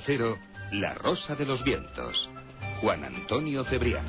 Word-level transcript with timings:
Cero, 0.00 0.38
La 0.72 0.94
Rosa 0.94 1.34
de 1.34 1.46
los 1.46 1.62
Vientos. 1.64 2.30
Juan 2.80 3.04
Antonio 3.04 3.64
Cebrián. 3.64 4.04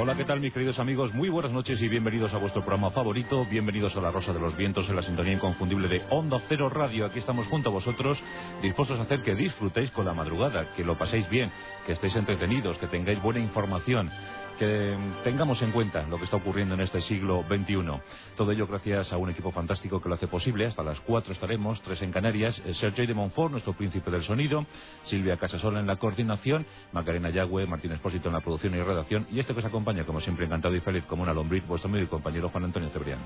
Hola, 0.00 0.16
¿qué 0.16 0.24
tal 0.24 0.40
mis 0.40 0.52
queridos 0.52 0.78
amigos? 0.78 1.12
Muy 1.12 1.28
buenas 1.28 1.52
noches 1.52 1.80
y 1.82 1.88
bienvenidos 1.88 2.32
a 2.32 2.38
vuestro 2.38 2.62
programa 2.62 2.90
favorito. 2.90 3.46
Bienvenidos 3.50 3.94
a 3.96 4.00
La 4.00 4.10
Rosa 4.10 4.32
de 4.32 4.40
los 4.40 4.56
Vientos 4.56 4.88
en 4.88 4.96
la 4.96 5.02
sintonía 5.02 5.34
inconfundible 5.34 5.88
de 5.88 6.02
Onda 6.10 6.40
Cero 6.48 6.68
Radio. 6.68 7.06
Aquí 7.06 7.18
estamos 7.18 7.46
junto 7.48 7.68
a 7.68 7.72
vosotros, 7.72 8.22
dispuestos 8.62 8.98
a 8.98 9.02
hacer 9.02 9.22
que 9.22 9.34
disfrutéis 9.34 9.90
con 9.90 10.06
la 10.06 10.14
madrugada, 10.14 10.72
que 10.74 10.84
lo 10.84 10.96
paséis 10.96 11.28
bien, 11.28 11.52
que 11.86 11.92
estéis 11.92 12.16
entretenidos, 12.16 12.78
que 12.78 12.86
tengáis 12.86 13.20
buena 13.20 13.40
información 13.40 14.10
que 14.62 14.96
tengamos 15.24 15.60
en 15.62 15.72
cuenta 15.72 16.06
lo 16.06 16.18
que 16.18 16.24
está 16.24 16.36
ocurriendo 16.36 16.74
en 16.74 16.82
este 16.82 17.00
siglo 17.00 17.42
XXI. 17.48 17.82
Todo 18.36 18.52
ello 18.52 18.68
gracias 18.68 19.12
a 19.12 19.16
un 19.16 19.28
equipo 19.28 19.50
fantástico 19.50 20.00
que 20.00 20.08
lo 20.08 20.14
hace 20.14 20.28
posible. 20.28 20.66
Hasta 20.66 20.84
las 20.84 21.00
cuatro 21.00 21.32
estaremos, 21.32 21.82
tres 21.82 22.00
en 22.02 22.12
Canarias. 22.12 22.62
Eh, 22.64 22.72
Sergio 22.72 23.04
de 23.04 23.12
Monfort, 23.12 23.50
nuestro 23.50 23.72
príncipe 23.72 24.08
del 24.12 24.22
sonido. 24.22 24.64
Silvia 25.02 25.36
Casasola 25.36 25.80
en 25.80 25.88
la 25.88 25.96
coordinación. 25.96 26.64
Macarena 26.92 27.30
Yagüe, 27.30 27.66
Martín 27.66 27.90
Espósito 27.90 28.28
en 28.28 28.34
la 28.34 28.40
producción 28.40 28.72
y 28.76 28.80
redacción. 28.80 29.26
Y 29.32 29.40
este 29.40 29.52
que 29.52 29.58
os 29.58 29.64
acompaña, 29.64 30.04
como 30.04 30.20
siempre, 30.20 30.46
encantado 30.46 30.76
y 30.76 30.80
feliz 30.80 31.04
como 31.06 31.24
una 31.24 31.34
lombriz, 31.34 31.66
vuestro 31.66 31.90
amigo 31.90 32.04
y 32.04 32.08
compañero 32.08 32.48
Juan 32.48 32.62
Antonio 32.62 32.88
Cebrián. 32.90 33.18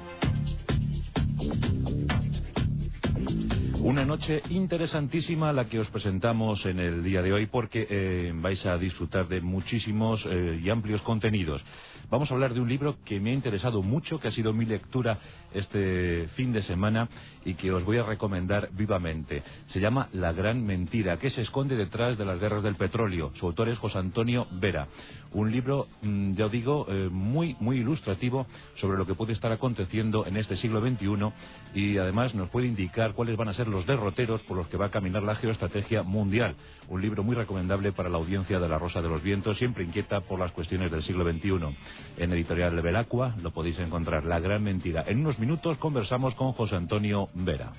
Una 3.86 4.04
noche 4.04 4.42
interesantísima 4.50 5.52
la 5.52 5.68
que 5.68 5.78
os 5.78 5.86
presentamos 5.90 6.66
en 6.66 6.80
el 6.80 7.04
día 7.04 7.22
de 7.22 7.32
hoy 7.32 7.46
porque 7.46 7.86
eh, 7.88 8.32
vais 8.34 8.66
a 8.66 8.76
disfrutar 8.76 9.28
de 9.28 9.40
muchísimos 9.40 10.26
eh, 10.26 10.60
y 10.60 10.68
amplios 10.70 11.02
contenidos. 11.02 11.64
Vamos 12.10 12.28
a 12.28 12.34
hablar 12.34 12.52
de 12.52 12.58
un 12.58 12.68
libro 12.68 12.96
que 13.04 13.20
me 13.20 13.30
ha 13.30 13.34
interesado 13.34 13.82
mucho, 13.82 14.18
que 14.18 14.26
ha 14.26 14.32
sido 14.32 14.52
mi 14.52 14.64
lectura 14.64 15.20
este 15.54 16.26
fin 16.34 16.52
de 16.52 16.62
semana 16.62 17.08
y 17.44 17.54
que 17.54 17.70
os 17.70 17.84
voy 17.84 17.98
a 17.98 18.02
recomendar 18.02 18.70
vivamente. 18.72 19.44
Se 19.66 19.78
llama 19.78 20.08
La 20.10 20.32
Gran 20.32 20.66
Mentira, 20.66 21.20
que 21.20 21.30
se 21.30 21.42
esconde 21.42 21.76
detrás 21.76 22.18
de 22.18 22.24
las 22.24 22.40
guerras 22.40 22.64
del 22.64 22.74
petróleo. 22.74 23.30
Su 23.34 23.46
autor 23.46 23.68
es 23.68 23.78
José 23.78 23.98
Antonio 23.98 24.48
Vera. 24.50 24.88
Un 25.36 25.52
libro, 25.52 25.86
mm, 26.00 26.32
ya 26.32 26.48
digo, 26.48 26.86
eh, 26.88 27.10
muy, 27.12 27.56
muy 27.60 27.76
ilustrativo 27.76 28.46
sobre 28.76 28.96
lo 28.96 29.04
que 29.04 29.14
puede 29.14 29.34
estar 29.34 29.52
aconteciendo 29.52 30.24
en 30.24 30.38
este 30.38 30.56
siglo 30.56 30.80
XXI 30.80 31.30
y 31.74 31.98
además 31.98 32.34
nos 32.34 32.48
puede 32.48 32.68
indicar 32.68 33.12
cuáles 33.12 33.36
van 33.36 33.48
a 33.48 33.52
ser 33.52 33.68
los 33.68 33.84
derroteros 33.84 34.42
por 34.44 34.56
los 34.56 34.66
que 34.68 34.78
va 34.78 34.86
a 34.86 34.90
caminar 34.90 35.22
la 35.22 35.34
geoestrategia 35.34 36.02
mundial. 36.02 36.56
Un 36.88 37.02
libro 37.02 37.22
muy 37.22 37.36
recomendable 37.36 37.92
para 37.92 38.08
la 38.08 38.16
audiencia 38.16 38.58
de 38.58 38.66
La 38.66 38.78
Rosa 38.78 39.02
de 39.02 39.10
los 39.10 39.22
Vientos, 39.22 39.58
siempre 39.58 39.84
inquieta 39.84 40.22
por 40.22 40.38
las 40.38 40.52
cuestiones 40.52 40.90
del 40.90 41.02
siglo 41.02 41.30
XXI. 41.30 41.76
En 42.16 42.32
editorial 42.32 42.80
Belacqua 42.80 43.36
lo 43.42 43.50
podéis 43.50 43.78
encontrar, 43.78 44.24
La 44.24 44.40
Gran 44.40 44.62
Mentira. 44.62 45.04
En 45.06 45.20
unos 45.20 45.38
minutos 45.38 45.76
conversamos 45.76 46.34
con 46.34 46.52
José 46.52 46.76
Antonio 46.76 47.28
Vera. 47.34 47.72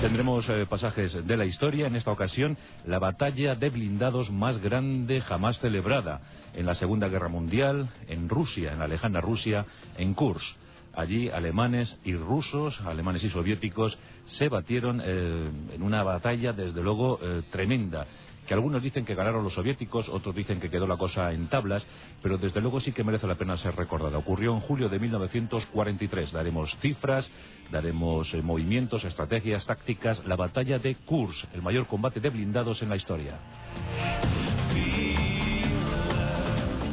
Tendremos 0.00 0.46
eh, 0.50 0.66
pasajes 0.68 1.26
de 1.26 1.36
la 1.38 1.46
historia, 1.46 1.86
en 1.86 1.96
esta 1.96 2.10
ocasión 2.10 2.58
la 2.84 2.98
batalla 2.98 3.54
de 3.54 3.70
blindados 3.70 4.30
más 4.30 4.60
grande 4.60 5.22
jamás 5.22 5.58
celebrada 5.58 6.20
en 6.54 6.66
la 6.66 6.74
Segunda 6.74 7.08
Guerra 7.08 7.28
Mundial, 7.28 7.88
en 8.06 8.28
Rusia, 8.28 8.72
en 8.72 8.78
la 8.78 8.88
lejana 8.88 9.22
Rusia, 9.22 9.64
en 9.96 10.12
Kursk. 10.12 10.56
Allí 10.92 11.30
alemanes 11.30 11.98
y 12.04 12.14
rusos, 12.14 12.78
alemanes 12.82 13.24
y 13.24 13.30
soviéticos, 13.30 13.98
se 14.24 14.48
batieron 14.48 15.00
eh, 15.02 15.50
en 15.74 15.82
una 15.82 16.02
batalla, 16.02 16.52
desde 16.52 16.82
luego, 16.82 17.18
eh, 17.22 17.42
tremenda 17.50 18.06
que 18.46 18.54
algunos 18.54 18.82
dicen 18.82 19.04
que 19.04 19.14
ganaron 19.14 19.42
los 19.42 19.54
soviéticos, 19.54 20.08
otros 20.08 20.34
dicen 20.34 20.60
que 20.60 20.70
quedó 20.70 20.86
la 20.86 20.96
cosa 20.96 21.32
en 21.32 21.48
tablas, 21.48 21.86
pero 22.22 22.38
desde 22.38 22.60
luego 22.60 22.80
sí 22.80 22.92
que 22.92 23.04
merece 23.04 23.26
la 23.26 23.34
pena 23.34 23.56
ser 23.56 23.76
recordada. 23.76 24.18
Ocurrió 24.18 24.54
en 24.54 24.60
julio 24.60 24.88
de 24.88 24.98
1943. 24.98 26.32
Daremos 26.32 26.76
cifras, 26.78 27.30
daremos 27.70 28.32
eh, 28.34 28.42
movimientos, 28.42 29.04
estrategias, 29.04 29.66
tácticas. 29.66 30.24
La 30.26 30.36
batalla 30.36 30.78
de 30.78 30.94
Kursk, 30.94 31.52
el 31.54 31.62
mayor 31.62 31.86
combate 31.86 32.20
de 32.20 32.30
blindados 32.30 32.82
en 32.82 32.88
la 32.88 32.96
historia. 32.96 33.38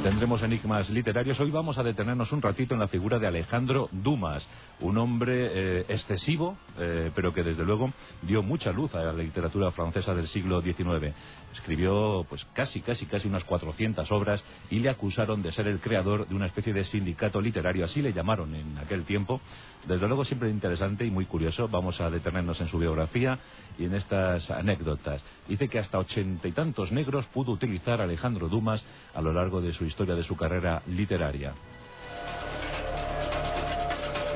Tendremos 0.03 0.43
enigmas 0.43 0.89
literarios. 0.89 1.39
Hoy 1.39 1.49
vamos 1.49 1.77
a 1.77 1.83
detenernos 1.83 2.33
un 2.33 2.41
ratito 2.41 2.73
en 2.73 2.81
la 2.81 2.89
figura 2.89 3.19
de 3.19 3.27
Alejandro 3.27 3.87
Dumas, 3.93 4.45
un 4.81 4.97
hombre 4.97 5.47
eh, 5.53 5.85
excesivo, 5.87 6.57
eh, 6.77 7.09
pero 7.15 7.33
que 7.33 7.41
desde 7.41 7.63
luego 7.63 7.89
dio 8.21 8.43
mucha 8.43 8.73
luz 8.73 8.93
a 8.95 9.01
la 9.01 9.13
literatura 9.13 9.71
francesa 9.71 10.13
del 10.13 10.27
siglo 10.27 10.61
XIX. 10.61 11.13
Escribió 11.53 12.25
pues 12.27 12.45
casi, 12.53 12.81
casi, 12.81 13.05
casi 13.05 13.27
unas 13.27 13.43
400 13.43 14.11
obras 14.11 14.43
y 14.69 14.79
le 14.79 14.89
acusaron 14.89 15.41
de 15.41 15.51
ser 15.51 15.67
el 15.67 15.79
creador 15.79 16.27
de 16.27 16.35
una 16.35 16.47
especie 16.47 16.73
de 16.73 16.83
sindicato 16.83 17.39
literario, 17.39 17.85
así 17.85 18.01
le 18.01 18.11
llamaron 18.11 18.53
en 18.55 18.77
aquel 18.79 19.05
tiempo. 19.05 19.39
Desde 19.87 20.07
luego 20.07 20.25
siempre 20.25 20.49
interesante 20.49 21.05
y 21.05 21.11
muy 21.11 21.25
curioso. 21.25 21.67
Vamos 21.67 22.01
a 22.01 22.09
detenernos 22.09 22.59
en 22.59 22.67
su 22.67 22.79
biografía 22.79 23.37
y 23.77 23.85
en 23.85 23.93
estas 23.93 24.49
anécdotas. 24.49 25.23
Dice 25.47 25.67
que 25.67 25.79
hasta 25.79 25.99
ochenta 25.99 26.47
y 26.47 26.51
tantos 26.51 26.91
negros 26.91 27.27
pudo 27.27 27.51
utilizar 27.51 28.01
Alejandro 28.01 28.49
Dumas 28.49 28.83
a 29.13 29.21
lo 29.21 29.31
largo 29.31 29.61
de 29.61 29.73
su 29.73 29.85
historia 29.85 30.15
de 30.15 30.23
su 30.23 30.35
carrera 30.35 30.81
literaria. 30.87 31.53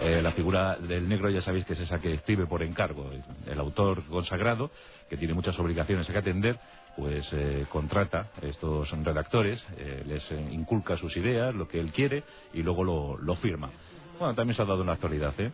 Eh, 0.01 0.21
la 0.21 0.31
figura 0.31 0.77
del 0.77 1.09
negro 1.09 1.29
ya 1.29 1.41
sabéis 1.41 1.65
que 1.65 1.73
es 1.73 1.79
esa 1.79 1.99
que 1.99 2.13
escribe 2.13 2.45
por 2.45 2.61
encargo. 2.61 3.09
El 3.45 3.59
autor 3.59 4.03
consagrado, 4.05 4.69
que 5.09 5.17
tiene 5.17 5.33
muchas 5.33 5.57
obligaciones 5.59 6.07
que 6.07 6.17
atender, 6.17 6.59
pues 6.97 7.29
eh, 7.31 7.65
contrata 7.69 8.31
estos 8.41 8.91
redactores, 9.03 9.65
eh, 9.77 10.03
les 10.05 10.29
inculca 10.51 10.97
sus 10.97 11.15
ideas, 11.15 11.53
lo 11.53 11.67
que 11.67 11.79
él 11.79 11.91
quiere, 11.91 12.23
y 12.53 12.63
luego 12.63 12.83
lo, 12.83 13.17
lo 13.17 13.35
firma. 13.35 13.69
Bueno, 14.17 14.33
también 14.33 14.55
se 14.55 14.63
ha 14.63 14.65
dado 14.65 14.81
una 14.81 14.93
actualidad, 14.93 15.33
¿eh? 15.39 15.51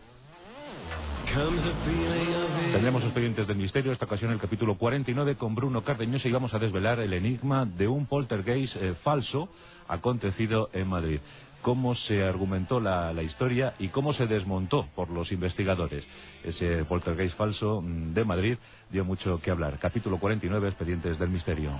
Tendremos 2.72 3.02
expedientes 3.02 3.46
del 3.46 3.56
misterio, 3.56 3.92
esta 3.92 4.04
ocasión 4.04 4.30
el 4.32 4.38
capítulo 4.38 4.76
49 4.76 5.36
con 5.36 5.54
Bruno 5.54 5.82
Cardeñosa 5.82 6.28
y 6.28 6.32
vamos 6.32 6.54
a 6.54 6.58
desvelar 6.58 7.00
el 7.00 7.12
enigma 7.12 7.66
de 7.66 7.88
un 7.88 8.06
poltergeist 8.06 8.76
eh, 8.76 8.94
falso 9.02 9.48
acontecido 9.88 10.70
en 10.72 10.88
Madrid. 10.88 11.20
Cómo 11.64 11.94
se 11.94 12.22
argumentó 12.22 12.78
la, 12.78 13.14
la, 13.14 13.22
historia 13.22 13.72
y 13.78 13.88
cómo 13.88 14.12
se 14.12 14.26
desmontó 14.26 14.86
por 14.94 15.08
los 15.08 15.32
investigadores. 15.32 16.06
Ese 16.42 16.84
poltergeist 16.84 17.38
falso 17.38 17.80
mm, 17.80 18.12
de 18.12 18.24
Madrid 18.26 18.58
dio 18.90 19.02
mucho 19.02 19.40
que 19.40 19.50
hablar. 19.50 19.78
Capítulo 19.78 20.18
49, 20.18 20.68
expedientes 20.68 21.18
del 21.18 21.30
misterio. 21.30 21.70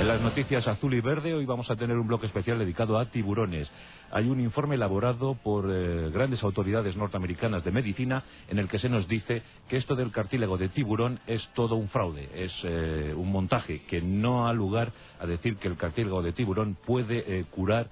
En 0.00 0.08
las 0.08 0.22
noticias 0.22 0.66
azul 0.66 0.94
y 0.94 1.02
verde 1.02 1.34
hoy 1.34 1.44
vamos 1.44 1.70
a 1.70 1.76
tener 1.76 1.98
un 1.98 2.06
bloque 2.06 2.24
especial 2.24 2.58
dedicado 2.58 2.98
a 2.98 3.10
tiburones. 3.10 3.70
Hay 4.10 4.30
un 4.30 4.40
informe 4.40 4.76
elaborado 4.76 5.34
por 5.34 5.70
eh, 5.70 6.08
grandes 6.08 6.42
autoridades 6.42 6.96
norteamericanas 6.96 7.64
de 7.64 7.70
medicina 7.70 8.24
en 8.48 8.58
el 8.58 8.66
que 8.66 8.78
se 8.78 8.88
nos 8.88 9.06
dice 9.06 9.42
que 9.68 9.76
esto 9.76 9.94
del 9.94 10.10
cartílago 10.10 10.56
de 10.56 10.70
tiburón 10.70 11.20
es 11.26 11.46
todo 11.52 11.74
un 11.74 11.90
fraude, 11.90 12.30
es 12.34 12.62
eh, 12.64 13.12
un 13.14 13.30
montaje 13.30 13.82
que 13.82 14.00
no 14.00 14.48
ha 14.48 14.54
lugar 14.54 14.90
a 15.20 15.26
decir 15.26 15.58
que 15.58 15.68
el 15.68 15.76
cartílago 15.76 16.22
de 16.22 16.32
tiburón 16.32 16.78
puede 16.86 17.18
eh, 17.40 17.44
curar 17.50 17.90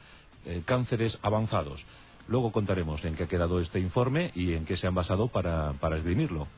cánceres 0.65 1.19
avanzados. 1.21 1.85
Luego 2.27 2.53
contaremos 2.53 3.05
en 3.05 3.17
qué 3.17 3.25
ha 3.25 3.29
quedado 3.29 3.61
este 3.61 3.81
informe 3.81 4.31
y 4.35 4.55
en 4.55 4.65
qué 4.65 4.79
se 4.79 4.87
han 4.87 4.95
basado 4.95 5.29
para, 5.29 5.75
para 5.75 5.99
esgrimirlo. 5.99 6.49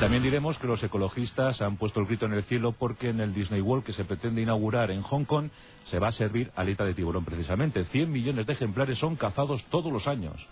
También 0.00 0.22
diremos 0.22 0.56
que 0.58 0.68
los 0.68 0.80
ecologistas 0.84 1.60
han 1.60 1.76
puesto 1.76 1.98
el 1.98 2.06
grito 2.06 2.26
en 2.26 2.32
el 2.32 2.44
cielo 2.44 2.70
porque 2.70 3.08
en 3.08 3.18
el 3.18 3.34
Disney 3.34 3.60
World 3.60 3.84
que 3.84 3.92
se 3.92 4.04
pretende 4.04 4.40
inaugurar 4.40 4.92
en 4.92 5.02
Hong 5.02 5.24
Kong 5.24 5.50
se 5.86 5.98
va 5.98 6.08
a 6.08 6.12
servir 6.12 6.52
aleta 6.54 6.84
de 6.84 6.94
tiburón 6.94 7.24
precisamente. 7.24 7.84
100 7.84 8.12
millones 8.12 8.46
de 8.46 8.52
ejemplares 8.52 8.98
son 8.98 9.16
cazados 9.16 9.64
todos 9.70 9.92
los 9.92 10.06
años. 10.06 10.46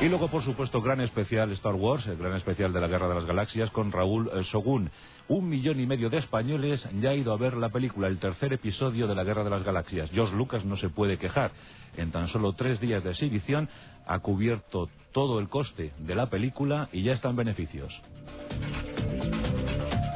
Y 0.00 0.08
luego, 0.08 0.28
por 0.28 0.44
supuesto, 0.44 0.80
gran 0.80 1.00
especial 1.00 1.50
Star 1.52 1.74
Wars, 1.74 2.06
el 2.06 2.16
gran 2.16 2.36
especial 2.36 2.72
de 2.72 2.80
la 2.80 2.86
Guerra 2.86 3.08
de 3.08 3.16
las 3.16 3.24
Galaxias 3.24 3.68
con 3.72 3.90
Raúl 3.90 4.30
eh, 4.32 4.44
Sogún. 4.44 4.92
Un 5.26 5.48
millón 5.48 5.80
y 5.80 5.86
medio 5.86 6.08
de 6.08 6.18
españoles 6.18 6.88
ya 7.00 7.10
ha 7.10 7.14
ido 7.14 7.32
a 7.32 7.36
ver 7.36 7.56
la 7.56 7.70
película, 7.70 8.06
el 8.06 8.18
tercer 8.18 8.52
episodio 8.52 9.08
de 9.08 9.16
la 9.16 9.24
Guerra 9.24 9.42
de 9.42 9.50
las 9.50 9.64
Galaxias. 9.64 10.08
George 10.12 10.36
Lucas 10.36 10.64
no 10.64 10.76
se 10.76 10.88
puede 10.88 11.18
quejar. 11.18 11.50
En 11.96 12.12
tan 12.12 12.28
solo 12.28 12.52
tres 12.52 12.78
días 12.78 13.02
de 13.02 13.10
exhibición 13.10 13.68
ha 14.06 14.20
cubierto 14.20 14.88
todo 15.10 15.40
el 15.40 15.48
coste 15.48 15.92
de 15.98 16.14
la 16.14 16.30
película 16.30 16.88
y 16.92 17.02
ya 17.02 17.12
están 17.12 17.34
beneficios. 17.34 18.00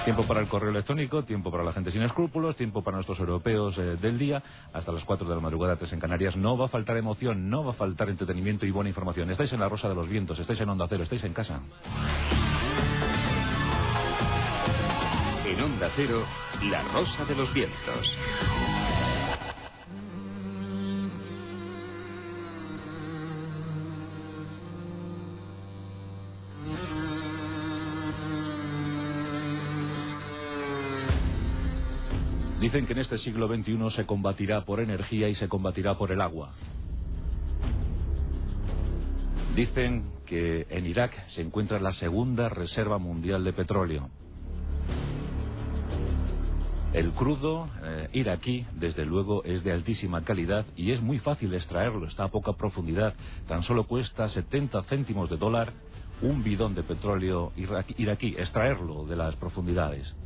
Tiempo 0.04 0.26
para 0.26 0.40
el 0.40 0.48
correo 0.48 0.70
electrónico, 0.70 1.22
tiempo 1.22 1.52
para 1.52 1.62
la 1.62 1.72
gente 1.72 1.92
sin 1.92 2.02
escrúpulos, 2.02 2.56
tiempo 2.56 2.82
para 2.82 2.96
nuestros 2.96 3.20
europeos 3.20 3.78
eh, 3.78 3.96
del 4.00 4.18
día, 4.18 4.42
hasta 4.72 4.90
las 4.90 5.04
4 5.04 5.28
de 5.28 5.34
la 5.34 5.40
madrugada, 5.40 5.76
3 5.76 5.92
en 5.92 6.00
Canarias. 6.00 6.36
No 6.36 6.58
va 6.58 6.66
a 6.66 6.68
faltar 6.68 6.96
emoción, 6.96 7.48
no 7.48 7.64
va 7.64 7.70
a 7.70 7.74
faltar 7.74 8.08
entretenimiento 8.08 8.66
y 8.66 8.72
buena 8.72 8.90
información. 8.90 9.30
Estáis 9.30 9.52
en 9.52 9.60
la 9.60 9.68
Rosa 9.68 9.88
de 9.88 9.94
los 9.94 10.08
Vientos, 10.08 10.38
estáis 10.40 10.60
en 10.60 10.68
Onda 10.70 10.86
Cero, 10.88 11.04
estáis 11.04 11.22
en 11.22 11.32
casa. 11.32 11.60
En 15.46 15.60
Onda 15.62 15.88
Cero, 15.94 16.24
la 16.64 16.82
Rosa 16.82 17.24
de 17.24 17.36
los 17.36 17.54
Vientos. 17.54 18.16
Dicen 32.72 32.86
que 32.86 32.94
en 32.94 33.00
este 33.00 33.18
siglo 33.18 33.48
XXI 33.48 33.90
se 33.90 34.06
combatirá 34.06 34.64
por 34.64 34.80
energía 34.80 35.28
y 35.28 35.34
se 35.34 35.46
combatirá 35.46 35.98
por 35.98 36.10
el 36.10 36.22
agua. 36.22 36.48
Dicen 39.54 40.04
que 40.24 40.66
en 40.70 40.86
Irak 40.86 41.26
se 41.26 41.42
encuentra 41.42 41.78
la 41.80 41.92
segunda 41.92 42.48
reserva 42.48 42.96
mundial 42.96 43.44
de 43.44 43.52
petróleo. 43.52 44.08
El 46.94 47.10
crudo 47.10 47.68
eh, 47.84 48.08
iraquí, 48.14 48.64
desde 48.72 49.04
luego, 49.04 49.44
es 49.44 49.62
de 49.64 49.72
altísima 49.72 50.24
calidad 50.24 50.64
y 50.74 50.92
es 50.92 51.02
muy 51.02 51.18
fácil 51.18 51.52
extraerlo, 51.52 52.06
está 52.06 52.24
a 52.24 52.28
poca 52.28 52.54
profundidad. 52.54 53.12
Tan 53.48 53.62
solo 53.62 53.84
cuesta 53.84 54.30
70 54.30 54.82
céntimos 54.84 55.28
de 55.28 55.36
dólar 55.36 55.74
un 56.22 56.42
bidón 56.42 56.74
de 56.74 56.84
petróleo 56.84 57.52
iraquí, 57.98 58.34
extraerlo 58.38 59.04
de 59.04 59.16
las 59.16 59.36
profundidades. 59.36 60.16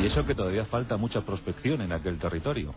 Y 0.00 0.06
eso 0.06 0.24
que 0.24 0.34
todavía 0.34 0.64
falta 0.64 0.96
mucha 0.96 1.22
prospección 1.22 1.80
en 1.82 1.92
aquel 1.92 2.18
territorio. 2.18 2.74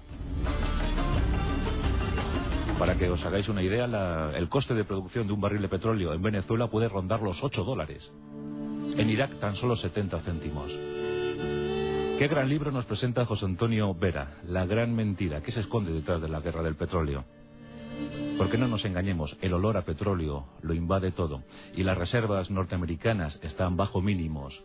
Para 2.79 2.97
que 2.97 3.09
os 3.09 3.23
hagáis 3.23 3.47
una 3.47 3.61
idea, 3.61 4.31
el 4.35 4.49
coste 4.49 4.73
de 4.73 4.83
producción 4.83 5.27
de 5.27 5.33
un 5.33 5.41
barril 5.41 5.61
de 5.61 5.69
petróleo 5.69 6.13
en 6.13 6.21
Venezuela 6.21 6.67
puede 6.67 6.89
rondar 6.89 7.21
los 7.21 7.43
8 7.43 7.63
dólares. 7.63 8.11
En 8.97 9.07
Irak 9.07 9.39
tan 9.39 9.55
solo 9.55 9.75
70 9.75 10.19
céntimos. 10.21 10.71
Qué 12.17 12.27
gran 12.27 12.49
libro 12.49 12.71
nos 12.71 12.85
presenta 12.85 13.25
José 13.25 13.45
Antonio 13.45 13.93
Vera, 13.93 14.37
La 14.47 14.65
gran 14.65 14.95
mentira, 14.95 15.41
¿Qué 15.41 15.51
se 15.51 15.59
esconde 15.59 15.91
detrás 15.91 16.21
de 16.21 16.29
la 16.29 16.39
guerra 16.39 16.63
del 16.63 16.75
petróleo. 16.75 17.25
Porque 18.37 18.57
no 18.57 18.67
nos 18.67 18.83
engañemos, 18.85 19.37
el 19.41 19.53
olor 19.53 19.77
a 19.77 19.85
petróleo 19.85 20.45
lo 20.61 20.73
invade 20.73 21.11
todo 21.11 21.43
y 21.75 21.83
las 21.83 21.97
reservas 21.97 22.49
norteamericanas 22.49 23.39
están 23.43 23.77
bajo 23.77 24.01
mínimos. 24.01 24.63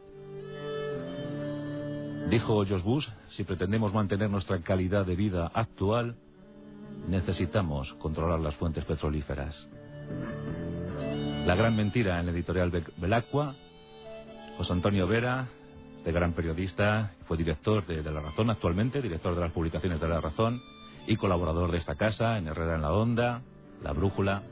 Dijo 2.29 2.65
George 2.65 2.85
Bush, 2.85 3.09
si 3.29 3.45
pretendemos 3.45 3.95
mantener 3.95 4.29
nuestra 4.29 4.61
calidad 4.61 5.07
de 5.07 5.15
vida 5.15 5.49
actual, 5.55 6.17
necesitamos 7.07 7.95
controlar 7.95 8.41
las 8.41 8.57
fuentes 8.57 8.85
petrolíferas. 8.85 9.69
La 11.47 11.55
gran 11.55 11.77
mentira 11.77 12.19
en 12.19 12.27
la 12.27 12.33
editorial 12.33 12.73
Belacqua, 12.97 13.55
José 14.57 14.73
Antonio 14.73 15.07
Vera, 15.07 15.47
de 16.05 16.11
gran 16.11 16.33
periodista, 16.33 17.13
fue 17.27 17.37
director 17.37 17.87
de, 17.87 18.03
La 18.03 18.21
Razón 18.21 18.51
actualmente, 18.51 19.01
director 19.01 19.37
de 19.37 19.43
las 19.43 19.53
publicaciones 19.53 20.01
de 20.01 20.09
La 20.09 20.21
Razón 20.21 20.61
y 21.07 21.15
colaborador 21.15 21.71
de 21.71 21.79
esta 21.79 21.95
casa 21.95 22.39
en 22.39 22.49
Herrera 22.49 22.75
en 22.75 22.83
la 22.83 22.93
Onda, 22.93 23.43
La 23.85 23.93
Brújula. 23.93 24.43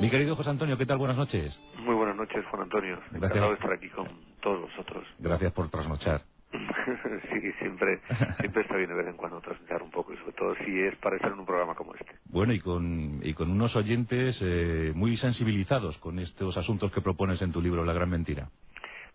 Mi 0.00 0.10
querido 0.10 0.34
José 0.34 0.50
Antonio, 0.50 0.76
¿qué 0.76 0.86
tal? 0.86 0.98
Buenas 0.98 1.16
noches. 1.16 1.56
Muy 1.78 1.94
buenas 1.94 2.16
noches, 2.16 2.44
Juan 2.50 2.62
Antonio. 2.62 2.96
Gracias. 2.96 3.14
Encantado 3.14 3.48
de 3.50 3.54
estar 3.54 3.72
aquí 3.72 3.88
con 3.90 4.08
todos 4.40 4.60
vosotros. 4.62 5.06
Gracias 5.20 5.52
por 5.52 5.68
trasnochar. 5.68 6.33
sí, 7.32 7.52
siempre, 7.58 8.00
siempre 8.38 8.62
está 8.62 8.76
bien 8.76 8.88
de 8.88 8.96
vez 8.96 9.06
en 9.06 9.16
cuando 9.16 9.40
trasnochar 9.40 9.82
un 9.82 9.90
poco, 9.90 10.12
y 10.12 10.16
sobre 10.18 10.32
todo 10.32 10.54
si 10.64 10.80
es 10.80 10.96
para 10.96 11.16
estar 11.16 11.32
en 11.32 11.38
un 11.38 11.46
programa 11.46 11.74
como 11.74 11.94
este. 11.94 12.12
Bueno, 12.26 12.52
y 12.52 12.60
con, 12.60 13.20
y 13.22 13.34
con 13.34 13.50
unos 13.50 13.76
oyentes 13.76 14.40
eh, 14.42 14.92
muy 14.94 15.16
sensibilizados 15.16 15.98
con 15.98 16.18
estos 16.18 16.56
asuntos 16.56 16.92
que 16.92 17.00
propones 17.00 17.40
en 17.42 17.52
tu 17.52 17.60
libro 17.60 17.84
La 17.84 17.92
Gran 17.92 18.10
Mentira. 18.10 18.48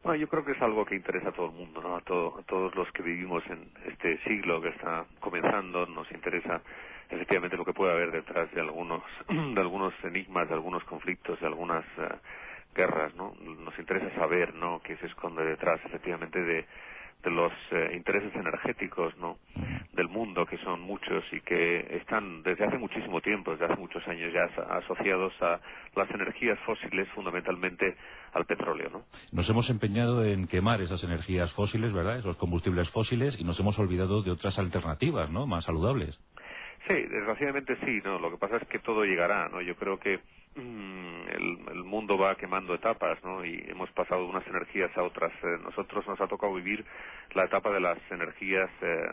Bueno, 0.04 0.22
yo 0.22 0.30
creo 0.30 0.46
que 0.46 0.54
es 0.54 0.62
algo 0.62 0.86
que 0.86 0.96
interesa 0.96 1.30
a 1.30 1.32
todo 1.34 1.48
el 1.48 1.52
mundo, 1.52 1.82
¿no? 1.82 1.98
A, 1.98 2.02
todos 2.02 2.74
los 2.76 2.90
que 2.94 3.04
vivimos 3.04 3.44
en 3.48 3.70
este 3.86 4.18
siglo 4.24 4.62
que 4.62 4.70
está 4.70 5.06
comenzando, 5.20 5.86
nos 5.88 6.10
interesa 6.12 6.62
efectivamente 7.10 7.58
lo 7.58 7.66
que 7.66 7.74
puede 7.74 7.92
haber 7.92 8.12
detrás 8.12 8.50
de 8.54 8.62
algunos, 8.62 9.04
de 9.28 9.60
algunos 9.60 9.94
enigmas, 10.04 10.48
de 10.48 10.54
algunos 10.54 10.84
conflictos, 10.86 11.40
de 11.42 11.48
algunas 11.48 11.84
eh, 11.98 12.16
guerras, 12.74 13.14
¿no? 13.16 13.34
Nos 13.42 13.78
interesa 13.78 14.10
saber, 14.16 14.54
¿no? 14.54 14.80
Qué 14.82 14.96
se 14.98 15.08
esconde 15.08 15.44
detrás, 15.44 15.82
efectivamente, 15.84 16.42
de 16.42 16.66
de 17.24 17.32
los 17.32 17.52
eh, 17.72 17.92
intereses 17.96 18.34
energéticos 18.34 19.16
¿no? 19.18 19.38
del 19.94 20.08
mundo, 20.08 20.46
que 20.46 20.58
son 20.60 20.82
muchos 20.82 21.24
y 21.32 21.42
que 21.42 21.98
están 21.98 22.44
desde 22.44 22.66
hace 22.66 22.78
muchísimo 22.78 23.20
tiempo, 23.22 23.52
desde 23.52 23.66
hace 23.66 23.76
muchos 23.76 24.08
años 24.08 24.32
ya 24.34 24.46
asociados 24.78 25.34
a 25.42 25.60
las 25.96 26.10
energías 26.12 26.58
fósiles, 26.66 27.10
fundamentalmente 27.10 27.98
al 28.34 28.46
petróleo. 28.46 28.90
¿no? 28.90 29.04
Nos 29.34 29.50
hemos 29.50 29.70
empeñado 29.70 30.24
en 30.24 30.48
quemar 30.48 30.82
esas 30.82 31.04
energías 31.04 31.52
fósiles, 31.54 31.92
¿verdad? 31.92 32.20
Esos 32.20 32.38
combustibles 32.38 32.90
fósiles 32.92 33.40
y 33.40 33.44
nos 33.44 33.60
hemos 33.60 33.78
olvidado 33.80 34.22
de 34.22 34.32
otras 34.32 34.58
alternativas, 34.58 35.30
¿no? 35.30 35.46
Más 35.46 35.66
saludables. 35.66 36.20
Sí, 36.88 36.96
desgraciadamente 36.96 37.76
sí, 37.86 38.00
¿no? 38.04 38.20
Lo 38.20 38.32
que 38.32 38.38
pasa 38.38 38.58
es 38.58 38.68
que 38.68 38.80
todo 38.80 39.04
llegará, 39.04 39.50
¿no? 39.50 39.62
Yo 39.62 39.76
creo 39.76 40.00
que 40.00 40.22
Mm, 40.56 41.30
el, 41.30 41.84
mundo 41.84 42.18
va 42.18 42.36
quemando 42.36 42.74
etapas, 42.76 43.24
¿no? 43.24 43.44
Y 43.46 43.64
hemos 43.68 43.90
pasado 43.92 44.22
de 44.22 44.30
unas 44.30 44.46
energías 44.48 44.96
a 44.98 45.04
otras. 45.04 45.32
Eh, 45.44 45.58
nosotros 45.64 46.06
nos 46.08 46.20
ha 46.22 46.28
tocado 46.28 46.54
vivir 46.54 46.86
la 47.34 47.46
etapa 47.46 47.72
de 47.72 47.80
las 47.80 47.98
energías 48.12 48.70
eh, 48.82 49.10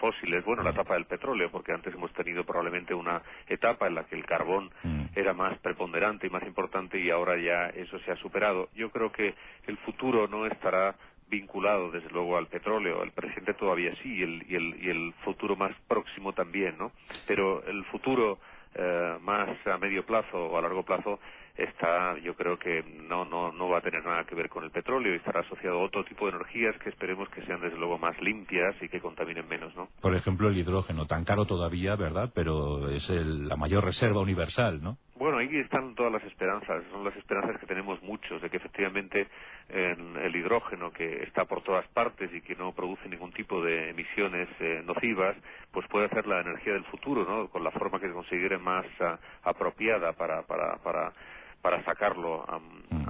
fósiles, 0.00 0.44
bueno, 0.44 0.62
la 0.62 0.70
etapa 0.70 0.94
del 0.94 1.06
petróleo, 1.06 1.50
porque 1.50 1.72
antes 1.72 1.94
hemos 1.94 2.12
tenido 2.12 2.44
probablemente 2.44 2.94
una 2.94 3.22
etapa 3.48 3.86
en 3.86 3.94
la 3.94 4.04
que 4.04 4.16
el 4.16 4.26
carbón 4.26 4.70
mm. 4.82 5.02
era 5.14 5.34
más 5.34 5.58
preponderante 5.58 6.26
y 6.26 6.30
más 6.30 6.42
importante 6.44 6.98
y 6.98 7.10
ahora 7.10 7.36
ya 7.38 7.68
eso 7.68 7.98
se 8.00 8.12
ha 8.12 8.16
superado. 8.16 8.68
Yo 8.74 8.90
creo 8.90 9.12
que 9.12 9.34
el 9.66 9.76
futuro 9.78 10.28
no 10.28 10.46
estará 10.46 10.96
vinculado 11.28 11.90
desde 11.90 12.10
luego 12.10 12.36
al 12.36 12.48
petróleo, 12.48 13.02
el 13.02 13.12
presente 13.12 13.54
todavía 13.54 13.94
sí 14.02 14.16
y 14.16 14.22
el, 14.22 14.44
y 14.48 14.56
el, 14.56 14.84
y 14.84 14.90
el 14.90 15.12
futuro 15.24 15.54
más 15.54 15.72
próximo 15.86 16.32
también, 16.32 16.76
¿no? 16.76 16.90
Pero 17.26 17.62
el 17.64 17.84
futuro 17.84 18.40
eh, 18.74 19.18
más 19.20 19.48
a 19.66 19.78
medio 19.78 20.04
plazo 20.04 20.36
o 20.46 20.56
a 20.56 20.62
largo 20.62 20.84
plazo 20.84 21.18
está, 21.56 22.18
yo 22.18 22.34
creo 22.34 22.58
que 22.58 22.82
no, 23.08 23.24
no, 23.24 23.52
no 23.52 23.68
va 23.68 23.78
a 23.78 23.82
tener 23.82 24.04
nada 24.04 24.24
que 24.24 24.34
ver 24.34 24.48
con 24.48 24.64
el 24.64 24.70
petróleo 24.70 25.12
y 25.12 25.16
estará 25.16 25.40
asociado 25.40 25.80
a 25.80 25.84
otro 25.84 26.04
tipo 26.04 26.26
de 26.26 26.36
energías 26.36 26.76
que 26.78 26.88
esperemos 26.88 27.28
que 27.30 27.44
sean 27.44 27.60
desde 27.60 27.76
luego 27.76 27.98
más 27.98 28.20
limpias 28.20 28.74
y 28.80 28.88
que 28.88 29.00
contaminen 29.00 29.46
menos, 29.48 29.74
¿no? 29.74 29.88
Por 30.00 30.14
ejemplo, 30.14 30.48
el 30.48 30.56
hidrógeno, 30.56 31.06
tan 31.06 31.24
caro 31.24 31.44
todavía, 31.44 31.96
¿verdad? 31.96 32.30
Pero 32.34 32.88
es 32.88 33.08
la 33.10 33.56
mayor 33.56 33.84
reserva 33.84 34.20
universal, 34.20 34.82
¿no? 34.82 34.98
Bueno, 35.20 35.36
ahí 35.36 35.54
están 35.58 35.94
todas 35.94 36.10
las 36.10 36.24
esperanzas, 36.24 36.82
son 36.90 37.04
las 37.04 37.14
esperanzas 37.14 37.60
que 37.60 37.66
tenemos 37.66 38.02
muchos 38.02 38.40
de 38.40 38.48
que 38.48 38.56
efectivamente 38.56 39.28
el 39.68 40.34
hidrógeno 40.34 40.90
que 40.90 41.24
está 41.24 41.44
por 41.44 41.62
todas 41.62 41.86
partes 41.88 42.32
y 42.32 42.40
que 42.40 42.56
no 42.56 42.72
produce 42.72 43.06
ningún 43.06 43.30
tipo 43.30 43.62
de 43.62 43.90
emisiones 43.90 44.48
eh, 44.60 44.82
nocivas, 44.82 45.36
pues 45.72 45.86
puede 45.88 46.08
ser 46.08 46.26
la 46.26 46.40
energía 46.40 46.72
del 46.72 46.86
futuro, 46.86 47.26
¿no? 47.26 47.48
Con 47.48 47.62
la 47.62 47.70
forma 47.70 48.00
que 48.00 48.06
se 48.06 48.14
considere 48.14 48.56
más 48.56 48.86
ah, 49.00 49.18
apropiada 49.42 50.14
para, 50.14 50.40
para, 50.40 50.78
para 50.78 51.12
para 51.62 51.84
sacarlo 51.84 52.44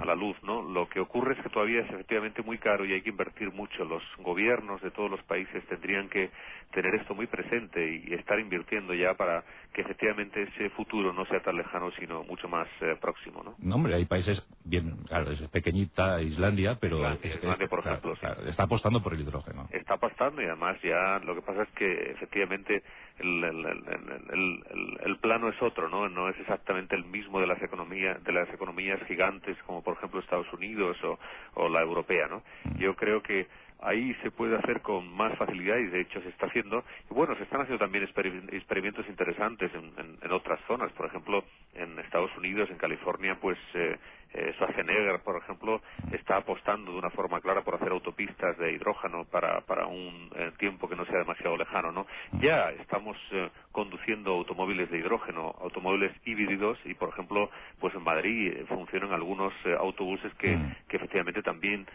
a, 0.01 0.05
la 0.05 0.15
luz, 0.15 0.35
¿no? 0.43 0.61
Lo 0.61 0.87
que 0.89 0.99
ocurre 0.99 1.33
es 1.33 1.39
que 1.41 1.49
todavía 1.49 1.81
es 1.81 1.89
efectivamente 1.89 2.41
muy 2.41 2.57
caro 2.57 2.85
y 2.85 2.93
hay 2.93 3.01
que 3.01 3.09
invertir 3.09 3.51
mucho. 3.51 3.85
Los 3.85 4.03
gobiernos 4.19 4.81
de 4.81 4.91
todos 4.91 5.09
los 5.09 5.21
países 5.23 5.65
tendrían 5.67 6.09
que 6.09 6.31
tener 6.71 6.95
esto 6.95 7.13
muy 7.13 7.27
presente 7.27 8.03
y 8.05 8.13
estar 8.13 8.39
invirtiendo 8.39 8.93
ya 8.93 9.13
para 9.13 9.43
que 9.73 9.81
efectivamente 9.81 10.43
ese 10.43 10.69
futuro 10.71 11.13
no 11.13 11.25
sea 11.25 11.41
tan 11.41 11.55
lejano, 11.57 11.91
sino 11.99 12.23
mucho 12.23 12.47
más 12.47 12.67
eh, 12.81 12.95
próximo, 12.99 13.43
¿no? 13.43 13.55
No, 13.59 13.75
hombre, 13.75 13.95
hay 13.95 14.05
países 14.05 14.45
bien, 14.63 14.97
claro, 15.07 15.31
es 15.31 15.41
pequeñita 15.49 16.21
Islandia, 16.21 16.77
pero 16.79 16.97
Islandia, 17.23 17.67
por 17.67 17.79
ejemplo, 17.79 18.13
está 18.47 18.63
apostando 18.63 19.01
por 19.01 19.13
el 19.13 19.21
hidrógeno. 19.21 19.67
Está 19.71 19.95
apostando 19.95 20.41
y 20.41 20.45
además 20.45 20.77
ya 20.81 21.19
lo 21.19 21.35
que 21.35 21.41
pasa 21.41 21.63
es 21.63 21.69
que 21.69 22.11
efectivamente 22.11 22.83
el, 23.19 23.43
el, 23.43 24.97
el, 25.03 25.17
plano 25.17 25.49
es 25.49 25.61
otro, 25.61 25.89
¿no? 25.89 26.09
No 26.09 26.29
es 26.29 26.39
exactamente 26.39 26.95
el 26.95 27.05
mismo 27.05 27.39
de 27.39 27.47
las 27.47 27.61
economías 27.61 28.23
de 28.23 28.31
las 28.31 28.49
economías 28.49 28.99
gigantes 29.07 29.57
como 29.65 29.83
por 29.83 29.97
ejemplo 29.97 30.19
Estados 30.19 30.51
Unidos 30.53 30.97
o, 31.03 31.19
o 31.55 31.69
la 31.69 31.81
europea, 31.81 32.27
¿no? 32.27 32.43
Mm. 32.63 32.77
Yo 32.79 32.95
creo 32.95 33.21
que 33.21 33.47
ahí 33.81 34.13
se 34.21 34.31
puede 34.31 34.57
hacer 34.57 34.81
con 34.81 35.11
más 35.13 35.37
facilidad 35.37 35.77
y 35.77 35.87
de 35.87 36.01
hecho 36.01 36.21
se 36.21 36.29
está 36.29 36.47
haciendo. 36.47 36.83
Y 37.09 37.13
bueno, 37.13 37.35
se 37.35 37.43
están 37.43 37.61
haciendo 37.61 37.83
también 37.83 38.03
experimentos 38.03 39.07
interesantes 39.07 39.71
en, 39.73 40.17
en, 40.21 40.31
otras 40.31 40.59
zonas. 40.67 40.91
Por 40.93 41.07
ejemplo, 41.07 41.43
en 41.73 41.99
Estados 41.99 42.35
Unidos, 42.37 42.69
en 42.69 42.77
California, 42.77 43.37
pues 43.39 43.57
eh, 43.73 43.97
eh, 44.33 44.53
Schwarzenegger, 44.55 45.19
por 45.19 45.35
ejemplo, 45.35 45.81
está 46.13 46.37
apostando 46.37 46.93
de 46.93 46.99
una 46.99 47.09
forma 47.09 47.41
clara 47.41 47.63
por 47.63 47.75
hacer 47.75 47.91
autopistas 47.91 48.57
de 48.57 48.71
hidrógeno 48.71 49.25
para, 49.25 49.59
para 49.61 49.87
un 49.87 50.29
eh, 50.35 50.51
tiempo 50.57 50.87
que 50.87 50.95
no 50.95 51.05
sea 51.05 51.19
demasiado 51.19 51.57
lejano, 51.57 51.91
¿no? 51.91 52.07
Ya 52.39 52.71
estamos 52.71 53.17
eh, 53.31 53.49
conduciendo 53.73 54.31
automóviles 54.31 54.89
de 54.89 54.99
hidrógeno, 54.99 55.53
automóviles 55.59 56.13
híbridos 56.23 56.79
y, 56.85 56.93
por 56.93 57.09
ejemplo, 57.09 57.49
pues 57.79 57.93
en 57.93 58.03
Madrid 58.03 58.53
funcionan 58.69 59.11
algunos 59.11 59.53
autobuses 59.79 60.33
que, 60.35 60.55
mm. 60.55 60.75
que 60.87 60.97
efectivamente 60.97 61.41
también 61.41 61.85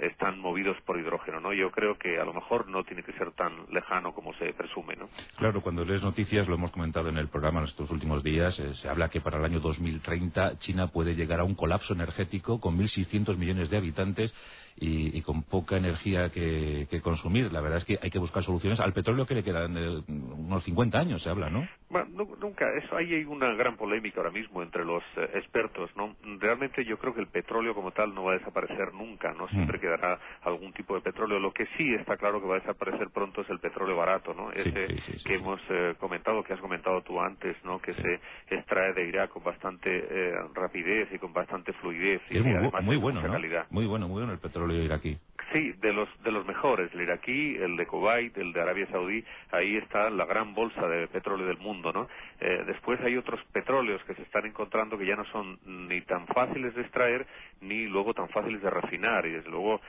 están 0.00 0.38
movidos 0.38 0.80
por 0.86 0.98
hidrógeno, 0.98 1.40
¿no? 1.40 1.52
Yo 1.52 1.70
creo 1.70 1.98
que 1.98 2.18
a 2.18 2.24
lo 2.24 2.32
mejor 2.32 2.68
no 2.68 2.84
tiene 2.84 3.02
que 3.02 3.12
ser 3.12 3.32
tan 3.32 3.66
lejano 3.70 4.14
como 4.14 4.32
se 4.34 4.52
presume, 4.54 4.96
¿no? 4.96 5.08
Claro, 5.36 5.60
cuando 5.60 5.84
lees 5.84 6.02
noticias, 6.02 6.48
lo 6.48 6.54
hemos 6.54 6.70
comentado 6.70 7.08
en 7.08 7.18
el 7.18 7.28
programa 7.28 7.60
en 7.60 7.66
estos 7.66 7.90
últimos 7.90 8.22
días, 8.22 8.54
se 8.54 8.88
habla 8.88 9.08
que 9.08 9.20
para 9.20 9.38
el 9.38 9.44
año 9.44 9.60
2030 9.60 10.58
China 10.58 10.86
puede 10.88 11.14
llegar 11.14 11.40
a 11.40 11.44
un 11.44 11.54
colapso 11.54 11.92
energético 11.92 12.60
con 12.60 12.78
1.600 12.78 13.36
millones 13.36 13.68
de 13.68 13.76
habitantes 13.76 14.32
y, 14.78 15.22
con 15.22 15.42
poca 15.42 15.76
energía 15.76 16.30
que, 16.30 16.86
consumir. 17.02 17.52
La 17.52 17.60
verdad 17.60 17.78
es 17.78 17.84
que 17.84 17.98
hay 18.00 18.10
que 18.10 18.18
buscar 18.18 18.42
soluciones. 18.42 18.80
Al 18.80 18.92
petróleo 18.92 19.26
que 19.26 19.34
le 19.34 19.42
quedan 19.42 19.76
eh, 19.76 20.02
unos 20.08 20.64
50 20.64 20.98
años, 20.98 21.22
se 21.22 21.30
habla, 21.30 21.50
¿no? 21.50 21.66
Bueno, 21.88 22.26
nunca, 22.40 22.66
eso, 22.76 22.96
ahí 22.96 23.14
hay 23.14 23.24
una 23.24 23.54
gran 23.54 23.76
polémica 23.76 24.18
ahora 24.18 24.32
mismo 24.32 24.62
entre 24.62 24.84
los 24.84 25.02
eh, 25.16 25.30
expertos, 25.34 25.90
¿no? 25.96 26.16
Realmente 26.38 26.84
yo 26.84 26.98
creo 26.98 27.14
que 27.14 27.20
el 27.20 27.28
petróleo 27.28 27.74
como 27.74 27.92
tal 27.92 28.14
no 28.14 28.24
va 28.24 28.32
a 28.32 28.38
desaparecer 28.38 28.92
nunca, 28.92 29.32
¿no? 29.32 29.48
Siempre 29.48 29.78
mm. 29.78 29.80
quedará 29.80 30.18
algún 30.42 30.72
tipo 30.72 30.94
de 30.94 31.00
petróleo. 31.00 31.38
Lo 31.38 31.52
que 31.52 31.66
sí 31.76 31.94
está 31.94 32.16
claro 32.16 32.40
que 32.40 32.48
va 32.48 32.56
a 32.56 32.60
desaparecer 32.60 33.08
pronto 33.10 33.42
es 33.42 33.50
el 33.50 33.60
petróleo 33.60 33.96
barato, 33.96 34.34
¿no? 34.34 34.50
Ese 34.52 34.96
que 35.24 35.34
hemos 35.34 35.60
eh, 35.70 35.94
comentado, 35.98 36.42
que 36.42 36.52
has 36.52 36.60
comentado 36.60 37.02
tú 37.02 37.20
antes, 37.20 37.56
¿no? 37.64 37.78
Que 37.78 37.92
se 37.92 38.20
extrae 38.50 38.92
de 38.92 39.08
Irak 39.08 39.30
con 39.30 39.44
bastante 39.44 39.90
eh, 39.90 40.34
rapidez 40.54 41.08
y 41.12 41.18
con 41.18 41.32
bastante 41.32 41.72
fluidez 41.74 42.20
y, 42.30 42.40
muy, 42.40 42.52
además 42.52 42.82
muy 42.84 42.96
bueno, 42.96 43.22
calidad. 43.22 43.66
Muy 43.70 43.86
bueno, 43.86 44.08
muy 44.08 44.18
bueno 44.20 44.32
el 44.32 44.38
petróleo 44.38 44.65
iraquí. 44.74 45.18
Sí, 45.52 45.72
de 45.80 45.92
los, 45.92 46.08
de 46.22 46.32
los 46.32 46.46
mejores, 46.46 46.92
el 46.92 47.02
iraquí, 47.02 47.56
el 47.56 47.76
de 47.76 47.86
Kuwait, 47.86 48.36
el 48.36 48.52
de 48.52 48.60
Arabia 48.60 48.86
Saudí, 48.90 49.24
ahí 49.52 49.76
está 49.76 50.10
la 50.10 50.24
gran 50.24 50.54
bolsa 50.54 50.88
de 50.88 51.06
petróleo 51.08 51.46
del 51.46 51.58
mundo, 51.58 51.92
¿no? 51.92 52.08
Eh, 52.40 52.64
después 52.66 53.00
hay 53.00 53.16
otros 53.16 53.40
petróleos 53.52 54.02
que 54.04 54.14
se 54.14 54.22
están 54.22 54.44
encontrando 54.44 54.98
que 54.98 55.06
ya 55.06 55.16
no 55.16 55.24
son 55.26 55.58
ni 55.64 56.00
tan 56.02 56.26
fáciles 56.26 56.74
de 56.74 56.82
extraer 56.82 57.26
ni 57.60 57.86
luego 57.86 58.12
tan 58.12 58.28
fáciles 58.28 58.60
de 58.60 58.68
refinar 58.68 59.24
y 59.24 59.30
desde 59.30 59.48
luego 59.48 59.80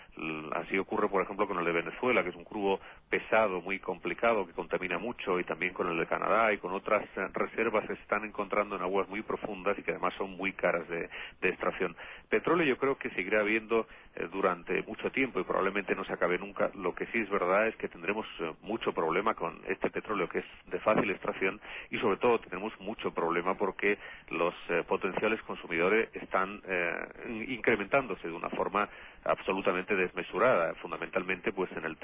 así 0.53 0.77
ocurre 0.77 1.09
por 1.09 1.21
ejemplo 1.21 1.47
con 1.47 1.59
el 1.59 1.65
de 1.65 1.73
Venezuela 1.73 2.23
que 2.23 2.29
es 2.29 2.35
un 2.35 2.45
crudo 2.45 2.79
pesado 3.09 3.59
muy 3.61 3.79
complicado 3.79 4.47
que 4.47 4.53
contamina 4.53 4.97
mucho 4.97 5.39
y 5.39 5.43
también 5.43 5.73
con 5.73 5.89
el 5.89 5.97
de 5.97 6.05
Canadá 6.05 6.53
y 6.53 6.57
con 6.57 6.71
otras 6.73 7.03
eh, 7.17 7.27
reservas 7.33 7.85
que 7.85 7.95
se 7.95 8.01
están 8.01 8.23
encontrando 8.23 8.77
en 8.77 8.81
aguas 8.81 9.09
muy 9.09 9.21
profundas 9.21 9.77
y 9.77 9.83
que 9.83 9.91
además 9.91 10.13
son 10.17 10.37
muy 10.37 10.53
caras 10.53 10.87
de, 10.87 11.09
extracción. 11.41 11.95
Petróleo 12.29 12.65
yo 12.65 12.77
creo 12.77 12.97
que 12.97 13.09
seguirá 13.11 13.41
habiendo 13.41 13.87
eh, 14.15 14.27
durante 14.31 14.81
mucho 14.83 15.11
tiempo 15.11 15.36
y 15.39 15.43
probablemente 15.43 15.95
no 15.95 16.03
se 16.05 16.13
acabe 16.13 16.37
nunca. 16.37 16.71
Lo 16.75 16.93
que 16.93 17.05
sí 17.07 17.19
es 17.19 17.29
verdad 17.29 17.67
es 17.67 17.75
que 17.75 17.87
tendremos 17.87 18.25
mucho 18.61 18.93
problema 18.93 19.33
con 19.33 19.61
este 19.67 19.89
petróleo 19.89 20.29
que 20.29 20.39
es 20.39 20.45
de 20.67 20.79
fácil 20.79 21.09
extracción 21.09 21.59
y 21.89 21.97
sobre 21.99 22.17
todo 22.17 22.39
tenemos 22.39 22.73
mucho 22.79 23.13
problema 23.13 23.55
porque 23.55 23.97
los 24.29 24.53
eh, 24.69 24.83
potenciales 24.87 25.41
consumidores 25.43 26.09
están 26.13 26.61
eh, 26.67 27.45
incrementándose 27.47 28.27
de 28.27 28.33
una 28.33 28.49
forma 28.49 28.89
absolutamente 29.23 29.95
desmesurada, 29.95 30.73
fundamentalmente 30.75 31.51
pues 31.51 31.71
en 31.71 31.85
el 31.85 31.97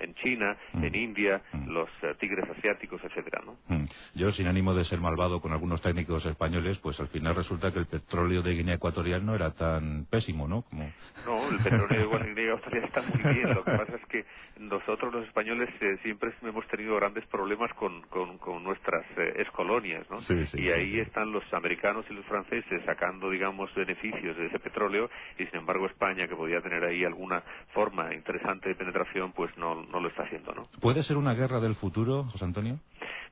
en, 0.00 0.14
China, 0.14 0.56
mm. 0.72 0.84
en 0.84 0.94
India, 0.94 1.42
mm. 1.52 1.68
los 1.68 1.88
eh, 2.02 2.14
tigres 2.18 2.48
asiáticos, 2.50 3.02
etcétera, 3.04 3.42
¿no? 3.44 3.56
Mm. 3.68 3.86
Yo 4.14 4.30
sin 4.32 4.46
ánimo 4.46 4.74
de 4.74 4.84
ser 4.84 5.00
malvado 5.00 5.40
con 5.40 5.52
algunos 5.52 5.82
técnicos 5.82 6.24
españoles, 6.26 6.78
pues 6.78 6.98
al 7.00 7.08
final 7.08 7.34
resulta 7.34 7.72
que 7.72 7.80
el 7.80 7.86
petróleo 7.86 8.42
de 8.42 8.54
Guinea 8.54 8.76
Ecuatorial 8.76 9.24
no 9.24 9.34
era 9.34 9.50
tan 9.52 10.06
pésimo, 10.10 10.48
¿no? 10.48 10.62
Como... 10.62 10.90
No, 11.24 11.48
el 11.48 11.58
petróleo 11.62 12.08
de 12.08 12.24
Guinea 12.34 12.54
Ecuatorial 12.54 12.84
está 12.84 13.02
muy 13.02 13.34
bien. 13.34 13.54
Lo 13.54 13.64
que 13.64 13.72
pasa 13.72 13.96
es 13.96 14.06
que 14.06 14.24
nosotros 14.58 15.12
los 15.12 15.26
españoles 15.26 15.68
eh, 15.80 15.98
siempre 16.02 16.32
hemos 16.42 16.66
tenido 16.68 16.96
grandes 16.96 17.26
problemas 17.26 17.72
con, 17.74 18.02
con, 18.02 18.64
nuestras 18.64 19.04
eh, 19.16 19.34
excolonias, 19.36 20.06
¿no? 20.10 20.16
y 20.54 20.70
ahí 20.70 20.98
están 21.00 21.30
los 21.30 21.44
americanos 21.52 22.04
y 22.10 22.14
los 22.14 22.24
franceses 22.26 22.82
sacando, 22.84 23.30
digamos, 23.30 23.72
beneficios 23.74 24.36
de 24.36 24.46
ese 24.46 24.58
petróleo 24.58 25.10
y 25.38 25.46
sin 25.46 25.56
embargo 25.56 25.86
España, 25.86 26.25
que 26.28 26.36
podía 26.36 26.60
tener 26.60 26.84
ahí 26.84 27.04
alguna 27.04 27.42
forma 27.72 28.14
interesante 28.14 28.68
de 28.68 28.74
penetración, 28.74 29.32
pues 29.32 29.56
no, 29.56 29.82
no 29.84 30.00
lo 30.00 30.08
está 30.08 30.24
haciendo, 30.24 30.54
¿no? 30.54 30.64
¿Puede 30.80 31.02
ser 31.02 31.16
una 31.16 31.34
guerra 31.34 31.60
del 31.60 31.74
futuro, 31.74 32.24
José 32.24 32.44
Antonio? 32.44 32.78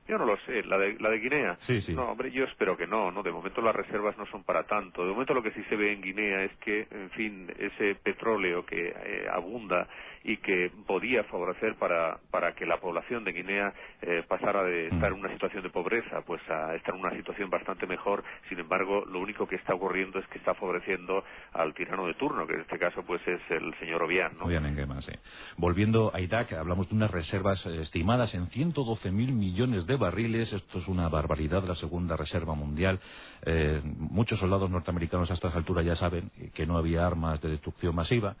Yo 0.07 0.19
no 0.19 0.25
lo 0.25 0.37
sé, 0.45 0.63
la 0.63 0.77
de, 0.77 0.97
la 0.99 1.09
de 1.09 1.19
Guinea. 1.19 1.57
Sí, 1.61 1.81
sí. 1.81 1.93
No, 1.93 2.11
hombre, 2.11 2.31
yo 2.31 2.43
espero 2.43 2.77
que 2.77 2.85
no, 2.85 3.11
¿no? 3.11 3.23
De 3.23 3.31
momento 3.31 3.61
las 3.61 3.75
reservas 3.75 4.15
no 4.17 4.27
son 4.27 4.43
para 4.43 4.63
tanto. 4.63 5.03
De 5.03 5.11
momento 5.11 5.33
lo 5.33 5.41
que 5.41 5.51
sí 5.51 5.63
se 5.67 5.75
ve 5.75 5.93
en 5.93 6.01
Guinea 6.01 6.43
es 6.43 6.51
que, 6.57 6.87
en 6.91 7.09
fin, 7.11 7.51
ese 7.57 7.95
petróleo 7.95 8.63
que 8.65 8.89
eh, 8.89 9.27
abunda 9.31 9.87
y 10.25 10.37
que 10.37 10.71
podía 10.87 11.23
favorecer 11.25 11.75
para, 11.75 12.17
para 12.31 12.55
que 12.55 12.65
la 12.65 12.79
población 12.79 13.23
de 13.23 13.31
Guinea 13.31 13.71
eh, 14.01 14.23
pasara 14.27 14.63
de 14.63 14.87
estar 14.87 15.11
en 15.11 15.19
una 15.19 15.31
situación 15.31 15.61
de 15.61 15.69
pobreza 15.69 16.21
pues 16.25 16.41
a 16.49 16.73
estar 16.73 16.95
en 16.95 17.01
una 17.01 17.15
situación 17.15 17.51
bastante 17.51 17.85
mejor. 17.85 18.23
Sin 18.49 18.59
embargo, 18.59 19.05
lo 19.05 19.19
único 19.19 19.47
que 19.47 19.55
está 19.55 19.75
ocurriendo 19.75 20.17
es 20.17 20.27
que 20.27 20.39
está 20.39 20.55
favoreciendo 20.55 21.23
al 21.53 21.75
tirano 21.75 22.07
de 22.07 22.15
turno, 22.15 22.47
que 22.47 22.55
en 22.55 22.61
este 22.61 22.79
caso 22.79 23.03
pues 23.03 23.21
es 23.27 23.39
el 23.51 23.71
señor 23.79 24.01
Obiang. 24.01 24.35
¿no? 24.35 24.45
Obiang 24.45 24.65
en 24.65 25.01
sí. 25.03 25.11
Volviendo 25.57 26.11
a 26.11 26.19
Irak, 26.19 26.53
hablamos 26.53 26.89
de 26.89 26.95
unas 26.95 27.11
reservas 27.11 27.63
eh, 27.67 27.81
estimadas 27.81 28.33
en 28.33 28.47
112.000 28.47 29.11
millones 29.11 29.85
de 29.85 29.95
barriles. 29.95 30.53
Esto 30.53 30.79
es 30.79 30.87
una 30.87 31.07
barbaridad, 31.07 31.63
la 31.65 31.75
segunda 31.75 32.17
reserva 32.17 32.55
mundial. 32.55 32.99
Eh, 33.45 33.79
muchos 33.83 34.39
soldados 34.39 34.71
norteamericanos 34.71 35.29
a 35.29 35.35
estas 35.35 35.55
alturas 35.55 35.85
ya 35.85 35.95
saben 35.95 36.31
que 36.55 36.65
no 36.65 36.77
había 36.77 37.05
armas 37.05 37.39
de 37.41 37.49
destrucción 37.49 37.93
masiva 37.93 38.35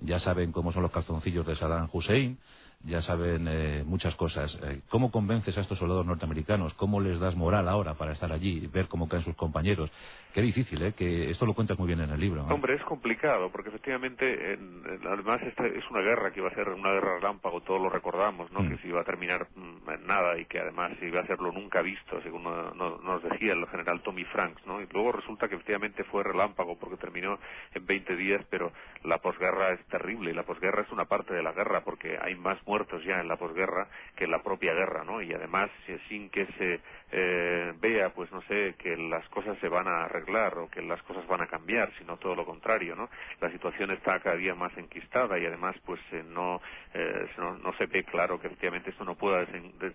ya 0.00 0.18
saben 0.18 0.52
cómo 0.52 0.72
son 0.72 0.82
los 0.82 0.92
calzoncillos 0.92 1.46
de 1.46 1.56
Saddam 1.56 1.88
Hussein, 1.92 2.38
ya 2.84 3.02
saben 3.02 3.46
eh, 3.48 3.82
muchas 3.84 4.14
cosas. 4.14 4.56
Eh, 4.62 4.82
¿Cómo 4.88 5.10
convences 5.10 5.56
a 5.58 5.62
estos 5.62 5.78
soldados 5.78 6.06
norteamericanos? 6.06 6.74
¿Cómo 6.74 7.00
les 7.00 7.18
das 7.18 7.34
moral 7.34 7.68
ahora 7.68 7.94
para 7.94 8.12
estar 8.12 8.32
allí, 8.32 8.66
ver 8.68 8.86
cómo 8.86 9.08
caen 9.08 9.24
sus 9.24 9.34
compañeros? 9.34 9.90
Qué 10.38 10.42
difícil, 10.42 10.80
¿eh? 10.84 10.92
Que 10.92 11.30
esto 11.30 11.46
lo 11.46 11.52
cuentas 11.52 11.76
muy 11.80 11.88
bien 11.88 12.00
en 12.00 12.10
el 12.10 12.20
libro. 12.20 12.44
Hombre, 12.44 12.76
es 12.76 12.84
complicado, 12.84 13.50
porque 13.50 13.70
efectivamente, 13.70 14.56
además, 15.04 15.42
esta 15.42 15.66
es 15.66 15.82
una 15.90 16.00
guerra 16.00 16.30
que 16.30 16.38
iba 16.38 16.48
a 16.48 16.54
ser 16.54 16.68
una 16.68 16.92
guerra 16.92 17.16
relámpago, 17.16 17.60
todos 17.62 17.82
lo 17.82 17.90
recordamos, 17.90 18.48
¿no? 18.52 18.60
Mm. 18.60 18.68
Que 18.68 18.76
se 18.78 18.86
iba 18.86 19.00
a 19.00 19.04
terminar 19.04 19.48
mm, 19.56 19.90
en 19.90 20.06
nada 20.06 20.38
y 20.38 20.44
que 20.44 20.60
además 20.60 20.92
iba 21.02 21.22
a 21.22 21.26
ser 21.26 21.40
lo 21.40 21.50
nunca 21.50 21.82
visto, 21.82 22.22
según 22.22 22.44
nos 22.44 23.22
decía 23.24 23.52
el 23.52 23.66
general 23.66 24.00
Tommy 24.02 24.22
Franks, 24.26 24.64
¿no? 24.64 24.80
Y 24.80 24.86
luego 24.92 25.10
resulta 25.10 25.48
que 25.48 25.56
efectivamente 25.56 26.04
fue 26.04 26.22
relámpago, 26.22 26.78
porque 26.78 26.98
terminó 26.98 27.40
en 27.74 27.84
20 27.84 28.14
días, 28.14 28.46
pero 28.48 28.70
la 29.02 29.18
posguerra 29.18 29.72
es 29.72 29.84
terrible 29.86 30.30
y 30.30 30.34
la 30.34 30.44
posguerra 30.44 30.82
es 30.82 30.92
una 30.92 31.06
parte 31.06 31.34
de 31.34 31.42
la 31.42 31.50
guerra, 31.50 31.80
porque 31.80 32.16
hay 32.22 32.36
más 32.36 32.64
muertos 32.64 33.02
ya 33.02 33.18
en 33.18 33.26
la 33.26 33.38
posguerra 33.38 33.88
que 34.14 34.26
en 34.26 34.30
la 34.30 34.44
propia 34.44 34.72
guerra, 34.72 35.02
¿no? 35.02 35.20
Y 35.20 35.32
además, 35.32 35.68
sin 36.08 36.30
que 36.30 36.46
se 36.58 36.80
eh, 37.10 37.72
vea, 37.80 38.10
pues 38.10 38.30
no 38.32 38.42
sé, 38.42 38.74
que 38.78 38.96
las 38.96 39.26
cosas 39.28 39.58
se 39.60 39.68
van 39.68 39.88
a 39.88 40.04
arreglar 40.04 40.58
o 40.58 40.68
que 40.68 40.82
las 40.82 41.02
cosas 41.02 41.26
van 41.26 41.40
a 41.40 41.46
cambiar, 41.46 41.90
sino 41.98 42.16
todo 42.16 42.34
lo 42.34 42.44
contrario, 42.44 42.94
¿no? 42.94 43.08
La 43.40 43.50
situación 43.50 43.90
está 43.90 44.20
cada 44.20 44.36
día 44.36 44.54
más 44.54 44.76
enquistada 44.76 45.38
y 45.38 45.46
además, 45.46 45.76
pues 45.84 46.00
eh, 46.12 46.22
no, 46.28 46.60
eh, 46.94 47.28
no, 47.38 47.72
se 47.78 47.86
ve 47.86 48.04
claro 48.04 48.40
que 48.40 48.48
efectivamente 48.48 48.90
esto 48.90 49.04
no 49.04 49.14
pueda 49.14 49.46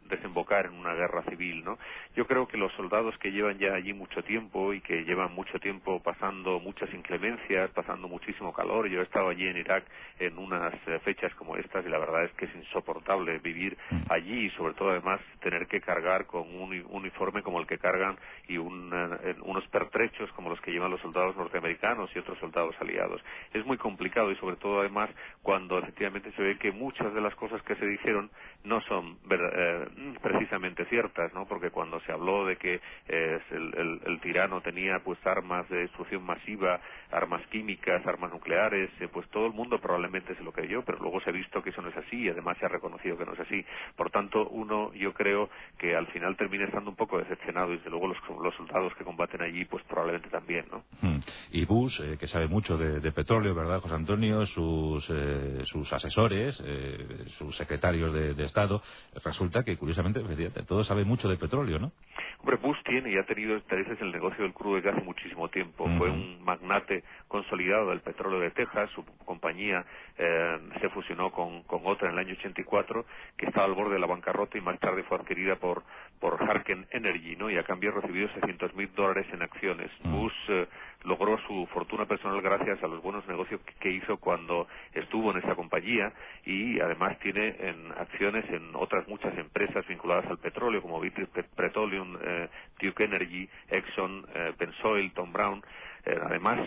desembocar 0.09 0.65
en 0.65 0.73
una 0.73 0.93
guerra 0.93 1.23
civil, 1.23 1.63
¿no? 1.63 1.77
Yo 2.15 2.25
creo 2.25 2.47
que 2.47 2.57
los 2.57 2.71
soldados 2.73 3.17
que 3.19 3.31
llevan 3.31 3.59
ya 3.59 3.73
allí 3.73 3.93
mucho 3.93 4.23
tiempo 4.23 4.73
y 4.73 4.81
que 4.81 5.03
llevan 5.03 5.33
mucho 5.33 5.59
tiempo 5.59 6.01
pasando 6.01 6.59
muchas 6.59 6.93
inclemencias, 6.93 7.69
pasando 7.71 8.07
muchísimo 8.07 8.53
calor, 8.53 8.87
yo 8.87 9.01
he 9.01 9.03
estado 9.03 9.29
allí 9.29 9.47
en 9.47 9.57
Irak 9.57 9.83
en 10.19 10.37
unas 10.37 10.73
fechas 11.03 11.33
como 11.35 11.57
estas 11.57 11.85
y 11.85 11.89
la 11.89 11.97
verdad 11.97 12.25
es 12.25 12.31
que 12.33 12.45
es 12.45 12.55
insoportable 12.55 13.37
vivir 13.39 13.77
mm. 13.89 14.01
allí 14.09 14.45
y 14.45 14.49
sobre 14.51 14.73
todo 14.73 14.91
además 14.91 15.19
tener 15.41 15.67
que 15.67 15.81
cargar 15.81 16.25
con 16.25 16.43
un, 16.55 17.02
uniforme 17.03 17.43
como 17.43 17.59
el 17.59 17.67
que 17.67 17.77
cargan 17.77 18.17
y 18.47 18.55
eh, 18.55 19.35
unos 19.43 19.67
pertrechos 19.67 20.31
como 20.31 20.49
los 20.49 20.59
que 20.61 20.71
llevan 20.71 20.91
los 20.91 21.01
soldados 21.01 21.35
norteamericanos 21.35 22.09
y 22.15 22.19
otros 22.19 22.39
soldados 22.39 22.75
aliados. 22.79 23.21
Es 23.53 23.65
muy 23.65 23.77
complicado 23.77 24.31
y 24.31 24.35
sobre 24.37 24.55
todo 24.55 24.79
además 24.79 25.09
cuando 25.41 25.77
efectivamente 25.77 26.31
se 26.31 26.41
ve 26.41 26.57
que 26.57 26.71
muchas 26.71 27.13
de 27.13 27.21
las 27.21 27.35
cosas 27.35 27.61
que 27.63 27.75
se 27.75 27.85
dijeron 27.85 28.31
no 28.63 28.81
son 28.81 29.17
eh, 29.29 29.85
precisamente 30.21 30.85
ciertas, 30.85 31.33
¿no? 31.33 31.45
Porque 31.45 31.69
cuando 31.69 31.99
se 32.01 32.11
habló 32.11 32.45
de 32.45 32.57
que 32.57 32.79
eh, 33.07 33.39
el, 33.51 34.19
tirano 34.21 34.61
tenía 34.61 34.99
pues 35.03 35.19
armas 35.25 35.67
de 35.69 35.77
destrucción 35.79 36.23
masiva, 36.23 36.79
armas 37.11 37.45
químicas, 37.47 38.05
armas 38.05 38.31
nucleares, 38.31 38.89
pues 39.11 39.27
todo 39.29 39.47
el 39.47 39.53
mundo 39.53 39.79
probablemente 39.79 40.35
se 40.35 40.43
lo 40.43 40.51
creyó, 40.51 40.83
pero 40.83 40.99
luego 40.99 41.19
se 41.21 41.29
ha 41.29 41.33
visto 41.33 41.61
que 41.61 41.71
eso 41.71 41.81
no 41.81 41.89
es 41.89 41.97
así 41.97 42.23
y 42.23 42.29
además 42.29 42.57
se 42.57 42.65
ha 42.65 42.69
reconocido 42.69 43.17
que 43.17 43.25
no 43.25 43.33
es 43.33 43.39
así. 43.39 43.65
Por 43.95 44.09
tanto, 44.11 44.47
uno 44.49 44.93
yo 44.93 45.13
creo 45.13 45.49
que 45.77 45.95
al 45.95 46.07
final 46.07 46.37
termina 46.37 46.65
estando 46.65 46.89
un 46.89 46.95
poco 46.95 47.17
decepcionado 47.17 47.73
y 47.73 47.77
desde 47.77 47.89
luego 47.89 48.07
los, 48.07 48.17
los 48.41 48.55
soldados 48.55 48.93
que 48.95 49.03
combaten 49.03 49.41
allí 49.41 49.65
pues 49.65 49.83
probablemente 49.85 50.29
también, 50.29 50.65
¿no? 50.71 50.83
Hmm. 51.01 51.19
Y 51.51 51.65
Bush, 51.65 51.99
eh, 52.01 52.17
que 52.17 52.27
sabe 52.27 52.47
mucho 52.47 52.77
de, 52.77 53.11
petróleo, 53.11 53.53
¿verdad, 53.53 53.79
José 53.79 53.95
Antonio? 53.95 54.45
Sus, 54.47 55.05
eh, 55.09 55.61
sus 55.65 55.91
asesores, 55.91 56.61
eh, 56.65 57.25
sus 57.37 57.55
secretarios 57.55 58.13
de, 58.13 58.33
Estado, 58.53 58.83
resulta 59.25 59.63
que 59.63 59.75
curiosamente 59.77 60.21
todo 60.67 60.83
sabe 60.83 61.03
mucho 61.03 61.27
de 61.27 61.37
petróleo, 61.37 61.79
¿no? 61.79 61.91
Hombre, 62.39 62.57
Bush 62.57 62.77
tiene 62.83 63.11
y 63.11 63.17
ha 63.17 63.25
tenido 63.25 63.55
intereses 63.55 63.99
en 63.99 64.07
el 64.07 64.11
negocio 64.11 64.43
del 64.43 64.53
crudo 64.53 64.75
desde 64.75 64.89
hace 64.89 65.01
muchísimo 65.01 65.49
tiempo. 65.49 65.89
Fue 65.97 66.09
un 66.09 66.43
magnate 66.43 67.03
consolidado 67.27 67.89
del 67.89 68.01
petróleo 68.01 68.41
de 68.41 68.51
Texas. 68.51 68.89
Su 68.93 69.03
compañía 69.25 69.85
se 70.17 70.89
fusionó 70.89 71.31
con, 71.31 71.63
con, 71.63 71.81
otra 71.85 72.09
en 72.09 72.13
el 72.13 72.19
año 72.19 72.35
84 72.37 73.05
que 73.37 73.45
estaba 73.45 73.65
al 73.65 73.73
borde 73.73 73.93
de 73.93 73.99
la 73.99 74.07
bancarrota 74.07 74.57
y 74.57 74.61
más 74.61 74.77
tarde 74.79 75.03
fue 75.03 75.17
adquirida 75.17 75.55
por, 75.55 75.83
por 76.19 76.41
Harken 76.43 76.85
Energy, 76.91 77.37
¿no? 77.37 77.49
Y 77.49 77.57
a 77.57 77.63
cambio 77.63 77.91
recibido 77.91 78.27
600 78.33 78.75
mil 78.75 78.93
dólares 78.93 79.25
en 79.31 79.41
acciones. 79.41 79.89
Mm. 80.03 80.11
Bush 80.11 80.33
eh, 80.49 80.67
logró 81.03 81.37
su 81.47 81.67
fortuna 81.73 82.05
personal 82.05 82.41
gracias 82.41 82.81
a 82.83 82.87
los 82.87 83.01
buenos 83.01 83.27
negocios 83.27 83.61
que 83.79 83.89
hizo 83.89 84.17
cuando 84.17 84.67
estuvo 84.93 85.31
en 85.31 85.37
esa 85.37 85.55
compañía 85.55 86.13
y 86.45 86.79
además 86.79 87.19
tiene 87.19 87.55
en 87.59 87.91
acciones 87.97 88.45
en 88.49 88.75
otras 88.75 89.07
muchas 89.07 89.37
empresas 89.37 89.85
vinculadas 89.87 90.25
al 90.27 90.37
petróleo 90.37 90.81
como 90.81 90.99
British 90.99 91.27
Petroleum, 91.55 92.17
eh, 92.21 92.49
Duke 92.81 93.03
Energy, 93.03 93.49
Exxon, 93.69 94.25
eh, 94.33 94.53
Pensoil, 94.57 95.11
Tom 95.13 95.33
Brown 95.33 95.63
además, 96.05 96.59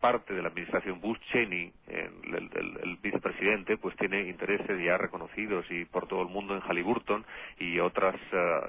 parte 0.00 0.34
de 0.34 0.42
la 0.42 0.48
administración 0.48 1.00
Bush-Cheney, 1.00 1.72
el, 1.86 2.98
vicepresidente, 3.02 3.76
pues 3.76 3.96
tiene 3.96 4.28
intereses 4.28 4.78
ya 4.84 4.96
reconocidos 4.98 5.64
y 5.70 5.84
por 5.84 6.06
todo 6.08 6.22
el 6.22 6.28
mundo 6.28 6.54
en 6.54 6.60
Halliburton 6.60 7.24
y 7.58 7.78
otras 7.78 8.16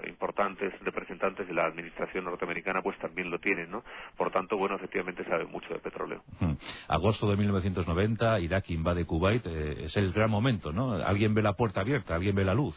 importantes 0.07 0.73
representantes 0.81 1.47
de 1.47 1.53
la 1.53 1.65
administración 1.65 2.25
norteamericana 2.25 2.81
pues 2.81 2.97
también 2.99 3.29
lo 3.29 3.39
tienen, 3.39 3.71
¿no? 3.71 3.83
Por 4.17 4.31
tanto, 4.31 4.57
bueno, 4.57 4.75
efectivamente 4.75 5.23
sabe 5.25 5.45
mucho 5.45 5.73
de 5.73 5.79
petróleo. 5.79 6.23
Hmm. 6.39 6.53
Agosto 6.87 7.29
de 7.29 7.37
1990, 7.37 8.39
Irak 8.39 8.69
invade 8.69 9.05
Kuwait, 9.05 9.45
es 9.45 9.95
el 9.97 10.11
gran 10.13 10.29
momento, 10.29 10.71
¿no? 10.71 10.93
Alguien 10.93 11.33
ve 11.33 11.41
la 11.41 11.53
puerta 11.53 11.81
abierta, 11.81 12.15
alguien 12.15 12.35
ve 12.35 12.45
la 12.45 12.53
luz. 12.53 12.75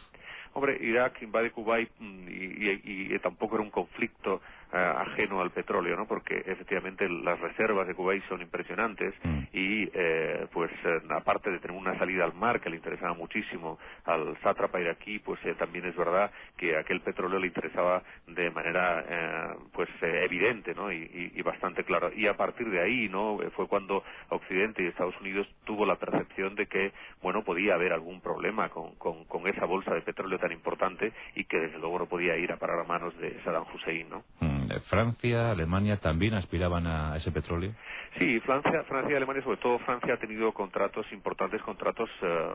Hombre, 0.55 0.77
Irak 0.79 1.21
invade 1.21 1.51
Kuwait 1.51 1.89
mm, 1.99 2.27
y, 2.29 3.19
tampoco 3.19 3.55
era 3.55 3.63
un 3.63 3.71
conflicto 3.71 4.35
eh, 4.35 4.39
ajeno 4.71 5.41
al 5.41 5.51
petróleo, 5.51 5.95
¿no? 5.95 6.07
Porque 6.07 6.43
efectivamente 6.45 7.07
las 7.09 7.39
reservas 7.39 7.87
de 7.87 7.95
Kuwait 7.95 8.23
son 8.27 8.41
impresionantes 8.41 9.13
mm. 9.23 9.39
y, 9.53 9.89
eh, 9.93 10.47
pues, 10.51 10.71
eh, 10.83 11.01
aparte 11.09 11.51
de 11.51 11.59
tener 11.59 11.77
una 11.77 11.97
salida 11.97 12.25
al 12.25 12.33
mar 12.33 12.59
que 12.59 12.69
le 12.69 12.77
interesaba 12.77 13.13
muchísimo 13.13 13.79
al 14.05 14.37
sátrapa 14.41 14.81
iraquí, 14.81 15.19
pues 15.19 15.39
también 15.57 15.85
es 15.85 15.95
verdad 15.95 16.31
que 16.57 16.77
aquel 16.77 17.01
petróleo 17.01 17.39
le 17.39 17.47
interesaba 17.47 18.03
de 18.27 18.49
manera, 18.51 19.55
pues, 19.73 19.89
evidente, 20.01 20.73
¿no? 20.73 20.91
Y, 20.91 21.31
y, 21.35 21.41
bastante 21.41 21.83
claro. 21.83 22.11
Y 22.13 22.27
a 22.27 22.35
partir 22.35 22.69
de 22.69 22.81
ahí, 22.81 23.07
¿no? 23.07 23.37
Fue 23.55 23.67
cuando 23.67 24.03
Occidente 24.29 24.83
y 24.83 24.87
Estados 24.87 25.19
Unidos 25.21 25.47
tuvo 25.63 25.85
la 25.85 25.95
percepción 25.95 26.55
de 26.55 26.65
que, 26.67 26.91
bueno, 27.21 27.43
podía 27.43 27.75
haber 27.75 27.93
algún 27.93 28.21
problema 28.21 28.69
con, 28.69 28.95
con, 28.95 29.25
con 29.25 29.47
esa 29.47 29.65
bolsa 29.65 29.93
de 29.93 30.01
petróleo 30.01 30.39
tan 30.39 30.51
importante 30.51 31.13
y 31.35 31.45
que 31.45 31.59
desde 31.59 31.79
luego 31.79 31.99
no 31.99 32.05
podía 32.07 32.37
ir 32.37 32.51
a 32.51 32.57
parar 32.57 32.79
a 32.79 32.83
manos 32.83 33.17
de 33.19 33.41
Saddam 33.43 33.65
Hussein, 33.73 34.09
¿no? 34.09 34.23
Mm, 34.39 34.64
Francia, 34.89 35.51
Alemania 35.51 35.97
también 35.97 36.33
aspiraban 36.33 36.87
a 36.87 37.15
ese 37.17 37.31
petróleo. 37.31 37.73
Sí, 38.17 38.39
Francia, 38.39 38.83
Francia 38.87 39.11
y 39.11 39.15
Alemania, 39.17 39.43
sobre 39.43 39.57
todo 39.57 39.77
Francia, 39.79 40.13
ha 40.13 40.17
tenido 40.17 40.53
contratos 40.53 41.05
importantes, 41.11 41.61
contratos 41.61 42.09
eh, 42.21 42.53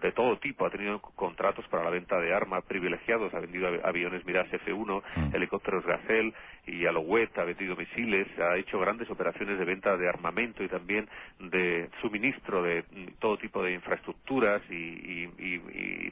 de 0.00 0.12
todo 0.12 0.38
tipo. 0.38 0.64
Ha 0.64 0.70
tenido 0.70 1.00
contratos 1.00 1.66
para 1.68 1.84
la 1.84 1.90
venta 1.90 2.18
de 2.18 2.32
armas 2.32 2.64
privilegiados, 2.64 3.32
ha 3.34 3.40
vendido 3.40 3.68
aviones 3.84 4.24
Mirage 4.24 4.56
F-1, 4.56 5.02
mm. 5.16 5.36
helicópteros 5.36 5.84
Gazelle 5.84 6.32
y 6.66 6.86
Alouette, 6.86 7.38
ha 7.38 7.44
vendido 7.44 7.74
misiles, 7.74 8.26
ha 8.38 8.56
hecho 8.56 8.78
grandes 8.78 9.10
operaciones 9.10 9.58
de 9.58 9.64
venta 9.64 9.96
de 9.96 10.08
armamento 10.08 10.62
y 10.62 10.68
también 10.68 11.08
de 11.40 11.90
suministro 12.00 12.62
de 12.62 12.84
todo 13.18 13.36
tipo 13.36 13.62
de 13.62 13.72
infraestructuras 13.72 14.62
y, 14.70 14.92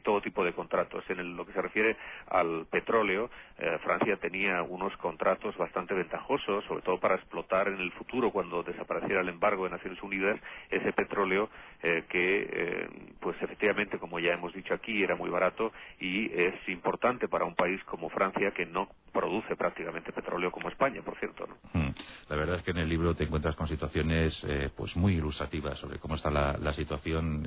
todo 0.02 0.22
tipo 0.22 0.44
de 0.44 0.52
contratos. 0.52 1.04
En 1.10 1.36
lo 1.36 1.46
que 1.46 1.52
se 1.52 1.60
refiere 1.60 1.96
al 2.28 2.66
petróleo, 2.70 3.30
eh, 3.58 3.78
Francia 3.82 4.16
tenía 4.16 4.62
unos 4.62 4.96
contratos 4.96 5.56
bastante 5.56 5.94
ventajosos, 5.94 6.64
sobre 6.64 6.82
todo 6.82 6.98
para 6.98 7.16
explotar 7.16 7.68
en 7.68 7.80
el 7.80 7.92
futuro 7.92 8.30
cuando 8.30 8.62
desapareciera 8.62 9.20
el 9.20 9.28
embargo 9.28 9.64
de 9.64 9.70
Naciones 9.70 10.02
Unidas, 10.02 10.40
ese 10.70 10.92
petróleo 10.92 11.50
eh, 11.82 12.04
que, 12.08 12.48
eh, 12.50 12.88
pues 13.20 13.36
efectivamente, 13.42 13.98
como 13.98 14.18
ya 14.18 14.32
hemos 14.32 14.54
dicho 14.54 14.74
aquí, 14.74 15.02
era 15.02 15.16
muy 15.16 15.30
barato 15.30 15.72
y 16.00 16.32
es 16.32 16.54
importante 16.68 17.28
para 17.28 17.44
un 17.44 17.54
país 17.54 17.82
como 17.84 18.08
Francia 18.08 18.52
que 18.52 18.66
no 18.66 18.88
produce 19.12 19.56
prácticamente 19.56 20.12
petróleo 20.12 20.50
como 20.50 20.68
España, 20.68 21.02
por 21.02 21.18
cierto. 21.18 21.46
¿no? 21.46 21.56
Hmm. 21.72 21.92
La 22.28 22.36
verdad 22.36 22.56
es 22.56 22.62
que 22.62 22.70
en 22.70 22.78
el 22.78 22.88
libro 22.88 23.14
te 23.14 23.24
encuentras 23.24 23.56
con 23.56 23.66
situaciones 23.68 24.44
eh, 24.48 24.70
pues 24.76 24.96
muy 24.96 25.14
ilustrativas 25.14 25.78
sobre 25.78 25.98
cómo 25.98 26.14
está 26.14 26.30
la, 26.30 26.72
situación 26.72 27.46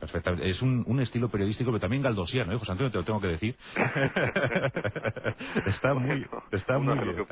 perfectamente. 0.00 0.48
Es 0.48 0.62
un, 0.62 0.98
estilo 1.00 1.28
periodístico, 1.28 1.70
pero 1.70 1.80
también 1.80 2.02
galdosiano, 2.02 2.52
¿eh? 2.52 2.58
José 2.58 2.72
Antonio, 2.72 2.90
te 2.90 2.98
lo 2.98 3.04
tengo 3.04 3.20
que 3.20 3.26
decir. 3.28 3.54
está 5.66 5.92
muy, 5.92 6.26
está 6.52 6.78
muy 6.78 6.98
bien. 6.98 7.26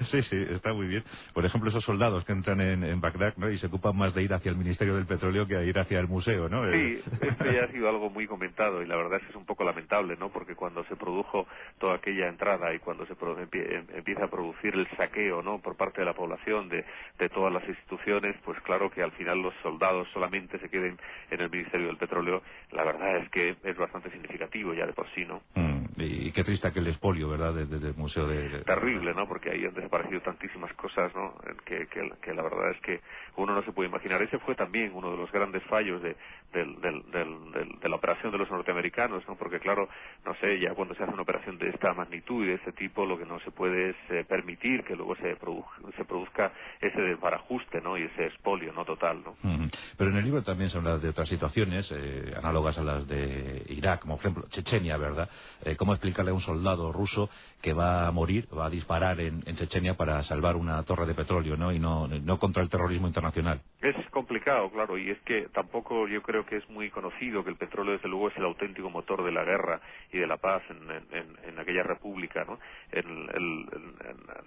Sí, 0.00 0.22
sí, 0.22 0.36
está 0.50 0.72
muy 0.72 0.86
bien. 0.86 1.04
Por 1.34 1.44
ejemplo, 1.44 1.68
esos 1.68 1.84
soldados 1.84 2.24
que 2.24 2.32
entran 2.32 2.60
en, 2.60 2.82
en 2.82 3.00
Bagdad 3.00 3.34
¿no? 3.36 3.50
y 3.50 3.58
se 3.58 3.66
ocupan 3.66 3.96
más 3.96 4.14
de 4.14 4.22
ir 4.22 4.32
hacia 4.32 4.50
el 4.50 4.56
Ministerio 4.56 4.96
del 4.96 5.06
Petróleo 5.06 5.46
que 5.46 5.56
a 5.56 5.62
ir 5.62 5.78
hacia 5.78 5.98
el 6.00 6.08
museo, 6.08 6.48
¿no? 6.48 6.70
Sí, 6.72 7.00
esto 7.20 7.44
ya 7.44 7.64
ha 7.64 7.68
sido 7.68 7.88
algo 7.88 8.10
muy 8.10 8.26
comentado 8.26 8.82
y 8.82 8.86
la 8.86 8.96
verdad 8.96 9.18
es 9.18 9.24
que 9.24 9.30
es 9.30 9.36
un 9.36 9.44
poco 9.44 9.64
lamentable, 9.64 10.16
¿no? 10.16 10.30
Porque 10.30 10.54
cuando 10.54 10.84
se 10.84 10.96
produjo 10.96 11.46
toda 11.78 11.96
aquella 11.96 12.28
entrada 12.28 12.74
y 12.74 12.78
cuando 12.78 13.06
se 13.14 13.74
em, 13.74 13.86
empieza 13.94 14.24
a 14.24 14.28
producir 14.30 14.74
el 14.74 14.88
saqueo, 14.96 15.42
¿no? 15.42 15.58
Por 15.60 15.76
parte 15.76 16.00
de 16.00 16.06
la 16.06 16.14
población 16.14 16.68
de, 16.68 16.84
de 17.18 17.28
todas 17.28 17.52
las 17.52 17.66
instituciones, 17.68 18.36
pues 18.44 18.60
claro 18.62 18.90
que 18.90 19.02
al 19.02 19.12
final 19.12 19.40
los 19.40 19.54
soldados 19.62 20.08
solamente 20.12 20.58
se 20.58 20.68
queden 20.68 20.98
en 21.30 21.40
el 21.40 21.50
Ministerio 21.50 21.88
del 21.88 21.96
Petróleo, 21.96 22.42
la 22.72 22.84
verdad 22.84 23.18
es 23.18 23.30
que 23.30 23.56
es 23.62 23.76
bastante 23.76 24.10
significativo 24.10 24.74
ya 24.74 24.86
de 24.86 24.92
por 24.92 25.08
sí, 25.14 25.24
¿no? 25.24 25.42
Mm, 25.54 25.80
y 25.98 26.32
qué 26.32 26.44
triste 26.44 26.68
aquel 26.68 26.86
espolio, 26.86 27.28
¿verdad? 27.28 27.54
Del 27.54 27.94
museo 27.94 28.26
de, 28.26 28.62
Terrible, 28.64 29.14
¿no? 29.14 29.26
Porque 29.26 29.50
ahí 29.50 29.64
han 29.64 29.74
desaparecido 29.74 30.20
tantísimas 30.20 30.72
cosas, 30.74 31.14
¿no? 31.14 31.34
Que, 31.64 31.86
que, 31.86 32.10
que 32.22 32.34
la 32.34 32.42
verdad 32.42 32.70
es 32.70 32.80
que 32.80 33.00
uno 33.36 33.54
no 33.54 33.62
se 33.62 33.72
puede 33.72 33.88
imaginar. 33.88 34.22
Ese 34.22 34.38
fue 34.38 34.54
también 34.54 34.92
uno 34.94 35.10
de 35.10 35.16
los 35.16 35.30
grandes 35.32 35.62
fallos 35.64 36.02
de, 36.02 36.16
de 36.52 37.88
la 37.88 37.96
operación 37.96 38.32
de 38.32 38.38
los 38.38 38.50
norteamericanos, 38.50 39.26
¿no? 39.28 39.36
Porque 39.36 39.60
claro, 39.60 39.88
no 40.24 40.34
sé, 40.36 40.58
ya 40.58 40.74
cuando 40.74 40.94
se 40.94 41.02
hace 41.02 41.12
una 41.12 41.22
operación 41.22 41.58
de 41.58 41.68
esta 41.68 41.92
magnitud 41.94 42.44
y 42.44 42.48
de 42.48 42.54
este 42.54 42.72
tipo, 42.72 43.06
lo 43.06 43.18
que 43.18 43.24
no 43.24 43.38
se 43.40 43.50
puede 43.50 43.90
es 43.90 43.96
eh, 44.10 44.24
permitir 44.28 44.84
que 44.84 44.96
luego 44.96 45.14
se, 45.16 45.36
se 45.96 46.04
produzca 46.04 46.52
ese 46.80 47.00
desbarajuste, 47.00 47.80
¿no? 47.80 47.96
Y 47.96 48.02
ese 48.02 48.26
expolio, 48.26 48.72
¿no? 48.72 48.84
Total, 48.84 49.22
¿no? 49.22 49.36
Pero 49.96 50.10
en 50.10 50.16
el 50.16 50.24
libro 50.24 50.42
también 50.42 50.70
se 50.70 50.78
habla 50.78 50.98
de 50.98 51.08
otras 51.08 51.28
situaciones 51.28 51.90
eh, 51.92 52.32
análogas 52.36 52.78
a 52.78 52.82
las 52.82 53.06
de 53.06 53.64
Irak, 53.68 54.00
como 54.00 54.16
por 54.16 54.24
ejemplo 54.24 54.48
Chechenia, 54.48 54.96
¿verdad? 54.96 55.28
Eh, 55.64 55.76
¿Cómo 55.76 55.92
explicarle 55.92 56.30
a 56.30 56.34
un 56.34 56.40
soldado 56.40 56.92
ruso 56.92 57.30
que 57.62 57.72
va 57.72 58.06
a 58.06 58.10
morir, 58.10 58.48
va 58.56 58.66
a 58.66 58.70
disparar 58.70 59.20
en, 59.20 59.42
Chechenia 59.60 59.94
para 59.94 60.22
salvar 60.22 60.56
una 60.56 60.82
torre 60.84 61.06
de 61.06 61.14
petróleo, 61.14 61.56
¿no? 61.56 61.72
Y 61.72 61.78
no, 61.78 62.08
no 62.08 62.38
contra 62.38 62.62
el 62.62 62.70
terrorismo 62.70 63.06
internacional. 63.06 63.60
Es 63.82 63.94
complicado, 64.10 64.70
claro, 64.70 64.96
y 64.96 65.10
es 65.10 65.20
que 65.20 65.48
tampoco 65.52 66.08
yo 66.08 66.22
creo 66.22 66.39
que 66.46 66.56
es 66.56 66.68
muy 66.68 66.90
conocido 66.90 67.44
que 67.44 67.50
el 67.50 67.56
petróleo, 67.56 67.94
desde 67.94 68.08
luego, 68.08 68.28
es 68.28 68.36
el 68.36 68.44
auténtico 68.44 68.90
motor 68.90 69.24
de 69.24 69.32
la 69.32 69.44
guerra 69.44 69.80
y 70.12 70.18
de 70.18 70.26
la 70.26 70.36
paz 70.36 70.62
en, 70.70 71.58
aquella 71.58 71.82
república, 71.82 72.44
¿no? 72.44 72.58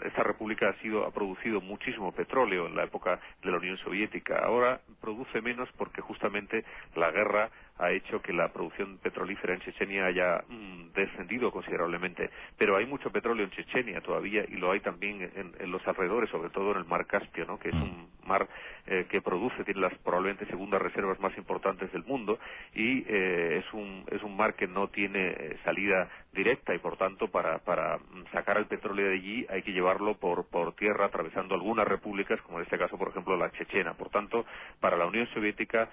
esta 0.03 0.23
república 0.23 0.69
ha 0.69 0.73
sido 0.81 1.05
ha 1.05 1.11
producido 1.11 1.61
muchísimo 1.61 2.11
petróleo 2.11 2.67
en 2.67 2.75
la 2.75 2.83
época 2.83 3.19
de 3.43 3.51
la 3.51 3.57
Unión 3.57 3.77
Soviética. 3.77 4.39
Ahora 4.39 4.81
produce 5.01 5.41
menos 5.41 5.69
porque 5.77 6.01
justamente 6.01 6.65
la 6.95 7.11
guerra 7.11 7.49
ha 7.77 7.91
hecho 7.91 8.21
que 8.21 8.33
la 8.33 8.49
producción 8.49 8.97
petrolífera 8.99 9.53
en 9.53 9.61
Chechenia 9.61 10.05
haya 10.05 10.43
mm, 10.47 10.93
descendido 10.93 11.51
considerablemente. 11.51 12.29
Pero 12.57 12.77
hay 12.77 12.85
mucho 12.85 13.11
petróleo 13.11 13.45
en 13.45 13.51
Chechenia 13.51 14.01
todavía 14.01 14.43
y 14.47 14.57
lo 14.57 14.71
hay 14.71 14.79
también 14.79 15.31
en, 15.35 15.71
los 15.71 15.85
alrededores, 15.87 16.29
sobre 16.29 16.49
todo 16.49 16.71
en 16.71 16.77
el 16.77 16.85
mar 16.85 17.05
Caspio, 17.07 17.45
¿no? 17.45 17.57
que 17.57 17.69
es 17.69 17.75
mm. 17.75 17.81
un 17.81 18.09
mar 18.25 18.47
eh, 18.85 19.05
que 19.09 19.21
produce, 19.21 19.63
tiene 19.63 19.79
las 19.79 19.97
probablemente 19.99 20.45
segundas 20.47 20.81
reservas 20.81 21.17
más 21.21 21.37
importantes 21.37 21.89
del 21.93 22.03
mundo 22.03 22.37
y 22.75 23.05
eh, 23.07 23.63
es, 23.63 23.73
un, 23.73 24.03
es 24.11 24.21
un 24.23 24.35
mar 24.35 24.55
que 24.55 24.67
no 24.67 24.89
tiene 24.89 25.29
eh, 25.29 25.57
salida 25.63 26.09
directa 26.33 26.75
y 26.75 26.79
por 26.79 26.97
tanto 26.97 27.29
para, 27.29 27.59
para 27.59 27.99
sacar 28.33 28.57
el 28.57 28.65
petróleo 28.65 29.07
de 29.07 29.13
allí 29.13 29.45
hay 29.49 29.61
que 29.61 29.71
llevarlo 29.71 30.15
por, 30.15 30.45
por 30.47 30.75
tierra 30.75 31.05
atravesando 31.05 31.55
algunas 31.55 31.87
repúblicas 31.87 32.41
como 32.41 32.57
en 32.57 32.65
este 32.65 32.77
caso 32.77 32.97
por 32.97 33.07
ejemplo 33.07 33.37
la 33.37 33.51
Chechena. 33.51 33.93
Por 33.93 34.09
tanto, 34.09 34.45
para 34.81 34.97
la 34.97 35.05
Unión 35.05 35.27
Soviética, 35.33 35.87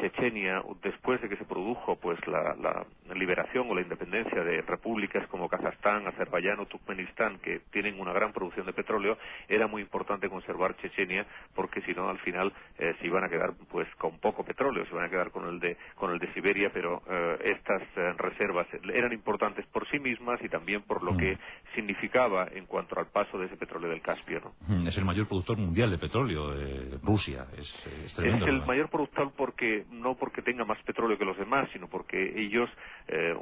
Chechenia, 0.00 0.62
después 0.82 1.20
de 1.20 1.28
que 1.28 1.36
se 1.36 1.44
produjo 1.44 1.96
pues 1.96 2.18
la, 2.26 2.86
liberación 3.14 3.68
o 3.70 3.74
la 3.74 3.80
independencia 3.80 4.44
de 4.44 4.62
repúblicas 4.62 5.26
como 5.28 5.48
Kazajstán, 5.48 6.06
Azerbaiyán 6.06 6.60
o 6.60 6.66
Turkmenistán 6.66 7.38
que 7.38 7.60
tienen 7.70 7.98
una 8.00 8.12
gran 8.12 8.32
producción 8.32 8.66
de 8.66 8.72
petróleo, 8.72 9.18
era 9.48 9.66
muy 9.66 9.82
importante 9.82 10.28
conservar 10.28 10.76
Chechenia 10.76 11.26
porque 11.54 11.80
si 11.82 11.92
no 11.92 12.04
final 12.20 12.52
eh, 12.78 12.94
se 13.00 13.06
iban 13.06 13.24
a 13.24 13.28
quedar 13.28 13.52
pues 13.70 13.86
con 13.96 14.18
poco 14.18 14.44
petróleo, 14.44 14.84
se 14.86 14.92
iban 14.92 15.04
a 15.04 15.10
quedar 15.10 15.30
con 15.30 15.46
el 15.46 15.60
de 15.60 15.76
con 15.94 16.10
el 16.12 16.18
de 16.18 16.32
Siberia, 16.32 16.70
pero 16.72 17.02
eh, 17.08 17.38
estas 17.44 17.82
eh, 17.96 18.12
reservas 18.16 18.66
eran 18.94 19.12
importantes 19.12 19.66
por 19.66 19.88
sí 19.90 19.98
mismas 19.98 20.40
y 20.42 20.48
también 20.48 20.82
por 20.82 21.02
lo 21.02 21.12
mm. 21.12 21.16
que 21.18 21.38
significaba 21.74 22.48
en 22.52 22.66
cuanto 22.66 22.98
al 22.98 23.06
paso 23.06 23.38
de 23.38 23.46
ese 23.46 23.56
petróleo 23.56 23.90
del 23.90 24.00
Caspio. 24.00 24.40
¿no? 24.40 24.54
Mm, 24.66 24.86
es 24.86 24.96
el 24.96 25.04
mayor 25.04 25.28
productor 25.28 25.58
mundial 25.58 25.90
de 25.90 25.98
petróleo, 25.98 26.54
Rusia, 27.02 27.46
es, 27.58 27.86
es, 28.04 28.14
tremendo, 28.14 28.46
es 28.46 28.50
el 28.50 28.64
mayor 28.64 28.88
productor 28.88 29.32
porque 29.36 29.84
no 29.90 30.14
porque 30.14 30.42
tenga 30.42 30.64
más 30.64 30.82
petróleo 30.82 31.18
que 31.18 31.24
los 31.24 31.36
demás, 31.36 31.68
sino 31.72 31.88
porque 31.88 32.40
ellos, 32.40 32.70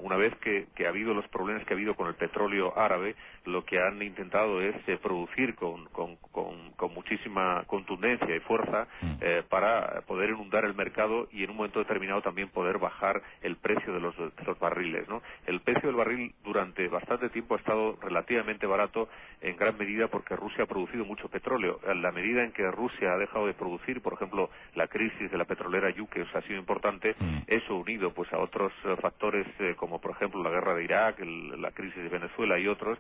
una 0.00 0.16
vez 0.16 0.34
que, 0.36 0.66
ha 0.84 0.88
habido 0.88 1.14
los 1.14 1.26
problemas 1.28 1.64
que 1.64 1.74
ha 1.74 1.76
habido 1.76 1.94
con 1.94 2.08
el 2.08 2.14
petróleo 2.14 2.76
árabe, 2.76 3.14
lo 3.44 3.64
que 3.64 3.80
han 3.80 4.02
intentado 4.02 4.60
es 4.60 4.74
producir 5.00 5.54
con, 5.54 5.86
con, 5.86 6.16
con 6.16 6.94
muchísima 6.94 7.64
contundencia 7.66 8.34
y 8.34 8.40
fuerza 8.40 8.67
mm. 9.00 9.12
eh, 9.20 9.42
para 9.48 10.02
poder 10.02 10.31
inundar 10.31 10.64
el 10.64 10.74
mercado 10.74 11.28
y 11.33 11.44
en 11.44 11.50
un 11.50 11.57
momento 11.57 11.78
determinado 11.78 12.22
también 12.22 12.48
poder 12.48 12.78
bajar 12.78 13.22
el 13.42 13.57
precio 13.57 13.92
de 13.92 14.00
los, 14.00 14.16
de 14.16 14.44
los 14.46 14.59
barriles. 14.59 15.09
¿no? 15.09 15.22
El 15.46 15.61
precio 15.61 15.88
del 15.88 15.96
barril 15.96 16.35
durante 16.44 16.88
bastante 16.88 17.28
tiempo 17.31 17.54
ha 17.54 17.59
estado 17.59 17.96
relativamente 18.00 18.66
barato 18.66 19.09
en 19.40 19.57
gran 19.57 19.76
medida 19.78 20.09
porque 20.09 20.37
Rusia 20.37 20.64
ha 20.64 20.66
producido 20.66 21.04
mucho 21.04 21.28
petróleo. 21.28 21.81
En 21.87 22.02
la 22.02 22.12
medida 22.12 22.42
en 22.42 22.52
que 22.52 22.68
Rusia 22.70 23.12
ha 23.12 23.18
dejado 23.18 23.46
de 23.46 23.54
producir, 23.54 24.00
por 24.00 24.14
ejemplo, 24.14 24.50
la 24.74 24.88
crisis 24.88 25.31
de 25.31 25.38
la 25.38 25.44
petrolera 25.44 25.90
Yuke 25.90 26.26
ha 26.35 26.42
sido 26.42 26.59
importante, 26.59 27.14
mm. 27.18 27.38
eso 27.46 27.76
unido 27.76 28.12
pues 28.12 28.33
a 28.33 28.38
otros 28.38 28.72
eh, 28.85 28.96
factores 29.00 29.46
eh, 29.59 29.74
como 29.76 30.00
por 30.00 30.12
ejemplo 30.12 30.42
la 30.42 30.50
guerra 30.50 30.74
de 30.74 30.85
Irak, 30.85 31.20
la 31.20 31.70
crisis 31.70 32.02
de 32.02 32.09
Venezuela 32.09 32.59
y 32.59 32.66
otros, 32.66 32.98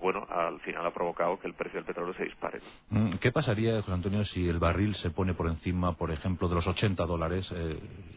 bueno, 0.00 0.26
al 0.28 0.60
final 0.60 0.84
ha 0.86 0.90
provocado 0.92 1.38
que 1.38 1.46
el 1.46 1.54
precio 1.54 1.78
del 1.78 1.84
petróleo 1.84 2.14
se 2.14 2.24
dispare. 2.24 2.60
Mm, 2.90 3.12
¿Qué 3.20 3.32
pasaría, 3.32 3.76
José 3.76 3.92
Antonio, 3.92 4.24
si 4.24 4.48
el 4.48 4.58
barril 4.58 4.85
se 4.94 5.10
pone 5.10 5.34
por 5.34 5.48
encima, 5.48 5.96
por 5.96 6.10
ejemplo, 6.10 6.48
de 6.48 6.54
los 6.54 6.66
80 6.66 7.04
dólares? 7.04 7.52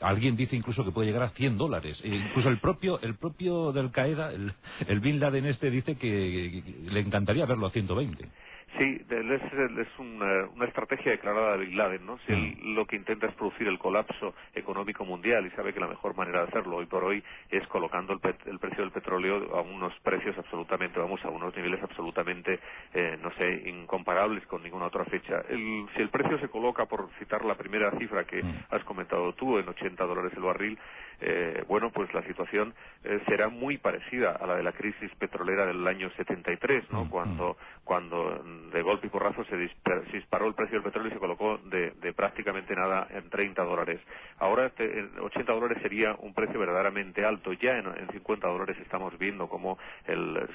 alguien 0.01 0.35
dice 0.35 0.55
incluso 0.55 0.83
que 0.83 0.91
puede 0.91 1.07
llegar 1.07 1.23
a 1.23 1.29
100 1.29 1.57
dólares. 1.57 2.01
E 2.03 2.09
incluso 2.09 2.49
el 2.49 2.59
propio, 2.59 2.99
el 3.01 3.15
propio 3.15 3.71
del 3.71 3.91
Qaeda, 3.91 4.31
el, 4.31 4.53
el 4.87 4.99
Bin 4.99 5.19
Laden 5.19 5.45
este, 5.45 5.69
dice 5.69 5.95
que 5.95 6.63
le 6.89 6.99
encantaría 6.99 7.45
verlo 7.45 7.67
a 7.67 7.69
120. 7.69 8.29
Sí, 8.77 9.01
es, 9.09 9.99
una, 9.99 10.65
estrategia 10.65 11.11
declarada 11.11 11.57
de 11.57 11.65
Bin 11.65 11.77
Laden, 11.77 12.05
¿no? 12.05 12.19
Si 12.19 12.31
él 12.31 12.57
mm. 12.61 12.75
lo 12.75 12.85
que 12.85 12.95
intenta 12.95 13.25
es 13.27 13.33
producir 13.33 13.67
el 13.67 13.79
colapso 13.79 14.35
económico 14.53 15.05
mundial 15.05 15.45
y 15.45 15.49
sabe 15.51 15.73
que 15.73 15.79
la 15.79 15.87
mejor 15.87 16.15
manera 16.15 16.41
de 16.41 16.47
hacerlo 16.49 16.77
hoy 16.77 16.85
por 16.85 17.03
hoy 17.03 17.23
es 17.49 17.65
colocando 17.67 18.13
el, 18.13 18.19
precio 18.19 18.83
del 18.83 18.91
petróleo 18.91 19.55
a 19.55 19.61
unos 19.61 19.93
precios 20.01 20.37
absolutamente, 20.37 20.99
vamos, 20.99 21.23
a 21.25 21.29
unos 21.29 21.55
niveles 21.55 21.81
absolutamente, 21.81 22.59
eh, 22.93 23.17
no 23.21 23.31
sé, 23.33 23.63
incomparables 23.67 24.45
con 24.45 24.61
ninguna 24.61 24.85
otra 24.85 25.05
fecha. 25.05 25.43
si 25.49 26.01
el 26.01 26.09
precio 26.09 26.39
se 26.39 26.49
coloca, 26.49 26.85
por 26.85 27.09
citar 27.17 27.43
la 27.45 27.55
primera 27.55 27.91
cifra 27.97 28.25
que 28.25 28.43
mm. 28.43 28.65
has 28.69 28.83
comentado 28.83 29.33
tú, 29.33 29.57
en 29.57 29.67
80 29.67 30.05
dólares 30.05 30.31
el 30.35 30.43
barril, 30.43 30.77
eh, 31.21 31.63
bueno, 31.67 31.91
pues 31.91 32.13
la 32.13 32.23
situación 32.23 32.73
eh, 33.03 33.19
será 33.27 33.49
muy 33.49 33.77
parecida 33.77 34.31
a 34.31 34.47
la 34.47 34.55
de 34.55 34.63
la 34.63 34.71
crisis 34.71 35.11
petrolera 35.15 35.65
del 35.65 35.85
año 35.85 36.09
73, 36.15 36.85
¿no? 36.91 37.05
Mm, 37.05 37.09
cuando, 37.09 37.57
cuando 37.83 38.41
de 38.71 38.81
golpe 38.81 39.07
y 39.07 39.09
porrazo 39.09 39.43
se, 39.45 39.57
disparó 39.57 40.47
el 40.47 40.53
precio 40.53 40.75
del 40.75 40.83
petróleo 40.83 41.09
y 41.09 41.13
se 41.13 41.19
colocó 41.19 41.57
de, 41.57 41.91
prácticamente 42.13 42.75
nada 42.75 43.07
en 43.11 43.29
30 43.29 43.63
dólares. 43.63 43.99
Ahora 44.39 44.67
este, 44.67 44.99
en 44.99 45.11
80 45.19 45.51
dólares 45.53 45.77
sería 45.81 46.15
un 46.19 46.33
precio 46.33 46.59
verdaderamente 46.59 47.25
alto. 47.25 47.53
Ya 47.53 47.77
en, 47.77 48.07
50 48.11 48.47
dólares 48.47 48.77
estamos 48.81 49.17
viendo 49.17 49.47
cómo 49.47 49.77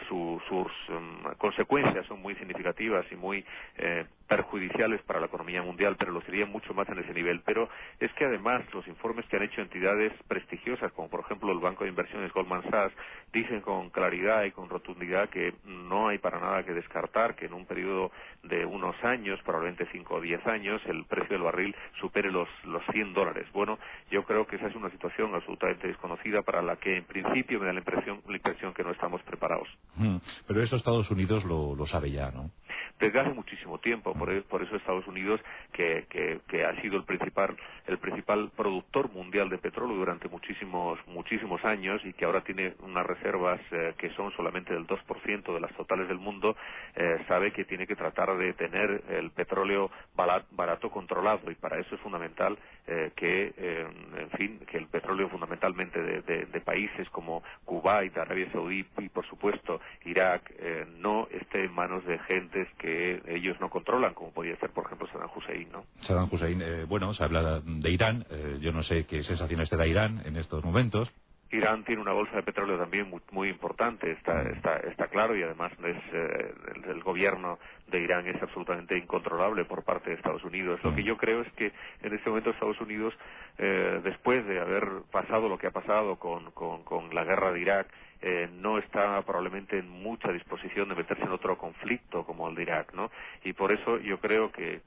sus 0.08 0.72
um, 0.88 1.22
consecuencias 1.38 2.06
son 2.06 2.20
muy 2.20 2.34
significativas 2.36 3.06
y 3.10 3.16
muy 3.16 3.44
eh, 3.78 4.06
perjudiciales 4.28 5.02
para 5.02 5.20
la 5.20 5.26
economía 5.26 5.62
mundial, 5.62 5.96
pero 5.98 6.12
lo 6.12 6.20
serían 6.22 6.50
mucho 6.50 6.74
más 6.74 6.88
en 6.88 6.98
ese 6.98 7.12
nivel. 7.12 7.42
Pero 7.44 7.68
es 8.00 8.12
que 8.14 8.24
además 8.24 8.62
los 8.72 8.86
informes 8.88 9.26
que 9.26 9.36
han 9.36 9.42
hecho 9.42 9.60
entidades 9.60 10.12
prestigiosas, 10.28 10.92
como 10.92 11.08
por 11.08 11.20
ejemplo 11.20 11.52
el 11.52 11.58
Banco 11.58 11.84
de 11.84 11.90
Inversiones 11.90 12.32
Goldman 12.32 12.62
Sachs, 12.70 12.94
dicen 13.32 13.60
con 13.60 13.90
claridad 13.90 14.44
y 14.44 14.50
con 14.50 14.68
rotundidad 14.68 15.28
que 15.28 15.54
no 15.64 16.08
hay 16.08 16.18
para 16.18 16.40
nada 16.40 16.64
que 16.64 16.72
descartar 16.72 17.34
que 17.34 17.46
en 17.46 17.54
un 17.54 17.66
periodo 17.66 18.10
de 18.42 18.64
unos 18.64 18.96
años, 19.04 19.40
probablemente 19.44 19.86
5 19.92 20.14
o 20.14 20.20
10 20.20 20.46
años, 20.46 20.80
el 20.86 21.04
precio 21.04 21.34
del 21.34 21.42
barril 21.42 21.74
supere 22.00 22.30
los, 22.30 22.48
los 22.64 22.82
100 22.92 23.14
dólares. 23.14 23.46
Bueno, 23.52 23.78
yo 24.10 24.24
creo 24.24 24.46
que 24.46 24.56
esa 24.56 24.68
es 24.68 24.74
una 24.74 24.90
situación 24.90 25.34
absolutamente 25.34 25.88
desconocida 25.88 26.42
para 26.42 26.62
la 26.62 26.76
que 26.76 26.96
en 26.96 27.04
principio 27.04 27.60
me 27.60 27.66
da 27.66 27.72
la 27.72 27.80
impresión, 27.80 28.20
la 28.28 28.36
impresión 28.36 28.72
que 28.74 28.82
no 28.82 28.90
estamos 28.90 29.22
preparados. 29.22 29.68
Mm, 29.96 30.16
pero 30.46 30.62
eso 30.62 30.76
Estados 30.76 31.10
Unidos 31.10 31.44
lo, 31.44 31.74
lo 31.74 31.86
sabe 31.86 32.10
ya, 32.10 32.30
¿no? 32.30 32.50
desde 32.98 33.20
hace 33.20 33.32
muchísimo 33.32 33.78
tiempo. 33.78 34.13
Por, 34.18 34.42
por 34.44 34.62
eso 34.62 34.76
Estados 34.76 35.06
Unidos, 35.06 35.40
que, 35.72 36.06
que, 36.08 36.64
ha 36.64 36.80
sido 36.80 36.96
el 36.96 37.04
principal, 37.04 37.56
el 37.86 37.98
principal 37.98 38.50
productor 38.56 39.10
mundial 39.12 39.48
de 39.48 39.58
petróleo 39.58 39.96
durante 39.96 40.28
muchísimos, 40.28 40.98
muchísimos 41.06 41.64
años 41.64 42.00
y 42.04 42.12
que 42.12 42.24
ahora 42.24 42.42
tiene 42.42 42.74
unas 42.80 43.04
reservas 43.04 43.60
eh, 43.72 43.94
que 43.98 44.10
son 44.10 44.32
solamente 44.32 44.72
del 44.72 44.86
2% 44.86 45.52
de 45.52 45.60
las 45.60 45.72
totales 45.72 46.08
del 46.08 46.18
mundo, 46.18 46.56
eh, 46.94 47.18
sabe 47.28 47.52
que 47.52 47.64
tiene 47.64 47.86
que 47.86 47.96
tratar 47.96 48.36
de 48.36 48.52
tener 48.54 49.02
el 49.10 49.30
petróleo 49.30 49.90
barato 50.14 50.90
controlado. 50.90 51.50
Y 51.50 51.56
para 51.56 51.78
eso 51.78 51.96
es 51.96 52.00
fundamental 52.00 52.56
eh, 52.86 53.10
que, 53.16 53.52
en 53.56 54.30
fin, 54.38 54.60
que 54.70 54.78
el 54.78 54.86
petróleo 54.86 55.28
fundamentalmente 55.28 56.00
de, 56.00 56.22
de, 56.22 56.60
países 56.60 57.08
como 57.10 57.42
Kuwait, 57.64 58.16
Arabia 58.16 58.50
Saudí 58.52 58.86
y 58.98 59.08
por 59.10 59.26
supuesto 59.26 59.80
Irak 60.04 60.50
no 60.98 61.28
esté 61.30 61.64
en 61.64 61.74
manos 61.74 62.04
de 62.06 62.18
gentes 62.20 62.66
que 62.78 62.84
que 62.84 63.22
ellos 63.26 63.58
no 63.60 63.70
controlan, 63.70 64.03
como 64.12 64.32
podría 64.32 64.56
ser, 64.56 64.70
por 64.70 64.84
ejemplo, 64.86 65.06
Saddam 65.08 65.30
Hussein, 65.34 65.68
¿no? 65.72 65.84
Saddam 66.00 66.28
Hussein, 66.30 66.60
eh, 66.60 66.84
bueno, 66.84 67.14
se 67.14 67.24
habla 67.24 67.60
de 67.64 67.90
Irán, 67.90 68.26
eh, 68.30 68.58
yo 68.60 68.72
no 68.72 68.82
sé 68.82 69.06
qué 69.06 69.22
sensaciones 69.22 69.70
te 69.70 69.76
da 69.76 69.86
Irán 69.86 70.22
en 70.24 70.36
estos 70.36 70.62
momentos. 70.64 71.12
Irán 71.50 71.84
tiene 71.84 72.02
una 72.02 72.12
bolsa 72.12 72.34
de 72.34 72.42
petróleo 72.42 72.76
también 72.76 73.08
muy, 73.30 73.48
importante, 73.48 74.10
está, 74.10 74.34
mm. 74.34 74.54
está, 74.54 74.76
está 74.78 75.06
claro, 75.06 75.36
y 75.36 75.42
además 75.42 75.72
es, 75.84 75.96
eh, 76.12 76.54
el, 76.86 77.00
gobierno 77.02 77.60
de 77.86 78.00
Irán 78.00 78.26
es 78.26 78.42
absolutamente 78.42 78.98
incontrolable 78.98 79.64
por 79.64 79.84
parte 79.84 80.10
de 80.10 80.16
Estados 80.16 80.42
Unidos. 80.42 80.80
Lo 80.82 80.94
que 80.94 81.02
mm. 81.02 81.06
yo 81.06 81.16
creo 81.16 81.42
es 81.42 81.52
que 81.52 81.72
en 82.02 82.12
este 82.12 82.28
momento 82.28 82.50
Estados 82.50 82.80
Unidos, 82.80 83.14
después 83.56 84.44
de 84.46 84.58
haber 84.58 84.84
pasado 85.12 85.48
lo 85.48 85.56
que 85.56 85.68
ha 85.68 85.70
pasado 85.70 86.16
con, 86.16 86.50
con, 86.50 86.82
con 86.82 87.14
la 87.14 87.22
guerra 87.22 87.52
de 87.52 87.60
Irak, 87.60 87.86
eh, 88.26 88.48
no 88.54 88.78
está 88.78 89.20
probablemente 89.20 89.78
en 89.78 89.86
mucha 89.90 90.32
disposición 90.32 90.88
de 90.88 90.94
meterse 90.94 91.24
en 91.24 91.30
otro 91.30 91.58
conflicto 91.58 92.24
como 92.24 92.48
el 92.48 92.54
de 92.54 92.62
Irak, 92.62 92.94
¿no? 92.94 93.10
Y 93.44 93.52
por 93.52 93.70
eso 93.70 93.98
yo 93.98 94.18
creo 94.18 94.50
que 94.50 94.80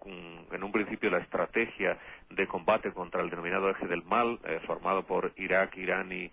en 0.51 0.63
un 0.63 0.71
principio 0.71 1.11
la 1.11 1.19
estrategia 1.19 1.99
de 2.29 2.47
combate 2.47 2.91
contra 2.91 3.21
el 3.21 3.29
denominado 3.29 3.69
eje 3.69 3.87
del 3.87 4.03
mal, 4.03 4.39
eh, 4.43 4.59
formado 4.65 5.03
por 5.03 5.31
Irak, 5.37 5.77
Irán 5.77 6.11
y, 6.11 6.31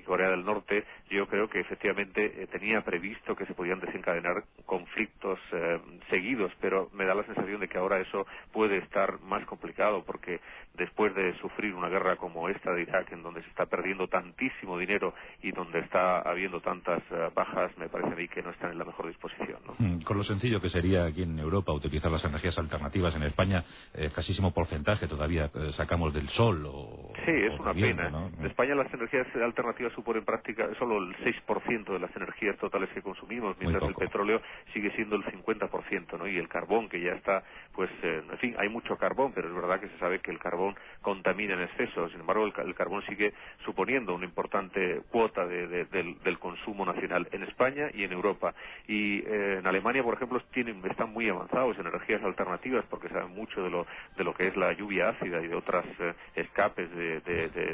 Corea 0.00 0.30
del 0.30 0.44
Norte, 0.44 0.84
yo 1.10 1.26
creo 1.26 1.48
que 1.48 1.60
efectivamente 1.60 2.42
eh, 2.42 2.46
tenía 2.46 2.82
previsto 2.82 3.34
que 3.34 3.46
se 3.46 3.54
podían 3.54 3.80
desencadenar 3.80 4.44
conflictos 4.66 5.38
seguidos, 6.10 6.52
pero 6.60 6.88
me 6.92 7.04
da 7.04 7.14
la 7.14 7.24
sensación 7.24 7.60
de 7.60 7.68
que 7.68 7.78
ahora 7.78 8.00
eso 8.00 8.26
puede 8.52 8.78
estar 8.78 9.20
más 9.20 9.44
complicado 9.46 10.04
porque 10.04 10.40
después 10.74 11.14
de 11.14 11.36
sufrir 11.38 11.74
una 11.74 11.88
guerra 11.88 12.16
como 12.16 12.48
esta 12.48 12.72
de 12.72 12.82
Irak, 12.82 13.12
en 13.12 13.22
donde 13.22 13.42
se 13.42 13.48
está 13.48 13.66
perdiendo 13.66 14.08
tantísimo 14.08 14.78
dinero 14.78 15.14
y 15.42 15.52
donde 15.52 15.80
está 15.80 16.20
habiendo 16.20 16.60
tantas 16.60 17.02
eh, 17.10 17.30
bajas, 17.34 17.76
me 17.76 17.88
parece 17.88 18.12
a 18.12 18.16
mí 18.16 18.28
que 18.28 18.42
no 18.42 18.50
están 18.50 18.72
en 18.72 18.78
la 18.78 18.84
mejor 18.84 19.08
disposición. 19.08 19.58
Mm, 19.78 20.00
con 20.02 20.16
lo 20.16 20.24
sencillo 20.24 20.60
que 20.60 20.68
sería 20.68 21.04
aquí 21.04 21.22
en 21.22 21.38
Europa 21.38 21.72
utilizar 21.72 22.10
las 22.10 22.24
energías 22.24 22.56
alternativas, 22.58 23.14
en 23.16 23.24
España, 23.24 23.64
eh, 23.94 24.10
casísimo 24.14 24.52
porcentaje 24.52 25.06
todavía 25.06 25.31
eh, 25.38 25.72
sacamos 25.72 26.12
del 26.14 26.28
sol. 26.28 26.64
O, 26.66 27.12
sí, 27.26 27.32
es 27.32 27.58
una 27.58 27.74
pena. 27.74 28.30
En 28.38 28.46
España 28.46 28.74
las 28.74 28.92
energías 28.92 29.26
alternativas 29.36 29.92
suponen 29.92 30.24
práctica 30.24 30.68
solo 30.78 30.98
el 30.98 31.16
6% 31.16 31.92
de 31.92 31.98
las 31.98 32.14
energías 32.16 32.56
totales 32.58 32.88
que 32.90 33.02
consumimos, 33.02 33.56
mientras 33.58 33.82
el 33.82 33.94
petróleo 33.94 34.40
sigue 34.72 34.90
siendo 34.92 35.16
el 35.16 35.24
50%, 35.24 36.18
¿no? 36.18 36.26
Y 36.26 36.36
el 36.36 36.48
carbón, 36.48 36.88
que 36.88 37.00
ya 37.00 37.12
está, 37.12 37.42
pues, 37.74 37.90
en 38.02 38.38
fin, 38.38 38.54
hay 38.58 38.68
mucho 38.68 38.96
carbón, 38.96 39.32
pero 39.34 39.48
es 39.48 39.54
verdad 39.54 39.80
que 39.80 39.88
se 39.88 39.98
sabe 39.98 40.20
que 40.20 40.30
el 40.30 40.38
carbón 40.38 40.74
contamina 41.00 41.54
en 41.54 41.62
exceso. 41.62 42.08
Sin 42.10 42.20
embargo, 42.20 42.44
el, 42.44 42.74
carbón 42.74 43.02
sigue 43.06 43.32
suponiendo 43.64 44.14
una 44.14 44.24
importante 44.24 45.02
cuota 45.10 45.46
del, 45.46 46.38
consumo 46.38 46.84
nacional 46.84 47.28
en 47.32 47.44
España 47.44 47.88
y 47.94 48.04
en 48.04 48.12
Europa. 48.12 48.54
Y 48.86 49.20
eh, 49.20 49.58
en 49.58 49.66
Alemania, 49.66 50.02
por 50.02 50.14
ejemplo, 50.14 50.40
tienen, 50.52 50.82
están 50.90 51.12
muy 51.12 51.28
avanzados 51.28 51.78
en 51.78 51.86
energías 51.86 52.22
alternativas 52.22 52.84
porque 52.90 53.08
saben 53.08 53.34
mucho 53.34 53.62
de 53.62 53.70
lo, 53.70 53.86
de 54.16 54.24
lo 54.24 54.34
que 54.34 54.48
es 54.48 54.56
la 54.56 54.72
lluvia 54.72 55.10
ácida 55.10 55.40
y 55.40 55.48
de 55.48 55.54
otras 55.54 55.84
eh, 56.00 56.14
escapes 56.34 56.90
de, 56.94 57.22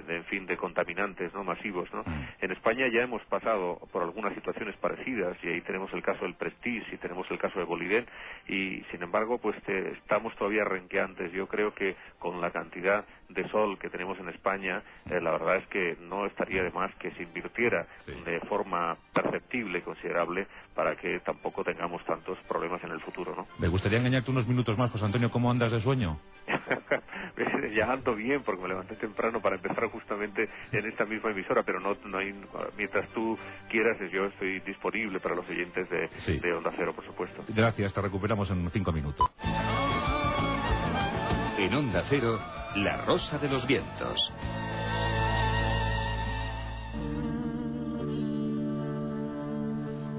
en 0.08 0.24
fin, 0.24 0.46
de 0.46 0.56
contaminantes 0.56 1.32
no 1.34 1.44
masivos. 1.44 1.92
¿no? 1.92 2.02
Mm. 2.02 2.28
En 2.40 2.52
España 2.52 2.88
ya 2.88 3.02
hemos 3.02 3.22
pasado 3.24 3.80
por 3.92 4.02
algunas 4.02 4.34
situaciones 4.34 4.76
parecidas 4.76 5.36
y 5.42 5.48
ahí 5.48 5.60
tenemos 5.62 5.92
el 5.92 6.02
caso 6.02 6.24
del 6.24 6.34
Prestige 6.34 6.94
y 6.94 6.98
tenemos 6.98 7.30
el 7.30 7.38
caso 7.38 7.58
de 7.58 7.64
Boliden 7.64 8.06
y, 8.46 8.82
sin 8.90 9.02
embargo, 9.02 9.38
pues 9.38 9.56
estamos 9.88 10.34
todavía 10.36 10.64
renqueantes. 10.64 11.32
Yo 11.32 11.46
creo 11.46 11.74
que 11.74 11.96
con 12.18 12.40
la 12.40 12.50
cantidad 12.50 13.04
de 13.28 13.48
sol 13.50 13.78
que 13.78 13.90
tenemos 13.90 14.18
en 14.18 14.28
España, 14.28 14.82
eh, 15.10 15.20
la 15.20 15.32
verdad 15.32 15.56
es 15.56 15.66
que 15.68 15.96
no 16.00 16.26
estaría 16.26 16.62
de 16.62 16.70
más 16.70 16.94
que 16.96 17.10
se 17.12 17.22
invirtiera 17.22 17.86
de 18.24 18.40
forma 18.40 18.96
perceptible 19.12 19.78
y 19.78 19.82
considerable 19.82 20.46
para 20.74 20.96
que 20.96 21.20
tampoco 21.20 21.64
tengamos 21.64 22.04
tantos 22.04 22.38
problemas 22.48 22.82
en 22.84 22.92
el 22.92 23.00
futuro, 23.00 23.34
¿no? 23.36 23.46
Me 23.58 23.68
gustaría 23.68 23.98
engañarte 23.98 24.30
unos 24.30 24.46
minutos 24.46 24.78
más, 24.78 24.90
José 24.90 25.04
Antonio, 25.04 25.30
¿cómo 25.30 25.50
andas 25.50 25.72
de 25.72 25.80
sueño? 25.80 26.18
ya 27.74 27.92
ando 27.92 28.14
bien 28.14 28.42
porque 28.42 28.62
me 28.62 28.68
levanté 28.68 28.96
temprano 28.96 29.40
para 29.40 29.56
empezar 29.56 29.84
justamente 29.86 30.48
en 30.72 30.86
esta 30.86 31.04
misma 31.04 31.30
emisora, 31.30 31.62
pero 31.62 31.80
no, 31.80 31.96
no 32.06 32.18
hay, 32.18 32.34
mientras 32.76 33.08
tú 33.10 33.38
quieras, 33.68 33.96
yo 34.10 34.26
estoy 34.26 34.60
disponible 34.60 35.20
para 35.20 35.34
los 35.34 35.48
oyentes 35.48 35.88
de, 35.90 36.08
de 36.38 36.52
Onda 36.52 36.72
Cero, 36.76 36.92
por 36.94 37.04
supuesto. 37.04 37.42
Gracias, 37.48 37.92
te 37.92 38.00
recuperamos 38.00 38.50
en 38.50 38.70
cinco 38.70 38.92
minutos. 38.92 39.30
En 41.58 41.74
Onda 41.74 42.04
Cero, 42.08 42.38
La 42.76 42.98
Rosa 42.98 43.38
de 43.38 43.48
los 43.48 43.66
Vientos. 43.66 44.32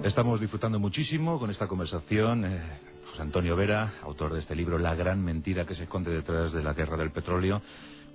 Estamos 0.04 0.40
disfrutando 0.40 0.80
muchísimo 0.80 1.40
con 1.40 1.52
esta 1.52 1.68
conversación. 1.68 2.46
Eh, 2.46 2.62
José 3.10 3.22
Antonio 3.22 3.56
Vera, 3.56 3.94
autor 4.02 4.34
de 4.34 4.40
este 4.40 4.56
libro 4.56 4.80
La 4.80 4.96
gran 4.96 5.24
mentira 5.24 5.66
que 5.66 5.76
se 5.76 5.84
esconde 5.84 6.12
detrás 6.12 6.52
de 6.52 6.64
la 6.64 6.74
guerra 6.74 6.98
del 6.98 7.12
petróleo 7.12 7.62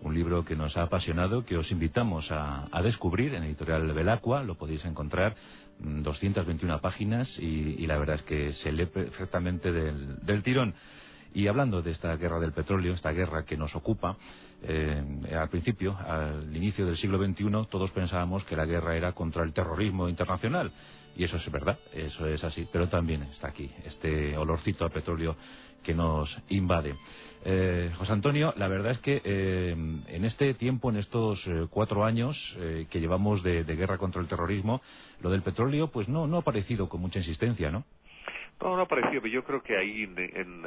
un 0.04 0.14
libro 0.14 0.44
que 0.44 0.54
nos 0.54 0.76
ha 0.76 0.82
apasionado, 0.82 1.44
que 1.44 1.56
os 1.56 1.70
invitamos 1.70 2.30
a, 2.30 2.68
descubrir 2.82 3.34
en 3.34 3.44
Editorial 3.44 3.92
Belacqua, 3.92 4.42
lo 4.42 4.56
podéis 4.56 4.84
encontrar, 4.84 5.34
221 5.78 6.76
mm, 6.76 6.80
páginas 6.80 7.38
y, 7.38 7.86
la 7.86 7.98
verdad 7.98 8.16
es 8.16 8.22
que 8.22 8.52
se 8.52 8.70
lee 8.70 8.86
perfectamente 8.86 9.72
del, 9.72 10.42
tirón. 10.42 10.74
Y 11.34 11.48
hablando 11.48 11.82
de 11.82 11.90
esta 11.90 12.16
guerra 12.16 12.38
del 12.38 12.52
petróleo, 12.52 12.94
esta 12.94 13.10
guerra 13.10 13.44
que 13.44 13.56
nos 13.56 13.74
ocupa, 13.74 14.16
eh, 14.62 15.02
al 15.36 15.48
principio, 15.48 15.96
al 15.98 16.56
inicio 16.56 16.86
del 16.86 16.96
siglo 16.96 17.18
XXI, 17.18 17.66
todos 17.68 17.90
pensábamos 17.90 18.44
que 18.44 18.54
la 18.54 18.64
guerra 18.64 18.96
era 18.96 19.12
contra 19.12 19.42
el 19.42 19.52
terrorismo 19.52 20.08
internacional. 20.08 20.70
Y 21.16 21.24
eso 21.24 21.36
es 21.36 21.50
verdad, 21.50 21.76
eso 21.92 22.26
es 22.28 22.42
así, 22.44 22.68
pero 22.72 22.88
también 22.88 23.24
está 23.24 23.48
aquí, 23.48 23.68
este 23.84 24.36
olorcito 24.36 24.84
a 24.84 24.90
petróleo 24.90 25.36
que 25.82 25.92
nos 25.92 26.36
invade. 26.48 26.94
Eh, 27.44 27.92
José 27.96 28.12
Antonio, 28.12 28.54
la 28.56 28.68
verdad 28.68 28.92
es 28.92 28.98
que 28.98 29.20
eh, 29.24 29.72
en 29.72 30.24
este 30.24 30.54
tiempo, 30.54 30.88
en 30.90 30.96
estos 30.96 31.48
cuatro 31.70 32.04
años 32.04 32.56
que 32.90 33.00
llevamos 33.00 33.42
de, 33.42 33.64
guerra 33.64 33.98
contra 33.98 34.22
el 34.22 34.28
terrorismo, 34.28 34.80
lo 35.20 35.30
del 35.30 35.42
petróleo 35.42 35.88
pues 35.88 36.08
no, 36.08 36.28
no 36.28 36.36
ha 36.36 36.40
aparecido 36.40 36.88
con 36.88 37.00
mucha 37.00 37.18
insistencia, 37.18 37.70
¿no? 37.70 37.84
No, 38.64 38.76
no 38.76 38.82
ha 38.82 38.88
parecido, 38.88 39.20
pero 39.20 39.34
yo 39.34 39.44
creo 39.44 39.62
que 39.62 39.76
ahí 39.76 40.04
en, 40.04 40.62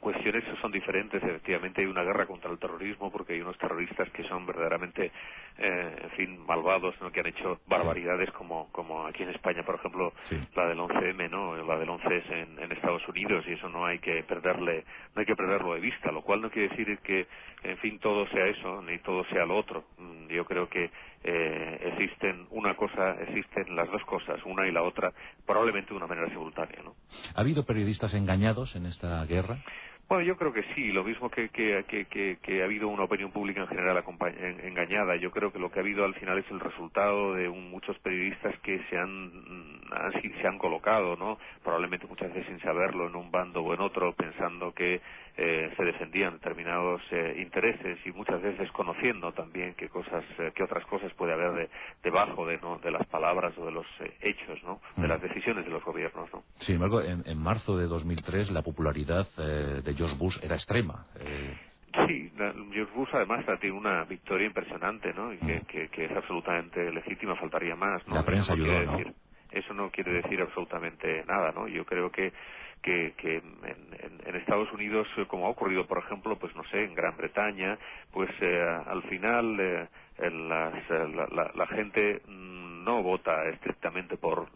cuestiones 0.00 0.42
son 0.60 0.72
diferentes. 0.72 1.22
Efectivamente 1.22 1.80
hay 1.80 1.86
una 1.86 2.02
guerra 2.02 2.26
contra 2.26 2.50
el 2.50 2.58
terrorismo 2.58 3.12
porque 3.12 3.34
hay 3.34 3.40
unos 3.40 3.56
terroristas 3.56 4.10
que 4.10 4.24
son 4.24 4.44
verdaderamente, 4.44 5.12
eh, 5.58 5.96
en 6.02 6.10
fin, 6.10 6.44
malvados, 6.44 7.00
¿no? 7.00 7.12
que 7.12 7.20
han 7.20 7.26
hecho 7.26 7.60
barbaridades 7.68 8.32
como, 8.32 8.68
como 8.72 9.06
aquí 9.06 9.22
en 9.22 9.28
España, 9.28 9.62
por 9.62 9.76
ejemplo, 9.76 10.12
la 10.56 10.66
del 10.66 10.78
11M, 10.78 11.30
¿no? 11.30 11.56
la 11.56 11.78
del 11.78 11.88
11S 11.88 12.32
en, 12.32 12.58
en, 12.58 12.72
Estados 12.72 13.06
Unidos 13.06 13.44
y 13.46 13.52
eso 13.52 13.68
no 13.68 13.86
hay 13.86 14.00
que 14.00 14.24
perderle, 14.24 14.84
no 15.14 15.20
hay 15.20 15.26
que 15.26 15.36
perderlo 15.36 15.74
de 15.74 15.80
vista, 15.80 16.10
lo 16.10 16.22
cual 16.22 16.42
no 16.42 16.50
quiere 16.50 16.68
decir 16.68 16.98
que, 16.98 17.28
en 17.62 17.78
fin, 17.78 18.00
todo 18.00 18.26
sea 18.28 18.46
eso 18.46 18.82
ni 18.82 18.98
todo 18.98 19.24
sea 19.26 19.46
lo 19.46 19.56
otro. 19.56 19.84
Mm, 19.98 20.26
yo 20.28 20.44
creo 20.46 20.68
que 20.68 20.90
eh, 21.28 21.92
existen 21.92 22.46
una 22.50 22.74
cosa, 22.74 23.16
existen 23.20 23.74
las 23.74 23.90
dos 23.90 24.02
cosas, 24.04 24.40
una 24.44 24.64
y 24.66 24.70
la 24.70 24.82
otra, 24.82 25.12
probablemente 25.44 25.90
de 25.90 25.96
una 25.96 26.06
manera 26.06 26.28
simultánea, 26.28 26.80
¿no? 26.84 26.94
¿Ha 27.34 27.40
habido 27.40 27.66
periodistas 27.66 28.14
engañados 28.14 28.76
en 28.76 28.86
esta 28.86 29.24
guerra? 29.26 29.58
Bueno, 30.08 30.22
yo 30.22 30.36
creo 30.36 30.52
que 30.52 30.62
sí, 30.76 30.92
lo 30.92 31.02
mismo 31.02 31.28
que, 31.28 31.48
que, 31.48 31.84
que, 31.88 32.38
que, 32.40 32.62
ha 32.62 32.64
habido 32.64 32.86
una 32.86 33.02
opinión 33.02 33.32
pública 33.32 33.62
en 33.62 33.66
general 33.66 34.04
engañada. 34.62 35.16
Yo 35.16 35.32
creo 35.32 35.52
que 35.52 35.58
lo 35.58 35.72
que 35.72 35.80
ha 35.80 35.82
habido 35.82 36.04
al 36.04 36.14
final 36.14 36.38
es 36.38 36.48
el 36.48 36.60
resultado 36.60 37.34
de 37.34 37.48
muchos 37.48 37.98
periodistas 37.98 38.56
que 38.60 38.80
se 38.88 38.96
han, 38.96 39.80
se 40.40 40.46
han 40.46 40.58
colocado, 40.58 41.16
¿no? 41.16 41.38
Probablemente 41.64 42.06
muchas 42.06 42.32
veces 42.32 42.46
sin 42.46 42.60
saberlo 42.60 43.08
en 43.08 43.16
un 43.16 43.32
bando 43.32 43.62
o 43.62 43.74
en 43.74 43.80
otro, 43.80 44.12
pensando 44.12 44.72
que 44.72 45.00
eh, 45.38 45.70
se 45.76 45.84
defendían 45.84 46.34
determinados 46.34 47.02
eh, 47.10 47.36
intereses 47.38 47.98
y 48.06 48.12
muchas 48.12 48.40
veces 48.40 48.70
conociendo 48.72 49.32
también 49.32 49.74
qué 49.74 49.88
cosas, 49.88 50.24
eh, 50.38 50.52
qué 50.54 50.62
otras 50.62 50.84
cosas 50.86 51.12
puede 51.12 51.34
haber 51.34 51.52
de, 51.52 51.70
debajo 52.02 52.46
de, 52.46 52.58
¿no? 52.58 52.78
de 52.78 52.90
las 52.90 53.06
palabras 53.08 53.52
o 53.58 53.66
de 53.66 53.72
los 53.72 53.86
hechos, 54.20 54.62
¿no? 54.64 54.80
De 54.96 55.06
mm. 55.06 55.10
las 55.10 55.20
decisiones 55.20 55.64
de 55.66 55.70
los 55.70 55.84
gobiernos, 55.84 56.32
¿no? 56.32 56.42
Sin 56.60 56.76
embargo, 56.76 57.02
en, 57.02 57.22
en 57.26 57.38
marzo 57.38 57.76
de 57.76 57.86
2003 57.86 58.50
la 58.50 58.62
popularidad 58.62 59.26
de 59.36 59.94
George 59.94 60.16
Bush 60.16 60.38
era 60.42 60.54
extrema. 60.54 61.06
Sí, 62.06 62.32
George 62.72 62.92
Bush 62.94 63.08
además 63.12 63.44
tiene 63.60 63.76
una 63.76 64.04
victoria 64.04 64.46
impresionante, 64.46 65.12
¿no? 65.12 65.32
Y 65.32 65.38
que, 65.38 65.60
mm. 65.60 65.88
que, 65.90 66.04
es 66.06 66.12
absolutamente 66.12 66.90
legítima, 66.90 67.36
faltaría 67.36 67.76
más, 67.76 68.06
¿no? 68.08 68.14
La 68.14 68.24
prensa 68.24 68.54
ayudó, 68.54 68.82
¿no? 68.84 68.98
eso 69.50 69.74
no 69.74 69.90
quiere 69.90 70.12
decir 70.12 70.40
absolutamente 70.40 71.24
nada, 71.26 71.52
¿no? 71.52 71.68
Yo 71.68 71.84
creo 71.84 72.10
que 72.10 72.32
que, 72.82 73.14
que 73.16 73.36
en, 73.36 74.36
Estados 74.36 74.70
Unidos, 74.72 75.08
eh, 75.16 75.24
como 75.26 75.46
ha 75.46 75.50
ocurrido, 75.50 75.86
por 75.86 75.98
ejemplo, 75.98 76.36
pues 76.38 76.54
no 76.54 76.62
sé, 76.64 76.84
en 76.84 76.94
Gran 76.94 77.16
Bretaña, 77.16 77.78
pues 78.12 78.30
eh, 78.40 78.62
al 78.86 79.02
final 79.04 79.88
eh, 80.18 80.30
la, 80.30 81.50
la, 81.54 81.66
gente 81.66 82.22
no 82.26 83.02
vota 83.02 83.48
estrictamente 83.48 84.16
por, 84.16 84.48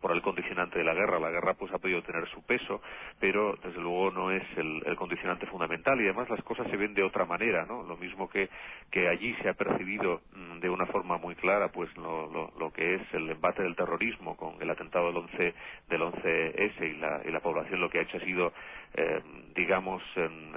por 0.00 0.12
el 0.12 0.22
condicionante 0.22 0.78
de 0.78 0.84
la 0.84 0.94
guerra. 0.94 1.20
La 1.20 1.30
guerra 1.30 1.54
pues 1.54 1.72
ha 1.72 1.78
podido 1.78 2.02
tener 2.02 2.26
su 2.30 2.42
peso, 2.42 2.80
pero 3.20 3.54
desde 3.62 3.80
luego 3.80 4.10
no 4.10 4.30
es 4.30 4.42
el, 4.56 4.82
el 4.86 4.96
condicionante 4.96 5.46
fundamental 5.46 6.00
y 6.00 6.04
además 6.04 6.30
las 6.30 6.42
cosas 6.42 6.66
se 6.70 6.76
ven 6.76 6.94
de 6.94 7.02
otra 7.02 7.26
manera, 7.26 7.66
¿no? 7.66 7.82
Lo 7.82 7.96
mismo 7.96 8.28
que, 8.28 8.48
que 8.90 9.08
allí 9.08 9.34
se 9.42 9.50
ha 9.50 9.54
percibido 9.54 10.22
mm, 10.34 10.60
de 10.60 10.70
una 10.70 10.86
forma 10.86 11.18
muy 11.18 11.34
clara 11.34 11.68
pues 11.68 11.94
lo, 11.96 12.26
lo, 12.32 12.52
lo, 12.58 12.72
que 12.72 12.94
es 12.94 13.02
el 13.12 13.30
embate 13.30 13.62
del 13.62 13.76
terrorismo 13.76 14.36
con 14.36 14.60
el 14.60 14.70
atentado 14.70 15.06
del 15.08 15.18
11 15.18 15.54
del 15.88 16.00
11S 16.00 16.82
y 16.82 16.96
la, 16.96 17.20
y 17.24 17.30
la 17.30 17.40
población 17.40 17.80
lo 17.80 17.90
que 17.90 17.98
ha 17.98 18.02
hecho 18.02 18.16
ha 18.16 18.24
sido 18.24 18.52
eh, 18.94 19.22
digamos 19.54 20.02
en, 20.16 20.52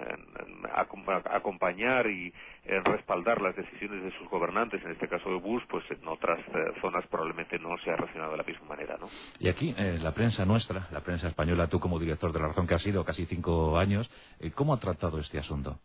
acompañar 0.73 2.07
y 2.07 2.33
respaldar 2.63 3.41
las 3.41 3.55
decisiones 3.55 4.03
de 4.03 4.11
sus 4.17 4.29
gobernantes, 4.29 4.83
en 4.83 4.91
este 4.91 5.07
caso 5.07 5.29
de 5.29 5.35
Bush, 5.35 5.63
pues 5.69 5.83
en 5.91 6.07
otras 6.07 6.39
eh, 6.39 6.79
zonas 6.81 7.05
probablemente 7.07 7.59
no 7.59 7.77
se 7.83 7.91
ha 7.91 7.95
reaccionado 7.95 8.31
de 8.31 8.37
la 8.37 8.43
misma 8.43 8.67
manera, 8.67 8.97
¿no? 8.99 9.09
Y 9.39 9.49
aquí, 9.49 9.75
eh, 9.77 9.99
la 10.01 10.13
prensa 10.13 10.45
nuestra, 10.45 10.87
la 10.91 11.01
prensa 11.01 11.27
española, 11.27 11.67
tú 11.67 11.79
como 11.79 11.99
director 11.99 12.31
de 12.31 12.39
la 12.39 12.47
razón 12.47 12.65
que 12.65 12.75
has 12.75 12.81
sido 12.81 13.03
casi 13.03 13.25
cinco 13.25 13.77
años, 13.77 14.09
eh, 14.39 14.51
¿cómo 14.51 14.73
ha 14.73 14.79
tratado 14.79 15.19
este 15.19 15.39
asunto? 15.39 15.79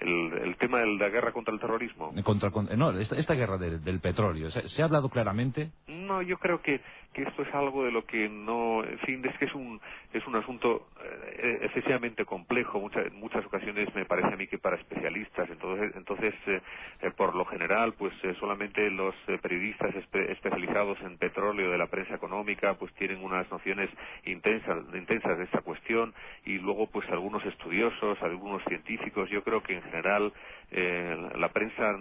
el, 0.00 0.56
tema 0.58 0.78
de 0.78 0.86
la 0.96 1.08
guerra 1.08 1.32
contra 1.32 1.52
el 1.52 1.60
terrorismo. 1.60 2.12
Contra, 2.22 2.50
no, 2.76 2.90
esta, 2.98 3.34
guerra 3.34 3.58
del 3.58 4.00
petróleo. 4.00 4.50
¿Se, 4.50 4.82
ha 4.82 4.84
hablado 4.84 5.08
claramente? 5.08 5.70
No, 5.88 6.22
yo 6.22 6.38
creo 6.38 6.60
que, 6.62 6.80
que 7.12 7.22
esto 7.22 7.42
es 7.42 7.54
algo 7.54 7.84
de 7.84 7.90
lo 7.90 8.04
que 8.04 8.28
no. 8.28 8.84
En 8.84 8.98
fin, 9.00 9.24
es 9.24 9.36
que 9.38 9.46
es 9.46 9.54
un, 9.54 9.80
es 10.12 10.26
un 10.26 10.36
asunto 10.36 10.88
eh, 11.02 11.60
excesivamente 11.62 12.24
complejo. 12.24 12.78
en 12.94 13.18
muchas 13.18 13.44
ocasiones 13.44 13.92
me 13.94 14.04
parece 14.04 14.28
a 14.28 14.36
mí 14.36 14.46
que 14.46 14.58
para 14.58 14.76
especialistas. 14.76 15.48
Entonces, 15.50 15.92
entonces 15.96 16.34
eh, 16.46 16.60
eh, 17.02 17.10
por 17.16 17.34
lo 17.34 17.44
general, 17.46 17.94
pues 17.94 18.12
solamente 18.38 18.90
los 18.90 19.14
periodistas 19.42 19.94
especializados 19.94 21.00
en 21.00 21.18
petróleo 21.18 21.70
de 21.70 21.78
la 21.78 21.86
prensa 21.86 22.14
económica, 22.14 22.74
pues 22.74 22.92
tienen 22.94 23.22
unas 23.22 23.50
nociones 23.50 23.90
intensas, 24.24 24.78
intensas 24.94 25.38
de 25.38 25.44
esta 25.44 25.60
cuestión. 25.62 26.14
Y 26.44 26.58
luego, 26.58 26.86
pues 26.86 27.08
algunos 27.10 27.44
estudiosos, 27.44 28.20
algunos 28.22 28.62
científicos. 28.64 29.30
Yo 29.30 29.42
creo 29.42 29.62
que 29.62 29.74
en 29.74 29.82
general 29.82 30.32
eh, 30.70 31.16
la 31.36 31.48
prensa, 31.48 31.96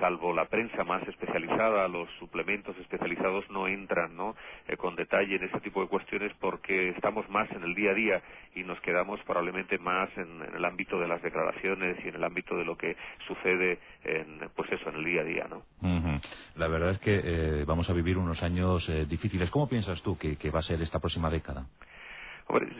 salvo 0.00 0.32
la 0.34 0.46
prensa 0.46 0.82
más 0.82 1.06
especializada, 1.06 1.86
los 1.86 2.08
suplementos 2.18 2.76
especializados 2.78 3.48
no 3.50 3.68
entran 3.68 4.16
¿no? 4.16 4.34
Eh, 4.66 4.76
con 4.76 4.96
detalle 4.96 5.36
en 5.36 5.44
ese 5.44 5.60
tipo 5.60 5.80
de 5.80 5.88
cuestiones 5.88 6.32
porque 6.40 6.88
estamos 6.90 7.28
más 7.30 7.48
en 7.52 7.62
el 7.62 7.74
día 7.74 7.92
a 7.92 7.94
día 7.94 8.22
y 8.56 8.64
nos 8.64 8.80
quedamos 8.80 9.20
probablemente 9.20 9.78
más 9.78 10.08
en, 10.16 10.42
el 10.56 10.64
ámbito 10.64 10.98
de 10.98 11.06
las 11.06 11.22
declaraciones 11.22 11.98
y 12.04 12.08
en 12.08 12.16
el 12.16 12.24
ámbito 12.24 12.56
de 12.56 12.64
lo 12.64 12.76
que 12.76 12.96
sucede 13.28 13.78
en, 14.02 14.40
pues 14.56 14.72
eso, 14.72 14.88
en 14.88 14.96
el 14.96 15.04
día 15.04 15.20
a 15.20 15.24
día. 15.24 15.46
¿no? 15.48 15.62
La 16.56 16.66
verdad 16.66 16.90
es 16.90 16.98
que 16.98 17.20
eh, 17.22 17.64
vamos 17.64 17.88
a 17.90 17.92
vivir 17.92 18.18
unos 18.18 18.42
años 18.42 18.88
eh, 18.88 19.06
difíciles. 19.06 19.50
¿Cómo 19.50 19.68
piensas 19.68 20.02
tú 20.02 20.18
que 20.18 20.50
va 20.50 20.58
a 20.58 20.62
ser 20.62 20.82
esta 20.82 20.98
próxima 20.98 21.30
década? 21.30 21.66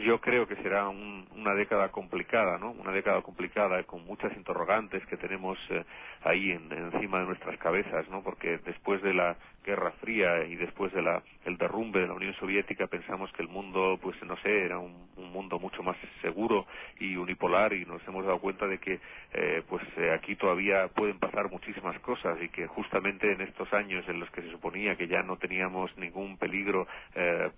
Yo 0.04 0.20
creo 0.20 0.46
que 0.46 0.56
será 0.56 0.88
una 0.88 1.54
década 1.54 1.90
complicada, 1.90 2.58
¿no? 2.58 2.72
Una 2.72 2.92
década 2.92 3.22
complicada 3.22 3.82
con 3.84 4.04
muchas 4.04 4.36
interrogantes 4.36 5.04
que 5.06 5.16
tenemos 5.16 5.58
eh, 5.70 5.84
ahí 6.22 6.50
encima 6.50 7.20
de 7.20 7.26
nuestras 7.26 7.58
cabezas, 7.58 8.08
¿no? 8.08 8.22
Porque 8.22 8.58
después 8.58 9.02
de 9.02 9.14
la 9.14 9.36
Guerra 9.64 9.92
Fría 10.00 10.44
y 10.44 10.56
después 10.56 10.92
de 10.92 11.02
la, 11.02 11.22
el 11.44 11.56
derrumbe 11.56 12.00
de 12.00 12.06
la 12.06 12.14
Unión 12.14 12.34
Soviética 12.34 12.86
pensamos 12.86 13.30
que 13.32 13.42
el 13.42 13.48
mundo, 13.48 13.98
pues 14.02 14.16
no 14.24 14.36
sé, 14.38 14.64
era 14.64 14.78
un, 14.78 15.10
mundo 15.30 15.60
mucho 15.60 15.82
más 15.84 15.96
seguro 16.22 16.66
y 16.98 17.14
unipolar 17.14 17.72
y 17.72 17.84
nos 17.84 18.02
hemos 18.08 18.24
dado 18.24 18.40
cuenta 18.40 18.66
de 18.66 18.78
que 18.78 18.98
eh, 19.32 19.62
pues 19.68 19.82
eh, 19.96 20.10
aquí 20.10 20.34
todavía 20.34 20.88
pueden 20.88 21.20
pasar 21.20 21.48
muchísimas 21.50 21.96
cosas 22.00 22.36
y 22.42 22.48
que 22.48 22.66
justamente 22.66 23.30
en 23.30 23.40
estos 23.42 23.72
años 23.72 24.04
en 24.08 24.18
los 24.18 24.28
que 24.30 24.42
se 24.42 24.50
suponía 24.50 24.96
que 24.96 25.06
ya 25.06 25.22
no 25.22 25.36
teníamos 25.36 25.96
ningún 25.96 26.36
peligro 26.36 26.88
eh, 27.14 27.48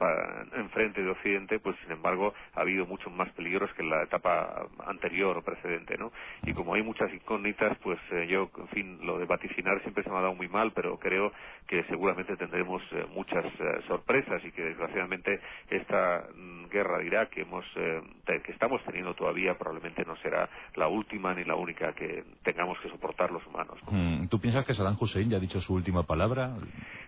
enfrente 0.55 1.03
de 1.03 1.11
Occidente, 1.11 1.61
pues 1.61 1.77
sin 1.83 1.93
embargo 1.93 2.35
ha 2.55 2.61
habido 2.61 2.85
muchos 2.85 3.13
más 3.13 3.31
peligros 3.31 3.73
que 3.75 3.83
en 3.83 3.91
la 3.91 4.03
etapa 4.03 4.67
anterior 4.87 5.37
o 5.37 5.43
precedente, 5.43 5.97
¿no? 5.97 6.13
Y 6.45 6.53
como 6.53 6.75
hay 6.75 6.83
muchas 6.83 7.13
incógnitas, 7.13 7.77
pues 7.79 7.99
eh, 8.11 8.27
yo, 8.29 8.51
en 8.59 8.69
fin, 8.69 8.99
lo 9.03 9.19
de 9.19 9.27
vaticinar 9.27 9.81
siempre 9.83 10.05
se 10.05 10.11
me 10.11 10.17
ha 10.17 10.23
dado 10.23 10.35
muy 10.35 10.49
mal, 10.49 10.73
pero 10.73 10.99
creo 10.99 11.33
que 11.67 11.85
seguramente 11.93 12.37
tendremos 12.39 12.83
eh, 12.93 13.05
muchas 13.15 13.45
eh, 13.45 13.83
sorpresas 13.87 14.43
y 14.47 14.51
que 14.53 14.63
desgraciadamente 14.63 15.39
esta 15.69 16.27
mm, 16.35 16.62
guerra 16.73 16.99
de 16.99 17.07
Irak 17.07 17.31
que 17.31 17.43
hemos 17.43 17.65
eh, 17.77 18.03
que 18.45 18.53
estamos 18.53 18.83
teniendo 18.85 19.15
todavía 19.15 19.57
probablemente 19.57 20.05
no 20.05 20.17
será 20.17 20.49
la 20.75 20.89
última 20.89 21.35
ni 21.35 21.45
la 21.45 21.55
única 21.55 21.93
que 21.93 22.25
tengamos 22.43 22.79
que 22.81 22.89
soportar 22.89 23.31
los 23.31 23.47
humanos. 23.47 23.79
Mm, 23.91 24.27
¿Tú 24.27 24.41
piensas 24.41 24.65
que 24.65 24.75
Saddam 24.75 24.97
Hussein 24.99 25.31
ya 25.31 25.37
ha 25.37 25.41
dicho 25.41 25.61
su 25.61 25.75
última 25.75 26.03
palabra? 26.05 26.57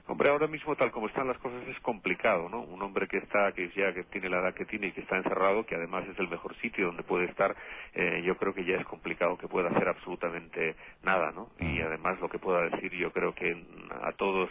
Hombre, 0.06 0.28
ahora 0.28 0.46
mismo 0.46 0.76
tal 0.76 0.90
como 0.90 1.08
están 1.08 1.26
las 1.26 1.38
cosas 1.38 1.66
es 1.66 1.80
complicado, 1.80 2.48
¿no? 2.50 2.60
Un 2.60 2.82
hombre 2.82 3.08
que 3.08 3.16
está, 3.16 3.52
que 3.52 3.70
ya 3.74 3.94
que 3.94 4.04
tiene 4.04 4.28
la 4.28 4.40
edad 4.40 4.54
que 4.54 4.66
tiene 4.66 4.88
y 4.88 4.92
que 4.92 5.00
está 5.00 5.16
encerrado, 5.16 5.64
que 5.64 5.74
además 5.74 6.04
es 6.06 6.18
el 6.18 6.28
mejor 6.28 6.54
sitio 6.56 6.86
donde 6.86 7.02
puede 7.02 7.24
estar, 7.24 7.56
yo 8.22 8.36
creo 8.36 8.52
que 8.52 8.66
ya 8.66 8.76
es 8.76 8.84
complicado 8.84 9.38
que 9.38 9.48
pueda 9.48 9.70
hacer 9.70 9.88
absolutamente 9.88 10.76
nada, 11.02 11.32
¿no? 11.32 11.48
Y 11.58 11.80
mm. 11.80 11.86
además 11.86 12.20
lo 12.20 12.28
que 12.28 12.38
pueda 12.38 12.68
decir 12.68 12.92
yo 12.92 13.10
creo 13.12 13.34
que 13.34 13.56
a 14.02 14.12
todos 14.12 14.50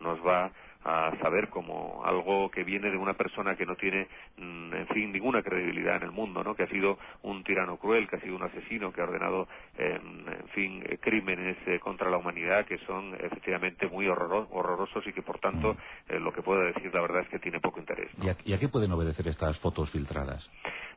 nos 0.00 0.18
va 0.26 0.50
a 0.84 1.12
saber 1.20 1.48
como 1.48 2.02
algo 2.04 2.50
que 2.50 2.64
viene 2.64 2.90
de 2.90 2.96
una 2.96 3.14
persona 3.14 3.56
que 3.56 3.66
no 3.66 3.76
tiene, 3.76 4.08
mm, 4.36 4.74
en 4.74 4.86
fin, 4.88 5.12
ninguna 5.12 5.42
credibilidad 5.42 5.96
en 5.96 6.04
el 6.04 6.10
mundo, 6.10 6.42
¿no? 6.42 6.54
Que 6.54 6.64
ha 6.64 6.68
sido 6.68 6.98
un 7.22 7.44
tirano 7.44 7.76
cruel, 7.76 8.08
que 8.08 8.16
ha 8.16 8.20
sido 8.20 8.36
un 8.36 8.42
asesino, 8.42 8.92
que 8.92 9.00
ha 9.00 9.04
ordenado, 9.04 9.48
em, 9.78 10.28
en 10.28 10.48
fin, 10.48 10.84
crímenes 11.00 11.56
eh, 11.66 11.78
contra 11.78 12.10
la 12.10 12.16
humanidad 12.16 12.66
que 12.66 12.78
son 12.78 13.14
efectivamente 13.14 13.88
muy 13.88 14.08
horrorosos 14.08 15.06
y 15.06 15.12
que, 15.12 15.22
por 15.22 15.38
tanto, 15.38 15.76
eh, 16.08 16.18
lo 16.18 16.32
que 16.32 16.42
puedo 16.42 16.62
decir 16.62 16.92
la 16.92 17.00
verdad 17.00 17.22
es 17.22 17.28
que 17.28 17.38
tiene 17.38 17.60
poco 17.60 17.80
interés. 17.80 18.10
¿Y 18.44 18.52
a 18.52 18.58
qué 18.58 18.68
pueden 18.68 18.92
obedecer 18.92 19.28
estas 19.28 19.58
fotos 19.58 19.90
filtradas? 19.90 20.50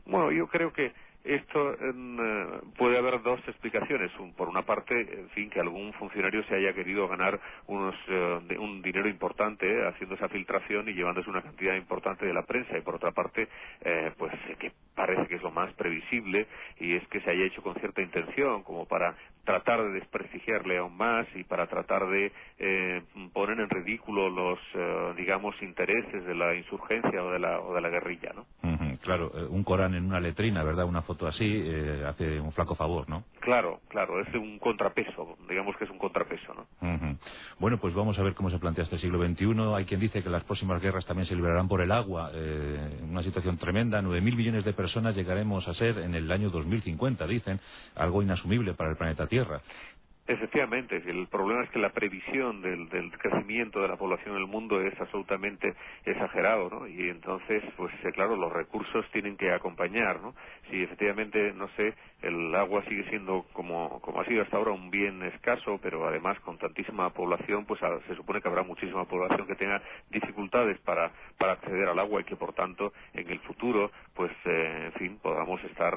Bueno, 0.05 0.31
yo 0.31 0.47
creo 0.47 0.71
que 0.71 0.93
esto 1.25 1.73
eh, 1.73 2.61
puede 2.77 2.97
haber 2.97 3.21
dos 3.21 3.39
explicaciones. 3.47 4.11
por 4.37 4.47
una 4.47 4.61
parte, 4.61 4.93
en 4.99 5.29
fin, 5.29 5.49
que 5.49 5.59
algún 5.59 5.91
funcionario 5.93 6.43
se 6.45 6.55
haya 6.55 6.73
querido 6.73 7.07
ganar 7.07 7.39
unos, 7.67 7.95
eh, 8.07 8.57
un 8.59 8.81
dinero 8.81 9.09
importante 9.09 9.67
eh, 9.67 9.87
haciendo 9.87 10.15
esa 10.15 10.29
filtración 10.29 10.87
y 10.87 10.93
llevándose 10.93 11.29
una 11.29 11.41
cantidad 11.41 11.75
importante 11.75 12.25
de 12.25 12.33
la 12.33 12.43
prensa. 12.43 12.77
Y 12.77 12.81
por 12.81 12.95
otra 12.95 13.11
parte, 13.11 13.47
pues 14.17 14.33
que 14.59 14.71
parece 14.93 15.27
que 15.27 15.35
es 15.35 15.41
lo 15.41 15.51
más 15.51 15.73
previsible 15.73 16.47
y 16.79 16.95
es 16.95 17.07
que 17.07 17.19
se 17.21 17.31
haya 17.31 17.45
hecho 17.45 17.61
con 17.61 17.75
cierta 17.75 18.01
intención, 18.01 18.63
como 18.63 18.85
para 18.85 19.15
tratar 19.43 19.83
de 19.83 19.91
desprestigiarle 19.93 20.77
aún 20.77 20.95
más 20.95 21.27
y 21.35 21.43
para 21.43 21.67
tratar 21.67 22.07
de 22.07 22.31
poner 23.33 23.59
en 23.59 23.69
ridículo 23.69 24.29
los, 24.29 24.59
digamos, 25.15 25.55
intereses 25.61 26.25
de 26.25 26.35
la 26.35 26.55
insurgencia 26.55 27.23
o 27.23 27.31
de 27.31 27.39
la, 27.39 27.59
o 27.59 27.73
de 27.73 27.81
la 27.81 27.89
guerrilla, 27.89 28.31
¿no? 28.33 28.45
Claro, 29.01 29.31
un 29.49 29.63
Corán 29.63 29.95
en 29.95 30.05
una 30.05 30.19
letrina, 30.19 30.63
¿verdad? 30.63 30.85
Una 30.85 31.03
así 31.27 31.61
eh, 31.63 32.03
hace 32.07 32.39
un 32.39 32.51
flaco 32.51 32.75
favor, 32.75 33.07
¿no? 33.09 33.23
Claro, 33.39 33.79
claro, 33.89 34.19
es 34.19 34.33
un 34.33 34.59
contrapeso, 34.59 35.37
digamos 35.47 35.75
que 35.77 35.85
es 35.85 35.89
un 35.89 35.97
contrapeso, 35.97 36.53
¿no? 36.53 36.65
Bueno, 37.59 37.77
pues 37.79 37.93
vamos 37.93 38.17
a 38.19 38.23
ver 38.23 38.33
cómo 38.33 38.49
se 38.49 38.59
plantea 38.59 38.83
este 38.83 38.97
siglo 38.97 39.23
XXI. 39.25 39.75
Hay 39.75 39.85
quien 39.85 39.99
dice 39.99 40.23
que 40.23 40.29
las 40.29 40.43
próximas 40.43 40.81
guerras 40.81 41.05
también 41.05 41.25
se 41.25 41.35
librarán 41.35 41.67
por 41.67 41.81
el 41.81 41.91
agua, 41.91 42.31
eh, 42.33 42.99
una 43.03 43.23
situación 43.23 43.57
tremenda. 43.57 44.01
9.000 44.01 44.35
millones 44.35 44.65
de 44.65 44.73
personas 44.73 45.15
llegaremos 45.15 45.67
a 45.67 45.73
ser 45.73 45.99
en 45.99 46.15
el 46.15 46.31
año 46.31 46.49
2050, 46.49 47.27
dicen, 47.27 47.59
algo 47.95 48.21
inasumible 48.21 48.73
para 48.73 48.91
el 48.91 48.97
planeta 48.97 49.27
Tierra. 49.27 49.61
Efectivamente, 50.27 51.03
el 51.05 51.27
problema 51.27 51.63
es 51.63 51.69
que 51.69 51.77
la 51.77 51.91
previsión 51.91 52.59
del, 52.59 52.89
crecimiento 53.19 53.79
de 53.79 53.87
la 53.87 53.95
población 53.95 54.35
en 54.35 54.41
el 54.41 54.47
mundo 54.47 54.81
es 54.81 54.99
absolutamente 54.99 55.75
exagerado, 56.03 56.67
¿no? 56.67 56.87
Y 56.87 57.09
entonces, 57.09 57.61
pues 57.77 57.93
eh, 58.03 58.11
claro, 58.11 58.35
los 58.35 58.51
recursos 58.51 59.05
tienen 59.11 59.37
que 59.37 59.51
acompañar, 59.51 60.19
¿no? 60.21 60.33
Si 60.71 60.81
efectivamente, 60.81 61.53
no 61.53 61.67
sé, 61.75 61.93
el 62.23 62.55
agua 62.55 62.83
sigue 62.89 63.07
siendo 63.09 63.45
como, 63.53 64.01
como 64.01 64.19
ha 64.19 64.25
sido 64.25 64.41
hasta 64.41 64.57
ahora 64.57 64.71
un 64.71 64.89
bien 64.89 65.21
escaso, 65.21 65.79
pero 65.79 66.07
además 66.07 66.39
con 66.39 66.57
tantísima 66.57 67.11
población, 67.11 67.65
pues 67.65 67.79
se 68.07 68.15
supone 68.15 68.41
que 68.41 68.47
habrá 68.47 68.63
muchísima 68.63 69.05
población 69.05 69.45
que 69.45 69.55
tenga 69.55 69.79
dificultades 70.09 70.79
para, 70.79 71.11
para 71.37 71.53
acceder 71.53 71.87
al 71.87 71.99
agua 71.99 72.21
y 72.21 72.23
que 72.23 72.35
por 72.35 72.53
tanto 72.53 72.93
en 73.13 73.29
el 73.29 73.41
futuro, 73.41 73.91
pues 74.15 74.31
eh, 74.45 74.85
en 74.87 74.93
fin, 74.93 75.19
podamos 75.21 75.63
estar 75.65 75.93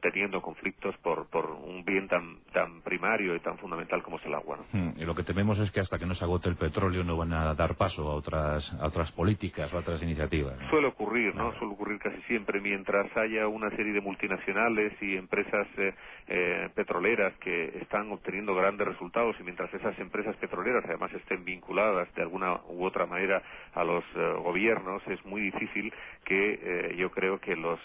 teniendo 0.00 0.40
conflictos 0.40 0.96
por, 0.98 1.26
por 1.28 1.50
un 1.50 1.84
bien 1.84 2.08
tan, 2.08 2.38
tan 2.52 2.80
primario 2.82 3.34
y 3.34 3.40
tan 3.40 3.58
fundamental 3.58 4.02
como 4.02 4.18
es 4.18 4.26
el 4.26 4.34
agua. 4.34 4.58
Hmm, 4.72 4.90
y 4.96 5.04
lo 5.04 5.14
que 5.14 5.22
tememos 5.22 5.58
es 5.58 5.70
que 5.70 5.80
hasta 5.80 5.98
que 5.98 6.06
no 6.06 6.14
se 6.14 6.24
agote 6.24 6.48
el 6.48 6.56
petróleo 6.56 7.04
no 7.04 7.16
van 7.16 7.32
a 7.32 7.54
dar 7.54 7.76
paso 7.76 8.08
a 8.08 8.14
otras, 8.14 8.72
a 8.80 8.86
otras 8.86 9.12
políticas 9.12 9.72
o 9.72 9.76
a 9.76 9.80
otras 9.80 10.02
iniciativas. 10.02 10.56
Suele 10.70 10.88
ocurrir, 10.88 11.34
¿no? 11.34 11.52
Suele 11.58 11.74
ocurrir 11.74 11.98
casi 11.98 12.20
siempre 12.22 12.60
mientras 12.60 13.14
haya 13.16 13.46
una 13.48 13.70
serie 13.70 13.92
de 13.92 14.00
multinacionales 14.00 14.92
y 15.00 15.16
empresas 15.16 15.66
eh, 15.76 15.94
eh, 16.28 16.68
petroleras 16.74 17.34
que 17.38 17.78
están 17.80 18.10
obteniendo 18.12 18.54
grandes 18.54 18.86
resultados 18.86 19.36
y 19.40 19.42
mientras 19.42 19.72
esas 19.74 19.98
empresas 19.98 20.36
petroleras 20.36 20.84
además 20.86 21.12
estén 21.12 21.44
vinculadas 21.44 22.12
de 22.14 22.22
alguna 22.22 22.60
u 22.68 22.84
otra 22.84 23.06
manera 23.06 23.42
a 23.74 23.84
los 23.84 24.04
eh, 24.14 24.32
gobiernos 24.42 25.02
es 25.06 25.24
muy 25.24 25.40
difícil 25.40 25.92
que 26.24 26.94
yo 26.96 27.10
creo 27.10 27.40
que 27.40 27.56
los 27.56 27.80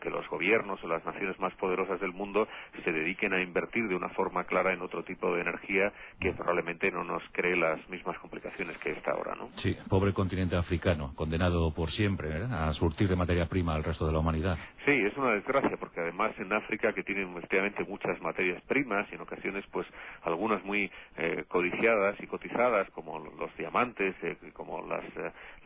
que 0.00 0.10
los 0.10 0.28
gobiernos 0.28 0.82
o 0.82 0.88
las 0.88 1.04
naciones 1.04 1.38
más 1.38 1.54
poderosas 1.56 2.00
del 2.00 2.12
mundo 2.12 2.48
se 2.84 2.92
dediquen 2.92 3.32
a 3.34 3.40
invertir 3.40 3.88
de 3.88 3.94
una 3.94 4.08
forma 4.10 4.44
clara 4.44 4.72
en 4.72 4.82
otro 4.82 5.02
tipo 5.02 5.34
de 5.34 5.42
energía 5.42 5.92
que 6.20 6.32
probablemente 6.32 6.90
no 6.90 7.04
nos 7.04 7.22
cree 7.32 7.56
las 7.56 7.86
mismas 7.88 8.18
complicaciones 8.18 8.78
que 8.78 8.92
esta 8.92 9.12
ahora, 9.12 9.34
¿no? 9.34 9.50
Sí, 9.56 9.76
pobre 9.88 10.12
continente 10.12 10.56
africano, 10.56 11.12
condenado 11.14 11.72
por 11.74 11.90
siempre 11.90 12.30
¿eh? 12.30 12.46
a 12.50 12.72
surtir 12.72 13.08
de 13.08 13.16
materia 13.16 13.46
prima 13.46 13.74
al 13.74 13.84
resto 13.84 14.06
de 14.06 14.12
la 14.12 14.18
humanidad. 14.18 14.58
Sí, 14.84 14.92
es 14.92 15.16
una 15.16 15.32
desgracia 15.32 15.76
porque 15.78 16.00
además 16.00 16.32
en 16.38 16.52
África 16.52 16.92
que 16.92 17.02
tienen 17.02 17.36
efectivamente 17.36 17.84
muchas 17.84 18.20
materias 18.20 18.62
primas 18.62 19.06
y 19.10 19.14
en 19.14 19.20
ocasiones 19.20 19.64
pues 19.70 19.86
algunas 20.22 20.64
muy 20.64 20.90
eh, 21.16 21.44
codiciadas 21.48 22.16
y 22.20 22.26
cotizadas 22.26 22.88
como 22.90 23.18
los 23.18 23.56
diamantes, 23.56 24.14
eh, 24.22 24.36
como 24.52 24.86
las, 24.86 25.04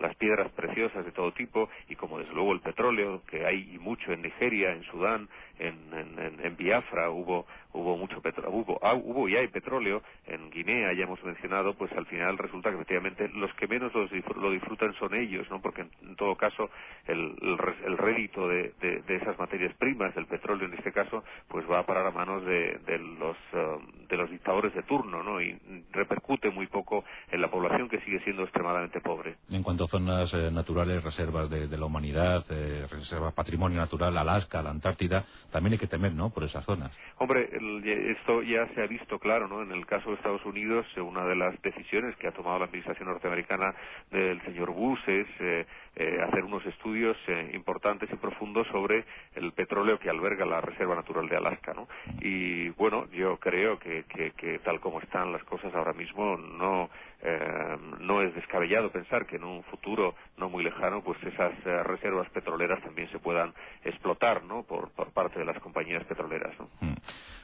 las 0.01 0.17
piedras 0.17 0.51
preciosas 0.53 1.05
de 1.05 1.13
todo 1.13 1.33
tipo 1.33 1.69
y 1.89 1.97
como 1.97 2.19
desde 2.19 2.33
luego 2.33 2.53
el 2.53 2.61
petróleo 2.61 3.23
que 3.27 3.45
hay 3.47 3.79
mucho 3.79 4.13
en 4.13 4.23
Nigeria, 4.23 4.73
en 4.73 4.83
Sudán, 4.85 5.29
en, 5.61 6.39
en, 6.43 6.57
Biafra 6.57 7.11
hubo 7.11 7.47
hubo 7.73 7.97
mucho 7.97 8.21
petróleo, 8.21 8.51
hubo, 8.51 8.79
ah, 8.83 8.95
hubo 8.95 9.29
y 9.29 9.37
hay 9.37 9.49
petróleo, 9.49 10.03
en 10.27 10.51
Guinea 10.51 10.93
ya 10.93 11.05
hemos 11.05 11.23
mencionado, 11.23 11.75
pues 11.75 11.93
al 11.93 12.07
final 12.07 12.39
resulta 12.39 12.71
que 12.71 12.77
efectivamente 12.77 13.29
los 13.29 13.53
que 13.55 13.67
menos 13.67 13.93
lo 13.95 14.51
disfrutan 14.51 14.95
son 14.95 15.15
ellos, 15.15 15.49
¿no? 15.51 15.61
Porque 15.61 15.83
en, 15.83 16.17
todo 16.17 16.37
caso 16.37 16.71
el, 17.07 17.37
el, 17.85 17.99
rédito 17.99 18.49
de, 18.49 18.73
de, 18.81 19.17
esas 19.17 19.39
materias 19.39 19.75
primas, 19.77 20.15
del 20.15 20.27
petróleo 20.27 20.67
en 20.67 20.75
este 20.75 20.93
caso, 20.93 21.25
pues 21.49 21.69
va 21.71 21.81
a 21.81 21.87
parar 21.87 22.07
a 22.07 22.11
manos 22.11 22.45
de, 22.45 22.79
de 22.87 22.99
los, 22.99 23.37
um, 23.53 24.09
de 24.09 24.17
los 24.17 24.31
dictadores 24.31 24.75
de 24.75 24.83
turno, 24.83 25.23
¿no? 25.23 25.41
Y 25.41 25.59
repercute 25.93 26.51
muy 26.51 26.67
poco 26.67 27.05
en 27.31 27.41
la 27.41 27.51
población 27.51 27.89
que 27.89 28.01
sigue 28.01 28.21
siendo 28.21 28.43
extremadamente 28.43 29.01
pobre. 29.01 29.37
En 29.51 29.63
cuanto 29.63 29.85
a 29.85 29.89
zonas 29.89 30.33
eh, 30.35 30.51
naturales, 30.51 31.03
reservas 31.03 31.49
de, 31.51 31.69
la 31.69 31.87
humanidad, 31.87 32.45
eh, 32.51 32.87
reservas 32.91 33.33
patrimonio 33.35 33.79
natural, 33.79 34.17
Alaska, 34.17 34.63
la 34.63 34.71
Antártida, 34.71 35.25
también 35.51 35.75
hay 35.75 35.79
que 35.79 35.87
temer, 35.87 36.13
¿no? 36.13 36.31
Por 36.31 36.45
esas 36.45 36.65
zonas. 36.65 36.93
Hombre, 37.19 37.49
esto 37.85 38.43
ya 38.43 38.67
se 38.75 38.83
ha 38.83 38.87
visto 38.87 39.19
claro, 39.19 39.49
¿no? 39.49 39.63
En 39.63 39.73
el 39.73 39.87
caso 39.87 40.11
de 40.11 40.17
Estados 40.17 40.45
Unidos, 40.45 40.87
eh, 40.97 41.01
una 41.01 41.25
de 41.25 41.37
las 41.37 41.61
decisiones 41.63 42.17
que 42.17 42.29
ha 42.29 42.33
tomado 42.33 42.59
la 42.59 42.65
administración 42.67 43.09
norteamericana 43.09 43.75
del 44.11 44.41
señor 44.43 44.71
Bush 44.71 45.01
es 45.07 45.27
eh, 45.41 45.67
eh, 45.97 46.19
hacer 46.27 46.45
unos 46.45 46.65
estudios 46.67 47.17
importantes 47.53 48.09
y 48.13 48.17
profundos 48.17 48.67
sobre 48.69 49.05
el 49.35 49.53
petróleo 49.53 49.99
que 49.99 50.11
alberga 50.11 50.45
la 50.47 50.61
Reserva 50.61 50.95
Natural 50.95 51.29
de 51.29 51.37
Alaska, 51.37 51.75
¿no? 51.75 51.89
Y 52.21 52.71
bueno, 52.71 53.07
yo 53.13 53.37
creo 53.39 53.79
que, 53.79 54.05
que 54.05 54.59
tal 54.61 54.81
como 54.81 55.01
están 55.01 55.33
las 55.33 55.45
cosas 55.45 55.75
ahora 55.75 55.93
mismo, 55.93 56.37
no 56.37 56.91
eh, 57.23 57.77
no 58.01 58.23
es 58.23 58.35
descabellado 58.35 58.91
pensar 58.91 59.27
que 59.27 59.37
en 59.37 59.45
un 59.45 59.63
futuro 59.65 60.15
no 60.39 60.49
muy 60.49 60.65
lejano 60.65 61.03
pues 61.03 61.23
esas 61.23 61.53
eh, 61.67 61.83
reservas 61.83 62.29
petroleras 62.31 62.83
también 62.83 63.11
se 63.11 63.19
puedan 63.19 63.53
explotar 63.85 64.43
¿no? 64.45 64.63
por, 64.63 64.91
parte 65.13 65.39
de 65.39 65.45
las 65.45 65.59
compañías 65.61 66.05
petroleras. 66.05 66.59
¿no? 66.59 66.69
Hmm. 66.81 66.95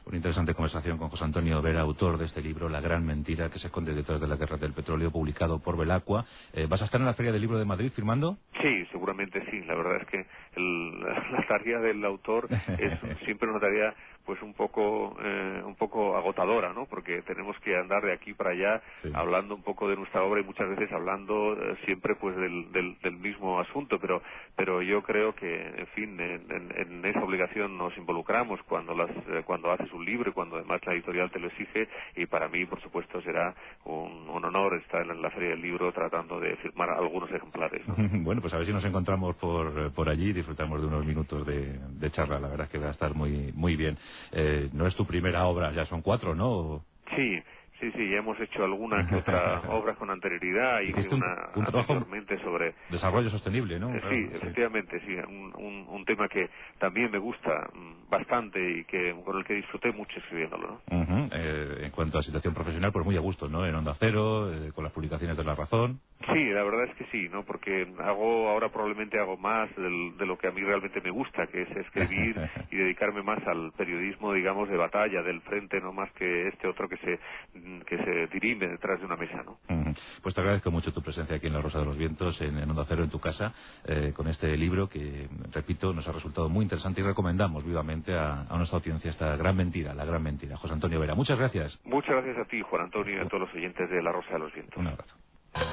Una 0.07 0.17
interesante 0.17 0.55
conversación 0.55 0.99
con 0.99 1.09
José 1.09 1.25
Antonio 1.25 1.61
Vera, 1.61 1.81
autor 1.81 2.17
de 2.17 2.27
este 2.27 2.41
libro 2.41 2.69
La 2.69 2.81
gran 2.81 3.05
mentira 3.05 3.51
que 3.51 3.59
se 3.59 3.67
esconde 3.67 3.93
detrás 3.93 4.21
de 4.21 4.29
la 4.29 4.37
guerra 4.37 4.57
del 4.57 4.73
petróleo, 4.73 5.11
publicado 5.11 5.59
por 5.59 5.77
Belacqua. 5.77 6.25
Eh, 6.53 6.67
¿Vas 6.69 6.81
a 6.83 6.85
estar 6.85 7.01
en 7.01 7.07
la 7.07 7.15
Feria 7.15 7.33
del 7.33 7.41
Libro 7.41 7.59
de 7.59 7.65
Madrid 7.65 7.91
firmando? 7.93 8.39
Sí, 8.63 8.87
seguramente 8.93 9.45
sí. 9.51 9.63
La 9.65 9.75
verdad 9.75 10.03
es 10.03 10.07
que 10.07 10.27
la 10.57 11.47
tarea 11.49 11.81
del 11.81 12.05
autor 12.05 12.49
es 12.79 13.19
siempre 13.25 13.51
una 13.51 13.61
tarea 13.61 13.95
pues 14.27 14.43
un 14.43 14.53
poco 14.55 15.17
eh, 15.23 15.63
un 15.65 15.77
poco 15.77 16.17
agotadora 16.17 16.73
no 16.73 16.87
porque 16.87 17.23
tenemos 17.23 17.57
que 17.61 17.77
andar 17.77 18.03
de 18.03 18.13
aquí 18.13 18.35
para 18.35 18.51
allá 18.51 18.83
hablando 19.15 19.55
un 19.55 19.63
poco 19.63 19.89
de 19.89 19.97
nuestra 19.97 20.23
obra 20.25 20.41
y 20.41 20.45
muchas 20.45 20.69
veces 20.69 20.91
hablando 20.93 21.53
eh, 21.53 21.77
siempre 21.85 22.17
pues 22.17 22.37
del, 22.37 22.73
del, 22.73 23.17
mismo 23.17 23.61
asunto. 23.61 23.99
Pero 24.01 24.21
pero 24.57 24.83
yo 24.83 25.03
creo 25.03 25.35
que 25.35 25.67
en 25.67 25.87
fin 25.89 26.19
en, 26.21 27.05
esa 27.05 27.23
obligación 27.23 27.79
nos 27.79 27.97
involucramos 27.97 28.61
cuando 28.65 28.95
las 28.95 29.11
eh, 29.11 29.43
cuando 29.47 29.71
haces 29.71 29.91
un 29.93 30.05
libro 30.05 30.31
y 30.31 30.33
cuando 30.33 30.57
además 30.57 30.81
la 30.85 30.95
editorial 30.95 31.31
te 31.31 31.39
lo 31.39 31.47
exige. 31.47 31.89
Y 32.17 32.27
para 32.27 32.49
mí 32.49 32.65
por 32.67 32.81
supuesto 32.83 33.23
será 33.23 33.55
un, 33.85 34.27
honor 34.47 34.75
estar 34.75 35.03
en 35.03 35.23
la 35.23 35.31
feria 35.31 35.51
del 35.51 35.63
libro 35.63 35.93
tratando 35.93 36.39
de 36.39 36.55
firmar 36.57 36.91
algunos 36.91 37.29
ejemplares 37.33 37.83
bueno 38.23 38.41
pues 38.41 38.55
a 38.55 38.59
ver 38.59 38.67
si 38.67 38.73
nos 38.73 38.85
encontramos 38.85 39.35
por 39.37 39.91
por 39.93 40.09
allí 40.09 40.31
y 40.31 40.33
disfrutamos 40.33 40.81
de 40.81 40.87
unos 40.87 41.05
minutos 41.05 41.45
de, 41.47 41.79
de 41.79 42.11
charla. 42.11 42.39
La 42.39 42.49
verdad 42.49 42.67
es 42.67 42.73
que 42.73 42.79
va 42.79 42.89
a 42.89 42.91
estar 42.91 43.15
muy 43.15 43.53
muy 43.55 43.77
bien 43.77 43.99
eh, 44.33 44.69
no 44.73 44.87
es 44.87 44.95
tu 44.97 45.07
primera 45.07 45.47
obra, 45.47 45.73
ya 45.73 45.85
son 45.87 46.03
cuatro, 46.03 46.35
¿no? 46.35 46.85
Sí, 47.15 47.41
Sí, 47.81 47.91
sí, 47.93 48.11
ya 48.11 48.19
hemos 48.19 48.41
hecho 48.41 48.65
alguna 48.65 49.07
que 49.07 49.17
otra 49.17 49.61
obra 49.69 49.95
con 49.97 50.11
anterioridad 50.11 50.81
y 50.81 50.93
un, 50.93 51.15
una 51.15 51.51
un 51.55 51.65
trabajo 51.65 52.07
sobre 52.43 52.75
desarrollo 52.89 53.29
sostenible, 53.29 53.79
¿no? 53.79 53.95
Eh, 53.95 54.01
sí, 54.09 54.31
efectivamente, 54.33 54.99
sí, 55.01 55.15
un, 55.29 55.87
un, 55.89 56.05
tema 56.07 56.29
que 56.29 56.49
también 56.79 57.11
me 57.11 57.19
gusta 57.19 57.69
mm, 57.75 58.09
bastante 58.09 58.79
y 58.79 58.85
que 58.85 59.15
con 59.25 59.37
el 59.37 59.45
que 59.45 59.55
disfruté 59.55 59.93
mucho 59.93 60.19
escribiéndolo, 60.21 60.81
¿no? 60.91 61.29
Eh, 61.33 61.81
en 61.83 61.91
cuanto 61.91 62.19
a 62.19 62.23
situación 62.23 62.55
profesional, 62.55 62.93
pues 62.93 63.05
muy 63.05 63.17
a 63.17 63.21
gusto, 63.21 63.49
¿no? 63.49 63.67
En 63.67 63.75
Onda 63.75 63.95
Cero, 63.99 64.51
con 64.75 64.85
las 64.85 64.93
publicaciones 64.93 65.37
de 65.37 65.45
La 65.45 65.55
Razón. 65.55 66.01
Sí, 66.33 66.45
la 66.47 66.65
verdad 66.65 66.85
es 66.85 66.95
que 66.97 67.05
sí, 67.13 67.29
¿no? 67.29 67.45
Porque 67.45 67.87
hago 67.99 68.49
ahora 68.49 68.71
probablemente 68.71 69.19
hago 69.19 69.37
más 69.37 69.69
de 69.77 70.27
lo 70.27 70.39
que 70.39 70.49
a 70.49 70.51
mí 70.51 70.63
realmente 70.63 71.01
me 71.01 71.11
gusta, 71.11 71.47
que 71.47 71.63
es 71.63 71.71
escribir 71.71 72.37
y 72.71 72.77
dedicarme 72.77 73.23
más 73.23 73.47
al 73.47 73.73
periodismo, 73.77 74.33
digamos, 74.33 74.69
de 74.69 74.77
batalla, 74.77 75.23
del 75.23 75.41
frente, 75.43 75.81
no 75.81 75.93
más 75.93 76.11
que 76.13 76.49
este 76.49 76.69
otro 76.69 76.89
que 76.89 76.97
se 76.97 77.21
que 77.87 77.99
se 77.99 78.27
dirime 78.29 78.67
detrás 78.67 78.99
de 78.99 79.07
una 79.07 79.17
mesa, 79.17 79.43
¿no? 79.45 79.59
Pues 80.23 80.35
te 80.35 80.41
agradezco 80.41 80.71
mucho 80.71 80.93
tu 80.93 81.03
presencia 81.03 81.37
aquí 81.37 81.47
en 81.47 81.53
La 81.53 81.61
Rosa 81.61 81.81
de 81.81 81.85
los 81.85 81.97
Vientos, 81.99 82.41
en, 82.41 82.59
en 82.59 82.71
Onda 82.71 82.85
Cero, 82.89 83.05
en 83.05 83.11
tu 83.11 83.21
casa, 83.21 83.53
eh, 83.85 84.13
con 84.15 84.27
este 84.29 84.57
libro 84.57 84.89
que, 84.89 85.29
repito, 85.53 85.93
nos 85.93 86.09
ha 86.09 86.13
resultado 86.13 86.49
muy 86.49 86.63
interesante 86.65 87.01
y 87.03 87.05
recomendamos 87.05 87.65
vivamente 87.65 88.15
a, 88.15 88.43
a 88.49 88.57
nuestra 88.57 88.79
audiencia 88.79 89.11
esta 89.11 89.37
gran 89.37 89.57
mentira, 89.57 89.95
la 89.95 90.05
gran 90.05 90.23
mentira. 90.23 90.57
José 90.57 90.75
Antonio 90.75 90.99
Vera, 90.99 91.15
muchas 91.15 91.39
gracias. 91.39 91.79
Muchas 91.85 92.11
gracias 92.11 92.39
a 92.39 92.45
ti, 92.47 92.63
Juan 92.63 92.83
Antonio, 92.83 93.17
y 93.17 93.19
a 93.19 93.29
todos 93.29 93.43
los 93.43 93.55
oyentes 93.55 93.89
de 93.91 94.03
La 94.03 94.13
Rosa 94.13 94.33
de 94.33 94.39
los 94.39 94.53
Vientos. 94.53 94.77
Un 94.77 94.89
abrazo. 94.89 95.17
La 95.57 95.65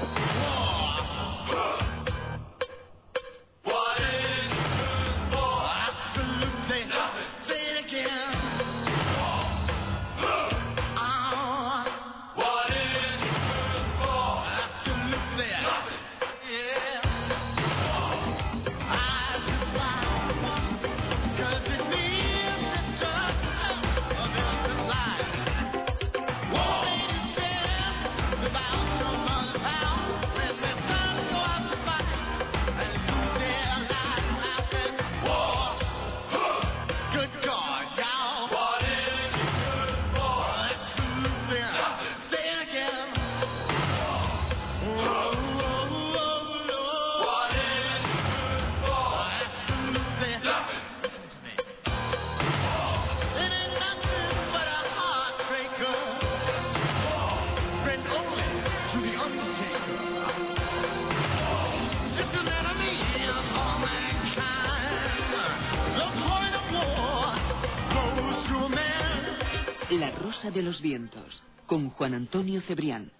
De 70.52 70.62
los 70.62 70.82
Vientos, 70.82 71.42
con 71.64 71.88
Juan 71.88 72.12
Antonio 72.12 72.60
Cebrián, 72.60 73.10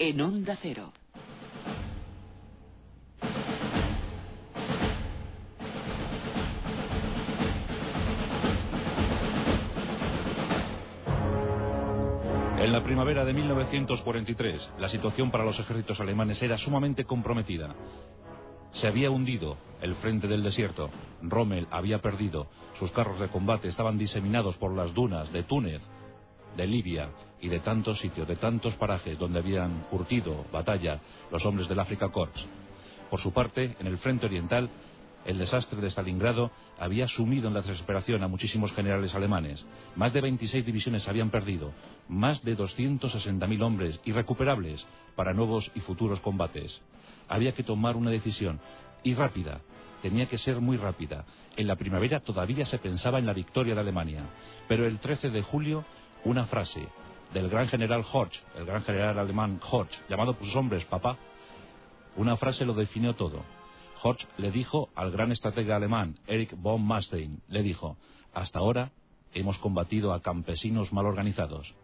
en 0.00 0.20
Onda 0.20 0.58
Cero. 0.60 0.92
En 12.58 12.72
la 12.72 12.82
primavera 12.82 13.24
de 13.24 13.32
1943, 13.32 14.72
la 14.80 14.88
situación 14.88 15.30
para 15.30 15.44
los 15.44 15.60
ejércitos 15.60 16.00
alemanes 16.00 16.42
era 16.42 16.58
sumamente 16.58 17.04
comprometida. 17.04 17.76
Se 18.72 18.88
había 18.88 19.10
hundido 19.10 19.56
el 19.80 19.94
frente 19.94 20.26
del 20.26 20.42
desierto. 20.42 20.90
Rommel 21.22 21.68
había 21.70 22.02
perdido. 22.02 22.48
Sus 22.78 22.90
carros 22.90 23.20
de 23.20 23.28
combate 23.28 23.68
estaban 23.68 23.96
diseminados 23.96 24.56
por 24.56 24.74
las 24.74 24.92
dunas 24.92 25.32
de 25.32 25.44
Túnez, 25.44 25.80
de 26.56 26.66
Libia 26.66 27.10
y 27.40 27.48
de 27.48 27.60
tantos 27.60 27.98
sitios, 27.98 28.26
de 28.26 28.36
tantos 28.36 28.74
parajes 28.76 29.18
donde 29.18 29.38
habían 29.38 29.82
curtido 29.90 30.44
batalla 30.52 31.00
los 31.30 31.44
hombres 31.44 31.68
del 31.68 31.80
Africa 31.80 32.08
Corps. 32.08 32.46
Por 33.10 33.20
su 33.20 33.32
parte, 33.32 33.76
en 33.78 33.86
el 33.86 33.98
frente 33.98 34.26
oriental, 34.26 34.68
el 35.24 35.38
desastre 35.38 35.80
de 35.80 35.90
Stalingrado 35.90 36.50
había 36.78 37.08
sumido 37.08 37.48
en 37.48 37.54
la 37.54 37.62
desesperación 37.62 38.22
a 38.22 38.28
muchísimos 38.28 38.72
generales 38.72 39.14
alemanes. 39.14 39.64
Más 39.96 40.12
de 40.12 40.20
26 40.20 40.64
divisiones 40.64 41.08
habían 41.08 41.30
perdido, 41.30 41.72
más 42.08 42.44
de 42.44 42.56
260.000 42.56 43.62
hombres 43.62 44.00
irrecuperables 44.04 44.86
para 45.16 45.34
nuevos 45.34 45.70
y 45.74 45.80
futuros 45.80 46.20
combates. 46.20 46.80
Había 47.28 47.52
que 47.52 47.64
tomar 47.64 47.96
una 47.96 48.10
decisión, 48.10 48.60
y 49.06 49.14
rápida. 49.14 49.60
Tenía 50.02 50.26
que 50.26 50.36
ser 50.36 50.60
muy 50.60 50.76
rápida. 50.76 51.24
En 51.56 51.66
la 51.66 51.76
primavera 51.76 52.20
todavía 52.20 52.64
se 52.64 52.78
pensaba 52.78 53.18
en 53.18 53.26
la 53.26 53.32
victoria 53.32 53.74
de 53.74 53.80
Alemania, 53.80 54.24
pero 54.68 54.86
el 54.86 54.98
13 54.98 55.30
de 55.30 55.42
julio 55.42 55.84
una 56.26 56.44
frase 56.46 56.88
del 57.32 57.48
gran 57.48 57.68
general 57.68 58.04
Horch, 58.12 58.42
el 58.56 58.66
gran 58.66 58.82
general 58.82 59.18
alemán 59.18 59.60
Horch, 59.70 60.02
llamado 60.08 60.34
por 60.34 60.44
sus 60.44 60.56
hombres 60.56 60.84
papá, 60.84 61.16
una 62.16 62.36
frase 62.36 62.64
lo 62.64 62.74
definió 62.74 63.14
todo. 63.14 63.44
Horch 64.02 64.26
le 64.36 64.50
dijo 64.50 64.90
al 64.94 65.12
gran 65.12 65.30
estratega 65.32 65.76
alemán 65.76 66.18
Erich 66.26 66.54
von 66.56 66.84
Manstein, 66.84 67.40
le 67.48 67.62
dijo, 67.62 67.96
hasta 68.34 68.58
ahora 68.58 68.90
hemos 69.34 69.58
combatido 69.58 70.12
a 70.12 70.20
campesinos 70.20 70.92
mal 70.92 71.06
organizados, 71.06 71.74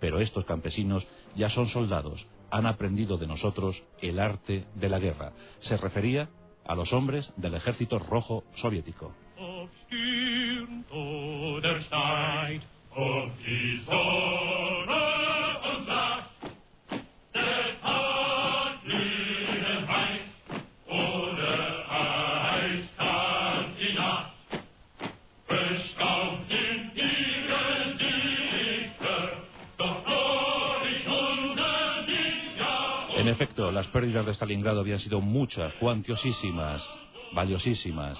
pero 0.00 0.18
estos 0.18 0.44
campesinos 0.44 1.06
ya 1.36 1.48
son 1.48 1.66
soldados, 1.66 2.26
han 2.50 2.66
aprendido 2.66 3.16
de 3.18 3.26
nosotros 3.26 3.84
el 4.00 4.18
arte 4.18 4.66
de 4.74 4.88
la 4.88 4.98
guerra. 4.98 5.32
Se 5.60 5.76
refería 5.76 6.28
a 6.66 6.74
los 6.74 6.92
hombres 6.92 7.32
del 7.36 7.54
ejército 7.54 7.98
rojo 7.98 8.44
soviético. 8.54 9.14
En 33.18 33.28
efecto, 33.28 33.70
las 33.72 33.86
pérdidas 33.88 34.24
de 34.24 34.32
Stalingrado 34.32 34.80
habían 34.80 35.00
sido 35.00 35.20
muchas, 35.20 35.74
cuantiosísimas, 35.74 36.88
valiosísimas, 37.34 38.18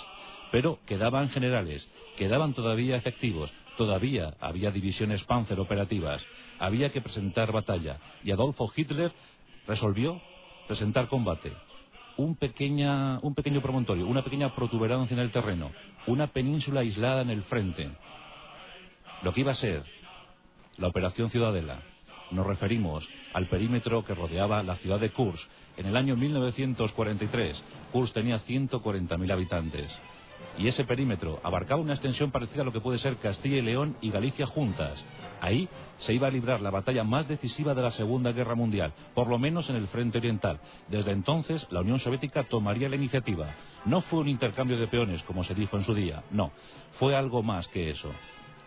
pero 0.53 0.81
quedaban 0.85 1.31
generales, 1.31 1.91
quedaban 2.18 2.53
todavía 2.53 2.97
efectivos, 2.97 3.51
todavía 3.77 4.35
había 4.41 4.70
divisiones 4.70 5.24
panzer 5.24 5.61
operativas, 5.61 6.27
había 6.59 6.91
que 6.91 7.01
presentar 7.01 7.53
batalla, 7.53 7.99
y 8.24 8.31
Adolfo 8.31 8.70
Hitler 8.74 9.12
resolvió 9.66 10.20
presentar 10.66 11.09
combate. 11.09 11.53
Un, 12.16 12.35
pequeña, 12.35 13.18
un 13.20 13.35
pequeño 13.35 13.61
promontorio, 13.61 14.07
una 14.07 14.24
pequeña 14.24 14.55
protuberancia 14.55 15.14
en 15.14 15.20
el 15.20 15.31
terreno, 15.31 15.70
una 16.07 16.29
península 16.29 16.81
aislada 16.81 17.22
en 17.22 17.31
el 17.31 17.43
frente. 17.43 17.91
Lo 19.22 19.33
que 19.33 19.41
iba 19.43 19.53
a 19.53 19.55
ser 19.55 19.85
la 20.79 20.89
Operación 20.89 21.31
Ciudadela. 21.31 21.81
Nos 22.31 22.47
referimos 22.47 23.09
al 23.33 23.49
perímetro 23.49 24.05
que 24.05 24.14
rodeaba 24.14 24.62
la 24.62 24.77
ciudad 24.77 24.99
de 24.99 25.11
Kursk. 25.11 25.49
En 25.77 25.87
el 25.87 25.97
año 25.97 26.16
1943, 26.16 27.64
Kursk 27.93 28.14
tenía 28.14 28.41
140.000 28.41 29.33
habitantes. 29.33 30.01
Y 30.59 30.68
ese 30.68 30.84
perímetro 30.84 31.38
abarcaba 31.42 31.80
una 31.80 31.92
extensión 31.92 32.30
parecida 32.30 32.62
a 32.62 32.64
lo 32.64 32.72
que 32.72 32.80
puede 32.80 32.99
ser 32.99 33.16
Castilla 33.16 33.57
y 33.57 33.62
León 33.62 33.97
y 34.01 34.11
Galicia 34.11 34.47
juntas. 34.47 35.05
Ahí 35.40 35.68
se 35.99 36.14
iba 36.14 36.28
a 36.28 36.30
librar 36.30 36.61
la 36.61 36.70
batalla 36.70 37.05
más 37.05 37.28
decisiva 37.28 37.74
de 37.74 37.82
la 37.82 37.90
Segunda 37.90 38.32
Guerra 38.32 38.55
Mundial, 38.55 38.92
por 39.14 39.28
lo 39.28 39.38
menos 39.38 39.68
en 39.68 39.76
el 39.76 39.88
frente 39.88 40.18
oriental. 40.18 40.61
Desde 40.88 41.12
entonces, 41.12 41.66
la 41.70 41.80
Unión 41.80 41.99
Soviética 41.99 42.44
tomaría 42.44 42.88
la 42.88 42.97
iniciativa. 42.97 43.55
No 43.84 44.01
fue 44.01 44.20
un 44.20 44.28
intercambio 44.28 44.78
de 44.78 44.88
peones, 44.88 45.22
como 45.24 45.44
se 45.44 45.55
dijo 45.55 45.76
en 45.76 45.84
su 45.84 45.94
día, 45.94 46.24
no. 46.30 46.53
Fue 46.99 47.14
algo 47.14 47.42
más 47.42 47.68
que 47.68 47.90
eso 47.90 48.11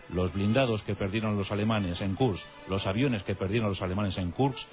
los 0.09 0.33
blindados 0.33 0.83
que 0.83 0.95
perdieron 0.95 1.37
los 1.37 1.51
alemanes 1.51 2.01
en 2.01 2.15
Kursk, 2.15 2.45
los 2.67 2.85
aviones 2.87 3.23
que 3.23 3.35
perdieron 3.35 3.69
los 3.69 3.81
alemanes 3.81 4.17
en 4.17 4.31
Kursk, 4.31 4.67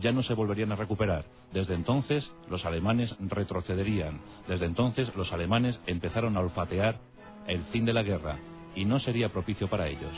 ya 0.00 0.12
no 0.12 0.22
se 0.22 0.34
volverían 0.34 0.72
a 0.72 0.76
recuperar. 0.76 1.24
Desde 1.52 1.74
entonces 1.74 2.32
los 2.48 2.64
alemanes 2.64 3.16
retrocederían. 3.20 4.20
Desde 4.48 4.66
entonces 4.66 5.14
los 5.14 5.32
alemanes 5.32 5.80
empezaron 5.86 6.36
a 6.36 6.40
olfatear 6.40 6.98
el 7.46 7.62
fin 7.64 7.84
de 7.84 7.92
la 7.92 8.02
guerra 8.02 8.38
y 8.74 8.84
no 8.84 8.98
sería 8.98 9.32
propicio 9.32 9.68
para 9.68 9.88
ellos. 9.88 10.12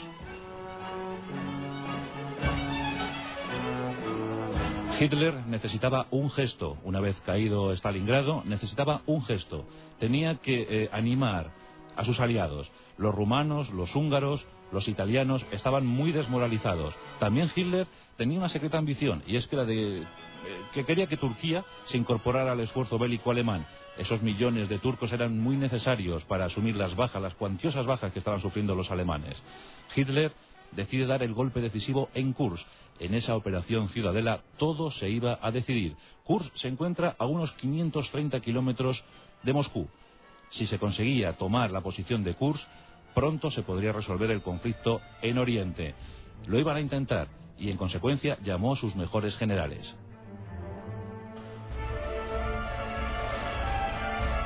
Hitler 4.99 5.47
necesitaba 5.47 6.07
un 6.11 6.31
gesto, 6.31 6.79
una 6.83 7.01
vez 7.01 7.21
caído 7.21 7.71
Stalingrado, 7.73 8.43
necesitaba 8.47 9.03
un 9.05 9.23
gesto. 9.23 9.67
Tenía 9.99 10.37
que 10.37 10.67
eh, 10.69 10.89
animar 10.91 11.51
a 11.97 12.05
sus 12.05 12.19
aliados, 12.19 12.71
los 12.97 13.15
rumanos, 13.15 13.71
los 13.71 13.95
húngaros, 13.95 14.47
los 14.73 14.89
italianos 14.89 15.45
estaban 15.51 15.87
muy 15.87 16.13
desmoralizados. 16.13 16.95
También 17.19 17.51
Hitler 17.55 17.87
tenía 18.17 18.39
una 18.39 18.49
secreta 18.49 18.79
ambición, 18.79 19.23
y 19.27 19.37
es 19.37 19.47
que 19.47 19.57
la 19.57 19.65
de 19.65 20.05
eh, 20.47 20.63
que 20.73 20.85
quería 20.85 21.07
que 21.07 21.17
Turquía 21.17 21.65
se 21.87 21.97
incorporara 21.97 22.53
al 22.53 22.61
esfuerzo 22.61 22.99
bélico 22.99 23.31
alemán. 23.31 23.67
Esos 23.99 24.23
millones 24.23 24.69
de 24.69 24.79
turcos 24.79 25.13
eran 25.13 25.39
muy 25.39 25.57
necesarios 25.57 26.25
para 26.25 26.45
asumir 26.45 26.77
las 26.77 26.95
bajas, 26.95 27.21
las 27.21 27.35
cuantiosas 27.35 27.87
bajas 27.87 28.13
que 28.13 28.19
estaban 28.19 28.41
sufriendo 28.41 28.75
los 28.75 28.91
alemanes. 28.91 29.43
Hitler 29.95 30.33
decide 30.73 31.07
dar 31.07 31.23
el 31.23 31.35
golpe 31.35 31.61
decisivo 31.61 32.11
en 32.15 32.33
Kurs. 32.33 32.67
En 33.01 33.15
esa 33.15 33.35
operación 33.35 33.89
Ciudadela 33.89 34.43
todo 34.59 34.91
se 34.91 35.09
iba 35.09 35.39
a 35.41 35.51
decidir. 35.51 35.97
Kurs 36.25 36.53
se 36.55 36.69
encuentra 36.69 37.17
a 37.19 37.27
unos 37.27 37.53
530 37.53 38.41
kilómetros 38.41 39.03
de 39.43 39.53
Moscú. 39.53 39.89
Si 40.51 40.67
se 40.67 40.79
conseguía 40.79 41.33
tomar 41.33 41.71
la 41.71 41.81
posición 41.81 42.23
de 42.23 42.35
Kurs, 42.35 42.69
pronto 43.15 43.51
se 43.51 43.63
podría 43.63 43.93
resolver 43.93 44.31
el 44.31 44.43
conflicto 44.43 45.01
en 45.23 45.39
Oriente. 45.39 45.95
Lo 46.47 46.59
iban 46.59 46.77
a 46.77 46.81
intentar 46.81 47.29
y 47.59 47.71
en 47.71 47.77
consecuencia 47.77 48.39
llamó 48.43 48.73
a 48.73 48.77
sus 48.77 48.97
mejores 48.97 49.37
generales. 49.37 49.97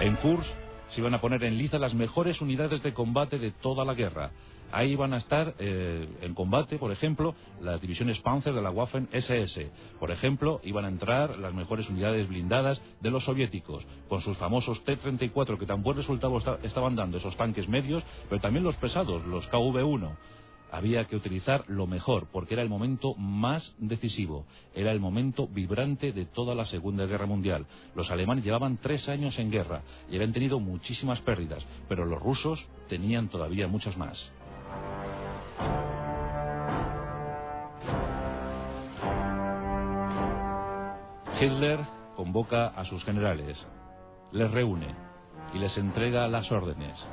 En 0.00 0.16
Kurs 0.16 0.54
se 0.88 1.00
iban 1.00 1.14
a 1.14 1.20
poner 1.20 1.44
en 1.44 1.56
liza 1.58 1.78
las 1.78 1.94
mejores 1.94 2.40
unidades 2.40 2.82
de 2.82 2.94
combate 2.94 3.38
de 3.38 3.50
toda 3.50 3.84
la 3.84 3.94
guerra. 3.94 4.30
Ahí 4.72 4.94
van 4.94 5.12
a 5.12 5.18
estar 5.18 5.54
eh, 5.58 6.08
en 6.22 6.34
combate, 6.34 6.78
por 6.78 6.92
ejemplo, 6.92 7.34
las 7.60 7.80
divisiones 7.80 8.20
Panzer 8.20 8.54
de 8.54 8.62
la 8.62 8.70
Waffen 8.70 9.08
SS. 9.12 9.70
Por 9.98 10.10
ejemplo, 10.10 10.60
iban 10.62 10.84
a 10.84 10.88
entrar 10.88 11.38
las 11.38 11.52
mejores 11.52 11.88
unidades 11.88 12.28
blindadas 12.28 12.80
de 13.00 13.10
los 13.10 13.24
soviéticos, 13.24 13.86
con 14.08 14.20
sus 14.20 14.38
famosos 14.38 14.84
T-34 14.84 15.58
que 15.58 15.66
tan 15.66 15.82
buen 15.82 15.96
resultado 15.96 16.38
estaban 16.62 16.96
dando 16.96 17.18
esos 17.18 17.36
tanques 17.36 17.68
medios, 17.68 18.04
pero 18.28 18.40
también 18.40 18.64
los 18.64 18.76
pesados, 18.76 19.24
los 19.26 19.50
KV-1 19.50 20.16
había 20.70 21.04
que 21.06 21.16
utilizar 21.16 21.64
lo 21.68 21.86
mejor, 21.86 22.28
porque 22.32 22.54
era 22.54 22.62
el 22.62 22.68
momento 22.68 23.14
más 23.14 23.74
decisivo, 23.78 24.46
era 24.74 24.92
el 24.92 25.00
momento 25.00 25.48
vibrante 25.48 26.12
de 26.12 26.26
toda 26.26 26.54
la 26.54 26.64
Segunda 26.64 27.06
Guerra 27.06 27.26
Mundial. 27.26 27.66
Los 27.94 28.10
alemanes 28.10 28.44
llevaban 28.44 28.78
tres 28.78 29.08
años 29.08 29.38
en 29.38 29.50
guerra 29.50 29.82
y 30.10 30.16
habían 30.16 30.32
tenido 30.32 30.60
muchísimas 30.60 31.20
pérdidas, 31.20 31.66
pero 31.88 32.04
los 32.04 32.20
rusos 32.20 32.68
tenían 32.88 33.28
todavía 33.28 33.68
muchas 33.68 33.96
más. 33.96 34.30
Hitler 41.40 41.80
convoca 42.16 42.66
a 42.68 42.84
sus 42.84 43.02
generales, 43.02 43.66
les 44.30 44.50
reúne 44.50 44.94
y 45.54 45.58
les 45.58 45.78
entrega 45.78 46.28
las 46.28 46.52
órdenes. 46.52 47.08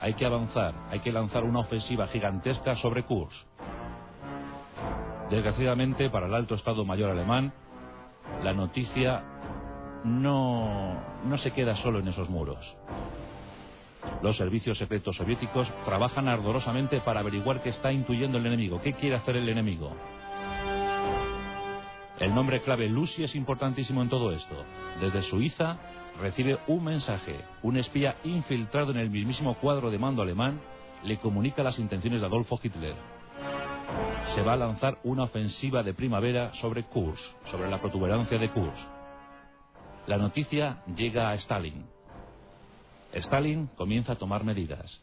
Hay 0.00 0.14
que 0.14 0.26
avanzar, 0.26 0.74
hay 0.90 1.00
que 1.00 1.12
lanzar 1.12 1.44
una 1.44 1.60
ofensiva 1.60 2.06
gigantesca 2.06 2.74
sobre 2.76 3.04
Kursk. 3.04 3.46
Desgraciadamente 5.30 6.10
para 6.10 6.26
el 6.26 6.34
alto 6.34 6.54
Estado 6.54 6.84
Mayor 6.84 7.10
alemán, 7.10 7.52
la 8.42 8.52
noticia 8.52 9.22
no, 10.04 10.94
no 11.24 11.38
se 11.38 11.52
queda 11.52 11.74
solo 11.76 11.98
en 11.98 12.08
esos 12.08 12.28
muros. 12.28 12.76
Los 14.22 14.36
servicios 14.36 14.78
secretos 14.78 15.16
soviéticos 15.16 15.72
trabajan 15.84 16.28
ardorosamente 16.28 17.00
para 17.00 17.20
averiguar 17.20 17.62
qué 17.62 17.70
está 17.70 17.92
intuyendo 17.92 18.38
el 18.38 18.46
enemigo, 18.46 18.80
qué 18.80 18.92
quiere 18.92 19.16
hacer 19.16 19.36
el 19.36 19.48
enemigo. 19.48 19.92
El 22.18 22.34
nombre 22.34 22.62
clave 22.62 22.88
Lucy 22.88 23.24
es 23.24 23.34
importantísimo 23.34 24.00
en 24.00 24.08
todo 24.08 24.32
esto. 24.32 24.54
Desde 25.00 25.20
Suiza 25.20 25.76
recibe 26.18 26.58
un 26.66 26.82
mensaje. 26.82 27.40
Un 27.62 27.76
espía 27.76 28.16
infiltrado 28.24 28.90
en 28.90 28.96
el 28.96 29.10
mismísimo 29.10 29.54
cuadro 29.56 29.90
de 29.90 29.98
mando 29.98 30.22
alemán 30.22 30.60
le 31.04 31.18
comunica 31.18 31.62
las 31.62 31.78
intenciones 31.78 32.20
de 32.20 32.26
Adolfo 32.26 32.58
Hitler. 32.62 32.94
Se 34.28 34.42
va 34.42 34.54
a 34.54 34.56
lanzar 34.56 34.98
una 35.04 35.24
ofensiva 35.24 35.82
de 35.82 35.92
primavera 35.92 36.54
sobre 36.54 36.84
Kursk, 36.84 37.34
sobre 37.50 37.68
la 37.68 37.80
protuberancia 37.80 38.38
de 38.38 38.50
Kursk. 38.50 38.88
La 40.06 40.16
noticia 40.16 40.82
llega 40.96 41.30
a 41.30 41.34
Stalin. 41.34 41.84
Stalin 43.12 43.66
comienza 43.76 44.12
a 44.12 44.16
tomar 44.16 44.42
medidas. 44.42 45.02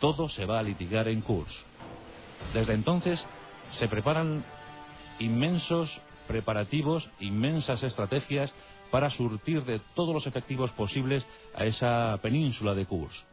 Todo 0.00 0.30
se 0.30 0.46
va 0.46 0.58
a 0.58 0.62
litigar 0.62 1.08
en 1.08 1.20
Kursk. 1.20 1.66
Desde 2.54 2.72
entonces 2.72 3.26
se 3.70 3.86
preparan 3.86 4.42
inmensos 5.20 6.00
preparativos, 6.26 7.08
inmensas 7.20 7.82
estrategias 7.82 8.52
para 8.90 9.10
surtir 9.10 9.64
de 9.64 9.80
todos 9.94 10.14
los 10.14 10.26
efectivos 10.26 10.70
posibles 10.72 11.26
a 11.54 11.64
esa 11.64 12.18
península 12.22 12.74
de 12.74 12.86
Kursk. 12.86 13.26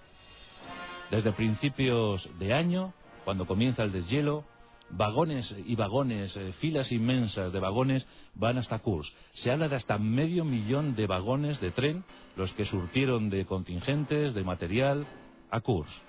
Desde 1.10 1.32
principios 1.32 2.30
de 2.38 2.54
año, 2.54 2.94
cuando 3.24 3.46
comienza 3.46 3.84
el 3.84 3.92
deshielo, 3.92 4.44
vagones 4.90 5.56
y 5.66 5.76
vagones, 5.76 6.36
eh, 6.38 6.52
filas 6.54 6.92
inmensas 6.92 7.52
de 7.52 7.60
vagones 7.60 8.08
van 8.36 8.58
hasta 8.58 8.80
Kursk. 8.80 9.14
Se 9.34 9.52
habla 9.52 9.68
de 9.68 9.76
hasta 9.76 9.98
medio 9.98 10.44
millón 10.44 10.96
de 10.96 11.08
vagones 11.08 11.60
de 11.60 11.72
tren, 11.72 12.04
los 12.36 12.54
que 12.54 12.66
surtieron 12.66 13.30
de 13.30 13.46
contingentes, 13.46 14.34
de 14.34 14.44
material, 14.44 15.08
a 15.50 15.62
Kursk. 15.62 16.02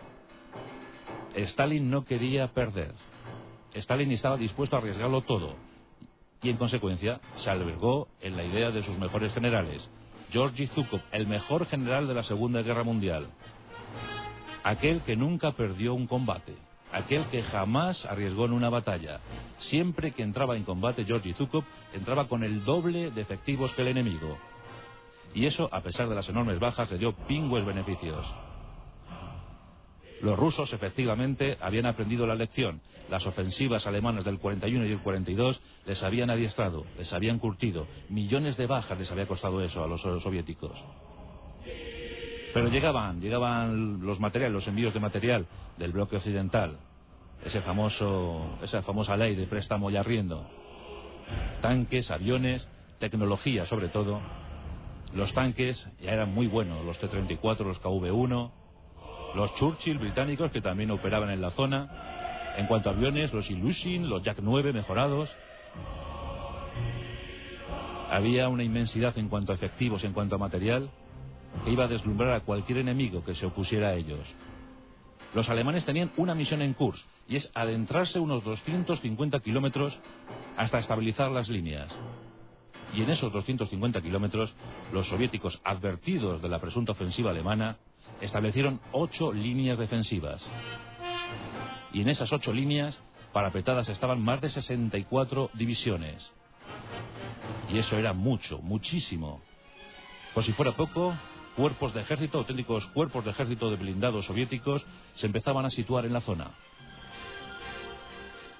Stalin 1.34 1.90
no 1.90 2.04
quería 2.04 2.48
perder. 2.48 2.94
Stalin 3.74 4.10
estaba 4.12 4.36
dispuesto 4.36 4.76
a 4.76 4.78
arriesgarlo 4.80 5.20
todo 5.22 5.67
y 6.42 6.50
en 6.50 6.56
consecuencia 6.56 7.20
se 7.36 7.50
albergó 7.50 8.08
en 8.20 8.36
la 8.36 8.44
idea 8.44 8.70
de 8.70 8.82
sus 8.82 8.98
mejores 8.98 9.32
generales. 9.32 9.88
Georgi 10.30 10.66
Zhukov, 10.68 11.00
el 11.12 11.26
mejor 11.26 11.66
general 11.66 12.06
de 12.06 12.14
la 12.14 12.22
Segunda 12.22 12.62
Guerra 12.62 12.84
Mundial. 12.84 13.28
Aquel 14.62 15.00
que 15.02 15.16
nunca 15.16 15.52
perdió 15.52 15.94
un 15.94 16.06
combate. 16.06 16.54
Aquel 16.92 17.24
que 17.26 17.42
jamás 17.42 18.06
arriesgó 18.06 18.46
en 18.46 18.52
una 18.52 18.70
batalla. 18.70 19.20
Siempre 19.58 20.12
que 20.12 20.22
entraba 20.22 20.56
en 20.56 20.64
combate 20.64 21.04
Georgi 21.04 21.32
Zhukov 21.32 21.64
entraba 21.92 22.28
con 22.28 22.44
el 22.44 22.64
doble 22.64 23.10
de 23.10 23.20
efectivos 23.20 23.72
que 23.74 23.82
el 23.82 23.88
enemigo. 23.88 24.38
Y 25.34 25.46
eso, 25.46 25.68
a 25.72 25.80
pesar 25.80 26.08
de 26.08 26.14
las 26.14 26.28
enormes 26.28 26.58
bajas, 26.58 26.90
le 26.90 26.98
dio 26.98 27.12
pingües 27.12 27.64
beneficios. 27.64 28.26
Los 30.20 30.38
rusos 30.38 30.72
efectivamente 30.72 31.56
habían 31.60 31.86
aprendido 31.86 32.26
la 32.26 32.34
lección. 32.34 32.80
Las 33.08 33.26
ofensivas 33.26 33.86
alemanas 33.86 34.24
del 34.24 34.38
41 34.38 34.86
y 34.86 34.92
el 34.92 35.00
42 35.00 35.60
les 35.86 36.02
habían 36.02 36.30
adiestrado, 36.30 36.84
les 36.98 37.12
habían 37.12 37.38
curtido. 37.38 37.86
Millones 38.08 38.56
de 38.56 38.66
bajas 38.66 38.98
les 38.98 39.10
había 39.10 39.26
costado 39.26 39.62
eso 39.62 39.82
a 39.82 39.86
los 39.86 40.00
soviéticos. 40.00 40.78
Pero 42.52 42.68
llegaban, 42.68 43.20
llegaban 43.20 44.04
los 44.04 44.18
materiales, 44.18 44.54
los 44.54 44.68
envíos 44.68 44.94
de 44.94 45.00
material 45.00 45.46
del 45.76 45.92
bloque 45.92 46.16
occidental. 46.16 46.78
Ese 47.44 47.60
famoso, 47.60 48.58
esa 48.62 48.82
famosa 48.82 49.16
ley 49.16 49.36
de 49.36 49.46
préstamo 49.46 49.90
y 49.90 49.96
arriendo. 49.96 50.44
Tanques, 51.60 52.10
aviones, 52.10 52.68
tecnología 52.98 53.66
sobre 53.66 53.88
todo. 53.88 54.20
Los 55.14 55.32
tanques 55.32 55.88
ya 56.00 56.12
eran 56.12 56.34
muy 56.34 56.46
buenos, 56.48 56.84
los 56.84 56.98
T-34, 56.98 57.64
los 57.64 57.80
KV-1, 57.80 58.50
los 59.34 59.54
Churchill 59.54 59.98
británicos 59.98 60.50
que 60.50 60.60
también 60.60 60.90
operaban 60.90 61.30
en 61.30 61.40
la 61.40 61.50
zona. 61.50 62.54
En 62.56 62.66
cuanto 62.66 62.88
a 62.88 62.92
aviones, 62.92 63.32
los 63.32 63.50
Ilyushin, 63.50 64.08
los 64.08 64.22
Jack 64.22 64.38
9 64.42 64.72
mejorados. 64.72 65.34
Había 68.10 68.48
una 68.48 68.64
inmensidad 68.64 69.16
en 69.18 69.28
cuanto 69.28 69.52
a 69.52 69.54
efectivos, 69.54 70.02
en 70.04 70.12
cuanto 70.12 70.34
a 70.34 70.38
material, 70.38 70.90
que 71.64 71.70
iba 71.70 71.84
a 71.84 71.88
deslumbrar 71.88 72.32
a 72.32 72.40
cualquier 72.40 72.78
enemigo 72.78 73.24
que 73.24 73.34
se 73.34 73.46
opusiera 73.46 73.88
a 73.88 73.94
ellos. 73.94 74.26
Los 75.34 75.50
alemanes 75.50 75.84
tenían 75.84 76.10
una 76.16 76.34
misión 76.34 76.62
en 76.62 76.72
curso, 76.72 77.06
y 77.28 77.36
es 77.36 77.50
adentrarse 77.54 78.18
unos 78.18 78.42
250 78.44 79.40
kilómetros 79.40 80.00
hasta 80.56 80.78
estabilizar 80.78 81.30
las 81.30 81.50
líneas. 81.50 81.94
Y 82.94 83.02
en 83.02 83.10
esos 83.10 83.30
250 83.30 84.00
kilómetros, 84.00 84.56
los 84.92 85.06
soviéticos, 85.08 85.60
advertidos 85.62 86.40
de 86.40 86.48
la 86.48 86.58
presunta 86.58 86.92
ofensiva 86.92 87.30
alemana, 87.30 87.76
establecieron 88.20 88.80
ocho 88.92 89.32
líneas 89.32 89.78
defensivas. 89.78 90.50
Y 91.92 92.02
en 92.02 92.08
esas 92.08 92.32
ocho 92.32 92.52
líneas 92.52 92.98
parapetadas 93.32 93.88
estaban 93.88 94.22
más 94.22 94.40
de 94.40 94.50
64 94.50 95.50
divisiones. 95.54 96.32
Y 97.70 97.78
eso 97.78 97.96
era 97.96 98.12
mucho, 98.12 98.58
muchísimo. 98.58 99.40
Por 100.34 100.44
si 100.44 100.52
fuera 100.52 100.72
poco, 100.72 101.14
cuerpos 101.56 101.92
de 101.94 102.00
ejército, 102.00 102.38
auténticos 102.38 102.86
cuerpos 102.88 103.24
de 103.24 103.30
ejército 103.30 103.70
de 103.70 103.76
blindados 103.76 104.26
soviéticos, 104.26 104.86
se 105.14 105.26
empezaban 105.26 105.66
a 105.66 105.70
situar 105.70 106.06
en 106.06 106.12
la 106.12 106.20
zona. 106.20 106.50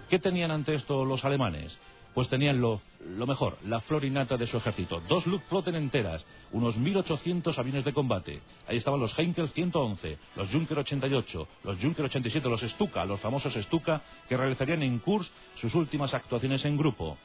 ¿Qué 0.09 0.19
tenían 0.19 0.51
ante 0.51 0.75
esto 0.75 1.05
los 1.05 1.25
alemanes? 1.25 1.79
Pues 2.19 2.29
tenían 2.29 2.61
lo, 2.61 2.81
mejor, 3.29 3.59
la 3.63 3.79
florinata 3.79 4.37
de 4.37 4.49
su 4.49 4.57
ejército. 4.57 5.01
Dos 5.09 5.25
Luftflotten 5.29 5.77
enteras, 5.77 6.27
unos 6.51 6.77
1.800 6.77 7.57
aviones 7.57 7.85
de 7.85 7.93
combate. 7.93 8.41
Ahí 8.67 8.79
estaban 8.79 8.99
los 8.99 9.17
Heinkel 9.17 9.49
111, 9.51 10.19
los 10.35 10.51
Junker 10.51 10.81
88, 10.81 11.49
los 11.63 11.81
Junker 11.81 12.07
87, 12.07 12.49
los 12.49 12.61
Stuka, 12.63 13.05
los 13.05 13.21
famosos 13.21 13.55
Stuka, 13.55 14.03
que 14.29 14.37
realizarían 14.37 14.83
en 14.83 14.99
Kursk 14.99 15.33
sus 15.61 15.77
últimas 15.77 16.13
actuaciones 16.13 16.65
en 16.65 16.77
grupo. 16.77 17.17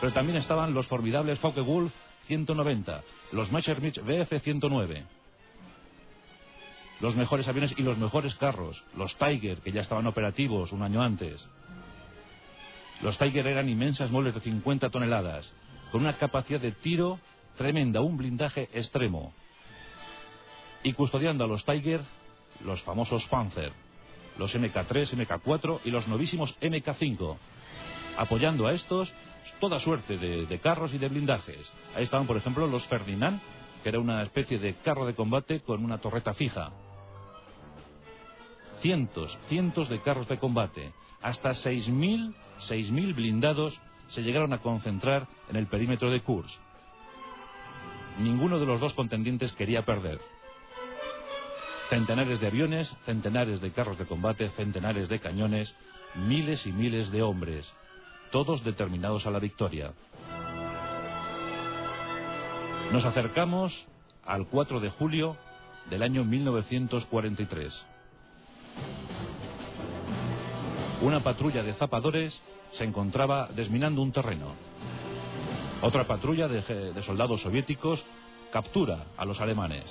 Pero 0.00 0.12
también 0.12 0.38
estaban 0.38 0.74
los 0.74 0.88
formidables 0.88 1.38
Focke-Wulf 1.38 1.92
190, 2.24 3.02
los 3.30 3.52
Messerschmitt 3.52 4.00
Bf 4.00 4.42
109. 4.42 5.04
los 6.98 7.14
mejores 7.14 7.46
aviones 7.46 7.74
y 7.76 7.82
los 7.82 7.96
mejores 7.96 8.34
carros, 8.34 8.82
los 8.96 9.14
Tiger, 9.18 9.60
que 9.60 9.70
ya 9.70 9.82
estaban 9.82 10.08
operativos 10.08 10.72
un 10.72 10.82
año 10.82 11.00
antes. 11.00 11.48
Los 13.02 13.18
Tiger 13.18 13.46
eran 13.46 13.68
inmensas 13.68 14.10
muebles 14.10 14.34
de 14.34 14.40
50 14.40 14.90
toneladas, 14.90 15.52
con 15.90 16.02
una 16.02 16.16
capacidad 16.16 16.60
de 16.60 16.72
tiro 16.72 17.18
tremenda, 17.56 18.00
un 18.00 18.16
blindaje 18.16 18.68
extremo. 18.72 19.32
Y 20.82 20.92
custodiando 20.92 21.44
a 21.44 21.48
los 21.48 21.64
Tiger, 21.64 22.00
los 22.64 22.82
famosos 22.82 23.26
Panzer, 23.26 23.72
los 24.38 24.54
MK3, 24.54 25.26
MK4 25.26 25.80
y 25.84 25.90
los 25.90 26.06
novísimos 26.08 26.58
MK5. 26.60 27.36
Apoyando 28.18 28.66
a 28.66 28.72
estos, 28.72 29.12
toda 29.60 29.80
suerte 29.80 30.16
de, 30.16 30.46
de 30.46 30.58
carros 30.58 30.94
y 30.94 30.98
de 30.98 31.08
blindajes. 31.08 31.72
Ahí 31.94 32.04
estaban, 32.04 32.26
por 32.26 32.36
ejemplo, 32.36 32.66
los 32.66 32.86
Ferdinand, 32.86 33.40
que 33.82 33.88
era 33.90 34.00
una 34.00 34.22
especie 34.22 34.58
de 34.58 34.74
carro 34.74 35.06
de 35.06 35.14
combate 35.14 35.60
con 35.60 35.84
una 35.84 35.98
torreta 35.98 36.34
fija. 36.34 36.70
Cientos, 38.80 39.38
cientos 39.48 39.88
de 39.88 40.00
carros 40.00 40.28
de 40.28 40.38
combate, 40.38 40.92
hasta 41.22 41.50
6.000, 41.50 42.34
6.000 42.60 43.14
blindados 43.14 43.80
se 44.08 44.22
llegaron 44.22 44.52
a 44.52 44.58
concentrar 44.58 45.26
en 45.48 45.56
el 45.56 45.66
perímetro 45.66 46.10
de 46.10 46.22
Kursk. 46.22 46.60
Ninguno 48.18 48.58
de 48.58 48.66
los 48.66 48.80
dos 48.80 48.94
contendientes 48.94 49.52
quería 49.52 49.84
perder. 49.84 50.20
Centenares 51.88 52.40
de 52.40 52.46
aviones, 52.46 52.94
centenares 53.04 53.60
de 53.60 53.70
carros 53.72 53.98
de 53.98 54.06
combate, 54.06 54.48
centenares 54.50 55.08
de 55.08 55.20
cañones, 55.20 55.74
miles 56.14 56.66
y 56.66 56.72
miles 56.72 57.10
de 57.10 57.22
hombres, 57.22 57.72
todos 58.32 58.64
determinados 58.64 59.26
a 59.26 59.30
la 59.30 59.38
victoria. 59.38 59.92
Nos 62.92 63.04
acercamos 63.04 63.86
al 64.24 64.46
4 64.46 64.80
de 64.80 64.90
julio 64.90 65.36
del 65.90 66.02
año 66.02 66.24
1943. 66.24 67.86
Una 71.02 71.20
patrulla 71.20 71.62
de 71.62 71.74
zapadores 71.74 72.42
se 72.70 72.84
encontraba 72.84 73.48
desminando 73.54 74.00
un 74.00 74.12
terreno. 74.12 74.54
Otra 75.82 76.06
patrulla 76.06 76.48
de, 76.48 76.62
de, 76.92 77.02
soldados 77.02 77.42
soviéticos 77.42 78.04
captura 78.50 79.04
a 79.16 79.24
los 79.26 79.40
alemanes. 79.40 79.84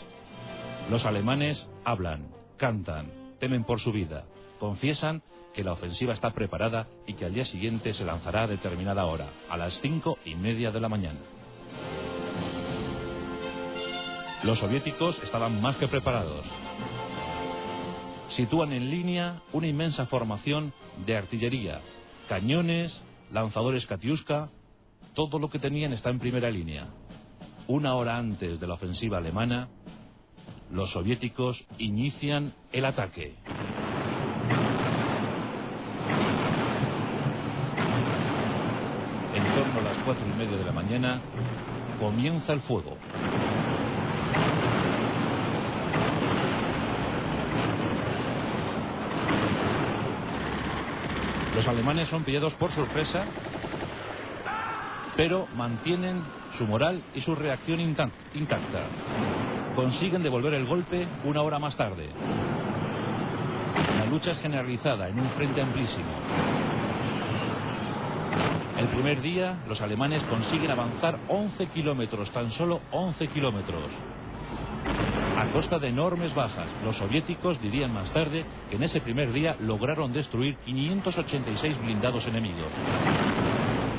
Los 0.89 1.05
alemanes 1.05 1.69
hablan, 1.83 2.27
cantan, 2.57 3.11
temen 3.39 3.63
por 3.63 3.79
su 3.79 3.91
vida, 3.91 4.25
confiesan 4.59 5.21
que 5.53 5.63
la 5.63 5.73
ofensiva 5.73 6.13
está 6.13 6.31
preparada 6.31 6.87
y 7.05 7.13
que 7.13 7.25
al 7.25 7.33
día 7.33 7.45
siguiente 7.45 7.93
se 7.93 8.03
lanzará 8.03 8.43
a 8.43 8.47
determinada 8.47 9.05
hora, 9.05 9.27
a 9.49 9.57
las 9.57 9.79
cinco 9.79 10.17
y 10.25 10.35
media 10.35 10.71
de 10.71 10.79
la 10.79 10.89
mañana. 10.89 11.19
Los 14.43 14.59
soviéticos 14.59 15.21
estaban 15.23 15.61
más 15.61 15.75
que 15.77 15.87
preparados. 15.87 16.45
Sitúan 18.27 18.73
en 18.73 18.89
línea 18.89 19.41
una 19.53 19.67
inmensa 19.67 20.07
formación 20.07 20.73
de 21.05 21.15
artillería, 21.15 21.81
cañones, 22.27 23.03
lanzadores 23.31 23.85
Katiuska, 23.85 24.49
todo 25.13 25.39
lo 25.39 25.49
que 25.49 25.59
tenían 25.59 25.93
está 25.93 26.09
en 26.09 26.19
primera 26.19 26.49
línea. 26.49 26.87
Una 27.67 27.95
hora 27.95 28.17
antes 28.17 28.59
de 28.59 28.67
la 28.67 28.73
ofensiva 28.73 29.17
alemana, 29.17 29.69
los 30.71 30.91
soviéticos 30.91 31.65
inician 31.77 32.53
el 32.71 32.85
ataque. 32.85 33.35
En 39.33 39.55
torno 39.55 39.79
a 39.79 39.83
las 39.83 39.97
cuatro 39.99 40.25
y 40.27 40.37
media 40.37 40.57
de 40.57 40.65
la 40.65 40.71
mañana 40.71 41.21
comienza 41.99 42.53
el 42.53 42.61
fuego. 42.61 42.97
Los 51.55 51.69
alemanes 51.69 52.09
son 52.09 52.25
pillados 52.25 52.53
por 52.55 52.69
sorpresa, 52.71 53.23
pero 55.15 55.47
mantienen 55.55 56.21
su 56.57 56.65
moral 56.67 57.01
y 57.15 57.21
su 57.21 57.33
reacción 57.33 57.79
intacta. 57.79 58.83
Consiguen 59.73 60.21
devolver 60.21 60.53
el 60.53 60.65
golpe 60.65 61.07
una 61.23 61.41
hora 61.41 61.57
más 61.57 61.77
tarde. 61.77 62.09
La 63.97 64.05
lucha 64.05 64.31
es 64.31 64.39
generalizada 64.39 65.07
en 65.07 65.17
un 65.17 65.29
frente 65.29 65.61
amplísimo. 65.61 66.11
El 68.77 68.87
primer 68.89 69.21
día, 69.21 69.63
los 69.65 69.81
alemanes 69.81 70.23
consiguen 70.23 70.71
avanzar 70.71 71.17
11 71.29 71.67
kilómetros, 71.67 72.31
tan 72.31 72.49
solo 72.49 72.81
11 72.91 73.29
kilómetros. 73.29 73.91
Costa 75.53 75.79
de 75.79 75.87
enormes 75.87 76.33
bajas, 76.35 76.67
los 76.83 76.97
soviéticos 76.97 77.61
dirían 77.61 77.93
más 77.93 78.11
tarde 78.11 78.45
que 78.69 78.75
en 78.75 78.83
ese 78.83 79.01
primer 79.01 79.31
día 79.31 79.55
lograron 79.59 80.11
destruir 80.11 80.57
586 80.57 81.81
blindados 81.81 82.27
enemigos. 82.27 82.71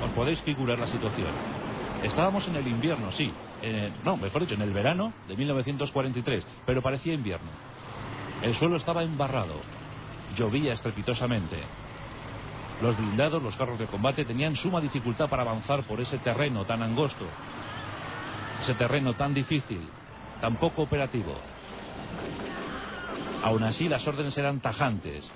Os 0.04 0.10
podéis 0.10 0.40
figurar 0.42 0.78
la 0.78 0.86
situación. 0.86 1.30
Estábamos 2.02 2.46
en 2.48 2.56
el 2.56 2.68
invierno, 2.68 3.10
sí. 3.10 3.32
Eh, 3.62 3.90
no, 4.04 4.16
mejor 4.16 4.42
dicho, 4.42 4.54
en 4.54 4.62
el 4.62 4.72
verano 4.72 5.12
de 5.26 5.36
1943, 5.36 6.46
pero 6.66 6.82
parecía 6.82 7.14
invierno. 7.14 7.50
El 8.42 8.54
suelo 8.54 8.76
estaba 8.76 9.02
embarrado. 9.02 9.54
Llovía 10.34 10.74
estrepitosamente. 10.74 11.56
Los 12.82 12.96
blindados, 12.98 13.42
los 13.42 13.56
carros 13.56 13.78
de 13.78 13.86
combate, 13.86 14.24
tenían 14.26 14.56
suma 14.56 14.80
dificultad 14.80 15.28
para 15.30 15.42
avanzar 15.42 15.84
por 15.84 16.00
ese 16.00 16.18
terreno 16.18 16.66
tan 16.66 16.82
angosto. 16.82 17.24
Ese 18.60 18.74
terreno 18.74 19.14
tan 19.14 19.32
difícil, 19.32 19.88
tan 20.40 20.56
poco 20.56 20.82
operativo. 20.82 21.34
Aún 23.42 23.62
así, 23.62 23.88
las 23.88 24.06
órdenes 24.06 24.36
eran 24.38 24.60
tajantes. 24.60 25.30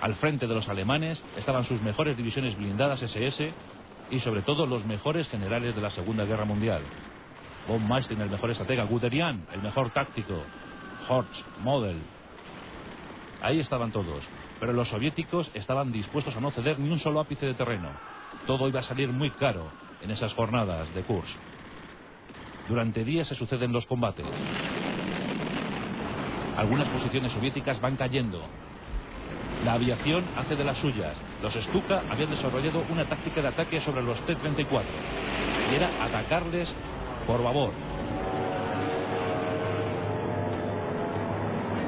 Al 0.00 0.14
frente 0.14 0.46
de 0.46 0.54
los 0.54 0.68
alemanes 0.68 1.24
estaban 1.36 1.64
sus 1.64 1.82
mejores 1.82 2.16
divisiones 2.16 2.56
blindadas 2.56 3.02
SS 3.02 3.52
y 4.10 4.20
sobre 4.20 4.42
todo 4.42 4.66
los 4.66 4.84
mejores 4.84 5.28
generales 5.28 5.74
de 5.74 5.82
la 5.82 5.90
Segunda 5.90 6.24
Guerra 6.24 6.44
Mundial. 6.44 6.82
Von 7.66 7.86
Manstein, 7.86 8.20
el 8.20 8.30
mejor 8.30 8.50
estratega, 8.50 8.84
Guderian, 8.84 9.46
el 9.52 9.60
mejor 9.60 9.90
táctico, 9.90 10.42
Horch, 11.08 11.44
Model. 11.60 12.00
Ahí 13.42 13.58
estaban 13.60 13.92
todos. 13.92 14.24
Pero 14.58 14.72
los 14.72 14.88
soviéticos 14.88 15.50
estaban 15.54 15.92
dispuestos 15.92 16.34
a 16.36 16.40
no 16.40 16.50
ceder 16.50 16.78
ni 16.78 16.90
un 16.90 16.98
solo 16.98 17.20
ápice 17.20 17.46
de 17.46 17.54
terreno. 17.54 17.90
Todo 18.46 18.68
iba 18.68 18.80
a 18.80 18.82
salir 18.82 19.10
muy 19.12 19.30
caro 19.30 19.70
en 20.00 20.10
esas 20.10 20.32
jornadas 20.34 20.92
de 20.94 21.02
Kursk. 21.02 21.38
Durante 22.68 23.02
días 23.02 23.26
se 23.26 23.34
suceden 23.34 23.72
los 23.72 23.86
combates. 23.86 24.26
Algunas 26.56 26.88
posiciones 26.88 27.32
soviéticas 27.32 27.80
van 27.80 27.96
cayendo. 27.96 28.42
La 29.64 29.72
aviación 29.72 30.24
hace 30.36 30.54
de 30.54 30.64
las 30.64 30.78
suyas. 30.78 31.16
Los 31.42 31.54
Stuka 31.54 32.02
habían 32.10 32.30
desarrollado 32.30 32.84
una 32.90 33.08
táctica 33.08 33.40
de 33.40 33.48
ataque 33.48 33.80
sobre 33.80 34.02
los 34.02 34.20
T-34 34.26 34.82
y 35.72 35.74
era 35.76 36.04
atacarles 36.04 36.74
por 37.26 37.42
babor. 37.42 37.72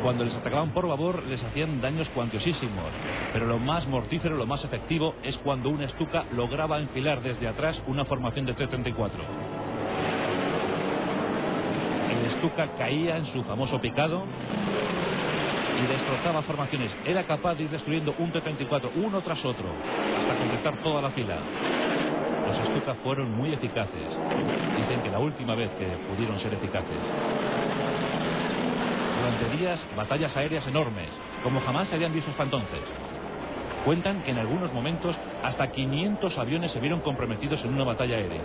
Cuando 0.03 0.25
les 0.25 0.35
atacaban 0.35 0.71
por 0.71 0.89
babor 0.89 1.25
les 1.25 1.45
hacían 1.45 1.81
daños 1.83 2.09
cuantiosísimos, 2.09 2.91
pero 3.35 3.47
lo 3.47 3.59
más 3.59 3.87
mortífero, 3.87 4.35
lo 4.35 4.47
más 4.47 4.65
efectivo 4.65 5.15
es 5.23 5.37
cuando 5.37 5.69
un 5.69 5.87
Stuka 5.87 6.25
lograba 6.33 6.79
enfilar 6.79 7.23
desde 7.23 7.47
atrás 7.49 7.83
una 7.87 8.07
formación 8.07 8.47
de 8.47 8.55
T-34. 8.55 9.11
El 12.11 12.31
Stuka 12.31 12.69
caía 12.77 13.17
en 13.17 13.27
su 13.27 13.43
famoso 13.45 13.81
picado 13.81 14.25
y 15.83 15.87
destrozaba 15.87 16.43
formaciones. 16.43 16.95
Era 17.05 17.25
capaz 17.25 17.55
de 17.55 17.65
ir 17.65 17.71
destruyendo 17.71 18.15
un 18.19 18.33
T-34 18.33 18.91
uno 18.97 19.21
tras 19.23 19.45
otro 19.45 19.67
hasta 20.19 20.35
completar 20.37 20.77
toda 20.83 21.01
la 21.01 21.11
fila. 21.11 21.37
Los 22.47 22.57
Stuka 22.57 22.95
fueron 23.03 23.35
muy 23.37 23.53
eficaces. 23.53 24.19
Dicen 24.77 25.03
que 25.03 25.11
la 25.11 25.21
última 25.21 25.55
vez 25.55 25.71
que 25.79 25.87
pudieron 26.13 26.39
ser 26.39 26.53
eficaces. 26.55 26.99
Durante 29.21 29.57
días, 29.57 29.87
batallas 29.97 30.37
aéreas 30.37 30.67
enormes, 30.67 31.09
como 31.43 31.61
jamás 31.61 31.89
se 31.89 31.95
habían 31.95 32.13
visto 32.13 32.31
hasta 32.31 32.43
entonces. 32.43 32.81
Cuentan 33.85 34.23
que 34.23 34.33
en 34.33 34.39
algunos 34.39 34.73
momentos 34.73 35.19
hasta 35.43 35.71
500 35.71 36.39
aviones 36.39 36.73
se 36.73 36.81
vieron 36.81 37.01
comprometidos 37.01 37.65
en 37.65 37.73
una 37.73 37.85
batalla 37.85 38.17
aérea. 38.17 38.43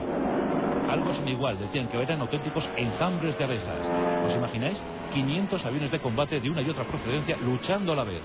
Algo 0.90 1.14
sin 1.14 1.28
igual, 1.28 1.58
decían 1.60 1.88
que 1.88 2.02
eran 2.02 2.22
auténticos 2.22 2.70
enjambres 2.78 3.38
de 3.38 3.44
abejas. 3.44 3.90
¿Os 4.26 4.36
imagináis? 4.36 4.84
500 5.14 5.66
aviones 5.66 5.92
de 5.92 6.00
combate 6.00 6.40
de 6.40 6.50
una 6.50 6.62
y 6.62 6.70
otra 6.70 6.84
procedencia 6.84 7.38
luchando 7.38 7.94
a 7.94 7.96
la 7.96 8.04
vez. 8.04 8.22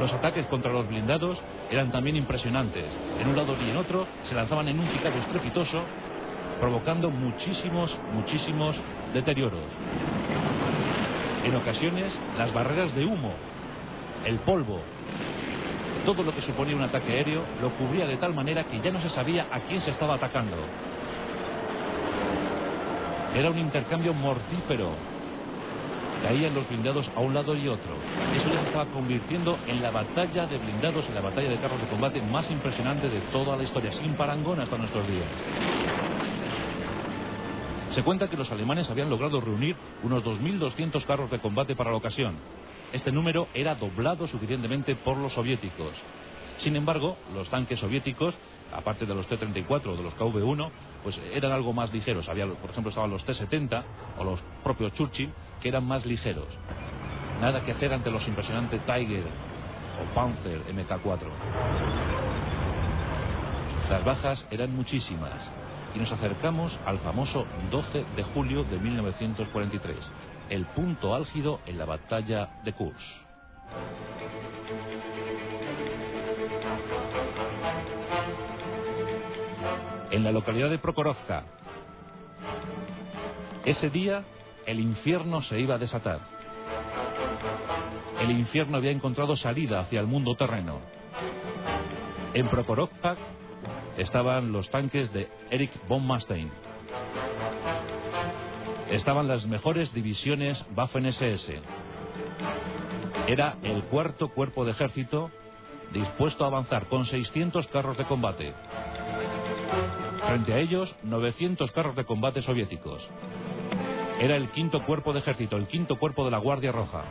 Los 0.00 0.12
ataques 0.12 0.46
contra 0.46 0.72
los 0.72 0.88
blindados 0.88 1.42
eran 1.70 1.92
también 1.92 2.16
impresionantes. 2.16 2.86
En 3.20 3.28
un 3.28 3.36
lado 3.36 3.54
y 3.64 3.70
en 3.70 3.76
otro 3.76 4.06
se 4.22 4.34
lanzaban 4.34 4.68
en 4.68 4.80
un 4.80 4.86
picado 4.88 5.16
estrepitoso, 5.18 5.82
provocando 6.60 7.10
muchísimos, 7.10 7.96
muchísimos 8.12 8.80
deterioros. 9.14 9.70
En 11.44 11.54
ocasiones, 11.56 12.18
las 12.36 12.52
barreras 12.52 12.94
de 12.94 13.04
humo, 13.04 13.32
el 14.24 14.38
polvo, 14.40 14.80
todo 16.04 16.22
lo 16.22 16.34
que 16.34 16.40
suponía 16.40 16.76
un 16.76 16.82
ataque 16.82 17.12
aéreo 17.12 17.42
lo 17.60 17.70
cubría 17.70 18.06
de 18.06 18.16
tal 18.16 18.34
manera 18.34 18.64
que 18.64 18.80
ya 18.80 18.90
no 18.90 19.00
se 19.00 19.08
sabía 19.08 19.46
a 19.50 19.60
quién 19.60 19.80
se 19.80 19.90
estaba 19.90 20.14
atacando. 20.14 20.56
Era 23.34 23.50
un 23.50 23.58
intercambio 23.58 24.12
mortífero. 24.12 24.90
Caían 26.22 26.54
los 26.54 26.68
blindados 26.68 27.10
a 27.16 27.20
un 27.20 27.34
lado 27.34 27.56
y 27.56 27.66
otro. 27.66 27.96
Eso 28.36 28.48
ya 28.50 28.58
se 28.58 28.66
estaba 28.66 28.86
convirtiendo 28.86 29.58
en 29.66 29.82
la 29.82 29.90
batalla 29.90 30.46
de 30.46 30.58
blindados 30.58 31.08
y 31.08 31.12
la 31.12 31.20
batalla 31.20 31.50
de 31.50 31.56
carros 31.56 31.80
de 31.80 31.88
combate 31.88 32.22
más 32.22 32.48
impresionante 32.50 33.08
de 33.08 33.20
toda 33.32 33.56
la 33.56 33.62
historia, 33.62 33.90
sin 33.90 34.14
parangón 34.14 34.60
hasta 34.60 34.76
nuestros 34.76 35.06
días. 35.08 35.26
Se 37.88 38.02
cuenta 38.02 38.28
que 38.28 38.36
los 38.36 38.50
alemanes 38.52 38.88
habían 38.90 39.10
logrado 39.10 39.40
reunir 39.40 39.76
unos 40.02 40.24
2.200 40.24 41.04
carros 41.04 41.30
de 41.30 41.40
combate 41.40 41.74
para 41.74 41.90
la 41.90 41.96
ocasión. 41.96 42.36
Este 42.92 43.10
número 43.10 43.48
era 43.54 43.74
doblado 43.74 44.26
suficientemente 44.26 44.94
por 44.96 45.16
los 45.16 45.32
soviéticos. 45.32 45.94
Sin 46.58 46.76
embargo, 46.76 47.16
los 47.34 47.48
tanques 47.48 47.78
soviéticos, 47.78 48.36
aparte 48.72 49.06
de 49.06 49.14
los 49.14 49.26
T-34 49.26 49.86
o 49.86 49.96
de 49.96 50.02
los 50.02 50.16
KV-1, 50.16 50.70
pues 51.02 51.18
eran 51.32 51.52
algo 51.52 51.72
más 51.72 51.92
ligeros. 51.92 52.28
Había, 52.28 52.46
por 52.46 52.70
ejemplo, 52.70 52.90
estaban 52.90 53.10
los 53.10 53.24
T-70 53.24 53.82
o 54.18 54.24
los 54.24 54.42
propios 54.62 54.92
Churchill, 54.92 55.32
que 55.60 55.68
eran 55.68 55.84
más 55.86 56.04
ligeros. 56.04 56.48
Nada 57.40 57.64
que 57.64 57.72
hacer 57.72 57.92
ante 57.92 58.10
los 58.10 58.28
impresionantes 58.28 58.84
Tiger 58.84 59.24
o 59.24 60.14
Panzer 60.14 60.60
MK4. 60.66 61.26
Las 63.90 64.04
bajas 64.04 64.46
eran 64.50 64.74
muchísimas 64.74 65.50
y 65.94 65.98
nos 65.98 66.12
acercamos 66.12 66.78
al 66.86 66.98
famoso 66.98 67.46
12 67.70 68.04
de 68.16 68.22
julio 68.22 68.64
de 68.64 68.78
1943, 68.78 70.10
el 70.52 70.66
punto 70.66 71.14
álgido 71.14 71.60
en 71.64 71.78
la 71.78 71.86
batalla 71.86 72.60
de 72.62 72.74
Kursk. 72.74 73.26
En 80.10 80.22
la 80.22 80.30
localidad 80.30 80.68
de 80.68 80.78
Prokhorovka, 80.78 81.44
ese 83.64 83.88
día 83.88 84.24
el 84.66 84.78
infierno 84.78 85.40
se 85.40 85.58
iba 85.58 85.76
a 85.76 85.78
desatar. 85.78 86.20
El 88.20 88.30
infierno 88.32 88.76
había 88.76 88.90
encontrado 88.90 89.36
salida 89.36 89.80
hacia 89.80 90.00
el 90.00 90.06
mundo 90.06 90.34
terreno. 90.34 90.80
En 92.34 92.46
Prokhorovka 92.48 93.16
estaban 93.96 94.52
los 94.52 94.68
tanques 94.68 95.10
de 95.14 95.30
Erich 95.50 95.72
von 95.88 96.06
Manstein. 96.06 96.50
Estaban 98.92 99.26
las 99.26 99.46
mejores 99.46 99.94
divisiones 99.94 100.66
Waffen-SS. 100.76 101.58
Era 103.26 103.56
el 103.62 103.84
cuarto 103.84 104.28
cuerpo 104.28 104.66
de 104.66 104.72
ejército 104.72 105.30
dispuesto 105.94 106.44
a 106.44 106.48
avanzar 106.48 106.88
con 106.88 107.06
600 107.06 107.68
carros 107.68 107.96
de 107.96 108.04
combate. 108.04 108.52
Frente 110.26 110.52
a 110.52 110.58
ellos, 110.58 110.94
900 111.04 111.72
carros 111.72 111.96
de 111.96 112.04
combate 112.04 112.42
soviéticos. 112.42 113.08
Era 114.20 114.36
el 114.36 114.50
quinto 114.50 114.84
cuerpo 114.84 115.14
de 115.14 115.20
ejército, 115.20 115.56
el 115.56 115.68
quinto 115.68 115.98
cuerpo 115.98 116.26
de 116.26 116.30
la 116.30 116.38
Guardia 116.38 116.70
Roja. 116.70 117.04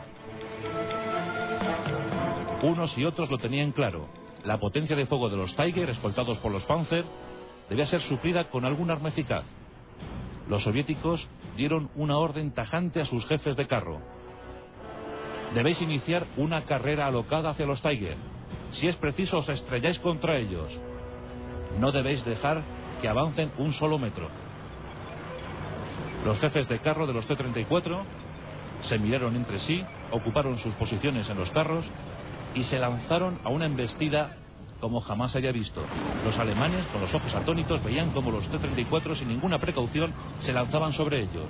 Unos 2.62 2.96
y 2.96 3.04
otros 3.04 3.28
lo 3.28 3.38
tenían 3.38 3.72
claro. 3.72 4.06
La 4.44 4.60
potencia 4.60 4.94
de 4.94 5.06
fuego 5.06 5.28
de 5.30 5.36
los 5.36 5.56
Tiger, 5.56 5.90
escoltados 5.90 6.38
por 6.38 6.52
los 6.52 6.64
Panzer, 6.64 7.04
debía 7.68 7.86
ser 7.86 8.02
suplida 8.02 8.50
con 8.50 8.64
algún 8.64 8.88
arma 8.92 9.08
eficaz. 9.08 9.44
Los 10.48 10.62
soviéticos 10.62 11.28
dieron 11.56 11.90
una 11.94 12.18
orden 12.18 12.52
tajante 12.52 13.00
a 13.00 13.04
sus 13.04 13.26
jefes 13.26 13.56
de 13.56 13.66
carro. 13.66 14.00
Debéis 15.54 15.82
iniciar 15.82 16.26
una 16.36 16.62
carrera 16.62 17.06
alocada 17.06 17.50
hacia 17.50 17.66
los 17.66 17.82
Tiger. 17.82 18.16
Si 18.70 18.88
es 18.88 18.96
preciso, 18.96 19.38
os 19.38 19.48
estrelláis 19.48 19.98
contra 19.98 20.38
ellos. 20.38 20.80
No 21.78 21.92
debéis 21.92 22.24
dejar 22.24 22.62
que 23.00 23.08
avancen 23.08 23.52
un 23.58 23.72
solo 23.72 23.98
metro. 23.98 24.28
Los 26.24 26.38
jefes 26.38 26.68
de 26.68 26.78
carro 26.78 27.06
de 27.06 27.12
los 27.12 27.26
T-34 27.26 28.02
se 28.80 28.98
miraron 28.98 29.36
entre 29.36 29.58
sí, 29.58 29.84
ocuparon 30.10 30.56
sus 30.56 30.74
posiciones 30.74 31.28
en 31.28 31.36
los 31.36 31.50
carros 31.50 31.90
y 32.54 32.64
se 32.64 32.78
lanzaron 32.78 33.38
a 33.44 33.48
una 33.48 33.66
embestida 33.66 34.36
como 34.82 35.00
jamás 35.00 35.36
haya 35.36 35.52
visto. 35.52 35.80
Los 36.24 36.36
alemanes, 36.38 36.84
con 36.86 37.00
los 37.00 37.14
ojos 37.14 37.32
atónitos, 37.36 37.82
veían 37.84 38.10
como 38.10 38.32
los 38.32 38.48
T-34 38.48 39.14
sin 39.14 39.28
ninguna 39.28 39.60
precaución 39.60 40.12
se 40.40 40.52
lanzaban 40.52 40.92
sobre 40.92 41.20
ellos. 41.20 41.48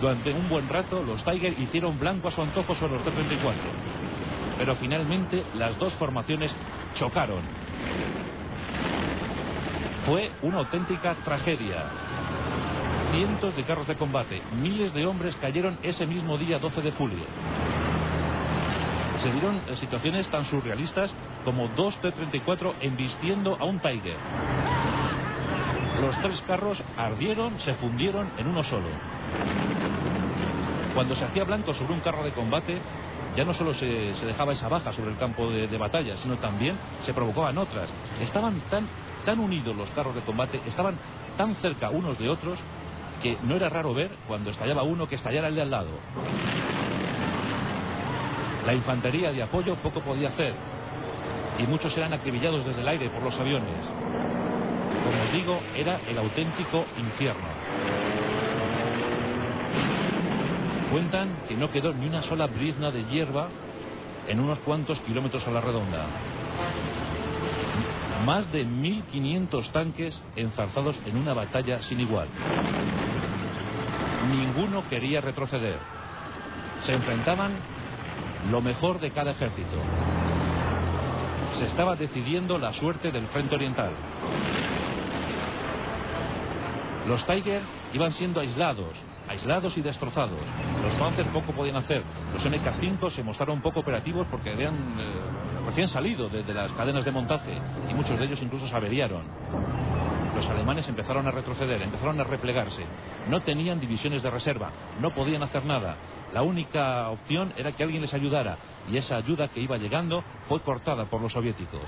Durante 0.00 0.32
un 0.32 0.48
buen 0.48 0.68
rato, 0.68 1.00
los 1.04 1.24
Tiger 1.24 1.58
hicieron 1.60 1.96
blanco 1.96 2.26
a 2.26 2.32
su 2.32 2.42
antojo 2.42 2.74
sobre 2.74 2.94
los 2.94 3.04
T-34. 3.04 3.54
Pero 4.58 4.74
finalmente 4.74 5.44
las 5.54 5.78
dos 5.78 5.94
formaciones 5.94 6.56
chocaron. 6.94 7.42
Fue 10.04 10.32
una 10.42 10.58
auténtica 10.58 11.14
tragedia. 11.24 11.84
Cientos 13.12 13.54
de 13.54 13.62
carros 13.62 13.86
de 13.86 13.94
combate, 13.94 14.42
miles 14.60 14.92
de 14.92 15.06
hombres 15.06 15.36
cayeron 15.36 15.78
ese 15.84 16.04
mismo 16.04 16.36
día 16.36 16.58
12 16.58 16.82
de 16.82 16.90
julio 16.90 17.24
se 19.26 19.32
dieron 19.32 19.60
situaciones 19.76 20.28
tan 20.28 20.44
surrealistas 20.44 21.12
como 21.44 21.66
dos 21.68 21.96
T-34 21.96 22.74
embistiendo 22.80 23.56
a 23.58 23.64
un 23.64 23.80
Tiger. 23.80 24.16
Los 26.00 26.16
tres 26.20 26.40
carros 26.42 26.80
ardieron, 26.96 27.58
se 27.58 27.74
fundieron 27.74 28.30
en 28.38 28.46
uno 28.46 28.62
solo. 28.62 28.86
Cuando 30.94 31.16
se 31.16 31.24
hacía 31.24 31.42
blanco 31.42 31.74
sobre 31.74 31.94
un 31.94 32.00
carro 32.00 32.22
de 32.22 32.30
combate, 32.30 32.78
ya 33.36 33.44
no 33.44 33.52
solo 33.52 33.74
se, 33.74 33.86
dejaba 33.86 34.52
esa 34.52 34.68
baja 34.68 34.92
sobre 34.92 35.10
el 35.10 35.16
campo 35.16 35.50
de, 35.50 35.66
de, 35.66 35.76
batalla, 35.76 36.14
sino 36.16 36.36
también 36.36 36.78
se 36.98 37.12
provocaban 37.12 37.58
otras. 37.58 37.90
Estaban 38.20 38.60
tan, 38.70 38.86
tan 39.24 39.40
unidos 39.40 39.74
los 39.74 39.90
carros 39.90 40.14
de 40.14 40.20
combate, 40.20 40.60
estaban 40.66 41.00
tan 41.36 41.56
cerca 41.56 41.90
unos 41.90 42.16
de 42.16 42.28
otros, 42.28 42.62
que 43.20 43.38
no 43.42 43.56
era 43.56 43.68
raro 43.68 43.92
ver 43.92 44.12
cuando 44.28 44.50
estallaba 44.50 44.84
uno 44.84 45.08
que 45.08 45.16
estallara 45.16 45.48
el 45.48 45.56
de 45.56 45.62
al 45.62 45.70
lado. 45.70 45.90
La 48.66 48.74
infantería 48.74 49.30
de 49.30 49.44
apoyo 49.44 49.76
poco 49.76 50.00
podía 50.00 50.28
hacer 50.28 50.52
y 51.56 51.66
muchos 51.68 51.96
eran 51.96 52.12
acribillados 52.12 52.66
desde 52.66 52.80
el 52.82 52.88
aire 52.88 53.08
por 53.10 53.22
los 53.22 53.38
aviones. 53.38 53.78
Como 55.04 55.22
os 55.22 55.32
digo, 55.32 55.60
era 55.76 56.00
el 56.08 56.18
auténtico 56.18 56.84
infierno. 56.98 57.46
Cuentan 60.90 61.28
que 61.48 61.56
no 61.56 61.70
quedó 61.70 61.94
ni 61.94 62.06
una 62.06 62.22
sola 62.22 62.48
brizna 62.48 62.90
de 62.90 63.04
hierba 63.04 63.48
en 64.26 64.40
unos 64.40 64.58
cuantos 64.60 65.00
kilómetros 65.00 65.46
a 65.46 65.52
la 65.52 65.60
redonda. 65.60 66.06
Más 68.24 68.50
de 68.50 68.66
1.500 68.66 69.70
tanques 69.70 70.24
enzarzados 70.34 70.98
en 71.06 71.16
una 71.16 71.34
batalla 71.34 71.80
sin 71.82 72.00
igual. 72.00 72.26
Ninguno 74.32 74.88
quería 74.88 75.20
retroceder. 75.20 75.78
Se 76.80 76.94
enfrentaban 76.94 77.52
lo 78.50 78.60
mejor 78.60 79.00
de 79.00 79.10
cada 79.10 79.32
ejército. 79.32 79.76
Se 81.52 81.64
estaba 81.64 81.96
decidiendo 81.96 82.58
la 82.58 82.72
suerte 82.72 83.10
del 83.10 83.26
frente 83.28 83.54
oriental. 83.54 83.90
Los 87.06 87.24
Tiger 87.24 87.62
iban 87.92 88.12
siendo 88.12 88.40
aislados, 88.40 89.00
aislados 89.28 89.76
y 89.78 89.80
destrozados. 89.80 90.40
Los 90.82 90.94
Panzer 90.94 91.26
poco 91.28 91.52
podían 91.52 91.76
hacer. 91.76 92.02
Los 92.32 92.44
MK5 92.44 93.10
se 93.10 93.22
mostraron 93.22 93.60
poco 93.62 93.80
operativos 93.80 94.26
porque 94.30 94.50
habían 94.50 94.74
eh, 94.74 95.14
recién 95.66 95.88
salido 95.88 96.28
de, 96.28 96.42
de 96.42 96.54
las 96.54 96.72
cadenas 96.72 97.04
de 97.04 97.12
montaje 97.12 97.56
y 97.88 97.94
muchos 97.94 98.18
de 98.18 98.24
ellos 98.24 98.42
incluso 98.42 98.66
se 98.66 98.74
averiaron. 98.74 99.22
Los 100.34 100.48
alemanes 100.50 100.86
empezaron 100.88 101.26
a 101.26 101.30
retroceder, 101.30 101.80
empezaron 101.80 102.20
a 102.20 102.24
replegarse. 102.24 102.84
No 103.28 103.40
tenían 103.40 103.80
divisiones 103.80 104.22
de 104.22 104.30
reserva, 104.30 104.70
no 105.00 105.14
podían 105.14 105.42
hacer 105.42 105.64
nada. 105.64 105.96
La 106.32 106.42
única 106.42 107.08
opción 107.10 107.52
era 107.56 107.72
que 107.72 107.82
alguien 107.82 108.02
les 108.02 108.14
ayudara 108.14 108.58
y 108.90 108.96
esa 108.96 109.16
ayuda 109.16 109.48
que 109.48 109.60
iba 109.60 109.76
llegando 109.78 110.22
fue 110.48 110.60
cortada 110.60 111.06
por 111.06 111.20
los 111.20 111.32
soviéticos. 111.32 111.82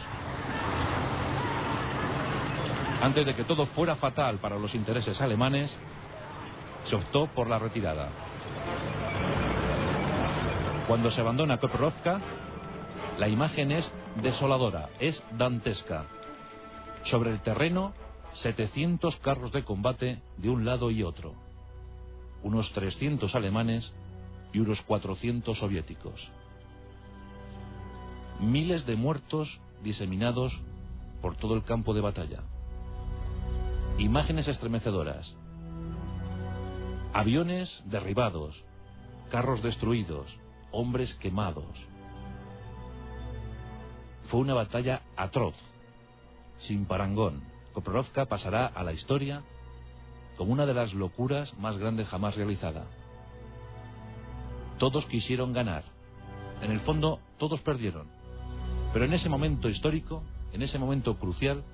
Antes 3.00 3.26
de 3.26 3.34
que 3.34 3.44
todo 3.44 3.66
fuera 3.66 3.96
fatal 3.96 4.38
para 4.38 4.58
los 4.58 4.74
intereses 4.74 5.20
alemanes, 5.20 5.78
se 6.84 6.96
optó 6.96 7.26
por 7.26 7.48
la 7.48 7.58
retirada. 7.58 8.08
Cuando 10.88 11.10
se 11.10 11.20
abandona 11.20 11.58
Koprovka, 11.58 12.20
la 13.18 13.28
imagen 13.28 13.72
es 13.72 13.92
desoladora, 14.22 14.88
es 14.98 15.22
dantesca. 15.36 16.06
Sobre 17.02 17.30
el 17.30 17.40
terreno, 17.40 17.92
700 18.32 19.16
carros 19.16 19.52
de 19.52 19.64
combate 19.64 20.22
de 20.36 20.50
un 20.50 20.64
lado 20.64 20.90
y 20.90 21.02
otro. 21.02 21.34
Unos 22.42 22.72
300 22.72 23.34
alemanes 23.34 23.94
y 24.52 24.60
unos 24.60 24.82
400 24.82 25.58
soviéticos. 25.58 26.30
Miles 28.40 28.86
de 28.86 28.96
muertos 28.96 29.60
diseminados 29.82 30.58
por 31.20 31.36
todo 31.36 31.54
el 31.54 31.64
campo 31.64 31.94
de 31.94 32.00
batalla. 32.00 32.42
Imágenes 33.98 34.48
estremecedoras. 34.48 35.36
Aviones 37.12 37.82
derribados, 37.86 38.62
carros 39.30 39.62
destruidos, 39.62 40.38
hombres 40.70 41.14
quemados. 41.14 41.88
Fue 44.28 44.40
una 44.40 44.54
batalla 44.54 45.02
atroz, 45.16 45.54
sin 46.58 46.84
parangón. 46.84 47.42
Koprovka 47.72 48.26
pasará 48.26 48.66
a 48.66 48.82
la 48.82 48.92
historia 48.92 49.42
como 50.36 50.52
una 50.52 50.66
de 50.66 50.74
las 50.74 50.94
locuras 50.94 51.56
más 51.58 51.78
grandes 51.78 52.08
jamás 52.08 52.36
realizada. 52.36 52.86
Todos 54.78 55.06
quisieron 55.06 55.52
ganar. 55.52 55.84
En 56.62 56.70
el 56.70 56.80
fondo, 56.80 57.20
todos 57.36 57.60
perdieron. 57.60 58.06
Pero 58.92 59.04
en 59.04 59.12
ese 59.12 59.28
momento 59.28 59.68
histórico, 59.68 60.22
en 60.52 60.62
ese 60.62 60.78
momento 60.78 61.18
crucial, 61.18 61.64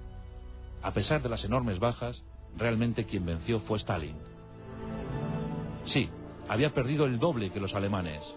a 0.82 0.92
pesar 0.92 1.22
de 1.22 1.28
las 1.28 1.44
enormes 1.44 1.78
bajas, 1.78 2.24
realmente 2.56 3.04
quien 3.04 3.24
venció 3.24 3.60
fue 3.60 3.78
Stalin. 3.78 4.16
Sí, 5.84 6.08
había 6.48 6.72
perdido 6.72 7.04
el 7.04 7.18
doble 7.18 7.50
que 7.50 7.60
los 7.60 7.74
alemanes. 7.74 8.36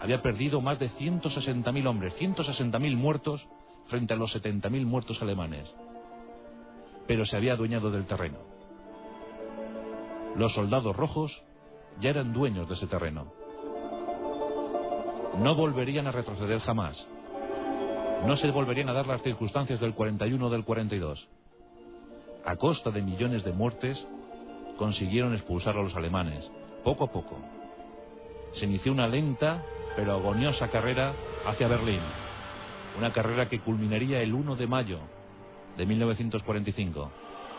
Había 0.00 0.22
perdido 0.22 0.60
más 0.60 0.78
de 0.78 0.88
160.000 0.88 1.86
hombres, 1.86 2.20
160.000 2.20 2.96
muertos 2.96 3.48
frente 3.86 4.14
a 4.14 4.16
los 4.16 4.36
70.000 4.36 4.84
muertos 4.84 5.22
alemanes. 5.22 5.74
Pero 7.06 7.24
se 7.24 7.36
había 7.36 7.54
adueñado 7.54 7.90
del 7.90 8.06
terreno. 8.06 8.38
Los 10.36 10.52
soldados 10.52 10.94
rojos 10.94 11.42
ya 12.00 12.10
eran 12.10 12.32
dueños 12.32 12.68
de 12.68 12.74
ese 12.74 12.86
terreno. 12.86 13.37
No 15.40 15.54
volverían 15.54 16.06
a 16.06 16.12
retroceder 16.12 16.60
jamás. 16.60 17.08
No 18.26 18.36
se 18.36 18.50
volverían 18.50 18.88
a 18.88 18.92
dar 18.92 19.06
las 19.06 19.22
circunstancias 19.22 19.80
del 19.80 19.94
41 19.94 20.44
o 20.44 20.50
del 20.50 20.64
42. 20.64 21.28
A 22.44 22.56
costa 22.56 22.90
de 22.90 23.02
millones 23.02 23.44
de 23.44 23.52
muertes, 23.52 24.06
consiguieron 24.76 25.34
expulsar 25.34 25.76
a 25.76 25.82
los 25.82 25.94
alemanes, 25.94 26.50
poco 26.82 27.04
a 27.04 27.12
poco. 27.12 27.38
Se 28.52 28.66
inició 28.66 28.92
una 28.92 29.06
lenta 29.06 29.62
pero 29.98 30.12
agoniosa 30.12 30.68
carrera 30.68 31.12
hacia 31.44 31.66
Berlín. 31.66 32.00
Una 32.96 33.12
carrera 33.12 33.48
que 33.48 33.60
culminaría 33.60 34.20
el 34.20 34.32
1 34.32 34.54
de 34.54 34.66
mayo 34.66 35.00
de 35.76 35.86
1945, 35.86 37.10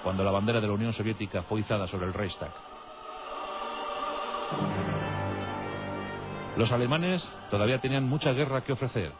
cuando 0.04 0.24
la 0.24 0.32
bandera 0.32 0.62
de 0.62 0.68
la 0.68 0.74
Unión 0.74 0.94
Soviética 0.94 1.44
fue 1.44 1.60
izada 1.60 1.88
sobre 1.88 2.08
el 2.08 2.14
Reichstag. 2.14 2.52
Los 6.58 6.72
alemanes 6.72 7.30
todavía 7.50 7.80
tenían 7.80 8.04
mucha 8.04 8.34
guerra 8.34 8.64
que 8.64 8.74
ofrecer, 8.74 9.14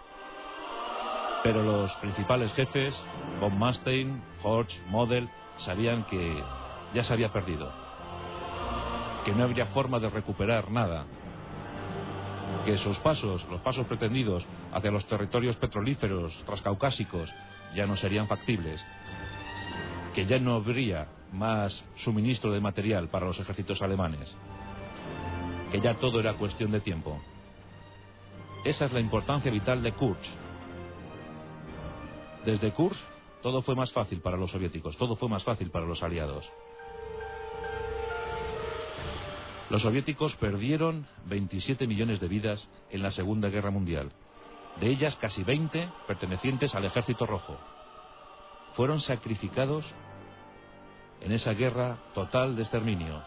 pero 1.44 1.64
los 1.64 1.96
principales 1.98 2.54
jefes, 2.54 3.02
von 3.40 3.58
Manstein, 3.58 4.22
Horch, 4.44 4.82
Model, 4.88 5.30
sabían 5.58 6.04
que 6.06 6.44
ya 6.94 7.04
se 7.04 7.14
había 7.14 7.32
perdido, 7.32 7.72
que 9.24 9.32
no 9.32 9.44
habría 9.44 9.68
forma 9.68 10.00
de 10.00 10.10
recuperar 10.10 10.70
nada, 10.72 11.06
que 12.66 12.78
sus 12.78 13.00
pasos, 13.00 13.46
los 13.50 13.62
pasos 13.62 13.86
pretendidos 13.88 14.46
hacia 14.74 14.92
los 14.92 15.06
territorios 15.06 15.56
petrolíferos 15.56 16.44
transcaucásicos 16.46 17.34
ya 17.76 17.86
no 17.86 17.96
serían 17.96 18.28
factibles, 18.28 18.84
que 20.14 20.26
ya 20.26 20.40
no 20.40 20.56
habría 20.56 21.08
más 21.32 21.86
suministro 21.98 22.52
de 22.52 22.60
material 22.60 23.08
para 23.10 23.28
los 23.28 23.40
ejércitos 23.40 23.82
alemanes, 23.82 24.36
que 25.72 25.82
ya 25.82 25.96
todo 25.96 26.20
era 26.20 26.34
cuestión 26.34 26.72
de 26.72 26.82
tiempo. 26.82 27.20
Esa 28.66 28.86
es 28.86 28.92
la 28.92 29.00
importancia 29.00 29.52
vital 29.52 29.82
de 29.82 29.94
Kurz. 29.94 30.36
Desde 32.46 32.72
Kurz 32.72 32.98
todo 33.42 33.62
fue 33.62 33.76
más 33.76 33.92
fácil 33.92 34.22
para 34.22 34.38
los 34.38 34.52
soviéticos, 34.52 34.98
todo 34.98 35.16
fue 35.16 35.30
más 35.30 35.44
fácil 35.44 35.72
para 35.72 35.86
los 35.86 36.04
aliados. 36.04 36.50
Los 39.70 39.84
soviéticos 39.84 40.36
perdieron 40.36 41.06
27 41.26 41.86
millones 41.88 42.20
de 42.20 42.28
vidas 42.28 42.68
en 42.90 43.04
la 43.04 43.12
Segunda 43.12 43.50
Guerra 43.50 43.70
Mundial, 43.70 44.12
de 44.80 44.88
ellas 44.88 45.16
casi 45.16 45.44
20 45.44 45.90
pertenecientes 46.08 46.74
al 46.76 46.86
Ejército 46.86 47.26
Rojo. 47.26 47.58
Fueron 48.74 49.00
sacrificados 49.00 49.86
en 51.22 51.32
esa 51.32 51.54
guerra 51.54 51.98
total 52.14 52.56
de 52.56 52.64
exterminio. 52.64 53.24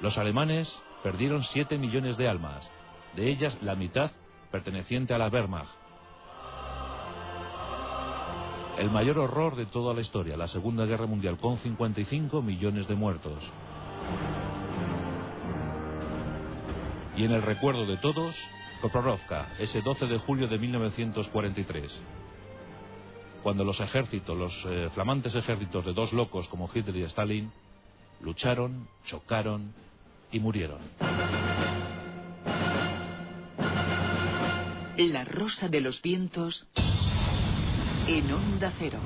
Los 0.00 0.18
alemanes 0.18 0.82
perdieron 1.02 1.42
7 1.42 1.78
millones 1.78 2.16
de 2.16 2.28
almas, 2.28 2.70
de 3.14 3.28
ellas 3.30 3.58
la 3.62 3.74
mitad 3.74 4.10
perteneciente 4.50 5.14
a 5.14 5.18
la 5.18 5.28
Wehrmacht. 5.28 5.70
El 8.78 8.90
mayor 8.90 9.18
horror 9.18 9.56
de 9.56 9.66
toda 9.66 9.92
la 9.92 10.00
historia, 10.00 10.36
la 10.36 10.46
Segunda 10.46 10.86
Guerra 10.86 11.06
Mundial, 11.06 11.38
con 11.38 11.56
55 11.56 12.42
millones 12.42 12.86
de 12.86 12.94
muertos. 12.94 13.42
Y 17.16 17.24
en 17.24 17.32
el 17.32 17.42
recuerdo 17.42 17.84
de 17.86 17.96
todos, 17.96 18.36
Koprorovka, 18.80 19.48
ese 19.58 19.82
12 19.82 20.06
de 20.06 20.18
julio 20.18 20.46
de 20.46 20.58
1943, 20.58 22.04
cuando 23.42 23.64
los 23.64 23.80
ejércitos, 23.80 24.36
los 24.36 24.64
eh, 24.68 24.88
flamantes 24.94 25.34
ejércitos 25.34 25.84
de 25.84 25.92
dos 25.92 26.12
locos 26.12 26.48
como 26.48 26.70
Hitler 26.72 26.96
y 26.98 27.02
Stalin, 27.02 27.50
lucharon, 28.20 28.88
chocaron 29.04 29.74
y 30.30 30.40
murieron. 30.40 30.78
La 34.96 35.24
rosa 35.24 35.68
de 35.68 35.80
los 35.80 36.02
vientos 36.02 36.68
en 38.06 38.32
onda 38.32 38.72
cero. 38.78 38.98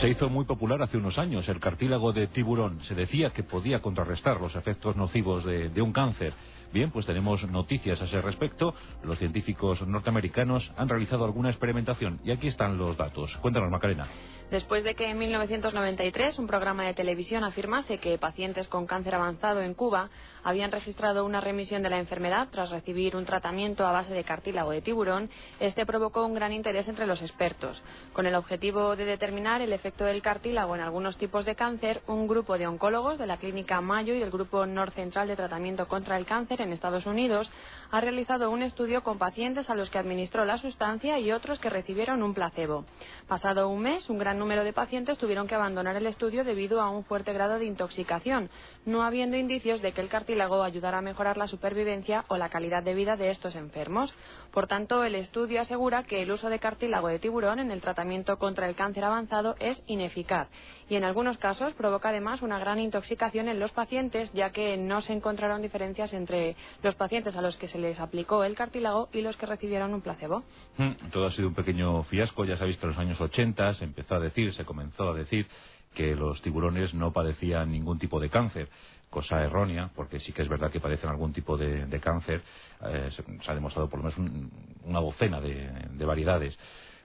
Se 0.00 0.08
hizo 0.08 0.30
muy 0.30 0.46
popular 0.46 0.80
hace 0.80 0.96
unos 0.96 1.18
años 1.18 1.46
el 1.50 1.60
cartílago 1.60 2.14
de 2.14 2.26
tiburón. 2.26 2.82
Se 2.84 2.94
decía 2.94 3.30
que 3.30 3.42
podía 3.42 3.82
contrarrestar 3.82 4.40
los 4.40 4.56
efectos 4.56 4.96
nocivos 4.96 5.44
de, 5.44 5.82
un 5.82 5.92
cáncer. 5.92 6.32
Bien, 6.72 6.90
pues 6.90 7.04
tenemos 7.04 7.46
noticias 7.50 8.00
a 8.00 8.06
ese 8.06 8.22
respecto. 8.22 8.74
Los 9.04 9.18
científicos 9.18 9.86
norteamericanos 9.86 10.72
han 10.78 10.88
realizado 10.88 11.26
alguna 11.26 11.50
experimentación 11.50 12.18
y 12.24 12.30
aquí 12.30 12.48
están 12.48 12.78
los 12.78 12.96
datos. 12.96 13.36
Cuéntanos, 13.42 13.70
Macarena. 13.70 14.06
Después 14.50 14.82
de 14.82 14.96
que 14.96 15.08
en 15.08 15.16
1993 15.16 16.40
un 16.40 16.48
programa 16.48 16.84
de 16.84 16.92
televisión 16.92 17.44
afirmase 17.44 17.98
que 17.98 18.18
pacientes 18.18 18.66
con 18.66 18.84
cáncer 18.84 19.14
avanzado 19.14 19.60
en 19.60 19.74
Cuba 19.74 20.10
habían 20.42 20.72
registrado 20.72 21.24
una 21.24 21.40
remisión 21.40 21.84
de 21.84 21.90
la 21.90 22.00
enfermedad 22.00 22.48
tras 22.50 22.70
recibir 22.70 23.14
un 23.14 23.24
tratamiento 23.24 23.86
a 23.86 23.92
base 23.92 24.12
de 24.12 24.24
cartílago 24.24 24.72
de 24.72 24.82
tiburón, 24.82 25.30
este 25.60 25.86
provocó 25.86 26.26
un 26.26 26.34
gran 26.34 26.52
interés 26.52 26.88
entre 26.88 27.06
los 27.06 27.22
expertos. 27.22 27.80
Con 28.12 28.26
el 28.26 28.34
objetivo 28.34 28.96
de 28.96 29.04
determinar 29.04 29.60
el 29.60 29.72
efecto 29.72 30.04
del 30.04 30.20
cartílago 30.20 30.74
en 30.74 30.80
algunos 30.80 31.16
tipos 31.16 31.44
de 31.44 31.54
cáncer, 31.54 32.02
un 32.08 32.26
grupo 32.26 32.58
de 32.58 32.66
oncólogos 32.66 33.18
de 33.18 33.28
la 33.28 33.36
clínica 33.36 33.80
Mayo 33.80 34.14
y 34.14 34.18
del 34.18 34.32
Grupo 34.32 34.66
Norcentral 34.66 35.28
de 35.28 35.36
Tratamiento 35.36 35.86
contra 35.86 36.16
el 36.16 36.26
Cáncer 36.26 36.60
en 36.60 36.72
Estados 36.72 37.06
Unidos 37.06 37.52
ha 37.92 38.00
realizado 38.00 38.50
un 38.50 38.62
estudio 38.62 39.04
con 39.04 39.18
pacientes 39.18 39.70
a 39.70 39.76
los 39.76 39.90
que 39.90 39.98
administró 39.98 40.44
la 40.44 40.58
sustancia 40.58 41.20
y 41.20 41.30
otros 41.30 41.60
que 41.60 41.70
recibieron 41.70 42.24
un 42.24 42.34
placebo. 42.34 42.84
Pasado 43.28 43.68
un 43.68 43.82
mes, 43.82 44.10
un 44.10 44.18
gran 44.18 44.39
número 44.40 44.64
de 44.64 44.72
pacientes 44.72 45.18
tuvieron 45.18 45.46
que 45.46 45.54
abandonar 45.54 45.94
el 45.94 46.06
estudio 46.06 46.42
debido 46.42 46.80
a 46.80 46.90
un 46.90 47.04
fuerte 47.04 47.32
grado 47.32 47.60
de 47.60 47.66
intoxicación, 47.66 48.50
no 48.86 49.02
habiendo 49.02 49.36
indicios 49.36 49.82
de 49.82 49.92
que 49.92 50.00
el 50.00 50.08
cartílago 50.08 50.62
ayudara 50.62 50.98
a 50.98 51.02
mejorar 51.02 51.36
la 51.36 51.46
supervivencia 51.46 52.24
o 52.28 52.36
la 52.36 52.48
calidad 52.48 52.82
de 52.82 52.94
vida 52.94 53.16
de 53.16 53.30
estos 53.30 53.56
enfermos. 53.56 54.12
Por 54.52 54.66
tanto, 54.66 55.04
el 55.04 55.14
estudio 55.14 55.60
asegura 55.60 56.02
que 56.02 56.22
el 56.22 56.32
uso 56.32 56.48
de 56.48 56.58
cartílago 56.58 57.08
de 57.08 57.18
tiburón 57.18 57.58
en 57.58 57.70
el 57.70 57.80
tratamiento 57.80 58.38
contra 58.38 58.68
el 58.68 58.74
cáncer 58.74 59.04
avanzado 59.04 59.56
es 59.60 59.82
ineficaz 59.86 60.48
y 60.88 60.96
en 60.96 61.04
algunos 61.04 61.38
casos 61.38 61.72
provoca 61.74 62.08
además 62.08 62.42
una 62.42 62.58
gran 62.58 62.80
intoxicación 62.80 63.48
en 63.48 63.60
los 63.60 63.70
pacientes, 63.70 64.30
ya 64.32 64.50
que 64.50 64.76
no 64.76 65.00
se 65.00 65.12
encontraron 65.12 65.62
diferencias 65.62 66.12
entre 66.12 66.56
los 66.82 66.96
pacientes 66.96 67.36
a 67.36 67.42
los 67.42 67.56
que 67.56 67.68
se 67.68 67.78
les 67.78 68.00
aplicó 68.00 68.42
el 68.44 68.56
cartílago 68.56 69.08
y 69.12 69.20
los 69.20 69.36
que 69.36 69.46
recibieron 69.46 69.94
un 69.94 70.00
placebo. 70.00 70.42
Mm, 70.78 71.10
todo 71.12 71.26
ha 71.26 71.32
sido 71.32 71.48
un 71.48 71.54
pequeño 71.54 72.02
fiasco, 72.04 72.44
ya 72.44 72.56
ha 72.60 72.64
visto 72.64 72.86
en 72.86 72.90
los 72.90 72.98
años 72.98 73.20
80, 73.20 73.74
se 73.74 73.84
empezó 73.84 74.16
a 74.16 74.20
decir, 74.20 74.52
se 74.52 74.64
comenzó 74.64 75.10
a 75.10 75.14
decir 75.14 75.46
que 75.94 76.14
los 76.14 76.40
tiburones 76.42 76.94
no 76.94 77.12
padecían 77.12 77.70
ningún 77.70 77.98
tipo 77.98 78.20
de 78.20 78.30
cáncer 78.30 78.68
cosa 79.10 79.42
errónea, 79.42 79.90
porque 79.94 80.20
sí 80.20 80.32
que 80.32 80.42
es 80.42 80.48
verdad 80.48 80.70
que 80.70 80.80
padecen 80.80 81.10
algún 81.10 81.32
tipo 81.32 81.58
de, 81.58 82.00
cáncer, 82.00 82.42
eh, 82.86 83.10
se, 83.10 83.50
ha 83.50 83.54
demostrado 83.54 83.90
por 83.90 83.98
lo 83.98 84.04
menos 84.04 84.18
un, 84.18 84.50
una 84.84 85.00
docena 85.00 85.40
de, 85.40 85.68
de, 85.90 86.04
variedades. 86.04 86.56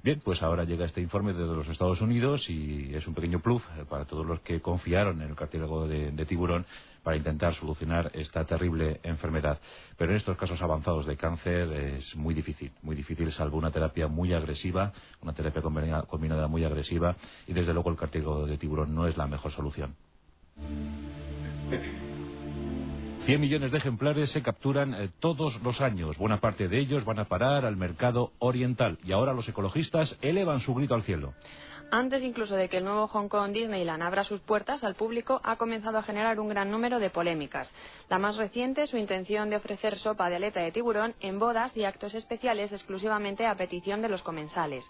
Bien, 0.04 0.22
pues 0.24 0.42
ahora 0.44 0.66
llega 0.66 0.86
este 0.86 1.02
informe 1.02 1.34
de 1.34 1.48
los 1.48 1.68
Estados 1.68 2.00
Unidos 2.00 2.48
y 2.48 2.94
es 2.94 3.08
un 3.08 3.16
pequeño 3.16 3.40
plus 3.40 3.64
para 3.90 4.06
todos 4.06 4.24
los 4.24 4.40
que 4.42 4.62
confiaron 4.62 5.20
en 5.24 5.30
el 5.30 5.36
cartílago 5.36 5.88
de 5.88 6.26
tiburón 6.28 6.68
para 7.06 7.18
intentar 7.18 7.54
solucionar 7.54 8.10
esta 8.16 8.44
terrible 8.46 9.00
enfermedad. 9.04 9.60
Pero 9.96 10.10
en 10.10 10.18
estos 10.18 10.36
casos 10.36 10.60
avanzados 10.60 11.06
de 11.06 11.16
cáncer 11.16 11.72
es 11.72 12.16
muy 12.16 12.34
difícil, 12.34 12.72
muy 12.82 12.96
difícil, 12.96 13.32
salvo 13.32 13.60
una 13.60 13.70
terapia 13.70 14.08
muy 14.08 14.34
agresiva, 14.34 14.92
una 15.22 15.32
terapia 15.32 15.62
combinada, 15.62 16.48
muy 16.48 16.66
agresiva, 16.66 17.16
y 17.46 17.54
desde 17.54 17.74
luego 17.74 17.92
el 17.92 17.96
cartílago 17.96 18.48
de 18.48 18.58
tiburón 18.58 18.96
no 18.96 19.08
es 19.08 19.16
la 19.18 19.28
mejor 19.28 19.52
solución. 19.52 19.96
100 23.26 23.42
millones 23.42 23.72
de 23.72 23.78
ejemplares 23.78 24.32
se 24.32 24.42
capturan 24.42 24.94
eh, 24.94 25.10
todos 25.20 25.62
los 25.64 25.82
años. 25.82 26.18
Buena 26.18 26.40
parte 26.40 26.68
de 26.68 26.80
ellos 26.80 27.06
van 27.06 27.20
a 27.20 27.26
parar 27.26 27.66
al 27.66 27.76
mercado 27.76 28.34
oriental. 28.40 29.00
Y 29.04 29.14
ahora 29.14 29.34
los 29.34 29.50
ecologistas 29.50 30.18
elevan 30.22 30.60
su 30.60 30.76
grito 30.76 30.94
al 30.94 31.02
cielo. 31.04 31.34
Antes 31.92 32.24
incluso 32.24 32.56
de 32.56 32.68
que 32.68 32.78
el 32.78 32.84
nuevo 32.84 33.08
Hong 33.08 33.28
Kong 33.28 33.52
Disneyland 33.52 34.04
abra 34.04 34.24
sus 34.24 34.42
puertas 34.42 34.84
al 34.84 34.96
público, 34.96 35.40
ha 35.44 35.56
comenzado 35.56 35.98
a 35.98 36.04
generar 36.04 36.40
un 36.40 36.50
gran 36.50 36.72
número 36.72 37.00
de 37.00 37.10
polémicas. 37.10 37.72
La 38.10 38.18
más 38.18 38.38
reciente, 38.38 38.88
su 38.88 38.98
intención 38.98 39.50
de 39.50 39.58
ofrecer 39.58 39.98
sopa 39.98 40.30
de 40.30 40.38
aleta 40.38 40.60
de 40.62 40.72
tiburón 40.72 41.14
en 41.22 41.40
bodas 41.40 41.78
y 41.78 41.86
actos 41.86 42.14
especiales 42.16 42.74
exclusivamente 42.74 43.46
a 43.46 43.56
petición 43.56 44.02
de 44.02 44.10
los 44.10 44.24
comensales. 44.24 44.86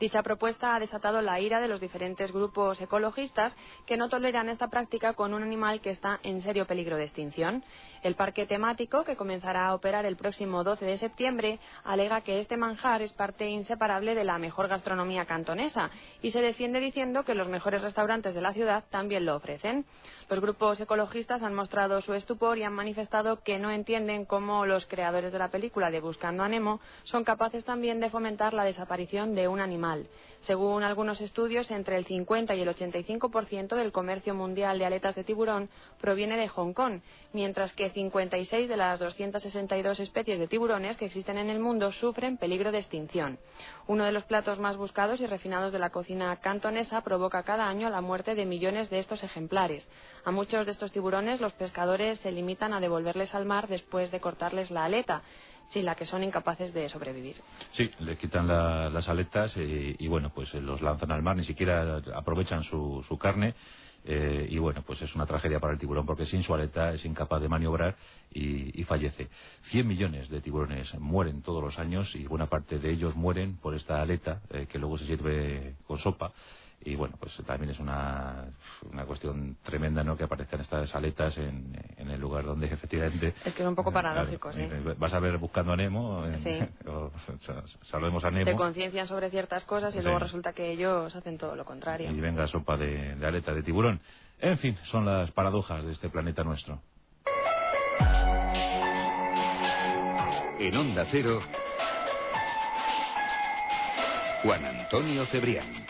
Dicha 0.00 0.22
propuesta 0.22 0.74
ha 0.74 0.80
desatado 0.80 1.22
la 1.22 1.38
ira 1.38 1.60
de 1.60 1.68
los 1.68 1.80
diferentes 1.80 2.32
grupos 2.32 2.80
ecologistas 2.80 3.56
que 3.86 3.96
no 3.96 4.08
toleran 4.08 4.48
esta 4.48 4.68
práctica 4.68 5.14
con 5.14 5.32
un 5.32 5.42
animal 5.42 5.80
que 5.80 5.90
está 5.90 6.18
en 6.24 6.42
serio 6.42 6.66
peligro 6.66 6.96
de 6.96 7.04
extinción. 7.04 7.62
El 8.02 8.16
parque 8.16 8.46
temático, 8.46 9.04
que 9.04 9.16
comenzará 9.16 9.68
a 9.68 9.74
operar 9.74 10.04
el 10.04 10.16
próximo 10.16 10.64
12 10.64 10.84
de 10.84 10.98
septiembre, 10.98 11.60
alega 11.84 12.22
que 12.22 12.40
este 12.40 12.56
manjar 12.56 13.00
es 13.00 13.12
parte 13.12 13.48
inseparable 13.48 14.16
de 14.16 14.24
la 14.24 14.38
mejor 14.38 14.66
gastronomía 14.66 15.24
cantonesa 15.24 15.88
y 16.20 16.31
se 16.32 16.40
defiende 16.40 16.80
diciendo 16.80 17.24
que 17.24 17.34
los 17.34 17.48
mejores 17.48 17.82
restaurantes 17.82 18.34
de 18.34 18.40
la 18.40 18.52
ciudad 18.52 18.84
también 18.90 19.24
lo 19.24 19.36
ofrecen. 19.36 19.84
Los 20.28 20.40
grupos 20.40 20.80
ecologistas 20.80 21.42
han 21.42 21.54
mostrado 21.54 22.00
su 22.00 22.14
estupor 22.14 22.58
y 22.58 22.62
han 22.62 22.72
manifestado 22.72 23.42
que 23.42 23.58
no 23.58 23.70
entienden 23.70 24.24
cómo 24.24 24.66
los 24.66 24.86
creadores 24.86 25.32
de 25.32 25.38
la 25.38 25.50
película 25.50 25.90
de 25.90 26.00
Buscando 26.00 26.42
a 26.42 26.48
Nemo 26.48 26.80
son 27.04 27.24
capaces 27.24 27.64
también 27.64 28.00
de 28.00 28.10
fomentar 28.10 28.54
la 28.54 28.64
desaparición 28.64 29.34
de 29.34 29.48
un 29.48 29.60
animal. 29.60 30.08
Según 30.40 30.82
algunos 30.82 31.20
estudios, 31.20 31.70
entre 31.70 31.96
el 31.96 32.04
50 32.04 32.54
y 32.54 32.62
el 32.62 32.68
85% 32.68 33.76
del 33.76 33.92
comercio 33.92 34.34
mundial 34.34 34.78
de 34.78 34.86
aletas 34.86 35.14
de 35.14 35.24
tiburón 35.24 35.68
proviene 36.00 36.36
de 36.36 36.48
Hong 36.48 36.72
Kong, 36.72 37.00
mientras 37.32 37.72
que 37.72 37.90
56 37.90 38.68
de 38.68 38.76
las 38.76 38.98
262 38.98 40.00
especies 40.00 40.38
de 40.38 40.48
tiburones 40.48 40.96
que 40.96 41.06
existen 41.06 41.38
en 41.38 41.50
el 41.50 41.58
mundo 41.58 41.92
sufren 41.92 42.38
peligro 42.38 42.72
de 42.72 42.78
extinción. 42.78 43.38
Uno 43.86 44.04
de 44.04 44.12
los 44.12 44.24
platos 44.24 44.58
más 44.58 44.76
buscados 44.76 45.20
y 45.20 45.26
refinados 45.26 45.72
de 45.72 45.78
la 45.78 45.90
cocina 45.90 46.34
cantonesa 46.36 47.00
provoca 47.02 47.42
cada 47.42 47.68
año 47.68 47.90
la 47.90 48.00
muerte 48.00 48.34
de 48.34 48.46
millones 48.46 48.90
de 48.90 48.98
estos 48.98 49.22
ejemplares. 49.22 49.88
A 50.24 50.30
muchos 50.30 50.66
de 50.66 50.72
estos 50.72 50.92
tiburones 50.92 51.40
los 51.40 51.52
pescadores 51.54 52.20
se 52.20 52.30
limitan 52.30 52.72
a 52.72 52.80
devolverles 52.80 53.34
al 53.34 53.44
mar 53.44 53.66
después 53.66 54.12
de 54.12 54.20
cortarles 54.20 54.70
la 54.70 54.84
aleta 54.84 55.22
sin 55.70 55.84
la 55.84 55.96
que 55.96 56.06
son 56.06 56.22
incapaces 56.22 56.72
de 56.72 56.88
sobrevivir. 56.88 57.36
Sí, 57.72 57.90
le 58.00 58.16
quitan 58.16 58.46
las 58.46 59.08
aletas 59.08 59.56
y, 59.56 60.06
bueno, 60.06 60.30
pues 60.34 60.52
los 60.54 60.80
lanzan 60.80 61.10
al 61.10 61.22
mar, 61.22 61.36
ni 61.36 61.44
siquiera 61.44 62.02
aprovechan 62.14 62.62
su, 62.62 63.18
carne. 63.20 63.54
Eh, 64.04 64.48
y 64.50 64.58
bueno, 64.58 64.82
pues 64.82 65.00
es 65.00 65.14
una 65.14 65.26
tragedia 65.26 65.60
para 65.60 65.74
el 65.74 65.78
tiburón 65.78 66.04
porque 66.04 66.26
sin 66.26 66.42
su 66.42 66.52
aleta 66.52 66.92
es 66.92 67.04
incapaz 67.04 67.40
de 67.40 67.48
maniobrar 67.48 67.96
y, 68.32 68.82
fallece. 68.84 69.28
100 69.70 69.86
millones 69.86 70.28
de 70.28 70.40
tiburones 70.40 70.92
mueren 70.98 71.42
todos 71.42 71.62
los 71.62 71.78
años 71.78 72.14
y 72.16 72.26
buena 72.26 72.46
parte 72.46 72.78
de 72.78 72.90
ellos 72.90 73.14
mueren 73.14 73.56
por 73.58 73.74
esta 73.74 74.02
aleta 74.02 74.42
eh, 74.50 74.66
que 74.68 74.78
luego 74.78 74.98
se 74.98 75.06
sirve 75.06 75.76
con 75.86 75.98
sopa 75.98 76.32
y 76.84 76.96
bueno, 76.96 77.16
pues 77.18 77.34
también 77.46 77.70
es 77.70 77.78
una, 77.78 78.46
una 78.90 79.04
cuestión 79.04 79.56
tremenda, 79.62 80.02
¿no?, 80.02 80.16
que 80.16 80.24
aparezcan 80.24 80.60
estas 80.60 80.94
aletas 80.94 81.36
en, 81.38 81.72
en 81.96 82.10
el 82.10 82.20
lugar 82.20 82.44
donde 82.44 82.66
efectivamente... 82.66 83.34
Es 83.44 83.52
que 83.52 83.62
es 83.62 83.68
un 83.68 83.74
poco 83.74 83.92
paradójico, 83.92 84.52
sí. 84.52 84.66
Vas 84.98 85.12
a 85.14 85.20
ver 85.20 85.38
buscando 85.38 85.72
a 85.72 85.76
Nemo, 85.76 86.24
sí. 86.42 86.58
o, 86.88 87.10
saludemos 87.82 88.24
a 88.24 88.30
Nemo... 88.30 88.44
Te 88.44 88.56
conciencian 88.56 89.06
sobre 89.06 89.30
ciertas 89.30 89.64
cosas 89.64 89.94
y 89.94 90.02
luego 90.02 90.18
resulta 90.18 90.52
que 90.52 90.72
ellos 90.72 91.14
hacen 91.14 91.38
todo 91.38 91.54
lo 91.54 91.64
contrario. 91.64 92.10
Y 92.10 92.20
venga 92.20 92.46
sopa 92.46 92.76
de, 92.76 93.14
de 93.14 93.26
aleta 93.26 93.52
de 93.52 93.62
tiburón. 93.62 94.00
En 94.40 94.58
fin, 94.58 94.76
son 94.84 95.04
las 95.04 95.30
paradojas 95.30 95.84
de 95.84 95.92
este 95.92 96.08
planeta 96.08 96.42
nuestro. 96.42 96.80
En 100.58 100.76
Onda 100.76 101.06
Cero, 101.10 101.40
Juan 104.42 104.64
Antonio 104.64 105.26
Cebrián. 105.26 105.86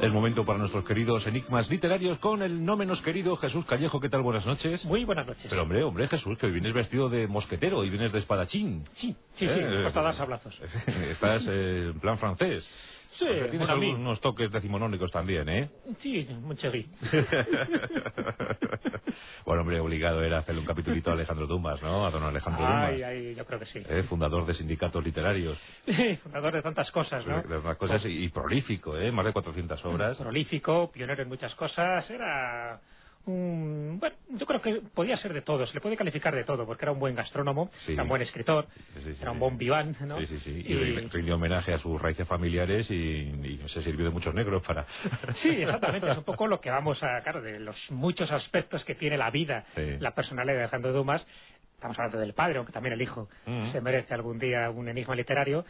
Es 0.00 0.12
momento 0.12 0.44
para 0.44 0.58
nuestros 0.58 0.84
queridos 0.84 1.26
enigmas 1.26 1.70
literarios 1.70 2.18
con 2.18 2.42
el 2.42 2.62
no 2.62 2.76
menos 2.76 3.00
querido 3.00 3.34
Jesús 3.36 3.64
Callejo. 3.64 3.98
¿Qué 3.98 4.10
tal? 4.10 4.20
Buenas 4.20 4.44
noches. 4.44 4.84
Muy 4.84 5.04
buenas 5.04 5.26
noches. 5.26 5.46
Pero 5.48 5.62
hombre, 5.62 5.82
hombre, 5.84 6.06
Jesús, 6.06 6.36
que 6.36 6.46
hoy 6.46 6.52
vienes 6.52 6.74
vestido 6.74 7.08
de 7.08 7.26
mosquetero 7.26 7.82
y 7.82 7.88
vienes 7.88 8.12
de 8.12 8.18
espadachín. 8.18 8.84
Sí, 8.92 9.16
sí, 9.30 9.48
sí, 9.48 9.58
eh, 9.58 9.88
para 9.94 10.06
dar 10.06 10.14
sablazos. 10.14 10.60
Estás 11.10 11.46
eh, 11.48 11.92
en 11.94 11.98
plan 11.98 12.18
francés. 12.18 12.70
Sí, 13.18 13.26
tienes 13.50 13.68
algunos 13.70 14.20
toques 14.20 14.50
decimonónicos 14.50 15.10
también, 15.10 15.48
¿eh? 15.48 15.70
Sí, 15.96 16.28
mucho 16.42 16.70
bueno, 19.46 19.62
hombre, 19.62 19.80
obligado 19.80 20.22
era 20.22 20.38
hacerle 20.38 20.60
un 20.60 20.66
capitulito 20.66 21.10
a 21.10 21.14
Alejandro 21.14 21.46
Dumas, 21.46 21.82
¿no? 21.82 22.04
A 22.04 22.10
don 22.10 22.24
Alejandro 22.24 22.66
Dumas. 22.66 22.92
Ay, 22.92 23.02
ay, 23.02 23.34
yo 23.34 23.46
creo 23.46 23.58
que 23.58 23.64
sí. 23.64 23.82
¿Eh? 23.88 24.02
Fundador 24.02 24.44
de 24.44 24.52
sindicatos 24.52 25.02
literarios. 25.02 25.58
fundador 26.22 26.52
de 26.52 26.62
tantas 26.62 26.90
cosas, 26.90 27.26
¿no? 27.26 27.36
De 27.36 27.42
tantas 27.42 27.78
cosas 27.78 28.04
y, 28.04 28.28
prolífico, 28.28 28.98
¿eh? 28.98 29.10
Más 29.10 29.24
de 29.24 29.32
400 29.32 29.82
obras. 29.86 30.18
Prolífico, 30.18 30.90
pionero 30.92 31.22
en 31.22 31.28
muchas 31.28 31.54
cosas. 31.54 32.10
Era 32.10 32.80
bueno, 33.26 34.14
yo 34.28 34.46
creo 34.46 34.60
que 34.60 34.82
podía 34.94 35.16
ser 35.16 35.32
de 35.32 35.42
todo, 35.42 35.66
se 35.66 35.74
le 35.74 35.80
puede 35.80 35.96
calificar 35.96 36.32
de 36.34 36.44
todo, 36.44 36.64
porque 36.64 36.84
era 36.84 36.92
un 36.92 37.00
buen 37.00 37.16
gastrónomo, 37.16 37.70
era 37.88 38.04
un 38.04 38.08
buen 38.08 38.22
escritor, 38.22 38.68
era 39.20 39.32
un 39.32 39.40
buen 39.40 39.58
viván, 39.58 39.96
¿no? 40.06 40.18
Sí, 40.20 40.26
sí, 40.26 40.38
sí, 40.38 40.50
y, 40.64 40.74
rindió 41.08 41.34
homenaje 41.34 41.74
a 41.74 41.78
sus 41.78 42.00
raíces 42.00 42.26
familiares 42.26 42.88
y, 42.90 43.60
se 43.66 43.82
sirvió 43.82 44.04
de 44.04 44.12
muchos 44.12 44.32
negros 44.32 44.62
para... 44.64 44.86
Sí, 45.34 45.50
exactamente, 45.50 46.08
es 46.10 46.18
un 46.18 46.24
poco 46.24 46.46
lo 46.46 46.60
que 46.60 46.70
vamos 46.70 47.02
a, 47.02 47.20
claro, 47.22 47.42
de 47.42 47.58
los 47.58 47.90
muchos 47.90 48.30
aspectos 48.30 48.84
que 48.84 48.94
tiene 48.94 49.18
la 49.18 49.30
vida, 49.30 49.64
la 49.98 50.14
personalidad 50.14 50.54
de 50.54 50.60
Alejandro 50.62 50.92
Dumas, 50.92 51.26
estamos 51.74 51.98
hablando 51.98 52.18
del 52.18 52.32
padre, 52.32 52.58
aunque 52.58 52.72
también 52.72 52.94
el 52.94 53.02
hijo 53.02 53.28
mm. 53.44 53.64
se 53.66 53.80
merece 53.80 54.14
algún 54.14 54.38
día 54.38 54.70
un 54.70 54.88
enigma 54.88 55.14
literario, 55.14 55.64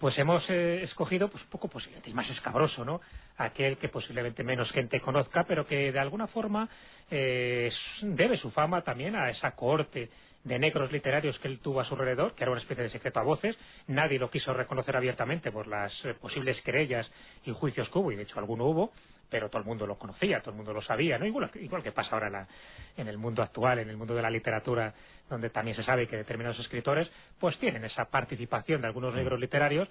pues 0.00 0.18
hemos 0.18 0.48
eh, 0.48 0.82
escogido 0.82 1.28
pues 1.28 1.44
poco 1.44 1.68
posiblemente 1.68 2.08
el 2.08 2.16
más 2.16 2.28
escabroso, 2.30 2.86
¿no? 2.86 3.02
Aquel 3.36 3.76
que 3.76 3.90
posiblemente 3.90 4.42
menos 4.42 4.72
gente 4.72 4.98
conozca, 4.98 5.44
pero 5.44 5.66
que 5.66 5.92
de 5.92 5.98
alguna 5.98 6.26
forma 6.26 6.70
eh, 7.10 7.70
debe 8.00 8.38
su 8.38 8.50
fama 8.50 8.82
también 8.82 9.14
a 9.14 9.28
esa 9.28 9.50
cohorte 9.50 10.08
de 10.42 10.58
negros 10.58 10.90
literarios 10.90 11.38
que 11.38 11.48
él 11.48 11.58
tuvo 11.58 11.80
a 11.80 11.84
su 11.84 11.92
alrededor, 11.94 12.34
que 12.34 12.44
era 12.44 12.50
una 12.50 12.62
especie 12.62 12.82
de 12.82 12.88
secreto 12.88 13.20
a 13.20 13.24
voces. 13.24 13.58
Nadie 13.88 14.18
lo 14.18 14.30
quiso 14.30 14.54
reconocer 14.54 14.96
abiertamente 14.96 15.52
por 15.52 15.66
las 15.66 16.02
eh, 16.06 16.14
posibles 16.14 16.62
querellas 16.62 17.12
y 17.44 17.52
juicios 17.52 17.90
que 17.90 17.98
hubo, 17.98 18.10
y 18.10 18.16
de 18.16 18.22
hecho 18.22 18.38
alguno 18.38 18.64
hubo, 18.64 18.92
pero 19.30 19.48
todo 19.48 19.60
el 19.60 19.66
mundo 19.66 19.86
lo 19.86 19.96
conocía, 19.96 20.40
todo 20.40 20.50
el 20.50 20.56
mundo 20.56 20.72
lo 20.72 20.82
sabía, 20.82 21.18
¿no? 21.18 21.24
Igual, 21.24 21.50
que 21.82 21.92
pasa 21.92 22.16
ahora 22.16 22.46
en 22.96 23.08
el 23.08 23.16
mundo 23.16 23.42
actual, 23.42 23.78
en 23.78 23.88
el 23.88 23.96
mundo 23.96 24.14
de 24.14 24.22
la 24.22 24.30
literatura, 24.30 24.92
donde 25.28 25.50
también 25.50 25.74
se 25.74 25.82
sabe 25.82 26.06
que 26.06 26.16
determinados 26.16 26.58
escritores 26.58 27.10
pues 27.38 27.58
tienen 27.58 27.84
esa 27.84 28.06
participación 28.06 28.80
de 28.80 28.88
algunos 28.88 29.14
negros 29.14 29.38
literarios 29.38 29.88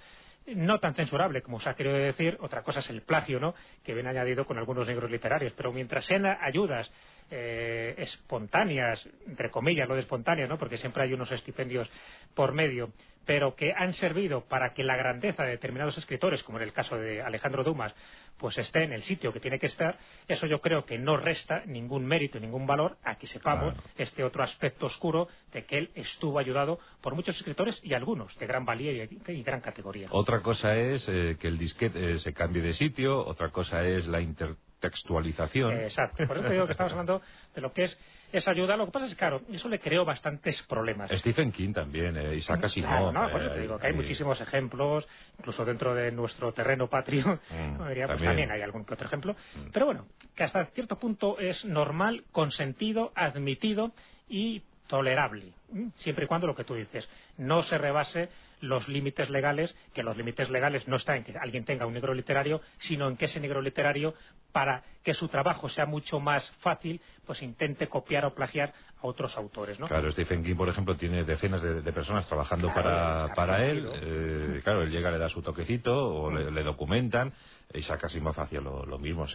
no 0.55 0.79
tan 0.79 0.95
censurable 0.95 1.41
como 1.41 1.59
se 1.59 1.69
ha 1.69 1.75
querido 1.75 1.95
decir, 1.95 2.37
otra 2.41 2.63
cosa 2.63 2.79
es 2.79 2.89
el 2.89 3.01
plagio, 3.01 3.39
¿no?, 3.39 3.53
que 3.83 3.93
viene 3.93 4.09
añadido 4.09 4.45
con 4.45 4.57
algunos 4.57 4.87
negros 4.87 5.11
literarios, 5.11 5.53
pero 5.53 5.71
mientras 5.71 6.05
sean 6.05 6.25
ayudas 6.25 6.89
eh, 7.29 7.93
espontáneas, 7.97 9.07
entre 9.27 9.51
comillas 9.51 9.87
lo 9.87 9.95
de 9.95 10.01
espontáneas, 10.01 10.49
¿no?, 10.49 10.57
porque 10.57 10.77
siempre 10.77 11.03
hay 11.03 11.13
unos 11.13 11.31
estipendios 11.31 11.89
por 12.33 12.53
medio, 12.53 12.91
pero 13.25 13.55
que 13.55 13.73
han 13.75 13.93
servido 13.93 14.41
para 14.45 14.73
que 14.73 14.83
la 14.83 14.95
grandeza 14.95 15.43
de 15.43 15.51
determinados 15.51 15.97
escritores, 15.97 16.43
como 16.43 16.57
en 16.57 16.63
el 16.63 16.73
caso 16.73 16.97
de 16.97 17.21
Alejandro 17.21 17.63
Dumas, 17.63 17.93
pues 18.37 18.57
esté 18.57 18.83
en 18.83 18.93
el 18.93 19.03
sitio 19.03 19.33
que 19.33 19.39
tiene 19.39 19.59
que 19.59 19.67
estar, 19.67 19.97
eso 20.27 20.47
yo 20.47 20.61
creo 20.61 20.85
que 20.85 20.97
no 20.97 21.17
resta 21.17 21.63
ningún 21.65 22.05
mérito, 22.05 22.39
ningún 22.39 22.65
valor 22.65 22.97
a 23.03 23.15
que 23.15 23.27
sepamos 23.27 23.75
este 23.97 24.23
otro 24.23 24.43
aspecto 24.43 24.85
oscuro 24.85 25.27
de 25.51 25.65
que 25.65 25.77
él 25.77 25.91
estuvo 25.93 26.39
ayudado 26.39 26.79
por 27.01 27.15
muchos 27.15 27.35
escritores 27.37 27.79
y 27.83 27.93
algunos 27.93 28.37
de 28.37 28.47
gran 28.47 28.65
valía 28.65 28.91
y, 29.03 29.43
gran 29.43 29.61
categoría. 29.61 30.07
Otra 30.11 30.41
cosa 30.41 30.75
es 30.77 31.07
eh, 31.09 31.37
que 31.39 31.47
el 31.47 31.57
disquete 31.57 32.13
eh, 32.13 32.19
se 32.19 32.33
cambie 32.33 32.61
de 32.61 32.73
sitio, 32.73 33.19
otra 33.19 33.49
cosa 33.49 33.83
es 33.83 34.07
la 34.07 34.21
intertextualización. 34.21 35.73
exacto, 35.81 36.25
por 36.25 36.37
eso 36.37 36.47
te 36.47 36.53
digo 36.53 36.65
que 36.65 36.71
estamos 36.71 36.91
hablando 36.93 37.21
de 37.53 37.61
lo 37.61 37.73
que 37.73 37.83
es 37.83 37.99
esa 38.31 38.51
ayuda. 38.51 38.77
Lo 38.77 38.85
que 38.85 38.91
pasa 38.91 39.05
es 39.05 39.13
que, 39.13 39.17
claro, 39.17 39.41
eso 39.51 39.69
le 39.69 39.79
creó 39.79 40.05
bastantes 40.05 40.61
problemas. 40.63 41.09
Stephen 41.11 41.51
King 41.51 41.73
también, 41.73 42.15
eh, 42.17 42.35
Isaac 42.35 42.63
Asimov. 42.65 43.13
no, 43.13 43.29
por 43.29 43.41
eso 43.41 43.51
te 43.51 43.61
digo 43.61 43.77
que 43.77 43.87
hay 43.87 43.93
muchísimos 43.93 44.39
ejemplos, 44.41 45.07
incluso 45.37 45.65
dentro 45.65 45.93
de 45.93 46.11
nuestro 46.11 46.51
terreno 46.53 46.87
patrio, 46.87 47.39
mm, 47.49 47.77
pues 47.77 48.07
también. 48.07 48.51
hay 48.51 48.61
algún 48.61 48.85
que 48.85 48.93
otro 48.93 49.07
ejemplo. 49.07 49.33
Mm. 49.33 49.71
Pero 49.71 49.85
bueno, 49.85 50.05
que 50.35 50.43
hasta 50.43 50.65
cierto 50.67 50.97
punto 50.97 51.39
es 51.39 51.65
normal, 51.65 52.23
consentido, 52.31 53.11
admitido 53.15 53.93
y 54.27 54.61
tolerable, 54.89 55.53
siempre 55.93 56.25
y 56.25 56.27
cuando 56.27 56.47
lo 56.47 56.55
que 56.55 56.63
tú 56.63 56.73
dices 56.73 57.07
no 57.37 57.61
se 57.61 57.77
rebase 57.77 58.27
los 58.61 58.89
límites 58.89 59.29
legales, 59.29 59.75
que 59.93 60.03
los 60.03 60.17
límites 60.17 60.49
legales 60.49 60.87
no 60.87 60.97
están 60.97 61.17
en 61.17 61.23
que 61.23 61.37
alguien 61.37 61.63
tenga 61.63 61.85
un 61.85 61.93
negro 61.93 62.13
literario, 62.13 62.59
sino 62.79 63.07
en 63.07 63.15
que 63.15 63.25
ese 63.25 63.39
negro 63.39 63.61
literario 63.61 64.15
para 64.51 64.83
que 65.03 65.13
su 65.13 65.27
trabajo 65.27 65.69
sea 65.69 65.85
mucho 65.85 66.19
más 66.19 66.49
fácil, 66.59 66.99
pues 67.25 67.41
intente 67.43 67.87
copiar 67.87 68.25
o 68.25 68.33
plagiar 68.33 68.73
a 69.01 69.07
otros 69.07 69.37
autores, 69.37 69.79
¿no? 69.79 69.87
Claro, 69.87 70.11
Stephen 70.11 70.43
King, 70.43 70.55
por 70.55 70.67
ejemplo, 70.67 70.97
tiene 70.97 71.23
decenas 71.23 71.61
de, 71.61 71.93
personas 71.93 72.25
trabajando 72.25 72.73
para, 72.73 73.31
para 73.35 73.63
él. 73.63 73.87
Eh, 73.93 74.61
claro, 74.63 74.81
él 74.81 74.89
llega, 74.89 75.11
le 75.11 75.19
da 75.19 75.29
su 75.29 75.43
toquecito 75.43 75.95
o 75.95 76.31
le, 76.31 76.63
documentan. 76.63 77.31
Isaac 77.73 78.05
Asimov 78.05 78.39
hacía 78.39 78.61
lo, 78.61 78.97
mismo. 78.97 79.27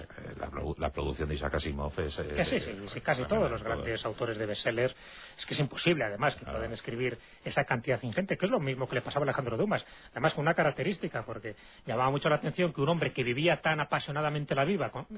La, 0.79 0.91
producción 0.91 1.29
de 1.29 1.37
Isaac 1.37 1.55
Asimov 1.55 1.93
es... 2.01 2.17
que 2.17 2.45
sí, 2.45 2.59
sí, 2.87 3.01
casi 3.01 3.25
todos 3.25 3.49
los 3.49 3.63
grandes 3.63 4.05
autores 4.05 4.37
de 4.39 4.47
bestsellers. 4.47 4.95
Es 5.39 5.47
que 5.47 5.55
es 5.55 5.61
imposible, 5.61 6.05
además, 6.05 6.35
que 6.35 6.45
pueden 6.45 6.73
escribir 6.73 7.17
esa 7.45 7.65
cantidad 7.65 8.03
ingente, 8.03 8.37
que 8.37 8.47
es 8.47 8.51
lo 8.51 8.59
mismo 8.59 8.89
que 8.89 8.97
le 8.97 9.03
pasaba 9.03 9.25
a 9.25 9.27
Alejandro 9.27 9.57
Dumas. 9.57 9.87
Además, 10.11 10.35
con 10.35 10.43
una 10.43 10.55
característica, 10.55 11.25
porque 11.25 11.55
llamaba 11.87 12.11
mucho 12.11 12.29
la 12.29 12.37
atención 12.37 12.73
que 12.73 12.81
un 12.81 12.89
hombre 12.89 13.13
que 13.13 13.23
vivía 13.23 13.61
tan 13.61 13.79
apasionadamente 13.81 14.55
la, 14.55 14.65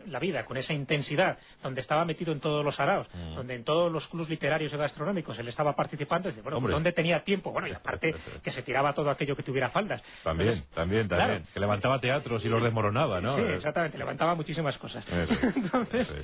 la 0.07 0.19
vida, 0.19 0.45
con 0.45 0.57
esa 0.59 0.75
intensidad, 0.75 1.39
donde 1.63 1.81
estaba 1.81 2.05
metido 2.05 2.33
en 2.33 2.41
todos 2.41 2.63
los 2.63 2.79
araos, 2.81 3.09
mm. 3.15 3.35
donde 3.35 3.55
en 3.55 3.65
todos 3.65 3.91
los 3.91 4.09
clubs 4.09 4.29
literarios 4.29 4.73
y 4.73 4.77
gastronómicos 4.77 5.39
él 5.39 5.49
estaba 5.49 5.75
participando, 5.75 6.29
y 6.29 6.33
bueno, 6.43 6.61
¿dónde 6.61 6.93
tenía 6.93 7.25
tiempo? 7.25 7.51
Bueno, 7.51 7.69
y 7.69 7.73
aparte 7.73 8.15
que 8.43 8.53
se 8.53 8.63
tiraba 8.63 8.93
todo 8.93 9.09
aquello 9.11 9.35
que 9.35 9.43
tuviera 9.43 9.71
faldas. 9.71 10.03
También, 10.23 10.65
también, 10.75 11.09
también. 11.09 11.45
que 11.53 11.61
levantaba 11.61 11.99
teatros 11.99 12.45
y 12.45 12.49
los 12.49 12.63
desmoronaba, 12.63 13.06
¿no? 13.21 13.37
Sí, 13.37 13.43
exactamente, 13.43 13.99
levantaba 13.99 14.35
muchísimas 14.35 14.77
cosas. 14.79 15.05
Entonces, 15.57 16.15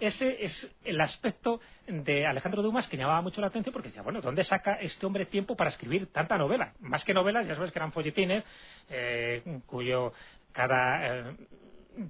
ese 0.00 0.44
es 0.44 0.70
el 0.84 1.00
aspecto 1.00 1.60
de 1.86 2.26
Alejandro 2.26 2.62
Dumas 2.62 2.88
que 2.88 2.96
llamaba 2.96 3.20
mucho 3.20 3.40
la 3.40 3.46
atención 3.48 3.72
porque 3.72 3.88
decía, 3.88 4.02
bueno, 4.02 4.20
¿dónde 4.20 4.44
saca 4.44 4.74
este 4.74 5.06
hombre 5.06 5.26
tiempo 5.26 5.56
para 5.56 5.70
escribir 5.70 6.12
tanta 6.12 6.36
novela? 6.36 6.72
Más 6.80 7.04
que 7.04 7.14
novelas, 7.14 7.46
ya 7.46 7.54
sabes 7.54 7.72
que 7.72 7.78
eran 7.78 7.92
folletines, 7.92 8.44
eh, 8.90 9.60
cuyo 9.66 10.12
cada 10.52 11.06
eh, 11.06 11.36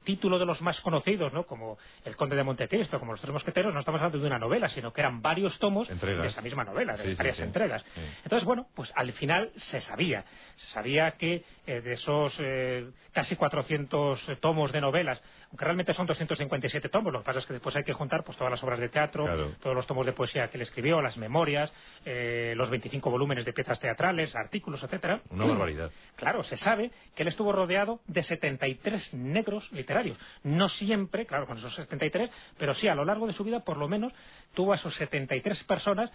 título 0.04 0.38
de 0.38 0.46
los 0.46 0.62
más 0.62 0.80
conocidos, 0.80 1.32
¿no? 1.32 1.44
como 1.44 1.78
El 2.04 2.16
Conde 2.16 2.36
de 2.36 2.44
Montecristo, 2.44 2.98
como 2.98 3.12
Los 3.12 3.20
Tres 3.20 3.32
Mosqueteros, 3.32 3.72
no 3.72 3.80
estamos 3.80 4.00
hablando 4.00 4.18
de 4.18 4.26
una 4.26 4.38
novela, 4.38 4.68
sino 4.68 4.92
que 4.92 5.00
eran 5.00 5.22
varios 5.22 5.58
tomos 5.58 5.88
de 5.88 6.26
esa 6.26 6.40
misma 6.40 6.64
novela, 6.64 6.96
de 6.96 7.14
varias 7.14 7.40
entregas. 7.40 7.84
Entonces, 8.22 8.44
bueno, 8.44 8.68
pues 8.74 8.92
al 8.94 9.12
final 9.12 9.50
se 9.56 9.80
sabía, 9.80 10.24
se 10.56 10.68
sabía 10.68 11.12
que 11.12 11.44
eh, 11.66 11.80
de 11.80 11.92
esos 11.92 12.36
eh, 12.40 12.90
casi 13.12 13.36
400 13.36 14.38
tomos 14.40 14.72
de 14.72 14.80
novelas, 14.80 15.22
aunque 15.52 15.66
realmente 15.66 15.92
son 15.92 16.06
257 16.06 16.88
tomos, 16.88 17.12
lo 17.12 17.18
que 17.18 17.26
pasa 17.26 17.40
es 17.40 17.46
que 17.46 17.52
después 17.52 17.76
hay 17.76 17.84
que 17.84 17.92
juntar 17.92 18.24
pues 18.24 18.38
todas 18.38 18.50
las 18.50 18.64
obras 18.64 18.80
de 18.80 18.88
teatro, 18.88 19.26
todos 19.60 19.76
los 19.76 19.86
tomos 19.86 20.06
de 20.06 20.12
poesía 20.14 20.48
que 20.48 20.56
él 20.56 20.62
escribió, 20.62 21.02
las 21.02 21.18
memorias, 21.18 21.70
eh, 22.06 22.54
los 22.56 22.70
25 22.70 23.10
volúmenes 23.10 23.44
de 23.44 23.52
piezas 23.52 23.78
teatrales, 23.78 24.34
artículos, 24.34 24.82
etcétera. 24.82 25.20
Una 25.28 25.44
barbaridad. 25.44 25.90
Claro, 26.16 26.42
se 26.42 26.56
sabe 26.56 26.90
que 27.14 27.22
él 27.22 27.28
estuvo 27.28 27.52
rodeado 27.52 28.00
de 28.06 28.22
73 28.22 29.12
negros 29.12 29.70
literarios. 29.72 30.18
No 30.42 30.70
siempre, 30.70 31.26
claro, 31.26 31.46
con 31.46 31.58
esos 31.58 31.74
73, 31.74 32.30
pero 32.56 32.72
sí 32.72 32.88
a 32.88 32.94
lo 32.94 33.04
largo 33.04 33.26
de 33.26 33.34
su 33.34 33.44
vida, 33.44 33.60
por 33.60 33.76
lo 33.76 33.88
menos, 33.88 34.14
tuvo 34.54 34.72
a 34.72 34.76
esos 34.76 34.94
73 34.94 35.64
personas 35.64 36.10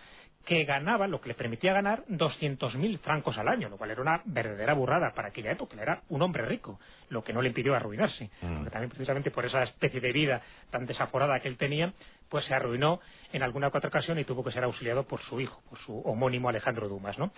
que 0.48 0.64
ganaban, 0.64 1.12
lo 1.12 1.20
que 1.20 1.28
le 1.28 1.36
permitía 1.36 1.74
ganar 1.74 2.06
200.000 2.08 3.00
francos 3.00 3.38
al 3.38 3.50
año, 3.50 3.68
lo 3.68 3.78
cual 3.78 3.92
era 3.92 4.02
una 4.02 4.22
verdadera 4.24 4.74
burrada 4.74 5.14
para 5.14 5.28
aquella 5.28 5.52
época. 5.52 5.74
Él 5.76 5.82
era 5.82 6.02
un 6.08 6.22
hombre 6.22 6.46
rico, 6.46 6.80
lo 7.10 7.22
que 7.22 7.34
no 7.34 7.42
le 7.42 7.50
impidió 7.50 7.76
arruinarse. 7.76 8.30
Mm. 8.42 8.56
Porque 8.56 8.70
también, 8.70 8.90
precisamente 8.90 9.30
por 9.30 9.44
esa 9.44 9.62
especie 9.64 10.00
de 10.00 10.14
vida 10.14 10.42
tan 10.70 10.86
desaforada 10.86 11.38
que 11.42 11.50
él 11.50 11.58
tenía, 11.58 11.92
pues 12.30 12.46
se 12.46 12.54
arruinó 12.54 13.02
en 13.34 13.44
alguna 13.44 13.68
otra 13.68 13.90
ocasión 13.90 14.20
y 14.20 14.24
tuvo 14.24 14.42
que 14.42 14.52
ser 14.52 14.64
auxiliado 14.64 15.06
por 15.06 15.20
su 15.20 15.42
hijo, 15.42 15.62
por 15.70 15.80
su 15.80 16.00
homónimo 16.00 16.48
Alejandro 16.48 16.88
Dumas, 16.88 17.20
¿no? 17.20 17.34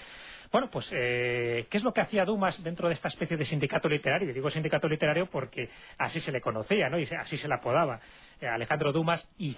Bueno, 0.51 0.69
pues, 0.69 0.91
eh, 0.93 1.65
¿qué 1.67 1.77
es 1.77 1.83
lo 1.83 1.93
que 1.93 2.01
hacía 2.01 2.25
Dumas 2.25 2.61
dentro 2.63 2.89
de 2.89 2.93
esta 2.93 3.07
especie 3.07 3.37
de 3.37 3.45
sindicato 3.45 3.89
literario? 3.89 4.29
Y 4.29 4.33
digo 4.33 4.51
sindicato 4.51 4.87
literario 4.87 5.25
porque 5.25 5.69
así 5.97 6.19
se 6.19 6.31
le 6.31 6.41
conocía, 6.41 6.89
¿no? 6.89 6.99
Y 6.99 7.05
así 7.05 7.37
se 7.37 7.47
le 7.47 7.55
apodaba. 7.55 7.99
Eh, 8.39 8.47
Alejandro 8.47 8.91
Dumas 8.91 9.27
y 9.39 9.53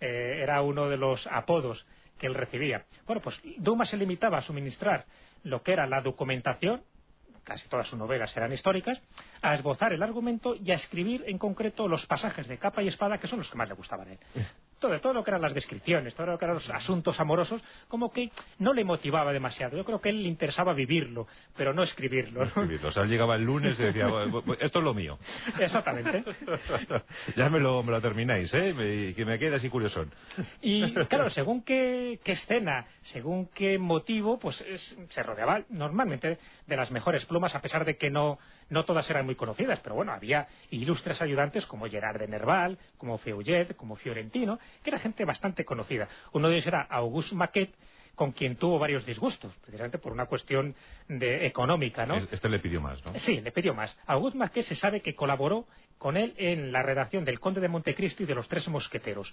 eh, 0.00 0.40
era 0.42 0.62
uno 0.62 0.88
de 0.88 0.96
los 0.96 1.26
apodos 1.26 1.86
que 2.18 2.26
él 2.26 2.34
recibía. 2.34 2.84
Bueno, 3.06 3.22
pues 3.22 3.40
Dumas 3.58 3.88
se 3.88 3.96
limitaba 3.96 4.38
a 4.38 4.42
suministrar 4.42 5.06
lo 5.42 5.62
que 5.62 5.72
era 5.72 5.86
la 5.86 6.00
documentación, 6.00 6.82
casi 7.42 7.68
todas 7.68 7.86
sus 7.86 7.98
novelas 7.98 8.34
eran 8.36 8.52
históricas, 8.52 9.00
a 9.42 9.54
esbozar 9.54 9.92
el 9.92 10.02
argumento 10.02 10.54
y 10.54 10.70
a 10.70 10.74
escribir 10.74 11.24
en 11.26 11.38
concreto 11.38 11.88
los 11.88 12.06
pasajes 12.06 12.48
de 12.48 12.58
capa 12.58 12.82
y 12.82 12.88
espada 12.88 13.18
que 13.18 13.26
son 13.26 13.40
los 13.40 13.50
que 13.50 13.56
más 13.56 13.68
le 13.68 13.74
gustaban 13.74 14.08
a 14.08 14.12
él 14.12 14.18
de 14.88 15.00
todo 15.00 15.12
lo 15.12 15.24
que 15.24 15.30
eran 15.30 15.42
las 15.42 15.54
descripciones, 15.54 16.14
todo 16.14 16.26
lo 16.26 16.38
que 16.38 16.44
eran 16.44 16.54
los 16.54 16.70
asuntos 16.70 17.18
amorosos, 17.20 17.62
como 17.88 18.10
que 18.10 18.30
no 18.58 18.72
le 18.72 18.84
motivaba 18.84 19.32
demasiado. 19.32 19.76
Yo 19.76 19.84
creo 19.84 20.00
que 20.00 20.10
él 20.10 20.22
le 20.22 20.28
interesaba 20.28 20.72
vivirlo, 20.72 21.26
pero 21.56 21.72
no 21.72 21.82
escribirlo. 21.82 22.42
O 22.42 22.92
sea, 22.92 23.02
él 23.02 23.08
llegaba 23.08 23.36
el 23.36 23.44
lunes 23.44 23.78
y 23.78 23.84
decía, 23.84 24.08
esto 24.60 24.78
es 24.78 24.84
lo 24.84 24.94
mío. 24.94 25.18
Exactamente. 25.60 26.24
ya 27.36 27.48
me 27.48 27.60
lo, 27.60 27.82
me 27.82 27.92
lo 27.92 28.00
termináis, 28.00 28.52
¿eh? 28.54 29.12
que 29.16 29.24
me 29.24 29.38
quede 29.38 29.56
así 29.56 29.68
curioso. 29.68 30.06
Y 30.60 30.92
claro, 30.92 31.30
según 31.30 31.62
qué, 31.62 32.20
escena, 32.24 32.86
según 33.02 33.48
qué 33.48 33.78
motivo, 33.78 34.38
pues 34.38 34.64
se 35.08 35.22
rodeaba 35.22 35.62
normalmente 35.68 36.38
de 36.66 36.76
las 36.76 36.90
mejores 36.90 37.24
plumas, 37.26 37.54
a 37.54 37.60
pesar 37.60 37.84
de 37.84 37.96
que 37.96 38.10
no, 38.10 38.38
no 38.70 38.84
todas 38.84 39.08
eran 39.10 39.26
muy 39.26 39.34
conocidas, 39.34 39.80
pero 39.80 39.94
bueno, 39.94 40.12
había 40.12 40.48
ilustres 40.70 41.20
ayudantes 41.22 41.66
como 41.66 41.86
Gerard 41.86 42.18
de 42.18 42.28
Nerval, 42.28 42.78
como 42.96 43.18
Feuillet, 43.18 43.76
como 43.76 43.96
Fiorentino, 43.96 44.58
que 44.82 44.90
era 44.90 44.98
gente 44.98 45.24
bastante 45.24 45.64
conocida. 45.64 46.08
Uno 46.32 46.48
de 46.48 46.54
ellos 46.54 46.66
era 46.66 46.82
Auguste 46.82 47.34
Maquet, 47.34 47.70
con 48.14 48.32
quien 48.32 48.56
tuvo 48.56 48.78
varios 48.78 49.04
disgustos, 49.04 49.52
precisamente 49.60 49.98
por 49.98 50.12
una 50.12 50.26
cuestión 50.26 50.74
de 51.08 51.46
económica, 51.46 52.06
¿no? 52.06 52.16
Este 52.16 52.48
le 52.48 52.60
pidió 52.60 52.80
más, 52.80 53.04
¿no? 53.04 53.18
Sí, 53.18 53.40
le 53.40 53.50
pidió 53.50 53.74
más. 53.74 53.96
Auguste 54.06 54.38
Maquet 54.38 54.64
se 54.64 54.74
sabe 54.74 55.00
que 55.00 55.14
colaboró 55.14 55.66
con 55.98 56.16
él 56.16 56.34
en 56.36 56.70
la 56.70 56.82
redacción 56.82 57.24
del 57.24 57.40
Conde 57.40 57.60
de 57.60 57.68
Montecristo 57.68 58.22
y 58.22 58.26
de 58.26 58.34
los 58.34 58.48
Tres 58.48 58.68
Mosqueteros. 58.68 59.32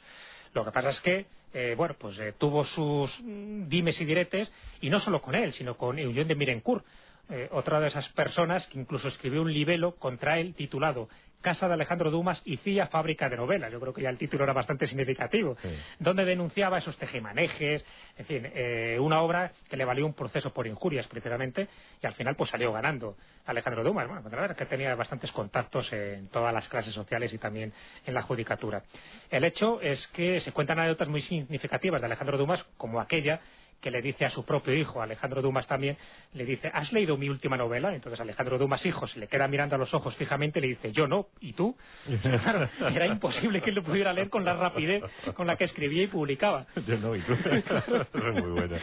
Lo 0.54 0.66
que 0.66 0.72
pasa 0.72 0.90
es 0.90 1.02
que, 1.02 1.26
eh, 1.54 1.76
bueno, 1.78 1.96
pues 1.98 2.18
eh, 2.20 2.34
tuvo 2.38 2.64
sus 2.64 3.20
mm, 3.22 3.68
dimes 3.68 4.00
y 4.02 4.06
diretes, 4.06 4.52
y 4.82 4.90
no 4.90 5.00
solo 5.00 5.22
con 5.22 5.36
él, 5.36 5.54
sino 5.54 5.76
con 5.76 5.98
Eugène 5.98 6.28
de 6.28 6.36
Mirencourt, 6.36 6.86
eh, 7.32 7.48
otra 7.52 7.80
de 7.80 7.88
esas 7.88 8.10
personas 8.10 8.68
que 8.68 8.80
incluso 8.80 9.08
escribió 9.08 9.42
un 9.42 9.54
libelo 9.54 9.96
contra 9.96 10.38
él 10.40 10.54
titulado 10.54 11.08
Casa 11.42 11.68
de 11.68 11.74
Alejandro 11.74 12.12
Dumas 12.12 12.42
y 12.46 12.58
Cía 12.58 12.88
Fábrica 12.88 13.28
de 13.28 13.36
Novelas. 13.36 13.72
Yo 13.72 13.80
creo 13.80 13.94
que 13.94 14.04
ya 14.04 14.10
el 14.10 14.18
título 14.18 14.44
era 14.44 14.54
bastante 14.54 14.86
significativo, 14.86 15.58
donde 15.98 16.24
denunciaba 16.24 16.78
esos 16.78 16.98
tejemanejes, 16.98 17.84
en 18.18 18.26
fin, 18.26 18.48
eh, 18.54 18.98
una 19.00 19.22
obra 19.22 19.52
que 19.68 19.76
le 19.76 19.84
valió 19.84 20.06
un 20.06 20.14
proceso 20.14 20.54
por 20.54 20.68
injurias, 20.68 21.08
precisamente, 21.08 21.68
y 22.02 22.06
al 22.06 22.14
final 22.14 22.36
pues 22.36 22.52
salió 22.52 22.72
ganando 22.72 23.18
Alejandro 23.46 23.84
Dumas. 23.84 24.08
Bueno, 24.08 24.22
la 24.24 24.30
verdad 24.30 24.52
es 24.52 24.58
que 24.58 24.66
tenía 24.66 24.94
bastantes 24.94 25.32
contactos 25.32 25.92
en 25.94 26.28
todas 26.28 26.54
las 26.54 26.68
clases 26.70 26.94
sociales 26.94 27.34
y 27.34 27.40
también 27.40 27.74
en 28.06 28.14
la 28.14 28.22
judicatura. 28.22 28.84
El 29.30 29.44
hecho 29.44 29.82
es 29.82 30.08
que 30.10 30.40
se 30.40 30.52
cuentan 30.52 30.80
anécdotas 30.80 31.08
muy 31.08 31.22
significativas 31.22 32.02
de 32.02 32.06
Alejandro 32.06 32.38
Dumas, 32.38 32.64
como 32.78 33.02
aquella 33.02 33.40
que 33.82 33.92
le 33.92 34.02
dice 34.02 34.26
a 34.26 34.30
su 34.30 34.46
propio 34.46 34.74
hijo, 34.74 35.02
Alejandro 35.02 35.42
Dumas 35.42 35.68
también, 35.68 35.98
le 36.34 36.46
dice, 36.46 36.70
¿has 36.74 36.94
leído 36.94 37.18
mi 37.18 37.30
última 37.30 37.58
novela? 37.58 37.94
Entonces 37.94 38.20
Alejandro 38.20 38.58
Dumas, 38.58 38.86
hijo, 38.86 39.08
se 39.08 39.20
le 39.20 39.28
queda 39.28 39.48
mirando 39.48 39.76
a 39.76 39.80
los 39.80 39.94
ojos 39.94 40.16
fijamente 40.16 40.60
y 40.60 40.62
le 40.62 40.68
dice, 40.70 40.92
yo 40.92 41.08
no, 41.08 41.28
¿y 41.40 41.54
tú? 41.54 41.76
claro, 42.22 42.70
era 42.94 43.08
imposible 43.08 43.62
que 43.62 43.72
él 43.72 43.76
lo 43.78 43.84
pudiera 43.84 44.14
leer 44.14 44.30
con 44.30 44.46
la 44.46 44.54
rapidez 44.54 45.04
con 45.34 45.48
la 45.48 45.56
que 45.56 45.64
escribía 45.64 46.04
y 46.04 46.08
publicaba. 46.08 46.68
Yo 46.86 46.98
no, 46.98 47.16
¿y 47.16 47.22
tú? 47.22 47.34
es 48.14 48.34
muy 48.34 48.52
bueno. 48.52 48.78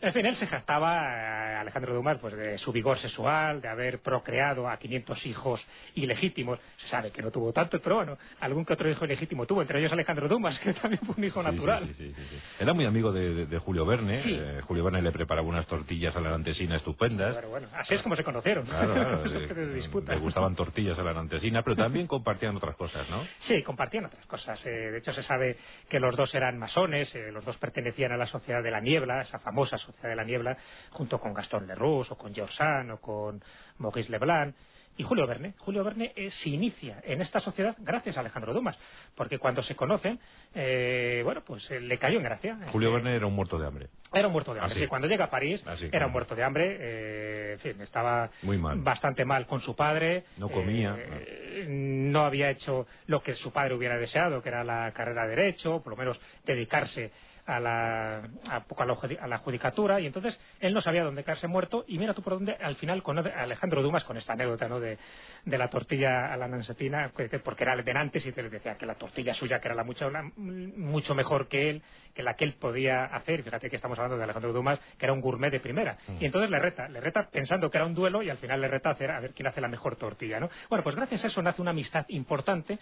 En 0.00 0.12
fin, 0.12 0.26
él 0.26 0.36
se 0.36 0.46
jactaba, 0.46 1.43
Alejandro 1.60 1.94
Dumas, 1.94 2.18
pues 2.18 2.36
de 2.36 2.58
su 2.58 2.72
vigor 2.72 2.98
sexual, 2.98 3.60
de 3.60 3.68
haber 3.68 4.00
procreado 4.00 4.68
a 4.68 4.76
500 4.76 5.26
hijos 5.26 5.66
ilegítimos. 5.94 6.58
Se 6.76 6.88
sabe 6.88 7.10
que 7.10 7.22
no 7.22 7.30
tuvo 7.30 7.52
tantos, 7.52 7.80
pero 7.82 7.96
bueno, 7.96 8.18
algún 8.40 8.64
que 8.64 8.72
otro 8.72 8.90
hijo 8.90 9.04
ilegítimo 9.04 9.46
tuvo, 9.46 9.62
entre 9.62 9.78
ellos 9.78 9.92
Alejandro 9.92 10.28
Dumas, 10.28 10.58
que 10.60 10.72
también 10.74 11.00
fue 11.04 11.14
un 11.16 11.24
hijo 11.24 11.42
natural. 11.42 11.88
Sí, 11.94 12.12
sí, 12.12 12.24
Era 12.58 12.72
muy 12.72 12.86
amigo 12.86 13.12
de, 13.12 13.58
Julio 13.58 13.86
Verne. 13.86 14.20
Eh, 14.24 14.60
Julio 14.62 14.84
Verne 14.84 15.00
le 15.00 15.12
preparaba 15.12 15.46
unas 15.46 15.66
tortillas 15.66 16.14
a 16.16 16.20
la 16.20 16.34
antesina 16.34 16.76
estupendas. 16.76 17.38
bueno, 17.48 17.68
así 17.74 17.94
es 17.94 18.02
como 18.02 18.16
se 18.16 18.24
conocieron. 18.24 18.66
Claro, 18.66 19.24
le 19.24 20.16
gustaban 20.18 20.54
tortillas 20.54 20.98
a 20.98 21.02
la 21.02 21.18
antesina, 21.18 21.62
pero 21.62 21.76
también 21.76 22.06
compartían 22.06 22.56
otras 22.56 22.76
cosas, 22.76 23.08
¿no? 23.10 23.22
Sí, 23.38 23.62
compartían 23.62 24.06
otras 24.06 24.26
cosas. 24.26 24.64
Eh, 24.66 24.70
de 24.70 24.98
hecho, 24.98 25.12
se 25.12 25.22
sabe 25.22 25.56
que 25.88 26.00
los 26.00 26.16
dos 26.16 26.34
eran 26.34 26.58
masones, 26.58 27.14
eh, 27.14 27.30
los 27.32 27.44
dos 27.44 27.56
pertenecían 27.58 28.12
a 28.12 28.16
la 28.16 28.26
Sociedad 28.26 28.62
de 28.62 28.70
la 28.70 28.80
Niebla, 28.80 29.22
esa 29.22 29.38
famosa 29.38 29.78
Sociedad 29.78 30.10
de 30.10 30.16
la 30.16 30.24
Niebla, 30.24 30.56
junto 30.90 31.18
con 31.18 31.34
Gastón 31.44 31.66
Leroux, 31.66 32.10
o 32.10 32.16
con 32.16 32.34
George 32.34 32.54
Sand, 32.54 32.90
o 32.92 32.96
con 32.96 33.42
Maurice 33.78 34.10
Leblanc 34.10 34.54
y 34.96 35.02
Julio 35.02 35.26
Verne. 35.26 35.54
Julio 35.58 35.84
Verne 35.84 36.12
eh, 36.16 36.30
se 36.30 36.48
inicia 36.48 37.00
en 37.02 37.20
esta 37.20 37.40
sociedad 37.40 37.76
gracias 37.78 38.16
a 38.16 38.20
Alejandro 38.20 38.54
Dumas, 38.54 38.78
porque 39.14 39.38
cuando 39.38 39.62
se 39.62 39.74
conocen, 39.76 40.18
eh, 40.54 41.20
bueno, 41.24 41.42
pues 41.44 41.70
eh, 41.70 41.80
le 41.80 41.98
cayó 41.98 42.18
en 42.18 42.24
gracia. 42.24 42.58
Julio 42.70 42.92
Verne 42.92 43.14
era 43.14 43.26
un 43.26 43.34
muerto 43.34 43.58
de 43.58 43.66
hambre. 43.66 43.88
Era 44.12 44.28
un 44.28 44.32
muerto 44.32 44.54
de 44.54 44.60
hambre. 44.60 44.78
Sí, 44.78 44.86
cuando 44.86 45.08
llega 45.08 45.24
a 45.24 45.30
París 45.30 45.62
era 45.90 46.06
un 46.06 46.12
muerto 46.12 46.34
de 46.34 46.44
hambre. 46.44 46.76
Eh, 46.80 47.52
en 47.54 47.58
fin, 47.58 47.80
estaba 47.80 48.30
bastante 48.76 49.24
mal 49.24 49.46
con 49.46 49.60
su 49.60 49.74
padre. 49.74 50.24
No 50.38 50.48
comía. 50.48 50.96
Eh, 50.98 51.66
no 51.68 52.24
había 52.24 52.50
hecho 52.50 52.86
lo 53.06 53.20
que 53.20 53.34
su 53.34 53.52
padre 53.52 53.74
hubiera 53.74 53.98
deseado, 53.98 54.40
que 54.40 54.48
era 54.48 54.62
la 54.62 54.92
carrera 54.92 55.26
de 55.26 55.34
Derecho, 55.34 55.82
por 55.82 55.90
lo 55.92 55.96
menos 55.96 56.20
dedicarse 56.44 57.10
a 57.46 57.60
la, 57.60 58.22
a, 58.48 59.26
la 59.26 59.38
judicatura 59.38 60.00
y 60.00 60.06
entonces 60.06 60.38
él 60.60 60.72
no 60.72 60.80
sabía 60.80 61.04
dónde 61.04 61.24
caerse 61.24 61.46
muerto 61.46 61.84
y 61.86 61.98
mira 61.98 62.14
tú 62.14 62.22
por 62.22 62.34
dónde 62.34 62.52
al 62.54 62.76
final 62.76 63.02
con 63.02 63.18
Alejandro 63.18 63.82
Dumas 63.82 64.04
con 64.04 64.16
esta 64.16 64.32
anécdota 64.32 64.66
¿no? 64.66 64.80
de, 64.80 64.98
de 65.44 65.58
la 65.58 65.68
tortilla 65.68 66.32
a 66.32 66.36
la 66.38 66.48
nansetina 66.48 67.12
porque 67.42 67.64
era 67.64 67.76
de 67.76 67.92
antes 67.92 68.24
y 68.24 68.32
te 68.32 68.42
decía 68.48 68.76
que 68.76 68.86
la 68.86 68.94
tortilla 68.94 69.34
suya 69.34 69.60
que 69.60 69.68
era 69.68 69.74
la 69.74 69.84
mucho, 69.84 70.10
mucho 70.36 71.14
mejor 71.14 71.48
que 71.48 71.70
él 71.70 71.82
que 72.14 72.22
la 72.22 72.34
que 72.34 72.44
él 72.44 72.54
podía 72.54 73.04
hacer 73.04 73.42
fíjate 73.42 73.68
que 73.68 73.76
estamos 73.76 73.98
hablando 73.98 74.16
de 74.16 74.24
Alejandro 74.24 74.52
Dumas 74.52 74.78
que 74.98 75.04
era 75.04 75.12
un 75.12 75.20
gourmet 75.20 75.50
de 75.50 75.60
primera 75.60 75.98
mm. 76.06 76.16
y 76.20 76.24
entonces 76.24 76.50
le 76.50 76.58
reta 76.58 76.88
le 76.88 77.00
reta 77.00 77.28
pensando 77.30 77.70
que 77.70 77.76
era 77.76 77.86
un 77.86 77.94
duelo 77.94 78.22
y 78.22 78.30
al 78.30 78.38
final 78.38 78.60
le 78.60 78.68
reta 78.68 78.88
a, 78.88 78.92
hacer, 78.92 79.10
a 79.10 79.20
ver 79.20 79.34
quién 79.34 79.46
hace 79.46 79.60
la 79.60 79.68
mejor 79.68 79.96
tortilla 79.96 80.40
¿no? 80.40 80.48
bueno 80.70 80.82
pues 80.82 80.96
gracias 80.96 81.24
a 81.24 81.26
eso 81.26 81.42
nace 81.42 81.60
una 81.60 81.72
amistad 81.72 82.06
importante 82.08 82.78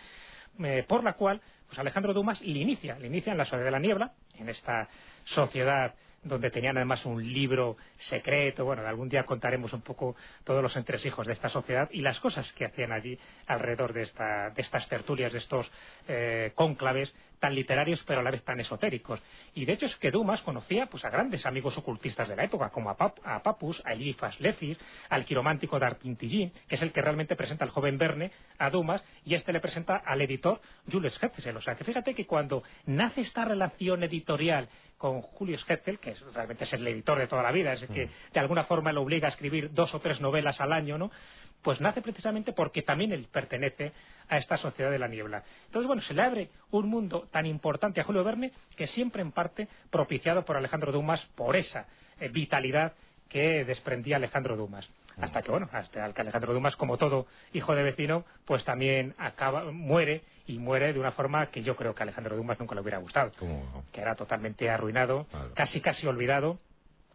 eh, 0.59 0.85
por 0.87 1.05
la 1.05 1.15
cual 1.15 1.41
pues 1.67 1.79
Alejandro 1.79 2.13
Dumas 2.13 2.41
le 2.43 2.59
inicia, 2.59 2.99
le 2.99 3.07
inicia 3.07 3.33
en 3.33 3.39
la 3.39 3.45
Soledad 3.45 3.67
de 3.67 3.71
la 3.71 3.79
Niebla, 3.79 4.13
en 4.39 4.49
esta 4.49 4.89
sociedad 5.25 5.95
donde 6.23 6.51
tenían 6.51 6.77
además 6.77 7.05
un 7.05 7.23
libro 7.33 7.77
secreto. 7.97 8.65
Bueno, 8.65 8.87
algún 8.87 9.09
día 9.09 9.25
contaremos 9.25 9.73
un 9.73 9.83
poco 9.83 10.17
todos 10.45 10.63
los 10.63 10.77
entresijos 10.77 11.27
de 11.27 11.33
esta 11.33 11.49
sociedad 11.49 11.89
y 11.93 12.01
las 12.01 12.21
cosas 12.21 12.53
que 12.53 12.65
hacían 12.65 12.93
allí 12.93 13.19
alrededor 13.47 13.93
de, 13.93 14.03
estas 14.03 14.89
tertulias, 14.89 15.33
de 15.33 15.39
estos 15.39 15.71
eh, 16.09 16.53
cónclaves 16.55 17.15
tan 17.43 17.57
literarios 17.57 18.05
pero 18.05 18.21
a 18.21 18.23
la 18.23 18.31
vez 18.31 18.45
tan 18.45 18.61
esotéricos. 18.61 19.21
Y 19.55 19.65
de 19.65 19.73
hecho 19.73 19.87
es 19.87 19.97
que 19.97 20.13
Dumas 20.13 20.43
conocía 20.43 20.87
pues, 20.87 21.05
a 21.05 21.11
grandes 21.11 21.45
amigos 21.45 21.77
ocultistas 21.77 22.29
de 22.29 22.37
la 22.37 22.45
época, 22.45 22.71
como 22.71 22.89
a, 22.89 23.43
Papus, 23.43 23.83
a 23.85 23.93
Elifas 23.93 24.41
Lefis, 24.41 24.79
al 25.09 25.25
quiromántico 25.25 25.77
d'Arpintillín, 25.79 26.53
que 26.69 26.77
es 26.77 26.83
el 26.83 26.93
que 26.93 27.03
realmente 27.03 27.35
presenta 27.35 27.65
al 27.65 27.73
joven 27.73 27.99
Verne 27.99 28.31
a 28.59 28.71
Dumas, 28.71 29.03
y 29.25 29.35
este 29.35 29.53
le 29.53 29.59
presenta 29.59 29.97
al 29.97 30.21
editor 30.23 30.61
Jules 30.91 31.21
Hetzel. 31.21 31.57
O 31.57 31.61
sea, 31.61 31.75
que 31.75 31.83
fíjate 31.83 32.15
que 32.15 32.27
cuando 32.27 32.63
nace 32.87 33.23
esta 33.23 33.45
relación 33.45 34.05
editorial 34.05 34.69
con 35.03 35.21
Julius 35.21 35.69
Hetzel, 35.69 35.99
que 35.99 36.15
realmente 36.33 36.63
es 36.63 36.73
el 36.75 36.87
editor 36.87 37.19
de 37.19 37.27
toda 37.27 37.43
la 37.43 37.51
vida, 37.51 37.73
es 37.73 37.83
el 37.83 37.89
que 37.89 38.07
mm. 38.07 38.11
de 38.35 38.39
alguna 38.39 38.63
forma 38.63 38.93
le 38.93 39.01
obliga 39.01 39.27
a 39.27 39.31
escribir 39.33 39.75
dos 39.75 39.93
o 39.97 39.99
tres 39.99 40.21
novelas 40.21 40.61
al 40.61 40.73
año, 40.73 40.97
¿no? 40.97 41.11
Pues 41.61 41.81
nace 41.81 42.01
precisamente 42.03 42.53
porque 42.53 42.83
también 42.83 43.11
él 43.11 43.27
pertenece 43.29 43.91
a 44.29 44.39
esta 44.39 44.57
sociedad 44.57 44.93
de 44.93 45.01
la 45.01 45.09
niebla. 45.09 45.43
Entonces, 45.67 45.89
bueno, 45.89 46.03
se 46.03 46.15
le 46.15 46.23
abre 46.23 46.51
un 46.71 46.89
mundo 46.89 47.27
tan 47.33 47.47
importante 47.47 48.01
a 48.01 48.05
Julio 48.05 48.23
Verne 48.23 48.53
que 48.77 48.87
siempre 48.87 49.23
en 49.23 49.33
parte 49.33 49.67
propiciado 49.91 50.45
por 50.45 50.57
Alejandro 50.57 50.93
Dumas 50.93 51.27
por 51.35 51.57
esa 51.57 51.89
eh, 52.21 52.29
vitalidad 52.29 52.93
que 53.29 53.65
desprendía 53.65 54.19
Alejandro 54.19 54.57
Dumas. 54.57 54.89
Hasta 55.21 55.43
que, 55.43 55.51
bueno, 55.51 55.69
hasta 55.73 56.13
que 56.13 56.21
Alejandro 56.21 56.55
Dumas, 56.55 56.77
como 56.77 56.97
todo 56.97 57.27
hijo 57.53 57.75
de 57.75 57.83
vecino, 57.83 58.25
pues 58.45 58.65
también 58.65 59.17
acaba, 59.19 59.65
muere 59.73 60.23
y 60.47 60.59
muere 60.59 60.93
de 60.93 60.99
una 60.99 61.13
forma 61.13 61.47
que 61.51 61.63
yo 61.63 61.77
creo 61.77 61.95
que 61.95 62.03
a 62.03 62.05
Alejandro 62.05 62.37
Dumas 62.37 62.59
nunca 62.59 62.75
le 62.75 62.81
hubiera 62.81 62.99
gustado. 62.99 63.31
Que 63.93 64.01
era 64.01 64.15
totalmente 64.15 64.69
arruinado, 64.71 65.27
casi 65.55 65.81
casi 65.81 66.07
olvidado 66.07 66.59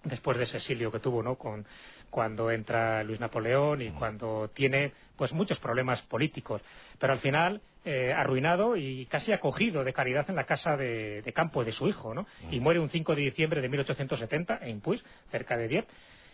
después 0.04 0.38
de 0.38 0.44
ese 0.44 0.58
exilio 0.58 0.92
que 0.92 1.00
tuvo, 1.00 1.22
¿no? 1.22 1.36
Con, 1.36 1.66
cuando 2.10 2.52
entra 2.52 3.04
Luis 3.04 3.20
Napoleón 3.20 3.82
y 3.82 3.90
mm. 3.90 3.96
cuando 3.96 4.50
tiene 4.54 4.94
pues 5.16 5.34
muchos 5.34 5.60
problemas 5.60 6.02
políticos, 6.04 6.62
pero 7.00 7.14
al 7.14 7.20
final 7.20 7.62
eh, 7.84 8.14
arruinado 8.14 8.76
y 8.78 9.06
casi 9.08 9.34
acogido 9.34 9.84
de 9.84 9.94
caridad 9.94 10.30
en 10.30 10.36
la 10.36 10.46
casa 10.46 10.78
de, 10.78 11.24
campo 11.36 11.64
de 11.64 11.72
su 11.72 11.88
hijo, 11.88 12.14
¿no? 12.14 12.24
Mm. 12.44 12.54
Y 12.54 12.60
muere 12.60 12.80
un 12.80 12.90
5 12.90 13.16
de 13.16 13.22
diciembre 13.24 13.62
de 13.62 13.70
1870 13.70 14.60
en 14.62 14.80
Puig, 14.82 15.02
cerca 15.32 15.58
de 15.58 15.68
Dieppe, 15.68 15.94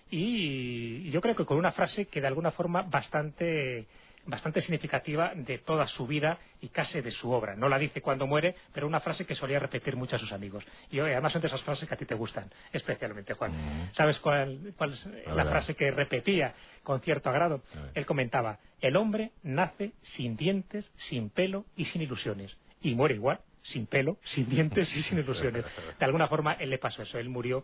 y 0.09 1.09
yo 1.09 1.21
creo 1.21 1.35
que 1.35 1.45
con 1.45 1.57
una 1.57 1.71
frase 1.71 2.05
que 2.05 2.21
de 2.21 2.27
alguna 2.27 2.51
forma 2.51 2.83
bastante 2.83 3.87
bastante 4.25 4.61
significativa 4.61 5.33
de 5.35 5.57
toda 5.57 5.87
su 5.87 6.07
vida 6.07 6.37
y 6.61 6.69
casi 6.69 7.01
de 7.01 7.11
su 7.11 7.31
obra. 7.31 7.55
No 7.55 7.67
la 7.67 7.77
dice 7.77 8.01
cuando 8.01 8.27
muere, 8.27 8.55
pero 8.73 8.87
una 8.87 8.99
frase 8.99 9.25
que 9.25 9.35
solía 9.35 9.59
repetir 9.59 9.95
mucho 9.95 10.15
a 10.15 10.19
sus 10.19 10.31
amigos. 10.31 10.65
Y 10.89 10.99
además 10.99 11.33
son 11.33 11.41
de 11.41 11.47
esas 11.47 11.61
frases 11.63 11.87
que 11.87 11.95
a 11.95 11.97
ti 11.97 12.05
te 12.05 12.15
gustan, 12.15 12.49
especialmente, 12.71 13.33
Juan. 13.33 13.51
Mm. 13.51 13.89
¿Sabes 13.91 14.19
cuál, 14.19 14.73
es 14.91 15.09
la 15.27 15.45
frase 15.45 15.75
que 15.75 15.91
repetía 15.91 16.53
con 16.83 17.01
cierto 17.01 17.29
agrado? 17.29 17.61
Él 17.93 18.05
comentaba, 18.05 18.59
el 18.81 18.95
hombre 18.95 19.31
nace 19.43 19.93
sin 20.01 20.37
dientes, 20.37 20.91
sin 20.95 21.29
pelo 21.29 21.65
y 21.75 21.85
sin 21.85 22.01
ilusiones. 22.01 22.57
Y 22.81 22.95
muere 22.95 23.15
igual, 23.15 23.39
sin 23.61 23.87
pelo, 23.87 24.17
sin 24.23 24.49
dientes 24.49 24.95
y 24.95 25.01
sin 25.01 25.19
ilusiones. 25.19 25.65
De 25.99 26.05
alguna 26.05 26.27
forma, 26.27 26.53
él 26.53 26.69
le 26.69 26.77
pasó 26.77 27.01
eso. 27.01 27.17
Él 27.17 27.29
murió 27.29 27.63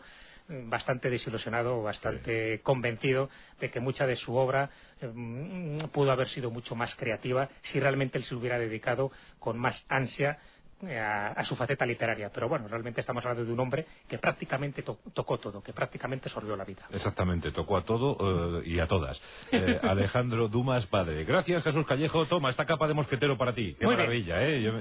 bastante 0.50 1.10
desilusionado, 1.10 1.82
bastante 1.84 2.62
convencido 2.62 3.30
de 3.60 3.70
que 3.70 3.80
mucha 3.80 4.08
de 4.08 4.16
su 4.16 4.36
obra 4.36 4.70
mm, 5.02 5.86
pudo 5.92 6.12
haber 6.12 6.30
sido 6.30 6.50
mucho 6.50 6.76
más 6.76 6.96
creativa 6.96 7.50
si 7.62 7.80
realmente 7.80 8.18
él 8.18 8.24
se 8.24 8.36
hubiera 8.36 8.58
dedicado 8.58 9.12
con 9.38 9.58
más 9.60 9.86
ansia 9.90 10.40
eh, 10.88 10.98
a, 11.00 11.44
su 11.44 11.56
faceta 11.56 11.86
literaria. 11.86 12.30
Pero 12.34 12.48
bueno, 12.48 12.68
realmente 12.68 13.02
estamos 13.02 13.24
hablando 13.26 13.46
de 13.46 13.52
un 13.52 13.60
hombre 13.60 13.86
que 14.08 14.18
prácticamente 14.18 14.84
tocó 14.84 15.38
todo, 15.38 15.62
que 15.62 15.74
prácticamente 15.74 16.30
sorbió 16.30 16.56
la 16.56 16.64
vida. 16.64 16.88
Exactamente, 16.92 17.52
tocó 17.52 17.78
a 17.78 17.84
todo 17.84 18.62
eh, 18.62 18.64
y 18.66 18.80
a 18.80 18.88
todas. 18.88 19.22
Eh, 19.52 19.80
Alejandro 19.84 20.48
Dumas, 20.48 20.86
padre. 20.88 21.24
Gracias, 21.26 21.64
Jesús 21.64 21.86
Callejo. 21.86 22.26
Toma, 22.28 22.50
esta 22.50 22.66
capa 22.66 22.88
de 22.88 22.94
mosquetero 22.94 23.38
para 23.38 23.54
ti. 23.54 23.76
Qué 23.80 23.86
maravilla, 23.86 24.42
¿eh? 24.42 24.62
Yo, 24.62 24.72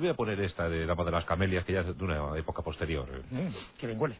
voy 0.00 0.08
a 0.08 0.14
poner 0.14 0.40
esta 0.40 0.68
de 0.68 0.84
Dama 0.84 1.04
de 1.04 1.10
las 1.10 1.24
Camelias, 1.24 1.64
que 1.64 1.72
ya 1.72 1.80
es 1.80 1.96
de 1.96 2.04
una 2.04 2.36
época 2.36 2.62
posterior. 2.62 3.08
Mm, 3.30 3.78
que 3.78 3.86
bien 3.86 4.00
huele. 4.00 4.16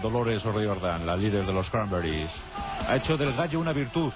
Dolores 0.00 0.44
O'Riordan, 0.46 1.06
la 1.06 1.16
líder 1.16 1.44
de 1.44 1.52
los 1.52 1.68
Cranberries. 1.70 2.30
Ha 2.86 2.96
hecho 2.96 3.16
del 3.16 3.34
gallo 3.34 3.58
una 3.58 3.72
virtud. 3.72 4.12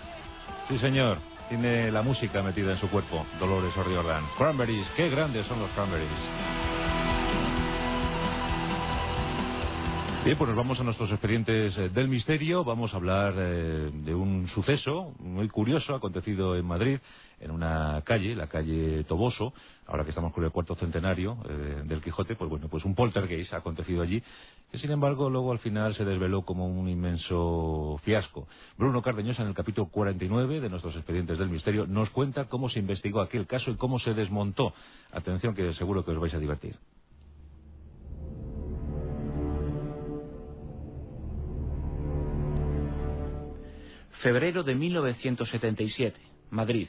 Sí, 0.68 0.78
señor. 0.78 1.18
Tiene 1.48 1.92
la 1.92 2.02
música 2.02 2.42
metida 2.42 2.72
en 2.72 2.78
su 2.78 2.88
cuerpo, 2.88 3.24
Dolores 3.38 3.76
O'Riordan. 3.76 4.24
Cranberries, 4.36 4.88
qué 4.96 5.08
grandes 5.08 5.46
son 5.46 5.60
los 5.60 5.70
Cranberries. 5.70 6.10
Bien, 10.26 10.36
pues 10.36 10.48
nos 10.48 10.56
vamos 10.56 10.80
a 10.80 10.82
nuestros 10.82 11.08
expedientes 11.12 11.78
eh, 11.78 11.88
del 11.88 12.08
misterio. 12.08 12.64
Vamos 12.64 12.92
a 12.92 12.96
hablar 12.96 13.34
eh, 13.38 13.92
de 13.92 14.12
un 14.12 14.48
suceso 14.48 15.14
muy 15.20 15.48
curioso 15.48 15.94
acontecido 15.94 16.56
en 16.56 16.66
Madrid, 16.66 16.98
en 17.38 17.52
una 17.52 18.02
calle, 18.04 18.34
la 18.34 18.48
calle 18.48 19.04
Toboso. 19.04 19.54
Ahora 19.86 20.02
que 20.02 20.10
estamos 20.10 20.32
con 20.32 20.42
el 20.42 20.50
cuarto 20.50 20.74
centenario 20.74 21.38
eh, 21.48 21.82
del 21.84 22.02
Quijote, 22.02 22.34
pues 22.34 22.50
bueno, 22.50 22.68
pues 22.68 22.84
un 22.84 22.96
poltergeist 22.96 23.54
ha 23.54 23.58
acontecido 23.58 24.02
allí, 24.02 24.20
sin 24.78 24.90
embargo 24.90 25.30
luego 25.30 25.52
al 25.52 25.58
final 25.58 25.94
se 25.94 26.04
desveló 26.04 26.42
como 26.42 26.66
un 26.66 26.88
inmenso 26.88 27.98
fiasco. 28.02 28.48
Bruno 28.76 29.02
Cardeñosa, 29.02 29.42
en 29.42 29.48
el 29.48 29.54
capítulo 29.54 29.88
49 29.88 30.60
de 30.60 30.68
nuestros 30.68 30.96
expedientes 30.96 31.38
del 31.38 31.50
misterio, 31.50 31.86
nos 31.86 32.10
cuenta 32.10 32.46
cómo 32.46 32.68
se 32.68 32.80
investigó 32.80 33.20
aquel 33.20 33.46
caso 33.46 33.70
y 33.70 33.76
cómo 33.76 33.98
se 33.98 34.14
desmontó. 34.14 34.72
Atención, 35.12 35.54
que 35.54 35.72
seguro 35.74 36.04
que 36.04 36.10
os 36.10 36.20
vais 36.20 36.34
a 36.34 36.38
divertir. 36.38 36.76
Febrero 44.20 44.62
de 44.62 44.74
1977, 44.74 46.20
Madrid. 46.50 46.88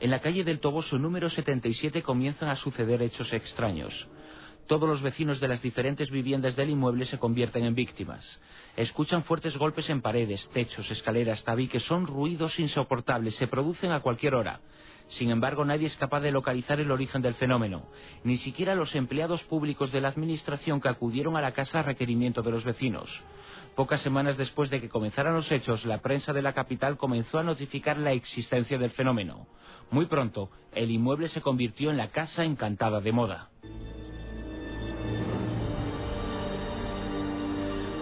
En 0.00 0.10
la 0.10 0.20
calle 0.20 0.44
del 0.44 0.60
Toboso 0.60 0.98
número 0.98 1.28
77 1.28 2.02
comienzan 2.02 2.48
a 2.48 2.56
suceder 2.56 3.02
hechos 3.02 3.32
extraños. 3.34 4.08
Todos 4.66 4.88
los 4.88 5.02
vecinos 5.02 5.40
de 5.40 5.48
las 5.48 5.62
diferentes 5.62 6.10
viviendas 6.10 6.54
del 6.56 6.70
inmueble 6.70 7.06
se 7.06 7.18
convierten 7.18 7.64
en 7.64 7.74
víctimas. 7.74 8.40
Escuchan 8.76 9.24
fuertes 9.24 9.56
golpes 9.56 9.90
en 9.90 10.00
paredes, 10.00 10.48
techos, 10.50 10.90
escaleras, 10.90 11.42
tabiques. 11.42 11.82
Son 11.82 12.06
ruidos 12.06 12.58
insoportables, 12.60 13.34
se 13.34 13.48
producen 13.48 13.90
a 13.90 14.00
cualquier 14.00 14.34
hora. 14.34 14.60
Sin 15.08 15.30
embargo, 15.30 15.64
nadie 15.64 15.88
es 15.88 15.96
capaz 15.96 16.20
de 16.20 16.30
localizar 16.30 16.78
el 16.78 16.92
origen 16.92 17.20
del 17.20 17.34
fenómeno. 17.34 17.88
Ni 18.22 18.36
siquiera 18.36 18.76
los 18.76 18.94
empleados 18.94 19.42
públicos 19.42 19.90
de 19.90 20.00
la 20.00 20.08
Administración 20.08 20.80
que 20.80 20.88
acudieron 20.88 21.36
a 21.36 21.40
la 21.40 21.50
casa 21.50 21.80
a 21.80 21.82
requerimiento 21.82 22.42
de 22.42 22.52
los 22.52 22.64
vecinos. 22.64 23.20
Pocas 23.74 24.00
semanas 24.02 24.36
después 24.36 24.70
de 24.70 24.80
que 24.80 24.88
comenzaran 24.88 25.34
los 25.34 25.50
hechos, 25.50 25.84
la 25.84 25.98
prensa 25.98 26.32
de 26.32 26.42
la 26.42 26.52
capital 26.52 26.96
comenzó 26.96 27.40
a 27.40 27.42
notificar 27.42 27.98
la 27.98 28.12
existencia 28.12 28.78
del 28.78 28.90
fenómeno. 28.90 29.48
Muy 29.90 30.06
pronto, 30.06 30.50
el 30.72 30.92
inmueble 30.92 31.26
se 31.26 31.40
convirtió 31.40 31.90
en 31.90 31.96
la 31.96 32.08
casa 32.08 32.44
encantada 32.44 33.00
de 33.00 33.10
moda. 33.12 33.50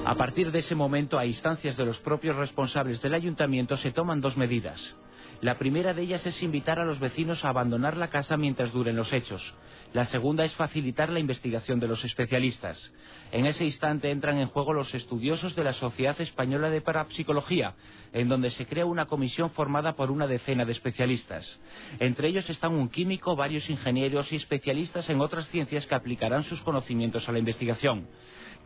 A 0.09 0.15
partir 0.15 0.51
de 0.51 0.61
ese 0.61 0.75
momento, 0.75 1.19
a 1.19 1.27
instancias 1.27 1.77
de 1.77 1.85
los 1.85 1.99
propios 1.99 2.35
responsables 2.35 3.03
del 3.03 3.13
ayuntamiento, 3.13 3.77
se 3.77 3.93
toman 3.93 4.23
dos 4.23 4.39
medidas. 4.39 4.95
La 5.43 5.59
primera 5.59 5.93
de 5.93 6.01
ellas 6.01 6.25
es 6.25 6.43
invitar 6.43 6.81
a 6.81 6.87
los 6.87 6.99
vecinos 6.99 7.45
a 7.45 7.51
abandonar 7.51 7.95
la 7.95 8.09
casa 8.09 8.39
mientras 8.39 8.73
duren 8.73 8.97
los 8.97 9.13
hechos. 9.13 9.55
La 9.93 10.07
segunda 10.07 10.45
es 10.45 10.55
facilitar 10.55 11.11
la 11.11 11.21
investigación 11.21 11.79
de 11.79 11.89
los 11.89 12.07
especialistas. 12.07 12.91
En 13.33 13.45
ese 13.45 13.67
instante 13.67 14.11
entran 14.11 14.39
en 14.39 14.49
juego 14.49 14.73
los 14.73 14.95
estudiosos 14.95 15.55
de 15.55 15.65
la 15.65 15.75
Sociedad 15.75 16.19
Española 16.23 16.71
de 16.71 16.81
Parapsicología, 16.81 17.75
en 18.15 18.29
donde 18.29 18.51
se 18.51 18.67
crea 18.67 18.87
una 18.87 19.05
comisión 19.05 19.51
formada 19.51 19.93
por 19.93 20.11
una 20.11 20.27
decena 20.27 20.65
de 20.65 20.73
especialistas. 20.73 21.61
Entre 22.01 22.29
ellos 22.29 22.49
están 22.49 22.73
un 22.73 22.89
químico, 22.89 23.37
varios 23.37 23.69
ingenieros 23.69 24.33
y 24.33 24.37
especialistas 24.37 25.11
en 25.11 25.21
otras 25.21 25.49
ciencias 25.49 25.87
que 25.87 25.95
aplicarán 25.95 26.45
sus 26.45 26.63
conocimientos 26.63 27.29
a 27.29 27.33
la 27.33 27.39
investigación. 27.39 28.09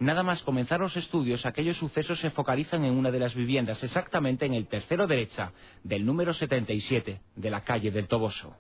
Nada 0.03 0.25
más 0.25 0.43
comenzar 0.43 0.81
los 0.81 0.97
estudios, 0.97 1.47
aquellos 1.47 1.77
sucesos 1.77 2.19
se 2.19 2.31
focalizan 2.31 2.85
en 2.85 2.99
una 2.99 3.13
de 3.13 3.21
las 3.21 3.37
viviendas, 3.37 3.85
exactamente 3.85 4.45
en 4.45 4.53
el 4.53 4.67
tercero 4.67 5.07
derecha 5.07 5.53
del 5.85 6.05
número 6.05 6.33
77 6.33 7.21
de 7.37 7.51
la 7.51 7.63
calle 7.63 7.93
del 7.93 8.09
Toboso. 8.09 8.57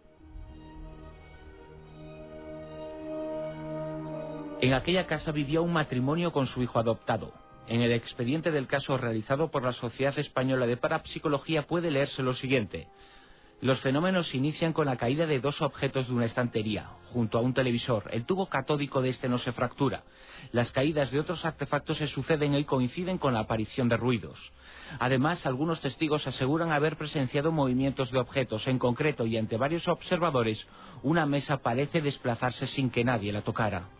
En 4.60 4.72
aquella 4.72 5.08
casa 5.08 5.32
vivía 5.32 5.60
un 5.60 5.72
matrimonio 5.72 6.30
con 6.30 6.46
su 6.46 6.62
hijo 6.62 6.78
adoptado. 6.78 7.34
En 7.66 7.82
el 7.82 7.90
expediente 7.90 8.52
del 8.52 8.68
caso 8.68 8.96
realizado 8.96 9.50
por 9.50 9.64
la 9.64 9.72
Sociedad 9.72 10.16
Española 10.20 10.68
de 10.68 10.76
Parapsicología 10.76 11.66
puede 11.66 11.90
leerse 11.90 12.22
lo 12.22 12.34
siguiente. 12.34 12.86
Los 13.62 13.78
fenómenos 13.78 14.34
inician 14.34 14.72
con 14.72 14.86
la 14.86 14.96
caída 14.96 15.24
de 15.24 15.38
dos 15.38 15.62
objetos 15.62 16.08
de 16.08 16.14
una 16.14 16.24
estantería, 16.24 16.88
junto 17.12 17.38
a 17.38 17.40
un 17.42 17.54
televisor. 17.54 18.10
El 18.10 18.24
tubo 18.24 18.48
catódico 18.48 19.00
de 19.00 19.10
este 19.10 19.28
no 19.28 19.38
se 19.38 19.52
fractura. 19.52 20.02
Las 20.50 20.72
caídas 20.72 21.12
de 21.12 21.20
otros 21.20 21.44
artefactos 21.44 21.98
se 21.98 22.08
suceden 22.08 22.56
y 22.56 22.64
coinciden 22.64 23.18
con 23.18 23.34
la 23.34 23.38
aparición 23.38 23.88
de 23.88 23.96
ruidos. 23.96 24.52
Además, 24.98 25.46
algunos 25.46 25.78
testigos 25.78 26.26
aseguran 26.26 26.72
haber 26.72 26.96
presenciado 26.96 27.52
movimientos 27.52 28.10
de 28.10 28.18
objetos. 28.18 28.66
En 28.66 28.80
concreto, 28.80 29.26
y 29.26 29.36
ante 29.36 29.56
varios 29.56 29.86
observadores, 29.86 30.68
una 31.04 31.24
mesa 31.24 31.58
parece 31.58 32.00
desplazarse 32.00 32.66
sin 32.66 32.90
que 32.90 33.04
nadie 33.04 33.32
la 33.32 33.42
tocara. 33.42 33.90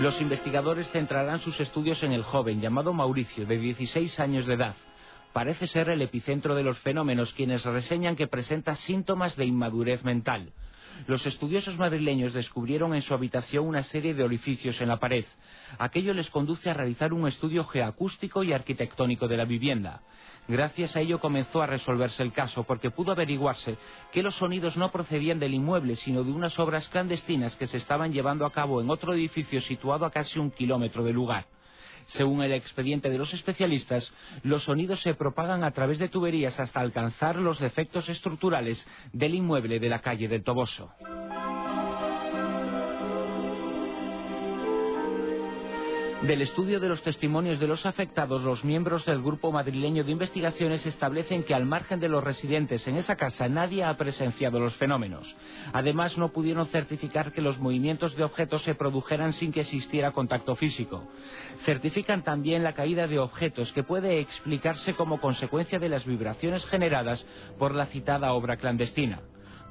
Los 0.00 0.20
investigadores 0.20 0.88
centrarán 0.90 1.40
sus 1.40 1.58
estudios 1.58 2.04
en 2.04 2.12
el 2.12 2.22
joven 2.22 2.60
llamado 2.60 2.92
Mauricio, 2.92 3.46
de 3.46 3.58
16 3.58 4.20
años 4.20 4.46
de 4.46 4.54
edad. 4.54 4.76
Parece 5.32 5.66
ser 5.66 5.88
el 5.88 6.00
epicentro 6.00 6.54
de 6.54 6.62
los 6.62 6.78
fenómenos, 6.78 7.32
quienes 7.34 7.64
reseñan 7.64 8.14
que 8.14 8.28
presenta 8.28 8.76
síntomas 8.76 9.34
de 9.34 9.46
inmadurez 9.46 10.04
mental. 10.04 10.52
Los 11.08 11.26
estudiosos 11.26 11.76
madrileños 11.78 12.32
descubrieron 12.32 12.94
en 12.94 13.02
su 13.02 13.12
habitación 13.12 13.66
una 13.66 13.82
serie 13.82 14.14
de 14.14 14.22
orificios 14.22 14.80
en 14.80 14.86
la 14.86 15.00
pared. 15.00 15.24
Aquello 15.80 16.14
les 16.14 16.30
conduce 16.30 16.70
a 16.70 16.74
realizar 16.74 17.12
un 17.12 17.26
estudio 17.26 17.64
geoacústico 17.64 18.44
y 18.44 18.52
arquitectónico 18.52 19.26
de 19.26 19.36
la 19.36 19.44
vivienda. 19.46 20.02
Gracias 20.48 20.96
a 20.96 21.00
ello 21.00 21.20
comenzó 21.20 21.60
a 21.60 21.66
resolverse 21.66 22.22
el 22.22 22.32
caso, 22.32 22.64
porque 22.64 22.90
pudo 22.90 23.12
averiguarse 23.12 23.76
que 24.10 24.22
los 24.22 24.36
sonidos 24.36 24.78
no 24.78 24.90
procedían 24.90 25.38
del 25.38 25.52
inmueble, 25.52 25.94
sino 25.94 26.24
de 26.24 26.32
unas 26.32 26.58
obras 26.58 26.88
clandestinas 26.88 27.54
que 27.56 27.66
se 27.66 27.76
estaban 27.76 28.14
llevando 28.14 28.46
a 28.46 28.50
cabo 28.50 28.80
en 28.80 28.88
otro 28.88 29.12
edificio 29.12 29.60
situado 29.60 30.06
a 30.06 30.10
casi 30.10 30.38
un 30.38 30.50
kilómetro 30.50 31.04
del 31.04 31.16
lugar. 31.16 31.44
Según 32.04 32.42
el 32.42 32.52
expediente 32.52 33.10
de 33.10 33.18
los 33.18 33.34
especialistas, 33.34 34.14
los 34.42 34.64
sonidos 34.64 35.02
se 35.02 35.12
propagan 35.12 35.62
a 35.64 35.72
través 35.72 35.98
de 35.98 36.08
tuberías 36.08 36.58
hasta 36.58 36.80
alcanzar 36.80 37.36
los 37.36 37.58
defectos 37.58 38.08
estructurales 38.08 38.88
del 39.12 39.34
inmueble 39.34 39.78
de 39.78 39.90
la 39.90 40.00
calle 40.00 40.28
del 40.28 40.42
Toboso. 40.42 40.90
Del 46.22 46.42
estudio 46.42 46.80
de 46.80 46.88
los 46.88 47.00
testimonios 47.02 47.60
de 47.60 47.68
los 47.68 47.86
afectados, 47.86 48.42
los 48.42 48.64
miembros 48.64 49.04
del 49.06 49.22
grupo 49.22 49.52
madrileño 49.52 50.02
de 50.02 50.10
investigaciones 50.10 50.84
establecen 50.84 51.44
que 51.44 51.54
al 51.54 51.64
margen 51.64 52.00
de 52.00 52.08
los 52.08 52.24
residentes 52.24 52.88
en 52.88 52.96
esa 52.96 53.14
casa 53.14 53.48
nadie 53.48 53.84
ha 53.84 53.96
presenciado 53.96 54.58
los 54.58 54.74
fenómenos. 54.74 55.36
Además, 55.72 56.18
no 56.18 56.32
pudieron 56.32 56.66
certificar 56.66 57.32
que 57.32 57.40
los 57.40 57.60
movimientos 57.60 58.16
de 58.16 58.24
objetos 58.24 58.64
se 58.64 58.74
produjeran 58.74 59.32
sin 59.32 59.52
que 59.52 59.60
existiera 59.60 60.10
contacto 60.10 60.56
físico. 60.56 61.08
Certifican 61.60 62.24
también 62.24 62.64
la 62.64 62.72
caída 62.74 63.06
de 63.06 63.20
objetos 63.20 63.72
que 63.72 63.84
puede 63.84 64.18
explicarse 64.18 64.94
como 64.94 65.20
consecuencia 65.20 65.78
de 65.78 65.88
las 65.88 66.04
vibraciones 66.04 66.66
generadas 66.66 67.24
por 67.60 67.76
la 67.76 67.86
citada 67.86 68.32
obra 68.32 68.56
clandestina. 68.56 69.20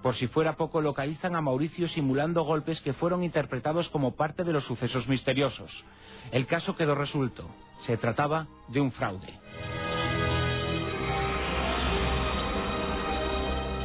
Por 0.02 0.15
si 0.15 0.28
fuera 0.28 0.56
poco, 0.56 0.82
localizan 0.82 1.36
a 1.36 1.41
Mauricio 1.41 1.88
simulando 1.88 2.44
golpes 2.44 2.82
que 2.82 2.94
fueron 2.94 3.24
interpretados 3.24 3.90
como 3.90 4.15
parte 4.15 4.44
de 4.44 4.53
los 4.53 4.65
sucesos 4.65 5.07
misteriosos. 5.07 5.86
El 6.32 6.45
caso 6.45 6.76
quedó 6.76 6.95
resuelto. 6.95 7.49
Se 7.80 7.98
trataba 7.98 8.48
de 8.68 8.82
un 8.82 8.91
fraude. 8.91 9.34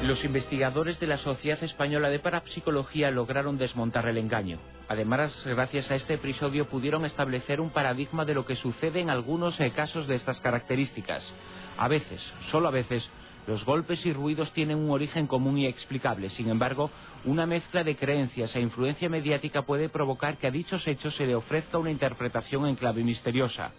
Los 0.03 0.25
investigadores 0.25 0.99
de 0.99 1.07
la 1.07 1.17
Sociedad 1.17 1.63
Española 1.63 2.11
de 2.11 2.19
Parapsicología 2.19 3.13
lograron 3.13 3.57
desmontar 3.57 4.09
el 4.09 4.19
engaño. 4.19 4.59
Además, 4.89 5.47
gracias 5.47 5.93
a 5.93 5.95
este 5.95 6.15
episodio 6.15 6.69
pudieron 6.69 7.05
establecer 7.05 7.61
un 7.61 7.71
paradigma 7.71 8.25
de 8.25 8.35
lo 8.35 8.45
que 8.45 8.57
sucede 8.57 9.01
en 9.01 9.11
algunos 9.11 9.59
casos 9.77 10.09
de 10.09 10.17
estas 10.17 10.41
características. 10.41 11.33
A 11.79 11.87
veces, 11.87 12.21
solo 12.47 12.67
a 12.67 12.73
veces, 12.73 13.09
los 13.47 13.65
golpes 13.65 14.07
y 14.07 14.13
ruidos 14.13 14.53
tienen 14.53 14.79
un 14.79 14.91
origen 14.91 15.27
común 15.27 15.59
y 15.59 15.67
explicable. 15.67 16.29
Sin 16.29 16.49
embargo, 16.49 16.91
una 17.25 17.47
mezcla 17.47 17.83
de 17.83 17.97
creencias 17.97 18.55
e 18.55 18.61
influencia 18.61 19.09
mediática 19.09 19.63
puede 19.63 19.89
provocar 19.89 20.39
que 20.39 20.47
a 20.47 20.51
dichos 20.51 20.87
hechos 20.87 21.15
se 21.15 21.27
le 21.27 21.35
ofrezca 21.35 21.79
una 21.79 21.91
interpretación 21.91 22.67
en 22.67 22.77
clave 22.77 23.03
misteriosa. 23.03 23.73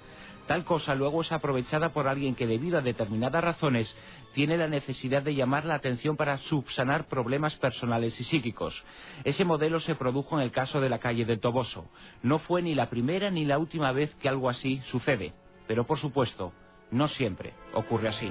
Tal 0.47 0.65
cosa 0.65 0.93
luego 0.93 1.21
es 1.21 1.31
aprovechada 1.31 1.93
por 1.93 2.09
alguien 2.09 2.35
que 2.35 2.45
debido 2.45 2.77
a 2.77 2.81
determinadas 2.81 3.41
razones 3.41 3.97
tiene 4.33 4.57
la 4.57 4.67
necesidad 4.67 5.23
de 5.23 5.35
llamar 5.35 5.63
la 5.63 5.75
atención 5.75 6.17
para 6.17 6.37
subsanar 6.37 7.07
problemas 7.07 7.55
personales 7.55 8.19
y 8.19 8.25
psíquicos. 8.25 8.83
Ese 9.23 9.45
modelo 9.45 9.79
se 9.79 9.95
produjo 9.95 10.37
en 10.37 10.43
el 10.43 10.51
caso 10.51 10.81
de 10.81 10.89
la 10.89 10.99
calle 10.99 11.23
de 11.23 11.37
Toboso. 11.37 11.89
No 12.23 12.39
fue 12.39 12.61
ni 12.61 12.75
la 12.75 12.89
primera 12.89 13.31
ni 13.31 13.45
la 13.45 13.57
última 13.57 13.93
vez 13.93 14.13
que 14.15 14.27
algo 14.27 14.49
así 14.49 14.81
sucede. 14.83 15.33
Pero 15.65 15.85
por 15.85 15.97
supuesto, 15.97 16.51
no 16.91 17.07
siempre 17.07 17.53
ocurre 17.73 18.09
así 18.09 18.29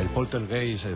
el 0.00 0.08
poltergeist 0.08 0.86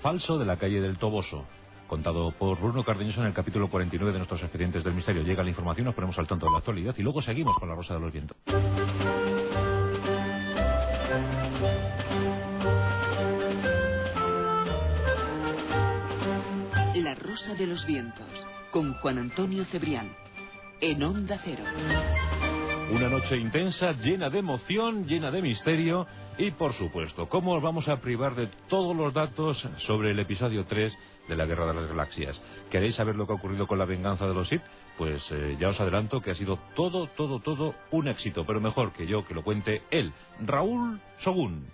falso 0.00 0.38
de 0.38 0.46
la 0.46 0.56
calle 0.56 0.80
del 0.80 0.96
Toboso. 0.96 1.44
contado 1.86 2.32
por 2.32 2.58
Bruno 2.58 2.82
Cardeñoso 2.82 3.20
en 3.20 3.26
el 3.26 3.34
capítulo 3.34 3.68
49 3.68 4.12
de 4.12 4.18
nuestros 4.18 4.42
expedientes 4.42 4.82
del 4.82 4.94
misterio. 4.94 5.22
Llega 5.22 5.42
la 5.42 5.50
información, 5.50 5.84
nos 5.84 5.94
ponemos 5.94 6.18
al 6.18 6.26
tanto 6.26 6.46
de 6.46 6.52
la 6.52 6.58
actualidad 6.58 6.94
y 6.96 7.02
luego 7.02 7.20
seguimos 7.20 7.54
con 7.58 7.68
la 7.68 7.74
Rosa 7.74 7.94
de 7.94 8.00
los 8.00 8.12
Vientos. 8.12 8.36
La 16.94 17.14
Rosa 17.14 17.54
de 17.54 17.66
los 17.66 17.86
Vientos, 17.86 18.46
con 18.72 18.94
Juan 18.94 19.18
Antonio 19.18 19.64
Cebrián, 19.66 20.08
en 20.80 21.02
Onda 21.02 21.38
Cero. 21.44 21.62
Una 22.90 23.08
noche 23.08 23.36
intensa, 23.36 23.92
llena 23.92 24.30
de 24.30 24.38
emoción, 24.38 25.06
llena 25.06 25.30
de 25.30 25.42
misterio 25.42 26.06
y, 26.38 26.50
por 26.50 26.74
supuesto, 26.74 27.28
¿cómo 27.28 27.54
os 27.54 27.62
vamos 27.62 27.88
a 27.88 28.00
privar 28.00 28.34
de 28.34 28.48
todos 28.68 28.94
los 28.94 29.14
datos 29.14 29.66
sobre 29.78 30.10
el 30.10 30.18
episodio 30.18 30.66
3 30.66 30.98
de 31.28 31.36
la 31.36 31.46
Guerra 31.46 31.66
de 31.66 31.74
las 31.74 31.88
Galaxias? 31.88 32.42
¿Queréis 32.70 32.94
saber 32.94 33.16
lo 33.16 33.26
que 33.26 33.32
ha 33.32 33.36
ocurrido 33.36 33.66
con 33.66 33.78
la 33.78 33.84
venganza 33.84 34.26
de 34.26 34.34
los 34.34 34.48
Sith? 34.48 34.62
Pues 34.98 35.30
eh, 35.32 35.56
ya 35.58 35.68
os 35.68 35.80
adelanto 35.80 36.20
que 36.20 36.30
ha 36.30 36.34
sido 36.34 36.58
todo, 36.74 37.06
todo, 37.08 37.40
todo 37.40 37.74
un 37.90 38.08
éxito, 38.08 38.44
pero 38.46 38.60
mejor 38.60 38.92
que 38.92 39.06
yo 39.06 39.24
que 39.24 39.34
lo 39.34 39.42
cuente 39.42 39.82
él, 39.90 40.12
Raúl 40.40 41.00
Sogún. 41.18 41.66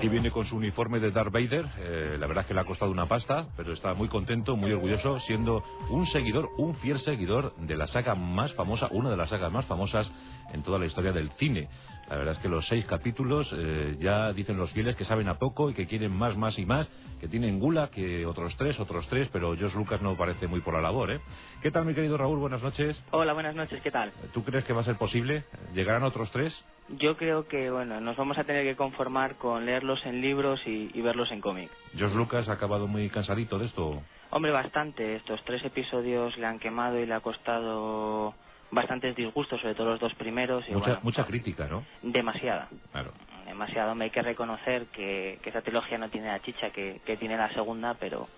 Aquí 0.00 0.08
viene 0.08 0.30
con 0.30 0.46
su 0.46 0.56
uniforme 0.56 0.98
de 0.98 1.10
Darth 1.10 1.30
Vader. 1.30 1.66
Eh, 1.78 2.16
la 2.18 2.26
verdad 2.26 2.44
es 2.44 2.48
que 2.48 2.54
le 2.54 2.60
ha 2.60 2.64
costado 2.64 2.90
una 2.90 3.04
pasta, 3.04 3.48
pero 3.54 3.74
está 3.74 3.92
muy 3.92 4.08
contento, 4.08 4.56
muy 4.56 4.72
orgulloso, 4.72 5.18
siendo 5.18 5.62
un 5.90 6.06
seguidor, 6.06 6.48
un 6.56 6.74
fiel 6.76 6.98
seguidor 6.98 7.54
de 7.56 7.76
la 7.76 7.86
saga 7.86 8.14
más 8.14 8.54
famosa, 8.54 8.88
una 8.92 9.10
de 9.10 9.18
las 9.18 9.28
sagas 9.28 9.52
más 9.52 9.66
famosas 9.66 10.10
en 10.54 10.62
toda 10.62 10.78
la 10.78 10.86
historia 10.86 11.12
del 11.12 11.28
cine. 11.32 11.68
La 12.08 12.16
verdad 12.16 12.32
es 12.32 12.38
que 12.38 12.48
los 12.48 12.66
seis 12.66 12.86
capítulos 12.86 13.54
eh, 13.54 13.96
ya 13.98 14.32
dicen 14.32 14.56
los 14.56 14.70
fieles 14.72 14.96
que 14.96 15.04
saben 15.04 15.28
a 15.28 15.34
poco 15.34 15.68
y 15.68 15.74
que 15.74 15.86
quieren 15.86 16.16
más, 16.16 16.34
más 16.34 16.58
y 16.58 16.64
más, 16.64 16.88
que 17.20 17.28
tienen 17.28 17.58
gula, 17.58 17.90
que 17.90 18.24
otros 18.24 18.56
tres, 18.56 18.80
otros 18.80 19.06
tres, 19.06 19.28
pero 19.30 19.48
Josh 19.50 19.74
Lucas 19.74 20.00
no 20.00 20.16
parece 20.16 20.46
muy 20.46 20.62
por 20.62 20.72
la 20.72 20.80
labor, 20.80 21.10
¿eh? 21.10 21.20
¿Qué 21.60 21.70
tal, 21.70 21.84
mi 21.84 21.92
querido 21.92 22.16
Raúl? 22.16 22.38
Buenas 22.38 22.62
noches. 22.62 23.04
Hola, 23.10 23.34
buenas 23.34 23.54
noches, 23.54 23.82
¿qué 23.82 23.90
tal? 23.90 24.12
¿Tú 24.32 24.42
crees 24.44 24.64
que 24.64 24.72
va 24.72 24.80
a 24.80 24.84
ser 24.84 24.96
posible? 24.96 25.44
¿Llegarán 25.74 26.04
otros 26.04 26.30
tres? 26.30 26.64
Yo 26.98 27.16
creo 27.16 27.46
que, 27.46 27.70
bueno, 27.70 28.00
nos 28.00 28.16
vamos 28.16 28.36
a 28.38 28.44
tener 28.44 28.64
que 28.64 28.76
conformar 28.76 29.36
con 29.36 29.64
leerlos 29.64 30.04
en 30.06 30.20
libros 30.20 30.60
y, 30.66 30.90
y 30.92 31.00
verlos 31.02 31.30
en 31.30 31.40
cómic. 31.40 31.70
¿Josh 31.98 32.14
Lucas 32.14 32.48
ha 32.48 32.52
acabado 32.54 32.86
muy 32.86 33.08
cansadito 33.10 33.58
de 33.58 33.66
esto? 33.66 34.02
Hombre, 34.30 34.50
bastante. 34.50 35.16
Estos 35.16 35.40
tres 35.44 35.64
episodios 35.64 36.36
le 36.36 36.46
han 36.46 36.58
quemado 36.58 36.98
y 36.98 37.06
le 37.06 37.14
ha 37.14 37.20
costado 37.20 38.34
bastantes 38.72 39.14
disgustos, 39.16 39.60
sobre 39.60 39.74
todo 39.74 39.90
los 39.90 40.00
dos 40.00 40.14
primeros. 40.14 40.64
Y 40.68 40.72
mucha, 40.72 40.86
bueno, 40.86 41.00
mucha 41.02 41.24
crítica, 41.26 41.66
¿no? 41.68 41.84
Demasiada. 42.02 42.68
Claro. 42.92 43.12
Demasiado. 43.46 43.94
Me 43.94 44.04
hay 44.06 44.10
que 44.10 44.22
reconocer 44.22 44.86
que, 44.86 45.38
que 45.42 45.50
esa 45.50 45.62
trilogía 45.62 45.98
no 45.98 46.08
tiene 46.08 46.28
la 46.28 46.40
chicha 46.42 46.70
que, 46.70 47.00
que 47.04 47.16
tiene 47.16 47.36
la 47.36 47.52
segunda, 47.54 47.94
pero 47.94 48.28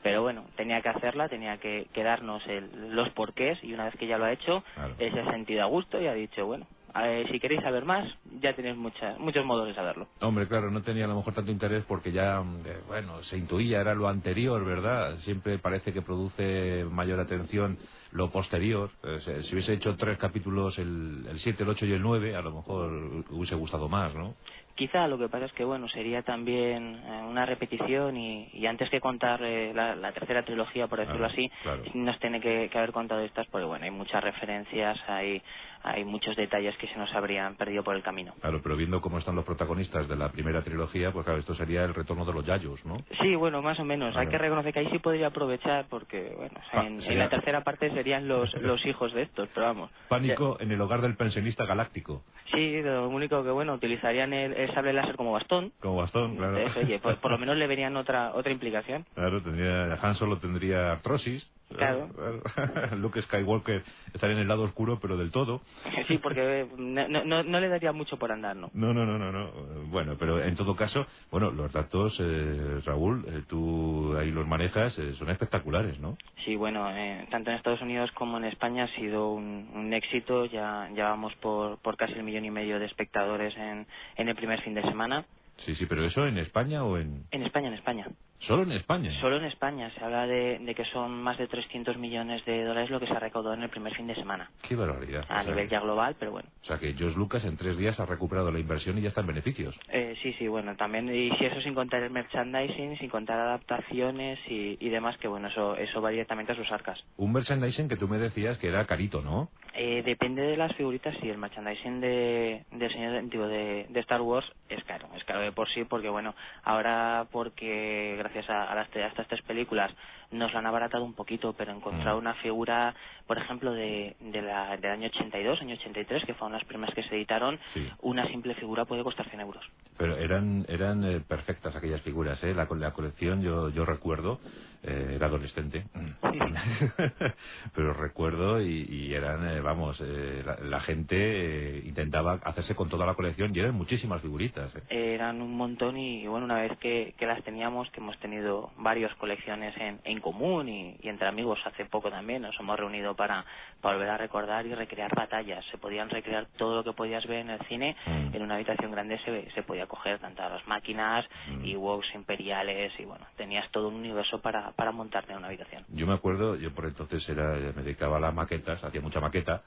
pero 0.00 0.22
bueno, 0.22 0.44
tenía 0.56 0.80
que 0.80 0.88
hacerla, 0.90 1.28
tenía 1.28 1.56
que, 1.58 1.88
que 1.92 2.04
darnos 2.04 2.46
el, 2.46 2.94
los 2.94 3.10
porqués 3.10 3.58
y 3.64 3.74
una 3.74 3.84
vez 3.86 3.96
que 3.96 4.06
ya 4.06 4.16
lo 4.16 4.26
ha 4.26 4.32
hecho, 4.32 4.62
Claro. 4.76 4.94
él 5.00 5.12
se 5.12 5.20
ha 5.20 5.30
sentido 5.32 5.62
a 5.62 5.66
gusto 5.66 6.00
y 6.00 6.06
ha 6.06 6.14
dicho, 6.14 6.46
bueno, 6.46 6.66
eh, 6.94 7.26
si 7.30 7.38
queréis 7.40 7.62
saber 7.62 7.84
más, 7.84 8.08
ya 8.40 8.54
tenéis 8.54 8.76
muchas, 8.76 9.18
muchos 9.18 9.44
modos 9.44 9.66
de 9.68 9.74
saberlo. 9.74 10.08
Hombre, 10.20 10.48
claro, 10.48 10.70
no 10.70 10.82
tenía 10.82 11.04
a 11.04 11.08
lo 11.08 11.16
mejor 11.16 11.34
tanto 11.34 11.50
interés 11.50 11.84
porque 11.86 12.12
ya, 12.12 12.40
mm, 12.40 12.66
eh, 12.66 12.76
bueno, 12.86 13.22
se 13.22 13.36
intuía, 13.36 13.80
era 13.80 13.94
lo 13.94 14.08
anterior, 14.08 14.64
¿verdad? 14.64 15.16
Siempre 15.18 15.58
parece 15.58 15.92
que 15.92 16.02
produce 16.02 16.84
mayor 16.90 17.20
atención 17.20 17.78
lo 18.12 18.30
posterior. 18.30 18.90
Eh, 19.02 19.42
si 19.42 19.54
hubiese 19.54 19.74
hecho 19.74 19.96
tres 19.96 20.18
capítulos, 20.18 20.78
el, 20.78 21.26
el 21.28 21.38
7, 21.38 21.62
el 21.62 21.68
8 21.68 21.86
y 21.86 21.92
el 21.92 22.02
9, 22.02 22.36
a 22.36 22.42
lo 22.42 22.52
mejor 22.52 22.90
hubiese 23.30 23.54
gustado 23.54 23.88
más, 23.88 24.14
¿no? 24.14 24.34
Quizá 24.78 25.08
lo 25.08 25.18
que 25.18 25.28
pasa 25.28 25.46
es 25.46 25.52
que 25.54 25.64
bueno 25.64 25.88
sería 25.88 26.22
también 26.22 27.02
eh, 27.04 27.22
una 27.28 27.44
repetición 27.44 28.16
y, 28.16 28.48
y 28.52 28.64
antes 28.66 28.88
que 28.90 29.00
contar 29.00 29.42
eh, 29.42 29.72
la, 29.74 29.96
la 29.96 30.12
tercera 30.12 30.44
trilogía 30.44 30.86
por 30.86 31.00
decirlo 31.00 31.26
así 31.26 31.50
claro. 31.64 31.82
nos 31.94 32.16
tiene 32.20 32.40
que, 32.40 32.68
que 32.70 32.78
haber 32.78 32.92
contado 32.92 33.20
estas 33.22 33.48
porque 33.48 33.66
bueno 33.66 33.86
hay 33.86 33.90
muchas 33.90 34.22
referencias 34.22 34.96
hay 35.08 35.42
hay 35.82 36.04
muchos 36.04 36.36
detalles 36.36 36.76
que 36.78 36.88
se 36.88 36.96
nos 36.96 37.12
habrían 37.14 37.56
perdido 37.56 37.82
por 37.84 37.94
el 37.96 38.02
camino 38.02 38.34
Claro, 38.40 38.60
pero 38.62 38.76
viendo 38.76 39.00
cómo 39.00 39.18
están 39.18 39.36
los 39.36 39.44
protagonistas 39.44 40.08
de 40.08 40.16
la 40.16 40.30
primera 40.30 40.62
trilogía, 40.62 41.12
pues 41.12 41.24
claro, 41.24 41.38
esto 41.40 41.54
sería 41.54 41.84
el 41.84 41.94
retorno 41.94 42.24
de 42.24 42.32
los 42.32 42.44
Yayos, 42.44 42.84
¿no? 42.84 42.96
sí 43.20 43.34
bueno 43.34 43.62
más 43.62 43.78
o 43.80 43.84
menos 43.84 44.08
hay 44.16 44.26
Claro. 44.26 44.30
que 44.30 44.38
reconocer 44.38 44.72
que 44.72 44.80
ahí 44.80 44.88
sí 44.90 44.98
podría 44.98 45.28
aprovechar 45.28 45.86
porque 45.88 46.32
bueno 46.36 46.54
o 46.58 46.70
sea, 46.70 46.80
Ah, 46.80 46.86
en, 46.86 46.94
en 46.94 47.00
sería- 47.02 47.18
la 47.24 47.28
tercera 47.30 47.62
parte 47.64 47.90
serían 47.92 48.28
los 48.28 48.52
los 48.60 48.84
hijos 48.86 49.12
de 49.12 49.22
estos 49.22 49.48
pero 49.54 49.66
vamos 49.66 49.90
Pánico 50.08 50.56
en 50.60 50.72
el 50.72 50.80
hogar 50.80 51.00
del 51.00 51.16
pensionista 51.16 51.64
galáctico. 51.64 52.24
sí 52.54 52.82
lo 52.82 53.08
único 53.08 53.42
que 53.44 53.50
bueno 53.50 53.74
utilizarían 53.74 54.32
el, 54.32 54.52
el 54.54 54.72
sable 54.74 54.92
láser 54.92 55.16
como 55.16 55.32
bastón 55.32 55.72
Como 55.80 55.96
bastón, 55.96 56.36
claro. 56.36 56.56
Entonces, 56.58 56.84
oye 56.84 56.98
pues 56.98 57.16
por 57.18 57.30
lo 57.30 57.38
menos 57.38 57.56
le 57.56 57.66
verían 57.66 57.96
otra 57.96 58.32
otra 58.34 58.52
implicación 58.52 59.04
Claro, 59.14 59.42
tendría, 59.42 59.94
Han 59.94 60.14
Solo 60.14 60.38
tendría 60.38 60.92
artrosis. 60.92 61.48
Claro. 61.76 62.08
Luke 62.96 63.20
Skywalker 63.22 63.82
estaría 64.14 64.36
en 64.36 64.42
el 64.42 64.48
lado 64.48 64.62
oscuro, 64.62 64.98
pero 65.00 65.16
del 65.16 65.30
todo. 65.30 65.60
Sí, 66.06 66.18
porque 66.18 66.60
eh, 66.60 66.66
no, 66.76 67.08
no, 67.08 67.42
no 67.42 67.60
le 67.60 67.68
daría 67.68 67.92
mucho 67.92 68.18
por 68.18 68.32
andar, 68.32 68.56
¿no? 68.56 68.70
No, 68.74 68.92
no, 68.92 69.06
no, 69.06 69.18
no, 69.18 69.32
no. 69.32 69.50
Bueno, 69.86 70.16
pero 70.18 70.42
en 70.42 70.54
todo 70.56 70.74
caso, 70.74 71.06
bueno, 71.30 71.50
los 71.50 71.72
datos, 71.72 72.18
eh, 72.20 72.80
Raúl, 72.84 73.24
eh, 73.28 73.42
tú 73.48 74.16
ahí 74.18 74.30
los 74.30 74.46
manejas, 74.46 74.98
eh, 74.98 75.12
son 75.14 75.30
espectaculares, 75.30 75.98
¿no? 76.00 76.16
Sí, 76.44 76.56
bueno, 76.56 76.88
eh, 76.90 77.26
tanto 77.30 77.50
en 77.50 77.56
Estados 77.56 77.80
Unidos 77.80 78.10
como 78.12 78.38
en 78.38 78.44
España 78.44 78.84
ha 78.84 78.96
sido 78.96 79.30
un, 79.32 79.70
un 79.74 79.92
éxito. 79.92 80.46
Ya, 80.46 80.88
ya 80.94 81.10
vamos 81.10 81.34
por, 81.36 81.78
por 81.78 81.96
casi 81.96 82.14
el 82.14 82.22
millón 82.22 82.44
y 82.44 82.50
medio 82.50 82.78
de 82.78 82.86
espectadores 82.86 83.56
en, 83.56 83.86
en 84.16 84.28
el 84.28 84.34
primer 84.34 84.60
fin 84.62 84.74
de 84.74 84.82
semana. 84.82 85.24
Sí, 85.58 85.74
sí, 85.74 85.86
pero 85.86 86.04
eso 86.04 86.26
en 86.26 86.38
España 86.38 86.84
o 86.84 86.98
en... 86.98 87.24
En 87.30 87.42
España, 87.42 87.68
en 87.68 87.74
España. 87.74 88.06
Solo 88.40 88.62
en 88.62 88.72
España. 88.72 89.12
Solo 89.20 89.36
en 89.36 89.44
España 89.44 89.90
se 89.94 90.04
habla 90.04 90.26
de, 90.26 90.58
de 90.60 90.74
que 90.74 90.84
son 90.86 91.22
más 91.22 91.36
de 91.38 91.48
300 91.48 91.96
millones 91.98 92.44
de 92.44 92.64
dólares 92.64 92.90
lo 92.90 93.00
que 93.00 93.06
se 93.06 93.12
ha 93.12 93.18
recaudado 93.18 93.54
en 93.54 93.62
el 93.62 93.68
primer 93.70 93.94
fin 93.94 94.06
de 94.06 94.14
semana. 94.14 94.50
Qué 94.66 94.76
barbaridad. 94.76 95.24
A 95.28 95.40
O 95.40 95.42
sea, 95.44 95.52
nivel 95.52 95.68
ya 95.68 95.80
global, 95.80 96.16
pero 96.18 96.30
bueno. 96.32 96.48
O 96.62 96.64
sea 96.64 96.78
que 96.78 96.92
George 96.94 97.18
Lucas 97.18 97.44
en 97.44 97.56
tres 97.56 97.76
días 97.76 97.98
ha 98.00 98.06
recuperado 98.06 98.52
la 98.52 98.58
inversión 98.60 98.96
y 98.98 99.02
ya 99.02 99.08
está 99.08 99.22
en 99.22 99.26
beneficios. 99.26 99.78
Eh, 99.88 100.14
sí, 100.22 100.32
sí, 100.34 100.46
bueno, 100.48 100.76
también, 100.76 101.12
y 101.14 101.30
si 101.36 101.44
eso 101.44 101.60
sin 101.62 101.74
contar 101.74 102.02
el 102.02 102.10
merchandising, 102.10 102.98
sin 102.98 103.10
contar 103.10 103.38
adaptaciones 103.40 104.38
y, 104.48 104.76
y 104.80 104.88
demás, 104.88 105.16
que 105.18 105.28
bueno, 105.28 105.48
eso, 105.48 105.76
eso 105.76 106.00
va 106.00 106.10
directamente 106.10 106.52
a 106.52 106.56
sus 106.56 106.70
arcas. 106.70 106.98
Un 107.16 107.32
merchandising 107.32 107.88
que 107.88 107.96
tú 107.96 108.08
me 108.08 108.18
decías 108.18 108.58
que 108.58 108.68
era 108.68 108.86
carito, 108.86 109.20
¿no? 109.22 109.50
Eh, 109.74 110.02
depende 110.04 110.42
de 110.42 110.56
las 110.56 110.74
figuritas, 110.76 111.14
sí, 111.20 111.28
el 111.28 111.38
merchandising 111.38 112.00
de, 112.00 112.64
del 112.72 112.92
señor 112.92 113.22
de, 113.28 113.86
de 113.88 114.00
Star 114.00 114.20
Wars 114.22 114.46
es 114.68 114.84
caro, 114.84 115.08
es 115.16 115.24
caro 115.24 115.40
de 115.40 115.52
por 115.52 115.68
sí, 115.70 115.84
porque 115.84 116.08
bueno, 116.08 116.34
ahora 116.62 117.26
porque 117.30 118.16
gracias 118.18 118.48
a, 118.50 118.64
a, 118.64 118.80
a 118.80 118.82
estas 118.82 119.26
tres 119.26 119.42
películas 119.42 119.90
nos 120.30 120.52
lo 120.52 120.58
han 120.58 120.66
abaratado 120.66 121.04
un 121.04 121.14
poquito, 121.14 121.54
pero 121.54 121.72
encontrar 121.72 122.14
Mm. 122.14 122.18
una 122.18 122.34
figura, 122.34 122.94
por 123.26 123.38
ejemplo, 123.38 123.72
de, 123.72 124.16
de 124.20 124.42
la, 124.42 124.76
del 124.76 124.90
año 124.90 125.06
82, 125.08 125.60
año 125.62 125.74
83, 125.74 126.24
que 126.24 126.34
fueron 126.34 126.52
las 126.52 126.64
primeras 126.66 126.94
que 126.94 127.02
se 127.04 127.14
editaron, 127.14 127.58
Sí. 127.74 127.88
una 128.02 128.26
simple 128.28 128.54
figura 128.54 128.84
puede 128.84 129.02
costar 129.04 129.28
100 129.28 129.40
euros. 129.40 129.64
Pero 129.96 130.16
eran 130.16 130.64
eran 130.68 131.04
eh, 131.04 131.20
perfectas 131.20 131.74
aquellas 131.74 132.02
figuras, 132.02 132.42
¿eh? 132.44 132.54
La, 132.54 132.68
la 132.70 132.92
colección, 132.92 133.42
yo, 133.42 133.68
yo 133.70 133.84
recuerdo, 133.84 134.38
eh, 134.84 135.14
era 135.16 135.26
adolescente, 135.26 135.84
pero 137.74 137.92
recuerdo 137.94 138.60
y, 138.60 138.86
y 138.88 139.14
eran, 139.14 139.48
eh, 139.48 139.60
vamos, 139.60 140.00
eh, 140.04 140.42
la, 140.44 140.56
la 140.60 140.80
gente 140.80 141.82
intentaba 141.84 142.34
hacerse 142.44 142.74
con 142.74 142.88
toda 142.88 143.06
la 143.06 143.14
colección 143.14 143.54
y 143.54 143.58
eran 143.60 143.74
muchísimas 143.74 144.22
figuritas. 144.22 144.72
eran 144.88 145.42
un 145.42 145.56
montón 145.56 145.96
y, 145.96 146.26
bueno, 146.26 146.44
una 146.44 146.60
vez 146.60 146.76
que, 146.78 147.14
que 147.18 147.26
las 147.26 147.42
teníamos, 147.44 147.90
que 147.90 148.00
hemos 148.00 148.18
tenido 148.18 148.70
varias 148.76 149.14
colecciones 149.16 149.76
en, 149.78 150.00
en 150.04 150.17
común 150.20 150.68
y, 150.68 150.96
y 151.00 151.08
entre 151.08 151.28
amigos 151.28 151.58
hace 151.64 151.84
poco 151.86 152.10
también, 152.10 152.42
nos 152.42 152.58
hemos 152.60 152.78
reunido 152.78 153.14
para, 153.14 153.44
para 153.80 153.96
volver 153.96 154.10
a 154.10 154.16
recordar 154.18 154.66
y 154.66 154.74
recrear 154.74 155.14
batallas. 155.14 155.64
Se 155.70 155.78
podían 155.78 156.10
recrear 156.10 156.46
todo 156.56 156.76
lo 156.76 156.84
que 156.84 156.92
podías 156.92 157.26
ver 157.26 157.40
en 157.40 157.50
el 157.50 157.60
cine, 157.66 157.96
Mm. 158.06 158.34
en 158.34 158.42
una 158.42 158.54
habitación 158.56 158.90
grande 158.92 159.18
se, 159.20 159.50
se 159.52 159.62
podía 159.62 159.86
coger 159.86 160.18
tantas 160.18 160.50
las 160.52 160.66
máquinas 160.66 161.24
Mm. 161.48 161.64
y 161.64 161.76
WoWs 161.76 162.14
imperiales 162.14 162.92
y 162.98 163.04
bueno, 163.04 163.26
tenías 163.36 163.68
todo 163.70 163.88
un 163.88 163.94
universo 163.94 164.40
para, 164.40 164.72
para 164.72 164.92
montarte 164.92 165.32
en 165.32 165.38
una 165.38 165.48
habitación. 165.48 165.84
Yo 165.88 166.06
me 166.06 166.14
acuerdo, 166.14 166.56
yo 166.56 166.72
por 166.74 166.84
entonces 166.86 167.26
era, 167.28 167.54
me 167.54 167.82
dedicaba 167.82 168.16
a 168.18 168.20
las 168.20 168.34
maquetas, 168.34 168.82
hacía 168.84 169.00
mucha 169.00 169.20
maqueta, 169.20 169.62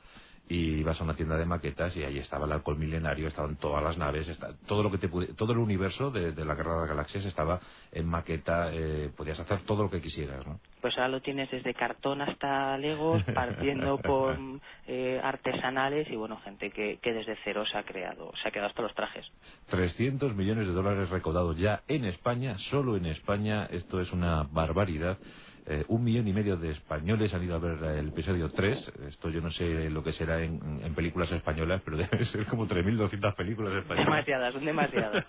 y 0.52 0.80
ibas 0.82 1.00
a 1.00 1.04
una 1.06 1.16
tienda 1.16 1.38
de 1.38 1.46
maquetas 1.46 1.96
y 1.96 2.04
ahí 2.04 2.18
estaba 2.18 2.46
el 2.46 2.52
alcohol 2.52 2.78
milenario, 2.78 3.28
estaban 3.30 3.56
todas 3.56 3.82
las 3.82 3.98
naves, 3.98 4.28
esta- 4.28 4.54
todo 4.68 4.84
lo 4.84 4.92
que 4.92 4.98
te 4.98 5.10
pudi- 5.10 5.34
todo 5.36 5.54
el 5.54 5.60
universo 5.60 6.12
de, 6.12 6.34
de 6.34 6.44
la 6.46 6.56
Guerra 6.56 6.74
de 6.74 6.80
las 6.82 6.90
Galaxias 6.90 7.24
estaba 7.26 7.62
en 7.92 8.06
maqueta, 8.06 8.70
eh, 8.74 9.10
podías 9.16 9.40
hacer 9.40 9.62
todo 9.62 9.84
lo 9.84 9.90
que 9.90 10.02
quisieras, 10.02 10.46
¿no? 10.46 10.60
Pues 10.82 10.96
ahora 10.98 11.10
lo 11.10 11.22
tienes 11.22 11.50
desde 11.52 11.74
cartón 11.74 12.22
hasta 12.22 12.78
legos, 12.78 13.24
partiendo 13.34 13.98
por 14.00 14.36
eh, 14.88 15.22
artesanales 15.24 16.10
y 16.10 16.16
bueno, 16.18 16.38
gente 16.44 16.70
que, 16.72 16.98
que 17.02 17.14
desde 17.14 17.38
cero 17.46 17.64
se 17.72 17.78
ha 17.78 17.84
creado, 17.84 18.32
se 18.42 18.48
ha 18.48 18.52
creado 18.52 18.70
hasta 18.70 18.82
los 18.82 18.94
trajes. 18.94 19.26
300 19.70 20.36
millones 20.36 20.68
de 20.68 20.74
dólares 20.74 21.10
recaudados 21.10 21.58
ya 21.58 21.84
en 21.88 22.04
España, 22.06 22.58
solo 22.58 22.98
en 22.98 23.06
España, 23.06 23.68
esto 23.72 24.02
es 24.02 24.12
una 24.12 24.44
barbaridad. 24.52 25.18
Eh, 25.72 25.86
un 25.88 26.04
millón 26.04 26.28
y 26.28 26.34
medio 26.34 26.58
de 26.58 26.72
españoles 26.72 27.34
han 27.34 27.46
ido 27.46 27.56
a 27.56 27.60
ver 27.60 27.82
el 27.98 28.10
episodio 28.10 28.50
3, 28.50 28.92
esto 29.08 29.30
yo 29.30 29.40
no 29.40 29.50
sé 29.52 29.90
lo 29.90 30.04
que 30.04 30.12
será 30.12 30.42
en, 30.42 30.60
películas 30.94 31.32
españolas, 31.32 31.82
pero 31.86 31.96
debe 32.12 32.26
ser 32.26 32.46
como 32.46 32.68
3.200 32.68 33.34
películas 33.36 33.74
españolas. 33.76 34.06
Demasiadas, 34.06 34.54
son 34.54 34.66
demasiadas. 34.66 35.26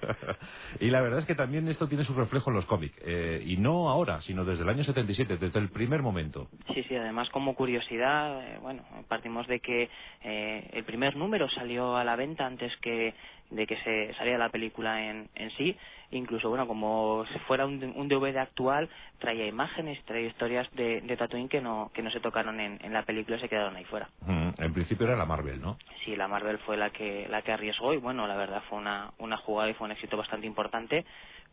y 0.80 0.90
la 0.90 1.00
verdad 1.00 1.20
es 1.20 1.24
que 1.24 1.34
también 1.34 1.66
esto 1.68 1.88
tiene 1.88 2.04
su 2.04 2.12
reflejo 2.12 2.50
en 2.50 2.56
los 2.56 2.66
cómics. 2.66 2.94
Eh, 3.02 3.42
y 3.46 3.56
no 3.56 3.88
ahora, 3.88 4.20
sino 4.20 4.44
desde 4.44 4.64
el 4.64 4.68
año 4.68 4.84
77, 4.84 5.38
desde 5.38 5.58
el 5.58 5.70
primer 5.70 6.02
momento. 6.02 6.48
Sí, 6.74 6.82
sí, 6.82 6.94
además 6.94 7.30
como 7.30 7.54
curiosidad, 7.54 8.44
eh, 8.44 8.58
bueno, 8.60 8.84
partimos 9.08 9.46
de 9.46 9.60
que 9.60 9.88
eh, 10.22 10.70
el 10.74 10.84
primer 10.84 11.16
número 11.16 11.48
salió 11.48 11.96
a 11.96 12.04
la 12.04 12.16
venta 12.16 12.44
antes 12.44 12.70
que 12.82 13.14
de 13.50 13.66
que 13.66 13.76
se 13.82 14.14
saliera 14.14 14.38
la 14.38 14.48
película 14.48 15.08
en, 15.08 15.28
en 15.34 15.50
sí. 15.52 15.76
Incluso 16.12 16.48
bueno 16.48 16.66
como 16.66 17.24
si 17.32 17.38
fuera 17.40 17.66
un, 17.66 17.82
un, 17.94 18.08
DVD 18.08 18.38
actual 18.38 18.88
traía 19.18 19.46
imágenes 19.46 20.02
traía 20.04 20.26
historias 20.26 20.68
de, 20.72 21.00
de 21.02 21.16
Tatooine 21.16 21.48
que 21.48 21.60
no 21.60 21.90
que 21.94 22.02
no 22.02 22.10
se 22.10 22.18
tocaron 22.18 22.58
en, 22.58 22.78
en 22.84 22.92
la 22.92 23.04
película 23.04 23.36
y 23.36 23.40
se 23.40 23.48
quedaron 23.48 23.76
ahí 23.76 23.84
fuera. 23.84 24.08
Mm, 24.26 24.50
en 24.58 24.72
principio 24.72 25.06
era 25.06 25.14
la 25.14 25.24
Marvel 25.24 25.60
no 25.60 25.78
sí 26.04 26.16
la 26.16 26.26
Marvel 26.26 26.58
fue 26.58 26.76
la 26.76 26.90
que 26.90 27.28
la 27.28 27.42
que 27.42 27.52
arriesgó 27.52 27.94
y 27.94 27.98
bueno 27.98 28.26
la 28.26 28.36
verdad 28.36 28.62
fue 28.68 28.78
una 28.78 29.12
una 29.18 29.36
jugada 29.36 29.70
y 29.70 29.74
fue 29.74 29.86
un 29.86 29.92
éxito 29.92 30.16
bastante 30.16 30.48
importante 30.48 31.04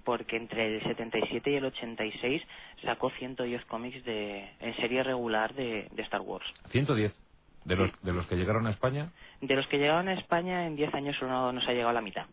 porque 0.04 0.38
entre 0.38 0.78
el 0.78 0.84
77 0.84 1.52
y 1.52 1.56
el 1.56 1.66
86 1.66 2.42
sacó 2.84 3.12
110 3.12 3.66
cómics 3.66 4.04
de 4.06 4.50
en 4.60 4.76
serie 4.78 5.04
regular 5.04 5.54
de, 5.54 5.88
de 5.92 6.02
Star 6.04 6.22
Wars. 6.22 6.46
110 6.70 7.27
¿De 7.68 7.76
los, 7.76 7.92
¿De 8.02 8.14
los 8.14 8.26
que 8.28 8.38
llegaron 8.38 8.66
a 8.66 8.70
España? 8.70 9.12
De 9.42 9.54
los 9.54 9.68
que 9.68 9.78
llegaron 9.78 10.08
a 10.08 10.14
España 10.14 10.66
en 10.66 10.78
10 10.78 10.94
años 10.94 11.18
solo 11.20 11.52
nos 11.52 11.68
ha 11.68 11.74
llegado 11.74 11.90
a 11.90 11.94
la 11.94 12.02
mitad. 12.02 12.26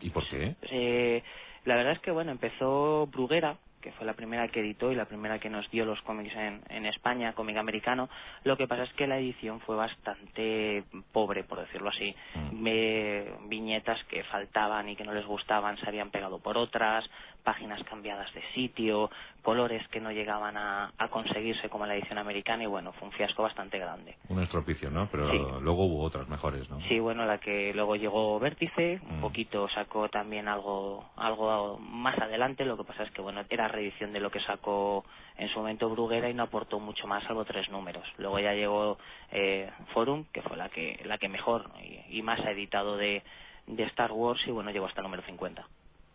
¿Y 0.00 0.10
por 0.10 0.28
qué? 0.28 0.54
Eh, 0.70 1.22
la 1.64 1.76
verdad 1.76 1.94
es 1.94 2.00
que, 2.00 2.10
bueno, 2.10 2.30
empezó 2.30 3.06
Bruguera, 3.06 3.56
que 3.80 3.92
fue 3.92 4.04
la 4.04 4.12
primera 4.12 4.48
que 4.48 4.60
editó 4.60 4.92
y 4.92 4.94
la 4.94 5.06
primera 5.06 5.38
que 5.38 5.48
nos 5.48 5.68
dio 5.70 5.86
los 5.86 6.00
cómics 6.02 6.34
en, 6.36 6.60
en, 6.68 6.84
España, 6.84 7.32
cómic 7.32 7.56
americano. 7.56 8.10
Lo 8.44 8.58
que 8.58 8.68
pasa 8.68 8.84
es 8.84 8.92
que 8.92 9.06
la 9.06 9.18
edición 9.18 9.60
fue 9.60 9.76
bastante 9.76 10.84
pobre, 11.10 11.42
por 11.44 11.60
decirlo 11.60 11.88
así. 11.88 12.14
Mm. 12.34 13.48
viñetas 13.48 14.02
que 14.04 14.24
faltaban 14.24 14.90
y 14.90 14.96
que 14.96 15.04
no 15.04 15.14
les 15.14 15.26
gustaban 15.26 15.78
se 15.78 15.88
habían 15.88 16.10
pegado 16.10 16.38
por 16.38 16.58
otras, 16.58 17.04
páginas 17.42 17.82
cambiadas 17.84 18.32
de 18.34 18.42
sitio, 18.54 19.10
colores 19.42 19.86
que 19.88 20.00
no 20.00 20.12
llegaban 20.12 20.56
a, 20.56 20.92
a 20.96 21.08
conseguirse 21.08 21.68
como 21.68 21.86
la 21.86 21.94
edición 21.94 22.18
americana 22.18 22.62
y 22.62 22.66
bueno, 22.66 22.92
fue 22.92 23.08
un 23.08 23.14
fiasco 23.14 23.42
bastante 23.42 23.78
grande. 23.78 24.16
Un 24.28 24.40
estropicio, 24.40 24.90
¿no? 24.90 25.08
Pero 25.10 25.60
luego 25.60 25.84
hubo 25.86 26.02
otras 26.02 26.28
mejores, 26.28 26.68
¿no? 26.70 26.80
Sí, 26.88 26.98
bueno, 27.00 27.26
la 27.26 27.38
que 27.38 27.72
luego 27.74 27.96
llegó 27.96 28.38
Vértice, 28.38 29.00
un 29.08 29.18
mm. 29.18 29.20
poquito 29.20 29.68
sacó 29.68 30.08
también 30.08 30.48
algo, 30.48 31.04
algo 31.16 31.78
más 31.78 32.18
adelante, 32.18 32.64
lo 32.64 32.76
que 32.76 32.84
pasa 32.84 33.02
es 33.02 33.10
que 33.10 33.22
bueno, 33.22 33.42
era 33.50 33.68
reedición 33.68 34.12
de 34.12 34.20
lo 34.20 34.30
que 34.30 34.40
sacó 34.40 35.04
en 35.36 35.48
su 35.48 35.58
momento 35.58 35.88
Bruguera 35.90 36.28
y 36.30 36.34
no 36.34 36.44
aportó 36.44 36.78
mucho 36.78 37.06
más, 37.06 37.24
salvo 37.24 37.44
tres 37.44 37.68
números. 37.70 38.06
Luego 38.18 38.38
ya 38.38 38.52
llegó 38.52 38.98
eh, 39.30 39.70
Forum, 39.92 40.24
que 40.32 40.42
fue 40.42 40.56
la 40.56 40.68
que, 40.68 41.00
la 41.04 41.18
que 41.18 41.28
mejor 41.28 41.70
y, 41.82 42.18
y 42.18 42.22
más 42.22 42.40
ha 42.40 42.50
editado 42.50 42.96
de, 42.96 43.22
de 43.66 43.82
Star 43.84 44.12
Wars 44.12 44.40
y 44.46 44.50
bueno, 44.50 44.70
llegó 44.70 44.86
hasta 44.86 45.00
el 45.00 45.04
número 45.04 45.22
50. 45.22 45.66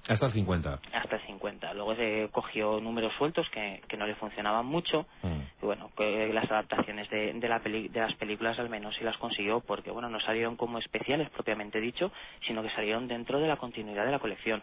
Hasta 0.08 0.28
el 0.28 0.32
50. 0.32 0.80
Hasta 0.94 1.16
el 1.16 1.22
50. 1.26 1.74
Luego 1.74 1.96
se 1.96 2.30
cogió 2.32 2.80
números 2.80 3.14
sueltos 3.18 3.48
que, 3.50 3.82
que 3.88 3.98
no 3.98 4.08
le 4.08 4.16
funcionaban 4.16 4.66
mucho. 4.66 5.06
Mm. 5.24 5.42
Y 5.62 5.66
bueno, 5.66 5.90
las 5.98 6.50
adaptaciones 6.50 7.10
de, 7.10 7.34
de, 7.34 7.50
la 7.50 7.60
de 7.60 7.90
las 7.94 8.14
películas 8.16 8.58
al 8.60 8.70
menos 8.70 8.96
sí 8.96 9.04
las 9.04 9.18
consiguió 9.18 9.60
porque 9.62 9.92
bueno, 9.92 10.10
no 10.10 10.20
salieron 10.20 10.56
como 10.56 10.80
especiales 10.80 11.30
propiamente 11.30 11.80
dicho, 11.80 12.12
sino 12.46 12.64
que 12.64 12.70
salieron 12.70 13.08
dentro 13.08 13.40
de 13.40 13.48
la 13.48 13.58
continuidad 13.58 14.06
de 14.06 14.12
la 14.12 14.20
colección. 14.20 14.62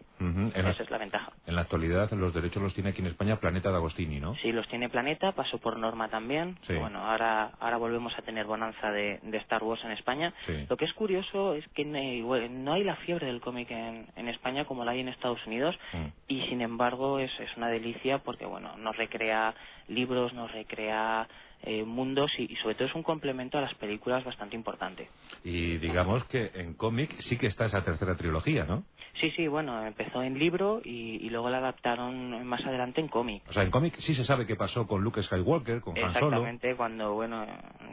Esa 0.54 0.70
es 0.82 0.90
la 0.90 0.98
ventaja. 0.98 1.32
En 1.46 1.54
la 1.56 1.62
actualidad 1.62 2.10
los 2.12 2.32
derechos 2.32 2.62
los 2.62 2.74
tiene 2.74 2.90
aquí 2.90 3.00
en 3.00 3.08
España 3.08 3.36
Planeta 3.36 3.70
de 3.70 3.76
Agostini, 3.76 4.20
¿no? 4.20 4.34
Sí, 4.36 4.52
los 4.52 4.66
tiene 4.68 4.88
Planeta, 4.88 5.32
pasó 5.32 5.58
por 5.58 5.78
Norma 5.78 6.08
también. 6.08 6.56
Bueno, 6.68 7.04
ahora, 7.04 7.52
ahora 7.60 7.76
volvemos 7.76 8.16
a 8.18 8.22
tener 8.22 8.46
bonanza 8.46 8.90
de, 8.90 9.20
de 9.22 9.38
Star 9.38 9.62
Wars 9.62 9.82
en 9.84 9.92
España. 9.92 10.32
Lo 10.68 10.76
que 10.76 10.84
es 10.84 10.92
curioso 10.92 11.54
es 11.54 11.66
que 11.68 11.84
no 11.84 12.72
hay 12.72 12.84
la 12.84 12.96
fiebre 12.96 13.26
del 13.26 13.40
cómic 13.40 13.70
en, 13.70 14.06
en 14.16 14.28
España 14.28 14.64
como 14.64 14.84
la 14.84 14.92
hay 14.92 15.00
en 15.00 15.08
Estados 15.08 15.33
Unidos 15.46 15.76
mm. 15.92 16.06
y 16.28 16.46
sin 16.48 16.60
embargo 16.60 17.18
es, 17.18 17.30
es 17.40 17.56
una 17.56 17.68
delicia 17.68 18.18
porque 18.18 18.46
bueno 18.46 18.76
nos 18.76 18.96
recrea 18.96 19.54
libros, 19.88 20.32
nos 20.32 20.50
recrea 20.52 21.28
eh, 21.66 21.82
mundos 21.82 22.30
y, 22.38 22.54
sobre 22.56 22.74
todo 22.74 22.88
es 22.88 22.94
un 22.94 23.02
complemento 23.02 23.56
a 23.56 23.62
las 23.62 23.74
películas 23.76 24.22
bastante 24.22 24.54
importante. 24.54 25.08
Y 25.44 25.78
digamos 25.78 26.22
que 26.24 26.50
en 26.54 26.74
cómic 26.74 27.14
sí 27.20 27.38
que 27.38 27.46
está 27.46 27.64
esa 27.64 27.82
tercera 27.82 28.16
trilogía, 28.16 28.64
¿no? 28.64 28.84
Sí, 29.20 29.30
sí, 29.36 29.46
bueno, 29.46 29.86
empezó 29.86 30.22
en 30.22 30.38
libro 30.38 30.80
y, 30.84 31.28
luego 31.30 31.48
la 31.48 31.58
adaptaron 31.58 32.44
más 32.46 32.64
adelante 32.64 33.00
en 33.00 33.08
cómic. 33.08 33.42
O 33.48 33.52
sea, 33.52 33.62
en 33.62 33.70
cómic 33.70 33.94
sí 33.98 34.14
se 34.14 34.24
sabe 34.24 34.46
qué 34.46 34.56
pasó 34.56 34.86
con 34.86 35.02
Luke 35.02 35.22
Skywalker, 35.22 35.80
con 35.80 35.96
Han 35.96 36.12
Solo. 36.14 36.26
Exactamente, 36.26 36.74
cuando, 36.74 37.14
bueno, 37.14 37.46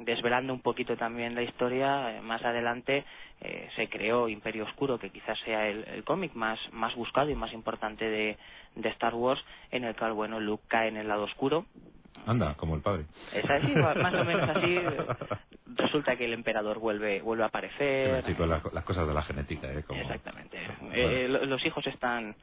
desvelando 0.04 0.54
un 0.54 0.62
poquito 0.62 0.98
también 0.98 1.36
la 1.36 1.44
historia, 1.44 2.18
eh, 2.18 2.22
más 2.22 2.44
adelante 2.44 3.06
eh, 3.40 3.70
se 3.76 3.88
creó 3.88 4.30
Imperio 4.30 4.66
Oscuro, 4.66 4.98
que 4.98 5.12
quizás 5.12 5.38
sea 5.46 5.68
el, 5.68 6.04
cómic 6.04 6.34
más, 6.34 6.60
más 6.72 6.96
buscado 6.96 7.30
y 7.30 7.36
más 7.36 7.54
importante 7.54 8.06
de, 8.06 8.38
de 8.76 8.90
Star 8.90 9.14
Wars, 9.14 9.44
en 9.70 9.84
el 9.84 9.96
cual, 9.96 10.14
bueno, 10.14 10.40
Luke 10.40 10.64
cae 10.68 10.88
en 10.88 10.98
el 10.98 11.08
lado 11.08 11.24
oscuro, 11.24 11.66
Anda, 12.26 12.56
como 12.56 12.76
el 12.76 12.82
padre. 12.82 13.06
Es 13.34 13.50
así, 13.50 13.74
más 13.74 14.14
o 14.14 14.24
menos 14.24 14.50
así. 14.50 14.80
Resulta 15.76 16.16
que 16.16 16.26
el 16.26 16.34
emperador 16.34 16.80
vuelve 16.80 17.22
vuelve 17.22 17.44
a 17.44 17.48
aparecer. 17.48 18.24
Sí, 18.24 18.36
las, 18.38 18.84
cosas 18.84 19.08
de 19.08 19.14
la 19.14 19.22
genética, 19.22 19.68
¿eh? 19.72 19.84
Exactamente. 19.90 20.58
Eh, 20.94 21.28
los 21.28 21.66
hijos 21.66 21.86
están 21.88 22.36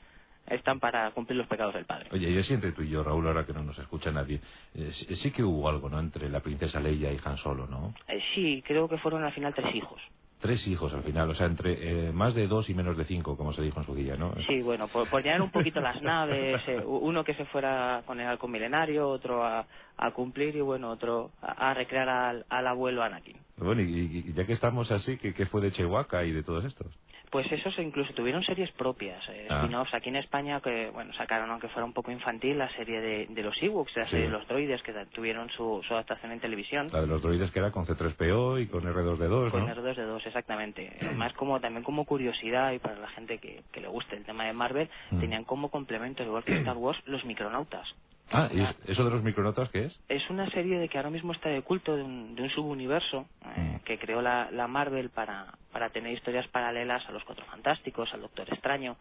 están 0.51 0.81
para 0.81 1.11
cumplir 1.11 1.37
los 1.37 1.47
pecados 1.47 1.75
del 1.75 1.85
padre. 1.85 2.09
Oye, 2.13 2.33
yo 2.33 2.43
siempre 2.43 2.73
tú 2.73 2.83
y 2.83 2.89
yo, 2.89 3.03
Raúl, 3.03 3.27
ahora 3.27 3.45
que 3.45 3.53
no 3.53 3.63
nos 3.63 3.79
escucha 3.79 4.11
nadie, 4.11 4.41
eh, 4.75 4.91
sí, 4.93 5.31
que 5.31 5.43
hubo 5.43 5.69
algo, 5.69 5.89
¿no?, 5.89 6.01
entre 6.01 6.29
la 6.29 6.41
princesa 6.41 6.81
Leia 6.81 7.13
y 7.13 7.19
Han 7.25 7.37
Solo, 7.37 7.67
¿no? 7.67 7.95
Eh, 8.09 8.21
sí, 8.35 8.63
creo 8.67 8.89
que 8.89 8.99
fueron 8.99 9.25
al 9.25 9.33
final 9.33 9.55
tres 9.55 9.75
hijos. 9.75 10.01
Tres 10.41 10.67
hijos 10.69 10.95
al 10.95 11.03
final, 11.03 11.29
o 11.31 11.35
sea, 11.35 11.47
entre 11.47 12.09
eh, 12.09 12.13
más 12.13 12.33
de 12.33 12.47
dos 12.47 12.71
y 12.71 12.75
menos 12.75 12.97
de 12.97 13.05
cinco, 13.05 13.37
como 13.37 13.53
se 13.53 13.61
dijo 13.63 13.81
en 13.81 13.87
su 13.87 13.95
día, 13.95 14.17
¿no? 14.17 14.35
Sí, 14.47 14.63
bueno, 14.63 14.87
por, 14.87 15.09
por 15.11 15.21
llenar 15.21 15.43
un 15.43 15.51
poquito 15.51 15.81
las 15.81 16.01
naves, 16.01 16.63
eh, 16.69 16.81
uno 16.85 17.25
que 17.25 17.35
se 17.35 17.45
fuera 17.47 18.03
con 18.07 18.21
el 18.21 18.27
halcón 18.29 18.53
milenario, 18.53 19.09
otro 19.09 19.45
a, 19.45 19.67
a 19.97 20.11
cumplir 20.13 20.55
y 20.55 20.61
bueno, 20.61 20.91
otro 20.91 21.33
a, 21.43 21.75
recrear 21.75 22.09
al, 22.09 22.47
al, 22.49 22.67
abuelo 22.69 23.03
Anakin. 23.03 23.37
Bueno, 23.57 23.83
y, 23.83 24.33
ya 24.33 24.47
que 24.47 24.53
estamos 24.53 24.93
así, 24.93 25.17
¿qué, 25.19 25.35
¿qué, 25.35 25.45
fue 25.47 25.61
de 25.61 25.73
Chihuahua 25.73 26.25
y 26.25 26.31
de 26.31 26.45
todos 26.45 26.65
estos? 26.65 26.87
Pues 27.31 27.51
esos 27.53 27.79
incluso 27.79 28.13
tuvieron 28.15 28.43
series 28.43 28.71
propias. 28.73 29.23
Eh, 29.29 29.47
ah. 29.51 29.69
aquí 29.93 30.09
en 30.09 30.17
España, 30.17 30.61
que 30.61 30.91
bueno, 30.91 31.13
sacaron, 31.15 31.51
aunque 31.51 31.69
fuera 31.69 31.85
un 31.85 31.93
poco 31.93 32.11
infantil, 32.11 32.59
la 32.59 32.71
serie 32.77 33.01
de, 33.01 33.27
de 33.27 33.43
los 33.43 33.55
Ewoks, 33.63 33.97
la 33.97 34.07
serie 34.07 34.27
de 34.27 34.33
los 34.33 34.47
droides, 34.49 34.83
que 34.83 34.93
tuvieron 35.13 35.51
su, 35.51 35.83
su, 35.87 35.95
adaptación 35.95 36.33
en 36.33 36.41
televisión. 36.41 36.89
La 36.93 37.01
de 37.01 37.07
los 37.07 37.23
droides 37.23 37.51
que 37.51 37.59
era 37.59 37.71
con 37.71 37.87
C3PO 37.87 38.63
y 38.63 38.67
con 38.67 38.83
R2D2, 38.85 39.51
Con 39.51 39.69
R2D2, 39.69 40.27
exactamente. 40.27 40.97
Además, 41.01 41.33
como, 41.35 41.61
también 41.61 41.85
como 41.85 42.05
curiosidad 42.05 42.73
y 42.73 42.79
para 42.79 42.97
la 42.97 43.09
gente 43.09 43.39
que, 43.39 43.63
que 43.73 43.81
le 43.81 43.89
guste 43.89 44.17
el 44.17 44.25
tema 44.25 44.45
de 44.45 44.53
Marvel, 44.53 44.89
mm. 45.11 45.21
tenían 45.21 45.45
como 45.45 45.71
complemento, 45.71 46.23
igual 46.23 46.45
que 46.45 46.57
Star 46.57 46.77
Wars, 46.77 46.99
los 47.07 47.25
micronautas. 47.25 47.89
Ah, 48.31 48.49
¿y 48.53 48.61
eso 48.91 49.05
de 49.05 49.11
los 49.11 49.23
micronautas 49.23 49.71
qué 49.71 49.87
es? 49.87 50.01
Es 50.09 50.29
una 50.31 50.49
serie 50.51 50.79
de 50.79 50.89
que 50.89 50.99
ahora 50.99 51.11
mismo 51.11 51.33
está 51.33 51.49
de 51.49 51.63
culto 51.63 51.97
de 51.97 52.03
un, 52.03 52.35
de 52.35 52.43
un 52.43 52.51
subuniverso 52.51 53.27
eh, 53.45 53.61
mm. 53.61 53.85
que 53.85 53.99
creó 53.99 54.21
la, 54.21 54.51
la 54.51 54.67
Marvel 54.67 55.11
para, 55.11 55.55
para 55.73 55.91
tener 55.91 56.13
historias 56.13 56.47
paralelas 56.49 57.07
a 57.09 57.13
los 57.13 57.25
Cuatro 57.25 57.45
Fantásticos, 57.47 58.13
al 58.13 58.21
Doctor 58.21 58.47
Extraño. 58.53 58.97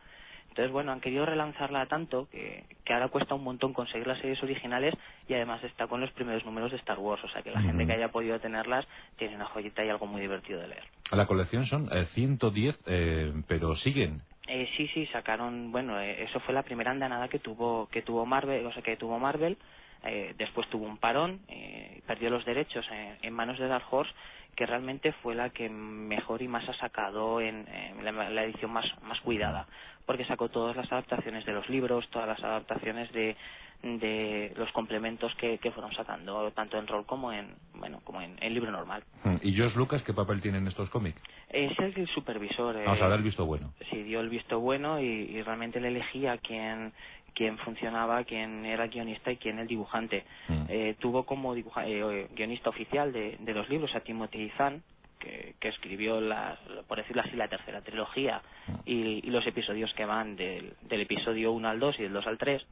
Entonces, 0.50 0.72
bueno, 0.72 0.92
han 0.92 1.02
querido 1.02 1.24
relanzarla 1.24 1.86
tanto 1.86 2.28
que, 2.32 2.64
que, 2.84 2.94
ahora 2.94 3.10
cuesta 3.10 3.36
un 3.36 3.44
montón 3.44 3.74
conseguir 3.74 4.08
las 4.08 4.20
series 4.20 4.42
originales 4.42 4.96
y 5.28 5.36
además 5.36 5.64
está 5.64 5.86
con 5.86 6.02
los 6.02 6.12
primeros 6.14 6.44
números 6.46 6.72
de 6.72 6.78
Star 6.78 6.98
Wars. 6.98 7.24
O 7.24 7.30
sea 7.30 7.44
que 7.44 7.52
la 7.52 7.62
gente 7.62 7.86
que 7.86 7.94
haya 7.94 8.10
podido 8.10 8.40
tenerlas 8.40 8.88
tiene 9.18 9.36
una 9.36 9.46
joyita 9.46 9.86
y 9.86 9.90
algo 9.90 10.08
muy 10.08 10.20
divertido 10.20 10.60
de 10.60 10.70
leer. 10.70 10.84
La 11.12 11.28
colección 11.28 11.68
son 11.68 11.90
110, 11.90 12.76
eh, 12.76 12.80
eh, 12.88 13.34
pero 13.48 13.76
siguen. 13.76 14.22
Eh, 14.48 14.70
sí, 14.78 14.88
sí, 14.94 15.06
sacaron, 15.08 15.72
bueno, 15.72 16.00
eh, 16.00 16.24
eso 16.24 16.40
fue 16.40 16.54
la 16.54 16.64
primera 16.64 16.92
andanada 16.92 17.28
que 17.28 17.40
tuvo 17.40 17.88
que 17.90 18.02
tuvo 18.02 18.26
Marvel, 18.26 18.66
o 18.66 18.72
sea, 18.72 18.82
que 18.82 18.96
tuvo 18.96 19.20
Marvel. 19.20 19.58
Eh, 20.04 20.34
después 20.38 20.70
tuvo 20.70 20.86
un 20.86 20.98
parón, 20.98 21.42
eh, 21.48 22.02
perdió 22.06 22.30
los 22.30 22.46
derechos 22.46 22.86
en, 23.22 23.34
manos 23.34 23.60
de 23.60 23.68
Dark 23.68 23.86
Horse, 23.90 24.14
que 24.56 24.66
realmente 24.66 25.12
fue 25.12 25.36
la 25.36 25.50
que 25.50 25.70
mejor 25.70 26.42
y 26.42 26.48
más 26.48 26.68
ha 26.70 26.74
sacado 26.76 27.42
en, 27.42 27.66
la, 28.04 28.44
edición 28.44 28.72
más, 28.72 28.86
más 29.02 29.20
cuidada, 29.22 29.68
porque 30.06 30.26
sacó 30.26 30.50
todas 30.50 30.76
las 30.76 30.92
adaptaciones 30.92 31.46
de 31.46 31.54
los 31.54 31.68
libros, 31.70 32.08
todas 32.10 32.28
las 32.28 32.44
adaptaciones 32.44 33.12
de, 33.12 33.36
de 33.84 34.54
los 34.58 34.72
complementos 34.72 35.34
que, 35.36 35.60
que, 35.60 35.72
fueron 35.72 35.94
sacando, 35.94 36.52
tanto 36.52 36.78
en 36.78 36.88
rol 36.88 37.06
como 37.06 37.32
en 37.32 37.56
bueno 37.76 38.02
como 38.04 38.22
en, 38.22 38.36
libro 38.54 38.72
normal. 38.72 39.04
Hmm. 39.24 39.36
¿Y 39.42 39.56
Josh 39.56 39.76
Lucas 39.76 40.02
qué 40.04 40.14
papel 40.14 40.42
tiene 40.42 40.58
en 40.58 40.68
estos 40.68 40.90
cómics? 40.90 41.22
Es 41.50 41.78
el 41.80 42.08
supervisor. 42.08 42.76
Vamos 42.84 43.02
a 43.02 43.08
dar 43.08 43.20
el 43.20 43.24
visto 43.24 43.46
bueno. 43.46 43.74
Sí, 43.90 44.04
dio 44.04 44.20
el 44.20 44.30
visto 44.30 44.60
bueno 44.60 45.00
y, 45.00 45.42
realmente 45.44 45.80
le 45.80 45.90
elegía 45.90 46.38
quién 46.38 46.94
quién 47.34 47.60
funcionaba, 47.60 48.24
quién 48.24 48.66
era 48.66 48.88
guionista 48.88 49.32
y 49.32 49.38
quién 49.38 49.60
el 49.60 49.68
dibujante. 49.68 50.26
Hmm. 50.48 50.64
Eh, 50.70 50.96
tuvo 51.00 51.24
como 51.24 51.56
eh, 51.56 52.28
guionista 52.36 52.72
oficial 52.72 53.14
de, 53.14 53.38
de, 53.40 53.54
los 53.54 53.70
libros 53.70 53.94
a 53.96 54.00
Timothy 54.00 54.50
Zahn, 54.58 54.82
que, 55.20 55.54
que, 55.60 55.68
escribió, 55.68 56.20
la, 56.20 56.58
por 56.88 56.98
decirlo 56.98 57.22
así, 57.22 57.36
la 57.36 57.48
tercera 57.48 57.82
trilogía 57.82 58.42
y, 58.86 59.28
y, 59.28 59.30
los 59.30 59.46
episodios 59.46 59.94
que 59.94 60.06
van 60.06 60.36
del, 60.36 60.74
del 60.90 61.02
episodio 61.02 61.52
1 61.52 61.70
al 61.70 61.80
2 61.80 62.00
y 62.00 62.04
del 62.04 62.14
2 62.14 62.26
al 62.26 62.38
3 62.40 62.66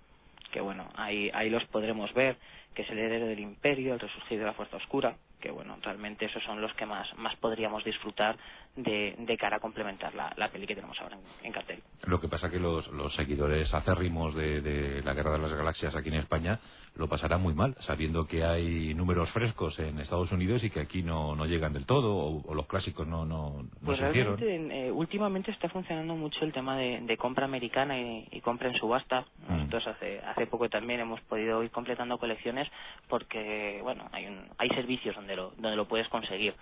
que 0.55 0.61
bueno, 0.61 0.87
ahí, 0.95 1.29
ahí 1.33 1.49
los 1.49 1.65
podremos 1.65 2.13
ver, 2.13 2.37
que 2.73 2.83
es 2.83 2.89
el 2.89 2.97
heredero 2.97 3.25
del 3.25 3.41
imperio, 3.41 3.93
el 3.93 3.99
resurgir 3.99 4.39
de 4.39 4.45
la 4.45 4.53
fuerza 4.53 4.77
oscura, 4.77 5.17
que 5.41 5.51
bueno, 5.51 5.77
realmente 5.81 6.27
esos 6.27 6.41
son 6.43 6.61
los 6.61 6.73
que 6.75 6.85
más, 6.85 7.13
más 7.17 7.35
podríamos 7.35 7.83
disfrutar 7.83 8.37
de, 8.75 9.15
de 9.17 9.37
cara 9.37 9.57
a 9.57 9.59
complementar 9.59 10.13
la, 10.13 10.33
la 10.37 10.49
peli 10.49 10.67
que 10.67 10.75
tenemos 10.75 10.99
ahora 10.99 11.17
en, 11.43 11.51
cartel. 11.51 11.81
Lo 12.05 12.19
que 12.19 12.27
pasa 12.27 12.49
que 12.49 12.59
los, 12.59 12.87
los 12.89 13.13
seguidores 13.13 13.73
acérrimos 13.73 14.35
de, 14.35 14.61
de, 14.61 15.01
la 15.01 15.13
Guerra 15.13 15.31
de 15.33 15.39
las 15.39 15.53
Galaxias 15.53 15.95
aquí 15.95 16.09
en 16.09 16.15
España 16.15 16.59
lo 16.95 17.09
pasarán 17.09 17.41
muy 17.41 17.53
mal, 17.53 17.75
sabiendo 17.79 18.25
que 18.25 18.43
hay 18.43 18.93
números 18.93 19.29
frescos 19.31 19.77
en 19.79 19.99
Estados 19.99 20.31
Unidos 20.31 20.63
y 20.63 20.69
que 20.69 20.79
aquí 20.79 21.03
no, 21.03 21.35
no 21.35 21.45
llegan 21.45 21.73
del 21.73 21.85
todo, 21.85 22.15
o, 22.15 22.53
los 22.53 22.67
clásicos 22.67 23.05
no, 23.05 23.25
no, 23.25 23.63
no 23.63 23.69
pues 23.83 23.99
se 23.99 24.09
hicieron. 24.09 24.37
Eh, 24.41 24.91
últimamente 24.91 25.51
está 25.51 25.67
funcionando 25.67 26.15
mucho 26.15 26.43
el 26.45 26.53
tema 26.53 26.77
de, 26.77 27.01
de 27.01 27.17
compra 27.17 27.45
americana 27.45 27.99
y, 27.99 28.41
compra 28.41 28.69
en 28.69 28.75
subasta. 28.75 29.25
Mm. 29.47 29.53
Nosotros 29.57 29.87
hace, 29.87 30.19
hace 30.19 30.47
poco 30.47 30.69
también 30.69 31.01
hemos 31.01 31.19
podido 31.21 31.63
ir 31.63 31.71
completando 31.71 32.17
colecciones 32.17 32.69
porque, 33.09 33.79
bueno, 33.83 34.07
hay, 34.11 34.27
un, 34.27 34.45
hay 34.57 34.69
servicios 34.69 35.15
donde 35.15 35.35
lo, 35.35 35.51
donde 35.57 35.75
lo 35.75 35.87
puedes 35.87 36.07
conseguir. 36.07 36.53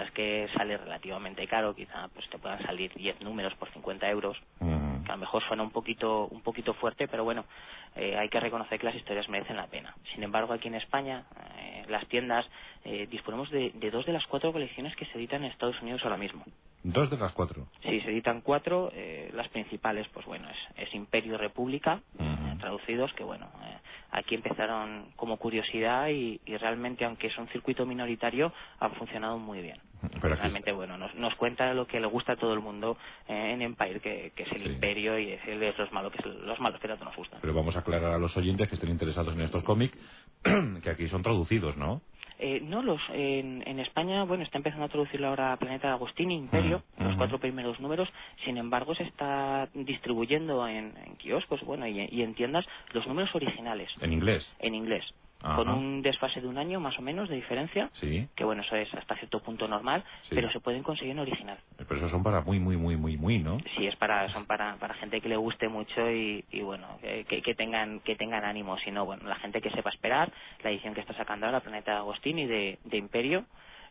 Es 0.00 0.10
que 0.12 0.48
sale 0.56 0.78
relativamente 0.78 1.46
caro, 1.46 1.74
quizá 1.74 2.08
pues 2.08 2.28
te 2.30 2.38
puedan 2.38 2.62
salir 2.62 2.92
10 2.94 3.20
números 3.20 3.54
por 3.56 3.70
50 3.72 4.08
euros, 4.08 4.38
mm. 4.60 5.04
que 5.04 5.12
a 5.12 5.16
lo 5.16 5.20
mejor 5.20 5.42
suena 5.46 5.62
un 5.62 5.70
poquito, 5.70 6.28
un 6.28 6.40
poquito 6.40 6.72
fuerte, 6.72 7.08
pero 7.08 7.24
bueno, 7.24 7.44
eh, 7.94 8.16
hay 8.16 8.28
que 8.28 8.40
reconocer 8.40 8.78
que 8.78 8.86
las 8.86 8.94
historias 8.94 9.28
merecen 9.28 9.56
la 9.56 9.66
pena. 9.66 9.94
Sin 10.14 10.22
embargo, 10.22 10.52
aquí 10.52 10.68
en 10.68 10.76
España, 10.76 11.24
eh, 11.58 11.84
las 11.88 12.06
tiendas, 12.08 12.46
eh, 12.84 13.06
disponemos 13.10 13.50
de, 13.50 13.72
dos 13.92 14.06
de 14.06 14.12
las 14.12 14.26
cuatro 14.26 14.52
colecciones 14.52 14.96
que 14.96 15.04
se 15.06 15.18
editan 15.18 15.44
en 15.44 15.50
Estados 15.50 15.80
Unidos 15.82 16.00
ahora 16.04 16.16
mismo. 16.16 16.44
¿Dos 16.82 17.10
de 17.10 17.18
las 17.18 17.32
cuatro? 17.32 17.66
Sí, 17.82 18.00
se 18.00 18.10
editan 18.10 18.40
cuatro. 18.40 18.90
las 19.34 19.48
principales, 19.48 20.08
pues 20.12 20.26
bueno, 20.26 20.48
es, 20.76 20.94
Imperio 20.94 21.34
y 21.34 21.36
República, 21.36 22.00
traducidos, 22.58 23.12
que 23.14 23.22
bueno, 23.22 23.48
aquí 24.10 24.34
empezaron 24.34 25.12
como 25.14 25.36
curiosidad 25.36 26.08
y, 26.08 26.40
realmente, 26.46 27.04
aunque 27.04 27.28
es 27.28 27.38
un 27.38 27.46
circuito 27.48 27.86
minoritario, 27.86 28.52
han 28.80 28.94
funcionado 28.94 29.38
muy 29.38 29.62
bien. 29.62 29.78
realmente, 30.20 30.72
bueno, 30.72 30.96
nos, 30.96 31.34
cuenta 31.36 31.72
lo 31.74 31.86
que 31.86 32.00
le 32.00 32.06
gusta 32.06 32.32
a 32.32 32.36
todo 32.36 32.54
el 32.54 32.60
mundo 32.60 32.96
en 33.28 33.62
Empire, 33.62 34.00
que, 34.00 34.32
es 34.36 34.52
el 34.52 34.66
imperio 34.66 35.18
y 35.18 35.32
es, 35.32 35.40
el, 35.46 35.62
es 35.62 35.78
los, 35.78 35.92
malos, 35.92 36.12
que 36.12 36.28
los 36.28 36.60
malos 36.60 36.80
que 36.80 36.88
tanto 36.88 37.04
nos 37.04 37.16
gustan. 37.16 37.40
Pero 37.40 37.54
vamos 37.54 37.76
a 37.76 37.80
aclarar 37.80 38.12
a 38.12 38.18
los 38.18 38.36
oyentes 38.36 38.68
que 38.68 38.74
estén 38.74 38.90
interesados 38.90 39.34
en 39.34 39.40
estos 39.40 39.62
cómics 39.64 39.98
que 40.82 40.90
aquí 40.90 41.08
son 41.08 41.22
traducidos, 41.22 41.76
¿no? 41.76 42.02
Eh, 42.44 42.60
no, 42.60 42.82
los 42.82 43.00
en, 43.12 43.78
España, 43.78 44.24
bueno, 44.24 44.42
está 44.42 44.58
empezando 44.58 44.86
a 44.86 44.88
traducirlo 44.88 45.28
ahora 45.28 45.56
Planeta 45.58 45.92
Agostini, 45.92 46.34
Imperio, 46.34 46.82
mm, 46.96 47.04
los 47.04 47.16
cuatro 47.16 47.38
primeros 47.38 47.78
números. 47.78 48.08
Sin 48.44 48.56
embargo, 48.58 48.96
se 48.96 49.04
está 49.04 49.68
distribuyendo 49.74 50.66
en, 50.66 50.92
kioscos, 51.18 51.60
bueno, 51.60 51.86
y, 51.86 52.00
y, 52.10 52.22
en 52.22 52.34
tiendas 52.34 52.66
los 52.92 53.06
números 53.06 53.32
originales. 53.34 53.90
¿En 54.00 54.12
inglés? 54.12 54.52
En 54.58 54.74
inglés 54.74 55.04
con 55.42 55.68
un 55.68 56.02
desfase 56.02 56.40
de 56.40 56.46
un 56.46 56.58
año 56.58 56.80
más 56.80 56.98
o 56.98 57.02
menos 57.02 57.28
de 57.28 57.36
diferencia, 57.36 57.90
sí. 57.94 58.28
que 58.34 58.44
bueno, 58.44 58.62
eso 58.62 58.76
es 58.76 58.92
hasta 58.94 59.16
cierto 59.16 59.40
punto 59.40 59.66
normal, 59.68 60.04
pero 60.30 60.50
se 60.50 60.60
pueden 60.60 60.82
conseguir 60.82 61.12
en 61.12 61.18
original. 61.18 61.58
Pero 61.76 61.96
esos 61.96 62.10
son 62.10 62.22
para 62.22 62.40
muy, 62.42 62.58
muy, 62.58 62.76
muy, 62.76 62.96
muy, 62.96 63.16
muy, 63.16 63.38
¿no? 63.38 63.58
Sí, 63.76 63.86
es 63.86 63.96
para, 63.96 64.28
son 64.32 64.46
para, 64.46 64.76
para 64.76 64.94
gente 64.94 65.20
que 65.20 65.28
le 65.28 65.36
guste 65.36 65.68
mucho 65.68 66.10
y, 66.10 66.44
y 66.50 66.60
bueno, 66.60 66.86
que, 67.00 67.42
que, 67.42 67.54
tengan, 67.54 68.00
que 68.00 68.16
tengan 68.16 68.44
ánimo, 68.44 68.78
sino 68.78 69.04
bueno, 69.04 69.28
la 69.28 69.36
gente 69.36 69.60
que 69.60 69.70
sepa 69.70 69.90
esperar, 69.90 70.32
la 70.62 70.70
edición 70.70 70.94
que 70.94 71.00
está 71.00 71.14
sacando 71.14 71.46
ahora 71.46 71.60
Planeta 71.60 71.98
Agostini 71.98 72.46
de, 72.46 72.78
de 72.84 72.96
Imperio, 72.96 73.44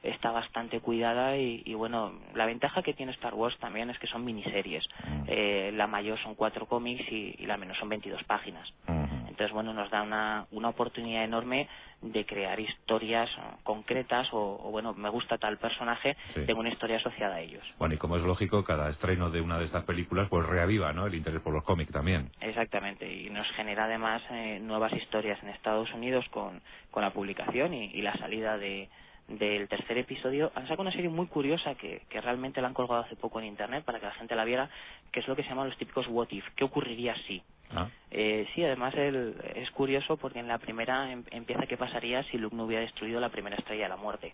está 0.03 0.32
bastante 0.32 0.80
cuidada 0.80 1.38
y, 1.38 1.73
bueno, 1.76 2.14
la 2.34 2.45
ventaja 2.45 2.82
que 2.82 2.94
tiene 2.94 3.11
Star 3.14 3.34
Wars 3.34 3.57
también 3.60 3.90
es 3.90 3.99
que 3.99 4.07
son 4.07 4.26
miniseries. 4.26 4.84
Mm. 5.06 5.23
Eh, 5.28 5.72
la 5.73 5.88
mayor 5.88 6.19
son 6.23 6.36
cuatro 6.36 6.65
cómics 6.65 7.03
y, 7.11 7.45
la 7.45 7.57
menor 7.57 7.78
son 7.78 7.90
22 7.90 8.23
páginas. 8.23 8.68
Entonces, 8.88 9.53
bueno, 9.53 9.73
nos 9.73 9.90
da 9.90 10.03
una, 10.03 10.45
una 10.52 10.69
oportunidad 10.69 11.23
enorme 11.23 11.68
de 12.02 12.26
crear 12.26 12.60
historias 12.60 13.30
concretas 13.64 14.28
o, 14.32 14.69
bueno, 14.72 14.94
me 14.94 15.10
gusta 15.10 15.38
tal 15.38 15.57
personaje, 15.57 16.18
tengo 16.45 16.60
una 16.60 16.69
historia 16.69 16.98
asociada 16.98 17.36
a 17.36 17.41
ellos. 17.41 17.64
Bueno, 17.80 17.95
y 17.95 17.98
como 17.98 18.18
es 18.18 18.23
lógico, 18.23 18.64
cada 18.64 18.90
estreno 18.90 19.30
de 19.30 19.41
una 19.41 19.57
de 19.57 19.65
estas 19.65 19.84
películas 19.84 20.28
pues 20.30 20.45
reaviva, 20.45 20.94
¿no?, 20.94 21.07
el 21.07 21.15
interés 21.15 21.41
por 21.41 21.53
los 21.53 21.64
cómics 21.64 21.91
también. 21.91 22.30
Exactamente, 22.41 23.11
y 23.11 23.30
nos 23.30 23.48
genera 23.52 23.86
además 23.86 24.22
eh, 24.32 24.60
nuevas 24.61 24.94
historias 24.94 25.41
en 25.41 25.49
Estados 25.49 25.91
Unidos 25.94 26.26
con, 26.30 26.61
con 26.91 27.02
la 27.02 27.11
publicación 27.11 27.73
y 27.73 28.02
la 28.02 28.15
salida 28.18 28.57
de 28.57 28.90
del 29.37 29.67
tercer 29.67 29.97
episodio, 29.97 30.51
han 30.55 30.63
sacado 30.63 30.81
una 30.81 30.91
serie 30.91 31.09
muy 31.09 31.27
curiosa 31.27 31.75
que, 31.75 32.01
que, 32.09 32.21
realmente 32.21 32.61
la 32.61 32.67
han 32.67 32.73
colgado 32.73 33.01
hace 33.01 33.15
poco 33.15 33.39
en 33.39 33.45
internet 33.45 33.83
para 33.83 33.99
que 33.99 34.05
la 34.05 34.13
gente 34.13 34.35
la 34.35 34.45
viera, 34.45 34.69
que 35.11 35.19
es 35.19 35.27
lo 35.27 35.35
que 35.35 35.43
se 35.43 35.49
llama 35.49 35.65
los 35.65 35.77
típicos 35.77 36.07
what 36.07 36.27
if, 36.31 36.45
¿qué 36.55 36.63
ocurriría 36.63 37.15
si? 37.27 37.41
Ah. 37.73 37.87
Eh, 38.09 38.47
sí, 38.53 38.63
además 38.63 38.93
es 38.95 39.71
curioso 39.71 40.17
porque 40.17 40.39
en 40.39 40.47
la 40.47 40.57
primera 40.57 41.11
em, 41.11 41.23
empieza 41.31 41.65
qué 41.67 41.77
pasaría 41.77 42.23
si 42.23 42.37
Luke 42.37 42.55
no 42.55 42.65
hubiera 42.65 42.83
destruido 42.83 43.19
la 43.19 43.29
primera 43.29 43.55
estrella 43.55 43.83
de 43.83 43.89
la 43.89 43.97
muerte. 43.97 44.33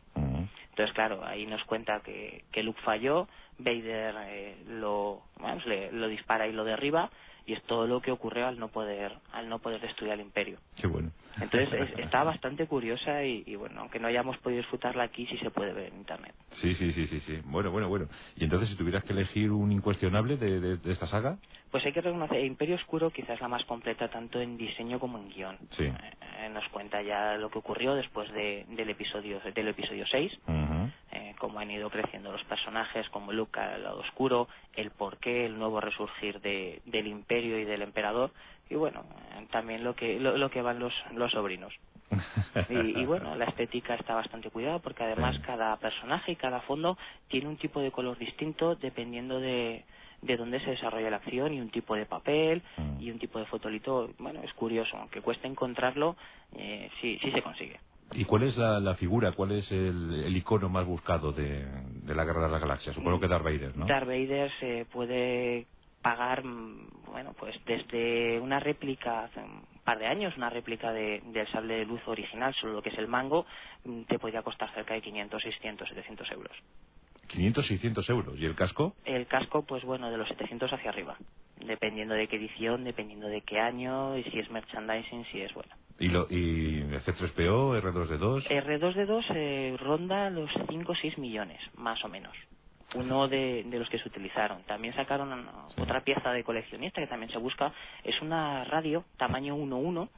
Entonces, 0.69 0.93
claro, 0.93 1.25
ahí 1.25 1.45
nos 1.47 1.63
cuenta 1.65 2.01
que, 2.01 2.43
que 2.51 2.61
Luke 2.61 2.79
falló, 2.83 3.27
Vader 3.57 4.15
eh, 4.27 4.57
lo, 4.67 5.23
lo 5.91 6.07
dispara 6.07 6.47
y 6.47 6.53
lo 6.53 6.63
derriba, 6.63 7.09
y 7.47 7.53
es 7.53 7.63
todo 7.63 7.87
lo 7.87 8.01
que 8.01 8.11
ocurrió 8.11 8.45
al 8.45 8.59
no 8.59 8.67
poder 8.67 9.13
al 9.31 9.47
no 9.47 9.59
poder 9.59 9.79
destruir 9.81 10.11
al 10.11 10.19
imperio. 10.19 10.59
Qué 10.75 10.85
bueno. 10.85 11.11
Entonces 11.39 11.69
está 11.97 12.23
bastante 12.23 12.67
curiosa 12.67 13.23
y, 13.23 13.55
bueno 13.55 13.81
aunque 13.81 13.99
no 13.99 14.07
hayamos 14.07 14.37
podido 14.39 14.59
disfrutarla 14.59 15.03
aquí 15.03 15.25
sí 15.27 15.37
se 15.37 15.49
puede 15.49 15.71
ver 15.73 15.87
en 15.87 15.99
internet. 15.99 16.35
Sí 16.49 16.75
sí 16.75 16.91
sí 16.91 17.07
sí 17.07 17.21
sí. 17.21 17.39
Bueno 17.45 17.71
bueno 17.71 17.87
bueno. 17.87 18.07
Y 18.35 18.43
entonces 18.43 18.69
si 18.69 18.75
tuvieras 18.75 19.03
que 19.05 19.13
elegir 19.13 19.51
un 19.51 19.71
incuestionable 19.71 20.35
de, 20.35 20.77
esta 20.91 21.07
saga 21.07 21.37
pues 21.71 21.85
hay 21.85 21.93
que 21.93 22.01
reconocer 22.01 22.43
Imperio 22.43 22.75
Oscuro 22.75 23.11
quizás 23.11 23.39
la 23.39 23.47
más 23.47 23.63
completa 23.63 24.09
tanto 24.09 24.41
en 24.41 24.57
diseño 24.57 24.99
como 24.99 25.17
en 25.17 25.29
guion. 25.29 25.57
Sí. 25.71 25.85
Eh, 25.85 25.93
eh, 26.39 26.49
nos 26.49 26.67
cuenta 26.69 27.01
ya 27.01 27.37
lo 27.37 27.49
que 27.49 27.59
ocurrió 27.59 27.95
después 27.95 28.29
del 28.33 28.89
episodio 28.89 29.39
del 29.55 29.69
episodio 29.69 30.05
6 30.05 30.37
eh, 31.17 31.35
cómo 31.39 31.59
han 31.59 31.71
ido 31.71 31.89
creciendo 31.89 32.31
los 32.31 32.43
personajes, 32.43 33.09
como 33.09 33.33
Luke 33.33 33.59
al 33.59 33.83
lado 33.83 33.99
oscuro, 33.99 34.47
el 34.75 34.91
porqué, 34.91 35.47
el 35.47 35.57
nuevo 35.57 35.81
resurgir 35.81 36.39
de, 36.41 36.81
del 36.85 37.07
imperio 37.07 37.57
y 37.57 37.65
del 37.65 37.81
emperador, 37.81 38.31
y 38.69 38.75
bueno, 38.75 39.03
eh, 39.31 39.47
también 39.51 39.83
lo 39.83 39.95
que, 39.95 40.19
lo, 40.19 40.49
que 40.51 40.61
van 40.61 40.79
los, 40.79 40.93
los 41.13 41.31
sobrinos. 41.31 41.73
y, 42.69 43.03
bueno, 43.05 43.35
la 43.35 43.45
estética 43.45 43.95
está 43.95 44.13
bastante 44.13 44.51
cuidada 44.51 44.79
porque 44.79 45.03
además 45.03 45.39
cada 45.39 45.75
personaje 45.77 46.33
y 46.33 46.35
cada 46.35 46.61
fondo 46.61 46.97
tiene 47.27 47.47
un 47.47 47.57
tipo 47.57 47.81
de 47.81 47.91
color 47.91 48.17
distinto 48.17 48.75
dependiendo 48.75 49.39
de, 49.41 49.83
de 50.21 50.37
dónde 50.37 50.59
se 50.61 50.69
desarrolla 50.69 51.09
la 51.09 51.17
acción 51.17 51.53
y 51.53 51.59
un 51.59 51.69
tipo 51.69 51.95
de 51.95 52.05
papel 52.05 52.61
mm. 52.77 53.01
y 53.01 53.11
un 53.11 53.19
tipo 53.19 53.39
de 53.39 53.45
fotolito. 53.45 54.11
Bueno, 54.19 54.41
es 54.43 54.53
curioso, 54.53 54.95
aunque 54.97 55.21
cuesta 55.21 55.47
encontrarlo, 55.47 56.15
eh, 56.55 56.89
sí, 57.01 57.19
sí 57.21 57.31
se 57.31 57.41
consigue. 57.41 57.79
¿Y 58.13 58.25
cuál 58.25 58.43
es 58.43 58.57
la, 58.57 58.95
figura, 58.95 59.33
cuál 59.33 59.51
es 59.51 59.71
el, 59.71 60.35
icono 60.35 60.69
más 60.69 60.85
buscado 60.85 61.31
de, 61.31 61.65
la 62.05 62.23
Guerra 62.23 62.45
de 62.45 62.51
la 62.51 62.59
Galaxia? 62.59 62.93
Supongo 62.93 63.19
que 63.19 63.27
Darth 63.27 63.43
Vader, 63.43 63.75
¿no? 63.75 63.85
Darth 63.85 64.07
Vader 64.07 64.51
se 64.59 64.85
puede 64.85 65.67
pagar, 66.01 66.43
mm, 66.43 66.87
bueno, 67.11 67.33
pues 67.37 67.55
desde 67.65 68.39
una 68.39 68.59
réplica 68.59 69.25
hace 69.25 69.41
un 69.41 69.61
par 69.83 69.99
de 69.99 70.07
años, 70.07 70.35
una 70.37 70.49
réplica 70.49 70.91
de, 70.93 71.21
del 71.25 71.47
sable 71.51 71.79
de 71.79 71.85
luz 71.85 72.01
original, 72.07 72.53
solo 72.55 72.73
lo 72.73 72.81
que 72.81 72.89
es 72.89 72.97
el 72.97 73.07
mango, 73.07 73.45
mm, 73.83 74.03
te 74.03 74.19
podría 74.19 74.41
costar 74.41 74.73
cerca 74.73 74.93
de 74.93 75.01
500, 75.01 75.41
600, 75.41 75.89
700 75.89 76.31
euros. 76.31 76.57
500, 77.27 77.65
600 77.67 78.09
euros. 78.09 78.39
¿Y 78.39 78.45
el 78.45 78.55
casco? 78.55 78.95
El 79.03 79.27
casco, 79.27 79.63
pues 79.63 79.83
bueno, 79.83 80.09
de 80.09 80.17
los 80.17 80.29
700 80.29 80.71
hacia 80.71 80.89
arriba. 80.89 81.17
Dependiendo 81.59 82.13
de 82.13 82.27
qué 82.27 82.37
edición, 82.37 82.85
dependiendo 82.85 83.27
de 83.27 83.41
qué 83.41 83.59
año 83.59 84.17
y 84.17 84.23
si 84.23 84.39
es 84.39 84.49
merchandising, 84.49 85.25
si 85.25 85.41
es 85.41 85.53
bueno. 85.53 85.73
¿Y, 85.99 86.09
lo, 86.09 86.27
y 86.29 86.83
C3PO, 86.83 87.81
R2D2? 87.81 88.47
R2D2 88.47 89.25
eh, 89.35 89.77
ronda 89.79 90.29
los 90.29 90.49
5 90.69 90.91
o 90.91 90.95
6 90.95 91.17
millones, 91.17 91.59
más 91.75 92.03
o 92.03 92.07
menos. 92.07 92.35
Uno 92.95 93.27
de, 93.27 93.63
de, 93.65 93.79
los 93.79 93.89
que 93.89 93.99
se 93.99 94.07
utilizaron. 94.07 94.63
También 94.63 94.95
sacaron 94.95 95.45
otra 95.77 96.01
pieza 96.01 96.31
de 96.31 96.43
coleccionista 96.43 97.01
que 97.01 97.07
también 97.07 97.31
se 97.31 97.37
busca. 97.37 97.73
Es 98.03 98.21
una 98.21 98.63
radio 98.63 99.03
tamaño 99.17 99.57
1.1 99.57 100.09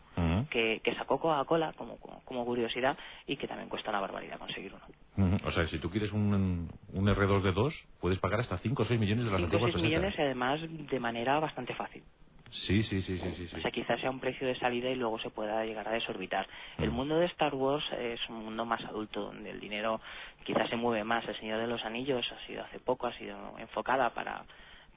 que, 0.50 0.82
que, 0.84 0.96
sacó 0.96 1.20
Coca-Cola 1.20 1.74
como, 1.74 1.98
como, 1.98 2.46
curiosidad 2.46 2.98
y 3.26 3.38
que 3.38 3.48
también 3.48 3.70
cuesta 3.70 3.90
una 3.90 4.02
barbaridad 4.02 4.38
conseguir 4.38 4.74
uno. 5.16 5.38
O 5.46 5.52
sea, 5.52 5.66
si 5.66 5.80
tú 5.80 5.90
quieres 5.90 6.12
un, 6.12 6.70
un 6.94 7.08
R2D2, 7.08 7.74
puedes 8.00 8.20
pagar 8.20 8.40
hasta 8.40 8.58
5 8.58 8.84
o 8.84 8.86
6 8.86 9.00
millones 9.00 9.26
de 9.26 9.32
las 9.32 9.42
5 9.50 9.58
o 9.58 9.72
6 9.72 9.84
millones 9.84 10.14
y 10.18 10.22
además 10.22 10.60
de 10.62 11.00
manera 11.00 11.40
bastante 11.40 11.74
fácil. 11.74 12.04
Sí, 12.52 12.82
sí, 12.84 13.02
sí, 13.02 13.18
sí, 13.18 13.48
sí, 13.48 13.56
O 13.56 13.62
sea, 13.62 13.72
quizás 13.72 14.00
sea 14.02 14.10
un 14.10 14.20
precio 14.20 14.48
de 14.48 14.58
salida 14.58 14.90
y 14.90 14.96
luego 14.96 15.20
se 15.20 15.30
pueda 15.30 15.64
llegar 15.66 15.88
a 15.88 15.92
desorbitar. 15.92 16.48
El 16.78 16.92
mm. 16.92 16.94
mundo 16.94 17.18
de 17.18 17.28
Star 17.28 17.54
Wars 17.54 17.86
es 18.00 18.20
un 18.30 18.46
mundo 18.46 18.66
más 18.66 18.84
adulto, 18.86 19.22
donde 19.22 19.52
el 19.52 19.60
dinero 19.60 20.02
quizás 20.44 20.70
se 20.70 20.76
mueve 20.76 21.04
más. 21.04 21.28
El 21.28 21.38
Señor 21.38 21.60
de 21.60 21.68
los 21.68 21.84
Anillos 21.86 22.26
ha 22.32 22.48
sido 22.48 22.64
hace 22.64 22.80
poco, 22.80 23.08
ha 23.08 23.14
sido 23.14 23.58
enfocada 23.60 24.10
para, 24.12 24.44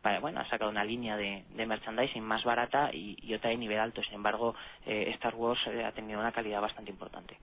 para 0.03 0.20
bueno, 0.20 0.41
ha 0.41 0.49
sacado 0.49 0.70
una 0.70 0.85
línea 0.85 1.16
de, 1.16 1.45
de 1.55 1.66
merchandising 1.66 2.23
más 2.23 2.45
barata 2.45 2.91
y, 2.93 3.33
otra 3.35 3.51
de 3.51 3.57
nivel 3.57 3.79
alto. 3.79 4.03
Sin 4.03 4.15
embargo, 4.15 4.55
eh, 4.85 5.11
Star 5.15 5.35
Wars 5.35 5.61
eh, 5.69 5.85
ha 5.85 5.93
tenido 5.93 6.20
una 6.20 6.33
calidad 6.33 6.61
bastante 6.61 6.91
importante. 6.91 7.39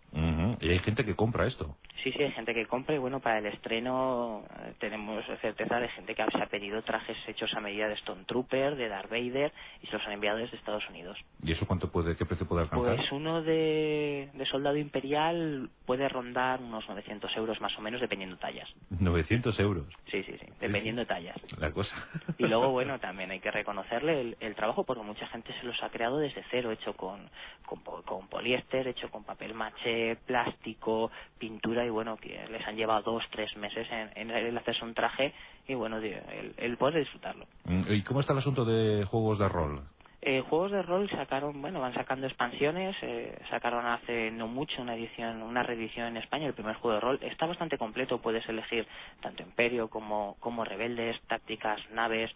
Y 0.61 0.69
hay 0.69 0.79
gente 0.79 1.05
que 1.05 1.15
compra 1.15 1.47
esto. 1.47 1.77
Sí, 2.03 2.11
sí, 2.11 2.21
hay 2.21 2.31
gente 2.31 2.53
que 2.53 2.65
compra 2.65 2.95
y 2.95 2.97
bueno, 2.97 3.19
para 3.19 3.39
el 3.39 3.45
estreno 3.45 4.43
eh, 4.59 4.73
tenemos 4.79 5.23
certeza 5.41 5.79
de 5.79 5.87
gente 5.89 6.15
que 6.15 6.23
se 6.31 6.41
ha 6.41 6.47
pedido 6.47 6.81
trajes 6.81 7.17
hechos 7.27 7.53
a 7.53 7.61
medida 7.61 7.87
de 7.87 7.93
Stone 7.95 8.23
Trooper, 8.25 8.75
de 8.75 8.89
Darth 8.89 9.09
Vader 9.09 9.53
y 9.81 9.87
se 9.87 9.93
los 9.93 10.05
han 10.05 10.13
enviado 10.13 10.37
desde 10.37 10.57
Estados 10.57 10.87
Unidos. 10.89 11.17
¿Y 11.43 11.51
eso 11.51 11.65
cuánto 11.65 11.91
puede, 11.91 12.15
qué 12.15 12.25
precio 12.25 12.47
puede 12.47 12.63
alcanzar? 12.63 12.95
Pues 12.95 13.11
uno 13.11 13.41
de, 13.41 14.29
de 14.33 14.45
Soldado 14.47 14.77
Imperial 14.77 15.69
puede 15.85 16.07
rondar 16.09 16.61
unos 16.61 16.87
900 16.87 17.35
euros 17.37 17.61
más 17.61 17.77
o 17.77 17.81
menos 17.81 18.01
dependiendo 18.01 18.37
tallas. 18.37 18.69
900 18.99 19.57
euros. 19.59 19.85
Sí, 20.11 20.23
sí, 20.23 20.35
sí, 20.39 20.45
dependiendo 20.59 21.05
tallas. 21.05 21.37
La 21.57 21.71
cosa. 21.71 21.95
Y 22.37 22.47
luego, 22.49 22.71
bueno, 22.71 22.99
también 22.99 23.31
hay 23.31 23.39
que 23.39 23.51
reconocerle 23.51 24.21
el, 24.21 24.37
el, 24.39 24.55
trabajo 24.55 24.83
porque 24.83 25.03
mucha 25.03 25.27
gente 25.27 25.53
se 25.59 25.65
los 25.65 25.81
ha 25.83 25.89
creado 25.89 26.17
desde 26.17 26.43
cero, 26.51 26.71
hecho 26.71 26.93
con, 26.93 27.29
con, 27.65 27.79
con 28.03 28.27
poliéster, 28.27 28.87
hecho 28.87 29.09
con 29.09 29.23
papel 29.23 29.53
maché, 29.53 30.17
plástico, 30.25 31.11
pintura 31.37 31.85
y 31.85 31.89
bueno, 31.89 32.17
que 32.17 32.47
les 32.49 32.65
han 32.67 32.75
llevado 32.75 33.13
dos, 33.13 33.23
tres 33.31 33.55
meses 33.57 33.87
en, 33.91 34.11
en 34.15 34.31
el 34.31 34.57
hacerse 34.57 34.83
un 34.83 34.93
traje 34.93 35.33
y 35.67 35.75
bueno, 35.75 35.97
el, 35.97 36.53
el 36.57 36.77
poder 36.77 36.99
disfrutarlo. 36.99 37.45
Mm, 37.65 37.81
¿Y 37.89 38.03
cómo 38.03 38.19
está 38.19 38.33
el 38.33 38.39
asunto 38.39 38.65
de 38.65 39.05
juegos 39.05 39.39
de 39.39 39.47
rol? 39.47 39.83
Eh, 40.21 40.41
juegos 40.41 40.71
de 40.71 40.81
rol 40.81 41.09
sacaron, 41.09 41.61
bueno, 41.61 41.79
van 41.79 41.93
sacando 41.93 42.27
expansiones, 42.27 42.95
eh, 43.01 43.39
sacaron 43.49 43.85
hace 43.85 44.31
no 44.31 44.47
mucho 44.47 44.81
una 44.81 44.95
edición, 44.95 45.41
una 45.41 45.63
reedición 45.63 46.07
en 46.07 46.17
España, 46.17 46.45
el 46.45 46.53
primer 46.53 46.75
juego 46.75 46.95
de 46.95 46.99
rol. 46.99 47.19
Está 47.21 47.45
bastante 47.45 47.77
completo, 47.77 48.21
puedes 48.21 48.47
elegir 48.49 48.85
tanto 49.21 49.43
Imperio 49.43 49.87
como, 49.87 50.35
como 50.41 50.65
Rebeldes, 50.65 51.21
tácticas, 51.27 51.79
naves. 51.91 52.31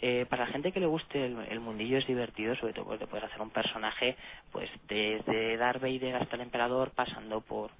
Eh, 0.00 0.26
para 0.28 0.44
la 0.44 0.52
gente 0.52 0.72
que 0.72 0.80
le 0.80 0.86
guste 0.86 1.24
el, 1.24 1.38
el, 1.48 1.60
mundillo 1.60 1.96
es 1.96 2.06
divertido, 2.06 2.56
sobre 2.56 2.74
todo 2.74 2.84
porque 2.84 3.06
puedes 3.06 3.24
hacer 3.24 3.40
un 3.40 3.50
personaje, 3.50 4.16
pues 4.52 4.68
desde 4.88 5.56
Darth 5.56 5.80
Vader 5.80 6.16
hasta 6.16 6.36
el 6.36 6.42
Emperador, 6.42 6.90
pasando 6.90 7.40
por 7.40 7.70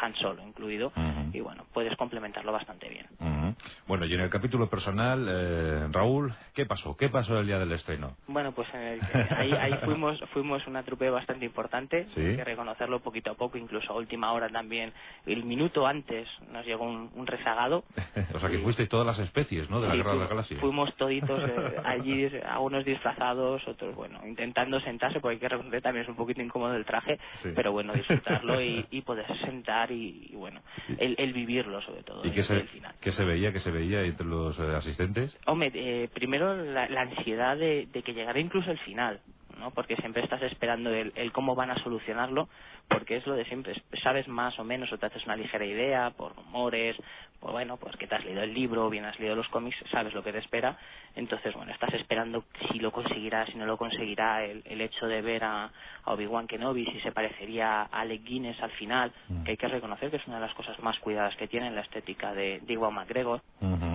Han 0.00 0.14
Solo 0.16 0.42
incluido, 0.46 0.88
uh 0.96 1.00
-huh. 1.00 1.34
y 1.34 1.40
bueno, 1.40 1.64
puedes 1.72 1.96
complementarlo 1.96 2.52
bastante 2.52 2.88
bien. 2.88 3.06
Uh 3.20 3.24
-huh. 3.24 3.54
Bueno, 3.86 4.04
y 4.06 4.14
en 4.14 4.20
el 4.20 4.30
capítulo 4.30 4.68
personal, 4.68 5.26
eh, 5.28 5.88
Raúl, 5.90 6.32
¿qué 6.54 6.66
pasó? 6.66 6.96
¿Qué 6.96 7.08
pasó 7.08 7.38
el 7.38 7.46
día 7.46 7.58
del 7.58 7.72
estreno? 7.72 8.16
Bueno, 8.26 8.52
pues 8.52 8.68
en 8.74 8.80
el, 8.80 9.00
ahí, 9.36 9.52
ahí 9.52 9.74
fuimos, 9.84 10.18
fuimos 10.32 10.66
una 10.66 10.82
trupe 10.82 11.08
bastante 11.10 11.44
importante, 11.44 12.06
¿Sí? 12.08 12.20
hay 12.20 12.36
que 12.36 12.44
reconocerlo 12.44 13.00
poquito 13.00 13.30
a 13.30 13.34
poco, 13.34 13.58
incluso 13.58 13.92
a 13.92 13.96
última 13.96 14.32
hora 14.32 14.48
también, 14.48 14.92
el 15.26 15.44
minuto 15.44 15.86
antes 15.86 16.28
nos 16.52 16.64
llegó 16.66 16.84
un, 16.84 17.10
un 17.14 17.26
rezagado. 17.26 17.84
o 18.34 18.38
sea 18.38 18.48
que 18.50 18.58
fuisteis 18.58 18.88
todas 18.88 19.06
las 19.06 19.18
especies, 19.18 19.68
¿no? 19.70 19.80
De 19.80 19.88
la 19.88 19.96
Guerra 19.96 20.12
de 20.12 20.18
las 20.20 20.28
Galaxias. 20.28 20.60
Fuimos 20.60 20.94
toditos 20.96 21.40
eh, 21.48 21.76
allí, 21.84 22.28
algunos 22.48 22.84
disfrazados, 22.84 23.66
otros, 23.66 23.94
bueno, 23.94 24.20
intentando 24.26 24.80
sentarse, 24.80 25.20
porque 25.20 25.34
hay 25.34 25.40
que 25.40 25.48
reconocer 25.48 25.82
también 25.82 26.04
es 26.04 26.08
un 26.08 26.16
poquito 26.16 26.42
incómodo 26.42 26.74
el 26.74 26.84
traje, 26.84 27.18
Sí. 27.36 27.50
pero 27.54 27.72
bueno, 27.72 27.92
disfrutarlo 27.92 28.60
y, 28.60 28.86
y 28.90 29.02
poder 29.02 29.26
sentar 29.44 29.69
y, 29.90 30.28
y 30.32 30.36
bueno, 30.36 30.60
el, 30.98 31.14
el 31.18 31.32
vivirlo 31.32 31.80
sobre 31.82 32.02
todo. 32.02 32.24
¿Y 32.24 32.30
qué 32.32 32.42
se, 32.42 32.54
el 32.54 32.68
final. 32.68 32.94
qué 33.00 33.12
se 33.12 33.24
veía, 33.24 33.52
qué 33.52 33.60
se 33.60 33.70
veía 33.70 34.02
entre 34.02 34.26
los 34.26 34.58
eh, 34.58 34.62
asistentes? 34.74 35.36
Hombre, 35.46 35.70
eh, 35.74 36.08
primero 36.12 36.56
la, 36.56 36.88
la 36.88 37.02
ansiedad 37.02 37.56
de, 37.56 37.86
de 37.92 38.02
que 38.02 38.12
llegara 38.12 38.38
incluso 38.40 38.70
el 38.70 38.78
final, 38.78 39.20
¿no? 39.58 39.70
Porque 39.72 39.96
siempre 39.96 40.22
estás 40.22 40.42
esperando 40.42 40.90
el, 40.92 41.12
el 41.16 41.32
cómo 41.32 41.54
van 41.54 41.70
a 41.70 41.76
solucionarlo, 41.82 42.48
porque 42.88 43.16
es 43.16 43.26
lo 43.26 43.34
de 43.34 43.44
siempre, 43.44 43.72
es- 43.72 44.00
sabes 44.02 44.28
más 44.28 44.58
o 44.58 44.64
menos 44.64 44.92
o 44.92 44.98
te 44.98 45.06
haces 45.06 45.24
una 45.26 45.36
ligera 45.36 45.64
idea 45.64 46.10
por 46.10 46.34
rumores, 46.36 46.96
por 47.40 47.52
bueno, 47.52 47.76
pues 47.78 47.96
que 47.96 48.06
te 48.06 48.14
has 48.14 48.24
leído 48.24 48.42
el 48.42 48.52
libro, 48.52 48.90
bien 48.90 49.04
has 49.06 49.18
leído 49.18 49.34
los 49.36 49.48
cómics, 49.48 49.76
sabes 49.90 50.12
lo 50.14 50.22
que 50.22 50.32
te 50.32 50.38
espera, 50.38 50.76
entonces 51.16 51.54
bueno, 51.54 51.72
estás 51.72 51.92
esperando 51.94 52.44
si 52.70 52.78
lo 52.78 52.92
conseguirá, 52.92 53.46
si 53.46 53.56
no 53.56 53.64
lo 53.66 53.76
conseguirá, 53.78 54.44
el, 54.44 54.62
el 54.66 54.80
hecho 54.82 55.06
de 55.06 55.22
ver 55.22 55.44
a, 55.44 55.64
a 56.04 56.12
Obi-Wan 56.12 56.46
Kenobi, 56.46 56.84
si 56.86 57.00
se 57.00 57.12
parecería 57.12 57.82
a 57.82 58.00
Alec 58.00 58.24
Guinness 58.24 58.60
al 58.62 58.70
final, 58.72 59.12
Mm. 59.28 59.44
que 59.44 59.52
hay 59.52 59.56
que 59.56 59.68
reconocer 59.68 60.10
que 60.10 60.16
es 60.16 60.26
una 60.26 60.36
de 60.40 60.46
las 60.46 60.54
cosas 60.54 60.78
más 60.80 60.98
cuidadas 60.98 61.34
que 61.36 61.46
tiene 61.48 61.70
la 61.70 61.80
estética 61.82 62.32
de, 62.34 62.60
de 62.60 62.72
Iwan 62.74 62.94
McGregor, 62.94 63.40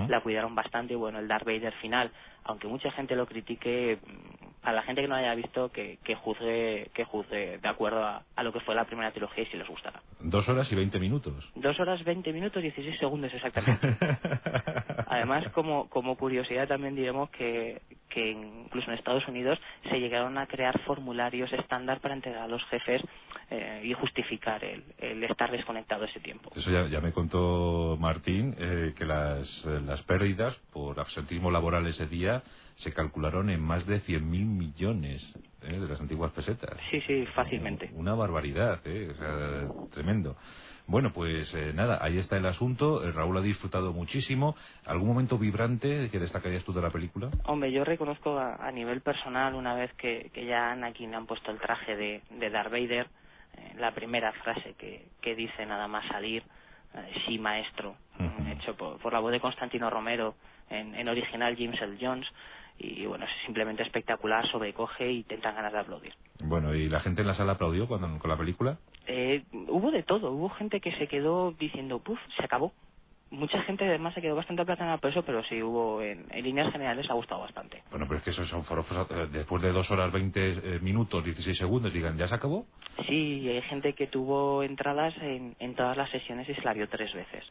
la 0.10 0.22
cuidaron 0.22 0.56
bastante 0.56 0.94
y 0.94 0.95
bueno 0.95 1.19
el 1.19 1.27
Darth 1.27 1.45
Vader 1.45 1.73
final. 1.73 2.11
Aunque 2.45 2.68
mucha 2.68 2.91
gente 2.91 3.15
lo 3.15 3.26
critique 3.26 3.98
a 4.66 4.72
la 4.74 4.82
gente 4.82 5.02
que 5.02 5.08
no 5.08 5.16
haya 5.16 5.34
visto 5.36 5.72
que, 5.72 6.00
que 6.04 6.16
juzgue 6.16 6.90
que 6.94 7.06
juzgue 7.06 7.60
de 7.60 7.68
acuerdo 7.70 8.04
a, 8.04 8.24
a 8.36 8.44
lo 8.44 8.52
que 8.52 8.60
fue 8.62 8.76
la 8.76 8.86
primera 8.86 9.12
trilogía 9.12 9.44
y 9.44 9.48
si 9.48 9.58
les 9.58 9.68
gustará 9.68 10.02
Dos 10.20 10.50
horas 10.50 10.72
y 10.72 10.76
veinte 10.76 11.00
minutos. 11.00 11.52
dos 11.56 11.80
horas 11.80 12.04
20 12.04 12.34
minutos 12.34 12.62
16 12.62 12.98
segundos 13.00 13.32
exactamente 13.34 13.88
además 15.08 15.48
como 15.54 15.88
como 15.90 16.18
curiosidad 16.18 16.68
también 16.68 16.96
diremos 16.96 17.30
que 17.30 17.82
que 18.10 18.32
incluso 18.32 18.90
en 18.90 18.98
Estados 18.98 19.28
Unidos 19.28 19.60
se 19.90 20.00
llegaron 20.00 20.38
a 20.38 20.48
crear 20.48 20.80
formularios 20.82 21.52
estándar 21.54 22.00
para 22.00 22.16
entregar 22.16 22.44
a 22.44 22.48
los 22.48 22.64
jefes 22.66 23.02
eh, 23.50 23.82
y 23.84 23.94
justificar 23.94 24.64
el, 24.64 24.84
el 24.98 25.24
estar 25.24 25.52
desconectado 25.52 26.06
ese 26.06 26.20
tiempo 26.20 26.52
Eso 26.56 26.72
ya, 26.72 26.88
ya 26.88 27.02
me 27.02 27.12
contó 27.12 27.98
Martín, 28.00 28.56
eh, 28.58 28.94
que 28.98 29.06
las, 29.06 29.66
eh, 29.66 29.80
las 29.86 30.02
pérdidas 30.04 30.56
por 30.74 31.00
absentismo 31.00 31.52
laboral 31.52 31.86
ese 31.88 32.08
día 32.08 32.42
se 32.76 32.94
calcularon 32.94 33.50
en 33.50 33.62
más 33.62 33.86
de 33.86 33.98
100.000 34.02 34.22
millones 34.22 35.36
eh, 35.62 35.80
de 35.80 35.88
las 35.88 36.00
antiguas 36.02 36.32
pesetas. 36.32 36.78
sí 36.92 37.00
sí 37.08 37.26
fácilmente 37.34 37.90
Una 37.94 38.14
barbaridad, 38.16 38.82
¿eh? 38.86 39.10
O 39.12 39.16
sea, 39.16 39.70
tremendo. 39.92 40.36
Bueno, 40.88 41.12
pues 41.14 41.52
eh, 41.56 41.72
nada, 41.74 41.98
ahí 42.00 42.20
está 42.20 42.38
el 42.38 42.46
asunto. 42.46 43.04
Eh, 43.04 43.12
Raúl 43.12 43.38
ha 43.38 43.42
disfrutado 43.42 43.92
muchísimo. 43.92 44.56
¿Algún 44.86 45.08
momento 45.08 45.40
vibrante 45.40 46.10
que 46.12 46.20
destacarías 46.20 46.64
tú 46.64 46.74
de 46.74 46.82
la 46.84 46.92
película? 46.92 47.30
Hombre, 47.46 47.72
yo 47.72 47.84
reconozco 47.84 48.38
a, 48.38 48.56
a 48.58 48.72
nivel 48.72 49.02
personal, 49.02 49.56
una 49.56 49.74
vez 49.74 49.92
que, 49.94 50.30
que 50.32 50.46
ya 50.46 50.68
a 50.70 50.72
Anakin 50.74 51.10
le 51.10 51.18
han 51.18 51.26
puesto 51.26 51.50
el 51.52 51.58
traje 51.60 51.96
de, 51.96 52.22
de 52.30 52.50
Darth 52.52 52.72
Vader, 52.72 53.08
la 53.77 53.91
primera 53.91 54.32
frase 54.32 54.73
que, 54.77 55.07
que 55.22 55.36
dice 55.36 55.65
nada 55.65 55.88
más 55.88 56.06
salir, 56.07 56.44
eh, 56.94 57.14
sí 57.26 57.38
maestro, 57.40 57.95
hecho 58.52 58.76
por, 58.76 58.99
por 58.99 59.14
la 59.14 59.19
voz 59.19 59.32
de 59.32 59.40
Constantino 59.40 59.90
Romero, 59.90 60.36
en, 60.69 60.95
en 60.95 61.07
original 61.07 61.56
James 61.57 61.82
L. 61.82 61.98
Jones, 61.99 62.27
y 62.77 63.06
bueno, 63.06 63.26
es 63.26 63.32
simplemente 63.45 63.84
espectacular, 63.84 64.49
sobrecoge 64.49 65.11
y 65.11 65.23
te 65.23 65.36
entran 65.36 65.56
ganas 65.56 65.73
de 65.73 65.80
aplaudir. 65.80 66.14
Bueno, 66.44 66.73
¿y 66.73 66.90
la 66.90 66.99
gente 66.99 67.22
en 67.22 67.27
la 67.27 67.34
sala 67.34 67.53
aplaudió 67.53 67.88
cuando, 67.88 68.19
con 68.19 68.30
la 68.30 68.38
película? 68.38 68.77
Eh, 69.07 69.44
hubo 69.68 69.91
de 69.91 70.03
todo, 70.03 70.32
hubo 70.32 70.49
gente 70.49 70.82
que 70.82 70.91
se 70.98 71.07
quedó 71.07 71.52
diciendo, 71.52 71.99
puf, 71.99 72.19
se 72.38 72.44
acabó. 72.44 72.73
Mucha 73.36 73.62
gente 73.64 73.86
además 73.86 74.14
se 74.14 74.22
quedó 74.22 74.36
bastante 74.36 74.62
aplatanada 74.62 74.98
por 74.98 75.12
eso, 75.12 75.24
pero 75.24 75.44
sí 75.44 75.62
hubo, 75.62 76.02
en, 76.02 76.26
en 76.32 76.44
líneas 76.44 76.72
generales, 76.72 77.06
ha 77.10 77.14
gustado 77.14 77.41
bastante. 77.41 77.84
Bueno, 77.91 78.06
pero 78.07 78.20
es 78.20 78.24
que 78.24 78.30
esos 78.32 78.48
son 78.48 78.64
forofos, 78.64 79.07
eh, 79.12 79.28
después 79.32 79.62
de 79.62 79.72
dos 79.72 79.90
horas 79.91 80.12
20 80.12 80.49
eh, 80.49 80.80
minutos, 80.82 81.24
16 81.24 81.57
segundos, 81.57 81.94
digan, 81.94 82.18
¿ya 82.18 82.28
se 82.28 82.36
acabó? 82.36 82.66
Sí, 83.07 83.48
hay 83.49 83.62
gente 83.64 83.94
que 83.94 84.07
tuvo 84.07 84.64
entradas 84.64 85.14
en, 85.22 85.56
en 85.60 85.76
todas 85.76 85.98
las 85.98 86.10
sesiones 86.12 86.48
y 86.49 86.56
se 86.56 86.62
la 86.62 86.74
vio 86.74 86.88
tres 86.88 87.14
veces. 87.14 87.44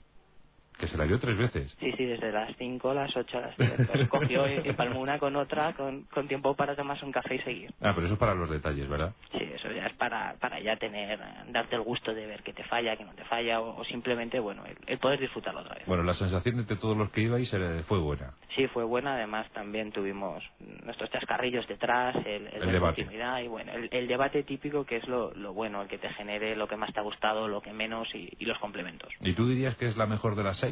Que 0.78 0.88
se 0.88 0.96
la 0.98 1.04
vio 1.04 1.18
tres 1.18 1.36
veces. 1.36 1.74
Sí, 1.78 1.92
sí, 1.96 2.04
desde 2.04 2.32
las 2.32 2.54
cinco, 2.56 2.92
las 2.92 3.16
ocho, 3.16 3.40
las 3.40 3.56
diez. 3.56 3.88
Pues 3.92 4.08
cogió 4.08 4.46
y, 4.48 4.68
y 4.68 4.72
palmó 4.72 5.00
una 5.00 5.18
con 5.18 5.36
otra, 5.36 5.72
con, 5.74 6.02
con 6.04 6.26
tiempo 6.28 6.54
para 6.54 6.74
tomarse 6.74 7.04
un 7.04 7.12
café 7.12 7.36
y 7.36 7.38
seguir. 7.40 7.70
Ah, 7.80 7.92
pero 7.94 8.06
eso 8.06 8.14
es 8.14 8.18
para 8.20 8.34
los 8.34 8.50
detalles, 8.50 8.88
¿verdad? 8.88 9.14
Sí, 9.32 9.38
eso 9.54 9.70
ya 9.70 9.86
es 9.86 9.94
para, 9.94 10.34
para 10.40 10.60
ya 10.60 10.76
tener, 10.76 11.18
darte 11.50 11.76
el 11.76 11.82
gusto 11.82 12.12
de 12.12 12.26
ver 12.26 12.42
que 12.42 12.52
te 12.52 12.64
falla, 12.64 12.96
que 12.96 13.04
no 13.04 13.14
te 13.14 13.24
falla, 13.24 13.60
o, 13.60 13.80
o 13.80 13.84
simplemente, 13.84 14.40
bueno, 14.40 14.64
el, 14.66 14.76
el 14.86 14.98
poder 14.98 15.20
disfrutarlo 15.20 15.60
otra 15.60 15.76
vez. 15.76 15.86
Bueno, 15.86 16.02
la 16.02 16.14
sensación 16.14 16.58
entre 16.58 16.76
todos 16.76 16.96
los 16.96 17.10
que 17.10 17.20
ibais 17.22 17.54
fue 17.86 17.98
buena. 17.98 18.34
Sí, 18.56 18.66
fue 18.68 18.84
buena. 18.84 19.14
Además, 19.14 19.46
también 19.52 19.92
tuvimos 19.92 20.42
nuestros 20.84 21.08
chascarrillos 21.10 21.66
detrás, 21.68 22.16
el, 22.26 22.48
El 22.48 22.66
de 22.66 22.72
debate. 22.72 23.06
y 23.44 23.48
bueno, 23.48 23.72
el, 23.72 23.88
el 23.92 24.08
debate 24.08 24.42
típico 24.42 24.84
que 24.84 24.96
es 24.96 25.06
lo, 25.08 25.32
lo 25.34 25.52
bueno, 25.52 25.82
el 25.82 25.88
que 25.88 25.98
te 25.98 26.08
genere 26.10 26.56
lo 26.56 26.66
que 26.66 26.76
más 26.76 26.92
te 26.92 27.00
ha 27.00 27.02
gustado, 27.02 27.46
lo 27.48 27.60
que 27.60 27.72
menos 27.72 28.08
y, 28.14 28.28
y 28.38 28.44
los 28.44 28.58
complementos. 28.58 29.12
¿Y 29.20 29.34
tú 29.34 29.46
dirías 29.46 29.76
que 29.76 29.86
es 29.86 29.96
la 29.96 30.06
mejor 30.06 30.34
de 30.36 30.42
las 30.44 30.63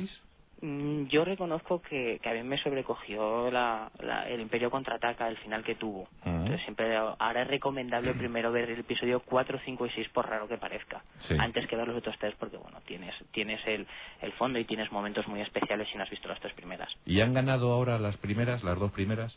Mm, 0.60 1.06
Yo 1.08 1.24
reconozco 1.24 1.82
que, 1.82 2.20
que 2.22 2.28
a 2.28 2.34
mí 2.34 2.42
me 2.44 2.56
sobrecogió 2.58 3.50
la, 3.50 3.90
la- 3.98 4.28
el 4.28 4.40
Imperio 4.40 4.70
contraataca, 4.70 5.26
el 5.28 5.36
final 5.38 5.64
que 5.64 5.74
tuvo. 5.74 6.02
Ujú. 6.02 6.08
Entonces 6.30 6.60
siempre 6.62 6.96
ahora 6.96 7.42
es 7.42 7.48
recomendable 7.48 8.14
primero 8.14 8.52
ver 8.52 8.70
el 8.70 8.78
episodio 8.80 9.20
4, 9.20 9.58
5 9.64 9.86
y 9.86 9.90
6 9.90 10.08
por 10.10 10.28
raro 10.28 10.46
que 10.46 10.58
parezca, 10.58 11.02
Sí. 11.22 11.34
antes 11.38 11.66
que 11.66 11.74
ver 11.76 11.88
los 11.88 11.96
otros 11.96 12.16
tres 12.20 12.34
porque 12.38 12.56
bueno, 12.58 12.80
tienes 12.86 13.14
tienes 13.32 13.60
el, 13.66 13.86
el 14.20 14.32
fondo 14.34 14.58
y 14.60 14.64
tienes 14.64 14.92
momentos 14.92 15.26
muy 15.26 15.40
especiales 15.40 15.88
si 15.90 15.96
no 15.96 16.04
has 16.04 16.10
visto 16.10 16.28
las 16.28 16.38
tres 16.40 16.54
primeras. 16.54 16.92
¿Y 17.06 17.20
han 17.20 17.34
ganado 17.34 17.72
ahora 17.72 17.98
las 17.98 18.16
primeras, 18.18 18.62
las 18.62 18.78
dos 18.78 18.92
primeras? 18.92 19.36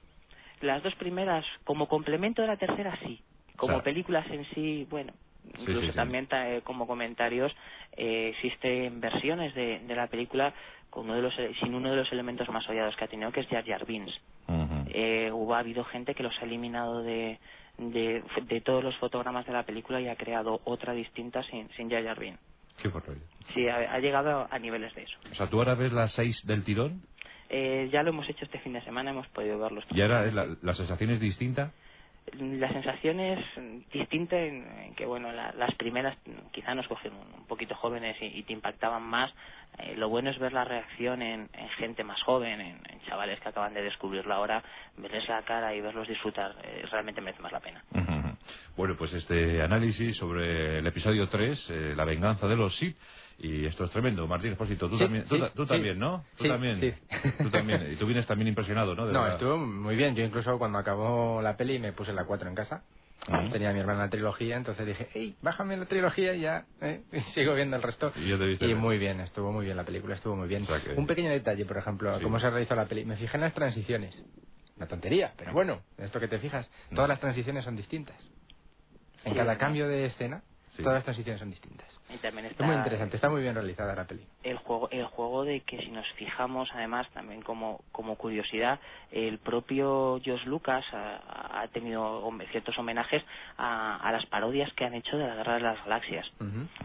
Las 0.62 0.84
dos 0.84 0.94
primeras, 0.96 1.46
como 1.64 1.88
complemento 1.88 2.42
de 2.44 2.50
la 2.50 2.58
tercera, 2.58 2.98
sí. 3.04 3.20
Como 3.58 3.74
O 3.74 3.78
sea- 3.78 3.84
películas 3.84 4.26
en 4.30 4.46
sí, 4.54 4.86
bueno, 4.92 5.14
incluso 5.60 5.82
sí, 5.82 5.88
sí. 5.90 5.96
también 5.96 6.28
ta- 6.28 6.50
eh, 6.50 6.62
como 6.62 6.88
comentarios, 6.88 7.52
eh, 7.98 8.30
existen 8.36 9.00
versiones 9.02 9.54
de, 9.56 9.80
de 9.80 9.96
la 9.96 10.08
película 10.08 10.54
con 10.90 11.06
uno 11.06 11.16
de 11.16 11.22
los, 11.22 11.34
sin 11.60 11.74
uno 11.76 11.90
de 11.92 11.98
los 11.98 12.12
elementos 12.12 12.48
más 12.50 12.68
odiados 12.70 12.96
que 12.96 13.04
ha 13.06 13.08
tenido, 13.08 13.32
que 13.32 13.42
es 13.42 13.48
Jar 13.48 13.66
Jar 13.66 13.86
Binks. 13.86 14.14
Eh, 14.88 15.30
hubo 15.32 15.56
ha 15.56 15.60
habido 15.60 15.84
gente 15.84 16.16
que 16.16 16.24
los 16.24 16.34
ha 16.40 16.46
eliminado 16.46 17.02
de, 17.04 17.38
de, 17.78 18.24
de 18.44 18.62
todos 18.62 18.84
los 18.84 18.96
fotogramas 18.98 19.46
de 19.46 19.52
la 19.54 19.64
película 19.64 20.00
y 20.00 20.08
ha 20.08 20.16
creado 20.16 20.62
otra 20.64 20.94
distinta 20.94 21.44
sin, 21.44 21.70
sin 21.72 21.90
Jar 21.90 22.04
Jar 22.04 22.20
Binks. 22.20 22.40
Qué. 22.82 22.90
Sí, 23.54 23.68
ha, 23.68 23.78
ha 23.94 24.00
llegado 24.00 24.48
a 24.50 24.60
niveles 24.60 24.94
de 24.96 25.04
eso. 25.04 25.18
O 25.32 25.36
sea, 25.36 25.48
¿tú 25.50 25.60
ahora 25.60 25.76
ves 25.76 25.92
las 25.92 26.14
seis 26.14 26.46
del 26.46 26.64
tirón? 26.64 27.02
Eh, 27.50 27.90
ya 27.92 28.02
lo 28.04 28.10
hemos 28.10 28.28
hecho 28.30 28.46
este 28.46 28.60
fin 28.60 28.74
de 28.74 28.82
semana, 28.82 29.12
hemos 29.12 29.28
podido 29.30 29.60
verlos. 29.60 29.84
¿Y 29.92 30.02
ahora 30.02 30.26
la, 30.32 30.56
la 30.62 30.74
sensación 30.74 31.10
es 31.12 31.20
distinta? 31.20 31.72
La 32.34 32.72
sensación 32.72 33.20
es 33.20 33.40
distinta 33.94 34.38
en, 34.38 34.96
que, 34.96 35.06
bueno, 35.06 35.32
las 35.32 35.76
primeras 35.76 36.18
quizá 36.52 36.74
nos 36.74 36.88
cogieron 36.88 37.20
un 37.20 37.46
poquito 37.46 37.76
jóvenes 37.76 38.18
y, 38.20 38.44
te 38.44 38.54
impactaban 38.54 39.04
más. 39.04 39.32
Eh, 39.78 39.96
lo 39.96 40.10
bueno 40.10 40.32
es 40.32 40.40
ver 40.40 40.54
la 40.54 40.64
reacción 40.64 41.22
en, 41.22 41.50
gente 41.78 42.04
más 42.04 42.22
joven, 42.24 42.62
en, 42.62 42.82
chavales 43.08 43.40
que 43.40 43.50
acaban 43.50 43.74
de 43.74 43.84
descubrirlo 43.84 44.34
ahora, 44.34 44.64
verles 44.98 45.28
la 45.30 45.44
cara 45.44 45.76
y 45.76 45.82
verlos 45.82 46.08
disfrutar, 46.08 46.56
eh, 46.64 46.86
realmente 46.90 47.22
merece 47.22 47.42
más 47.42 47.52
la 47.52 47.60
pena. 47.60 47.84
Bueno, 48.76 48.96
pues 48.98 49.14
este 49.14 49.62
análisis 49.62 50.18
sobre 50.18 50.80
el 50.80 50.88
episodio 50.88 51.28
3, 51.28 51.70
eh, 51.70 51.94
la 51.96 52.06
venganza 52.06 52.48
de 52.48 52.56
los 52.56 52.76
Sith, 52.76 52.98
y 53.38 53.66
esto 53.66 53.86
es 53.86 53.92
tremendo. 53.92 54.26
Martín 54.28 54.52
Espósito, 54.52 54.90
tú, 54.90 54.98
también, 54.98 55.26
tú, 55.26 55.66
también, 55.66 56.00
¿no? 56.00 56.24
Tú 56.38 56.48
también. 56.48 56.96
Tú 57.38 57.50
también. 57.50 57.92
Y 57.92 57.96
tú 57.98 58.06
vienes 58.06 58.26
también 58.26 58.48
impresionado, 58.48 58.96
¿no? 58.96 59.06
no, 59.06 59.28
estuvo 59.28 59.58
muy 59.58 59.96
bien. 59.96 60.16
Yo 60.16 60.24
incluso 60.24 60.58
cuando 60.58 60.78
acabó 60.78 61.42
la 61.42 61.58
peli 61.58 61.80
me 61.80 61.94
puse 61.94 62.14
la 62.14 62.26
4 62.26 62.50
en 62.50 62.56
casa. 62.56 62.84
Ah. 63.28 63.48
Tenía 63.52 63.74
mi 63.74 63.80
hermana 63.80 64.04
la 64.04 64.10
trilogía, 64.10 64.56
entonces 64.56 64.86
dije, 64.86 65.08
hey, 65.14 65.36
bájame 65.42 65.78
la 65.78 65.86
trilogía 65.86 66.36
y 66.36 66.42
ya, 66.42 66.66
¿eh? 66.82 67.02
y 67.12 67.22
sigo 67.32 67.56
viendo 67.56 67.76
el 67.76 67.82
resto. 67.82 68.12
Y, 68.16 68.76
muy 68.76 68.98
bien, 68.98 69.20
estuvo 69.22 69.52
muy 69.52 69.66
bien 69.66 69.78
la 69.78 69.84
película, 69.84 70.16
estuvo 70.16 70.36
muy 70.36 70.48
bien. 70.48 70.66
Un 70.96 71.08
pequeño 71.08 71.32
detalle, 71.32 71.66
por 71.66 71.78
ejemplo, 71.78 72.20
cómo 72.22 72.40
se 72.40 72.50
realizó 72.50 72.76
la 72.76 72.86
peli. 72.86 73.06
Me 73.06 73.16
fijé 73.16 73.38
en 73.38 73.42
las 73.42 73.54
transiciones. 73.54 74.16
Una 74.78 74.88
tontería, 74.88 75.34
pero 75.38 75.54
bueno, 75.54 75.82
esto 75.98 76.20
que 76.20 76.28
te 76.28 76.38
fijas, 76.38 76.70
todas 76.94 77.08
las 77.08 77.20
transiciones 77.20 77.64
son 77.64 77.76
distintas. 77.78 78.18
En 79.24 79.34
cada 79.34 79.58
cambio 79.58 79.88
de 79.88 80.06
escena, 80.06 80.44
todas 80.78 80.96
las 80.96 81.04
transiciones 81.04 81.40
son 81.40 81.50
distintas. 81.50 81.88
Es 82.64 82.66
muy 82.66 82.76
interesante, 82.76 83.16
está 83.16 83.30
muy 83.30 83.42
bien 83.42 83.56
realizada 83.56 83.96
la 83.96 84.06
peli. 84.06 84.24
El 84.44 84.58
juego, 84.58 84.90
el 84.92 85.06
juego 85.06 85.44
de 85.44 85.62
que 85.62 85.80
si 85.80 85.90
nos 85.90 86.08
fijamos, 86.14 86.70
además, 86.74 87.08
también 87.14 87.42
como, 87.42 87.82
como 87.92 88.16
curiosidad, 88.16 88.80
el 89.12 89.40
propio 89.40 90.20
George 90.24 90.48
Lucas 90.48 90.86
ha, 90.94 91.68
tenido 91.74 92.30
ciertos 92.52 92.78
homenajes 92.78 93.24
a, 93.58 94.10
las 94.12 94.26
parodias 94.28 94.72
que 94.74 94.86
han 94.86 94.94
hecho 94.94 95.18
de 95.18 95.28
la 95.28 95.36
Guerra 95.36 95.54
de 95.56 95.60
las 95.62 95.84
Galaxias. 95.84 96.26